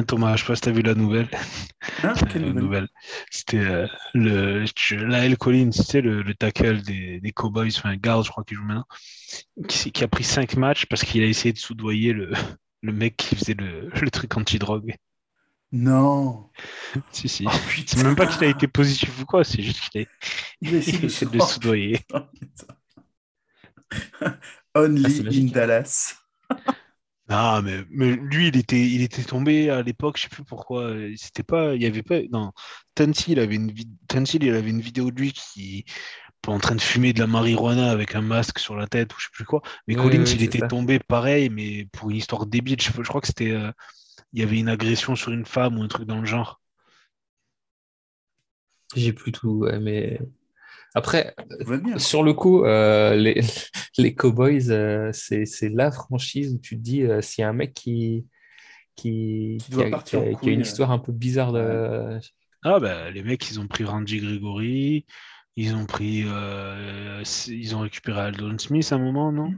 Hein, 0.00 0.04
Thomas, 0.04 0.34
je 0.36 0.42
sais 0.42 0.46
pas 0.46 0.54
si 0.54 0.62
tu 0.62 0.68
as 0.70 0.72
vu 0.72 0.80
la 0.80 0.94
nouvelle. 0.94 1.28
Hein, 2.02 2.14
quelle 2.32 2.52
nouvelle, 2.52 2.88
C'était 3.30 3.58
euh, 3.58 3.86
le 4.14 4.64
Lael 4.92 5.36
Collins, 5.36 5.70
tu 5.70 5.82
sais, 5.82 6.00
le, 6.00 6.34
tackle 6.34 6.80
des, 6.80 7.20
des 7.20 7.32
Cowboys, 7.32 7.72
enfin 7.76 7.94
garde, 7.96 8.24
je 8.24 8.30
crois 8.30 8.42
qu'il 8.44 8.56
joue 8.56 8.64
maintenant, 8.64 8.86
qui, 9.68 9.92
qui, 9.92 10.02
a 10.02 10.08
pris 10.08 10.24
cinq 10.24 10.56
matchs 10.56 10.86
parce 10.86 11.04
qu'il 11.04 11.22
a 11.22 11.26
essayé 11.26 11.52
de 11.52 11.58
soudoyer 11.58 12.14
le, 12.14 12.32
le 12.82 12.92
mec 12.92 13.16
qui 13.18 13.36
faisait 13.36 13.54
le, 13.54 13.90
le 14.00 14.10
truc 14.10 14.34
anti-drogue. 14.36 14.94
Non. 15.72 16.48
si, 17.12 17.28
si. 17.28 17.44
Oh, 17.46 17.50
c'est 17.86 18.02
même 18.02 18.16
pas 18.16 18.26
qu'il 18.26 18.42
a 18.42 18.48
été 18.48 18.66
positif 18.68 19.20
ou 19.20 19.26
quoi, 19.26 19.44
c'est 19.44 19.62
juste 19.62 19.90
qu'il 19.90 20.00
a, 20.00 20.78
essayé 20.78 20.98
de 20.98 21.38
le 21.38 21.40
soudoyer. 21.40 22.00
Only 24.74 25.24
ah, 25.26 25.30
in 25.30 25.46
Dallas. 25.46 26.16
Ah, 27.30 27.60
mais, 27.62 27.84
mais, 27.90 28.16
lui, 28.16 28.48
il 28.48 28.56
était, 28.56 28.80
il 28.80 29.02
était 29.02 29.22
tombé 29.22 29.70
à 29.70 29.82
l'époque, 29.82 30.16
je 30.16 30.22
sais 30.22 30.28
plus 30.28 30.44
pourquoi. 30.44 30.92
C'était 31.16 31.44
pas, 31.44 31.76
il 31.76 31.82
y 31.82 31.86
avait 31.86 32.02
pas. 32.02 32.20
Non, 32.32 32.52
Tansi, 32.96 33.32
il 33.32 33.38
avait 33.38 33.54
une, 33.54 33.72
il 33.72 34.54
avait 34.54 34.70
une 34.70 34.80
vidéo 34.80 35.12
de 35.12 35.20
lui 35.20 35.32
qui 35.32 35.84
en 36.46 36.58
train 36.58 36.74
de 36.74 36.80
fumer 36.80 37.12
de 37.12 37.20
la 37.20 37.26
marijuana 37.26 37.90
avec 37.90 38.14
un 38.14 38.22
masque 38.22 38.58
sur 38.58 38.74
la 38.74 38.86
tête 38.86 39.14
ou 39.14 39.20
je 39.20 39.26
sais 39.26 39.30
plus 39.32 39.44
quoi. 39.44 39.62
Mais 39.86 39.94
Collins, 39.94 40.24
il 40.24 40.42
était 40.42 40.66
tombé 40.66 40.98
pareil, 40.98 41.50
mais 41.50 41.86
pour 41.92 42.10
une 42.10 42.16
histoire 42.16 42.46
débile. 42.46 42.80
Je, 42.80 42.90
je 42.90 43.08
crois 43.08 43.20
que 43.20 43.26
c'était, 43.26 43.50
euh, 43.50 43.70
il 44.32 44.40
y 44.40 44.42
avait 44.42 44.58
une 44.58 44.68
agression 44.68 45.14
sur 45.16 45.32
une 45.32 45.44
femme 45.44 45.78
ou 45.78 45.82
un 45.82 45.88
truc 45.88 46.06
dans 46.06 46.18
le 46.18 46.26
genre. 46.26 46.60
J'ai 48.96 49.12
plus 49.12 49.32
tout, 49.32 49.66
mais 49.80 50.18
après, 50.94 51.34
sur 51.98 52.22
le 52.22 52.32
coup, 52.32 52.64
euh, 52.64 53.14
les, 53.14 53.40
les 53.98 54.14
Cowboys, 54.14 54.70
euh, 54.70 55.10
c'est 55.12 55.68
la 55.68 55.90
franchise 55.90 56.54
où 56.54 56.58
tu 56.58 56.76
te 56.76 56.82
dis, 56.82 57.02
euh, 57.02 57.20
s'il 57.20 57.42
y 57.42 57.44
a 57.44 57.48
un 57.48 57.52
mec 57.52 57.74
qui, 57.74 58.26
qui, 58.96 59.58
a, 59.78 60.48
une 60.50 60.60
histoire 60.60 60.90
un 60.90 60.98
peu 60.98 61.12
bizarre 61.12 61.52
de. 61.52 62.18
Ah, 62.62 62.78
bah, 62.78 63.10
les 63.10 63.22
mecs, 63.22 63.48
ils 63.50 63.60
ont 63.60 63.66
pris 63.66 63.84
Randy 63.84 64.18
Gregory, 64.18 65.06
ils 65.56 65.74
ont 65.74 65.86
pris. 65.86 66.24
ils 67.48 67.76
ont 67.76 67.80
récupéré 67.80 68.20
Aldon 68.20 68.58
Smith 68.58 68.88
à 68.92 68.96
un 68.96 68.98
moment, 68.98 69.32
non? 69.32 69.54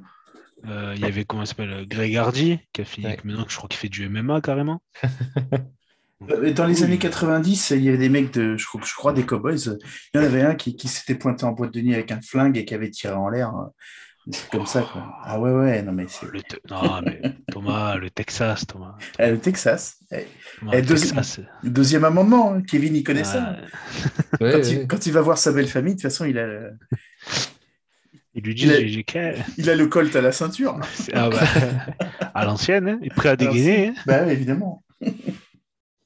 Il 0.65 1.01
y 1.01 1.05
avait, 1.05 1.25
comment 1.25 1.43
il 1.43 1.47
s'appelle 1.47 1.87
Greg 1.89 2.15
Hardy, 2.15 2.59
qui 2.73 2.83
a 2.83 2.85
fini, 2.85 3.09
maintenant 3.25 3.47
je 3.49 3.57
crois 3.57 3.69
qu'il 3.69 3.79
fait 3.79 3.89
du 3.89 4.09
MMA 4.09 4.41
carrément. 4.43 4.83
Euh, 6.31 6.53
dans 6.53 6.67
les 6.67 6.83
années 6.83 6.99
90, 6.99 7.71
il 7.71 7.83
y 7.83 7.89
avait 7.89 7.99
des 7.99 8.09
mecs 8.09 8.33
de, 8.33 8.57
je 8.57 8.67
crois, 8.95 9.13
des 9.13 9.25
cowboys. 9.25 9.79
Il 10.15 10.21
y 10.21 10.23
en 10.23 10.25
avait 10.25 10.43
un 10.43 10.55
qui, 10.55 10.77
s'était 10.89 11.15
pointé 11.15 11.45
en 11.45 11.53
boîte 11.53 11.73
de 11.73 11.81
nuit 11.81 11.95
avec 11.95 12.11
un 12.13 12.21
flingue 12.21 12.57
et 12.57 12.65
qui 12.65 12.75
avait 12.75 12.91
tiré 12.91 13.15
en 13.15 13.29
l'air. 13.29 13.53
C'est 14.31 14.49
comme 14.51 14.67
ça, 14.67 14.83
quoi. 14.83 15.17
Ah 15.25 15.41
ouais, 15.41 15.51
ouais, 15.51 15.83
non 15.83 15.91
mais 15.93 16.07
c'est. 16.09 16.27
Le 16.27 16.41
non, 16.71 17.03
mais 17.05 17.21
Thomas, 17.51 17.97
le 17.97 18.09
Texas, 18.09 18.65
Thomas. 18.67 18.95
Eh, 19.19 19.33
le 19.33 19.39
Texas. 19.39 19.99
Eh, 20.13 20.27
eh, 20.73 20.83
deuxième 21.65 22.05
amendement, 22.05 22.55
hein. 22.55 22.63
Kevin, 22.63 22.95
il 22.95 23.03
connaît 23.03 23.25
ça. 23.25 23.57
quand, 24.39 25.07
il, 25.07 25.13
va 25.13 25.23
voir 25.23 25.39
sa 25.39 25.51
belle 25.51 25.67
famille, 25.67 25.95
de 25.95 26.01
toute 26.01 26.11
façon, 26.11 26.25
il 26.25 26.39
a. 26.39 26.71
Il 28.35 28.45
lui 28.45 28.55
dit, 28.55 28.65
il 29.59 29.71
a, 29.71 29.75
le 29.75 29.87
colt 29.89 30.15
à 30.17 30.21
la 30.21 30.33
ceinture. 30.33 30.79
Ah 31.13 31.29
bah, 31.29 31.41
à 32.33 32.45
l'ancienne, 32.47 32.89
hein. 32.89 32.99
il 33.03 33.09
est 33.09 33.15
prêt 33.15 33.29
à 33.29 33.37
dégainer. 33.37 33.89
Hein. 33.89 33.95
Bah 34.07 34.33
évidemment. 34.33 34.83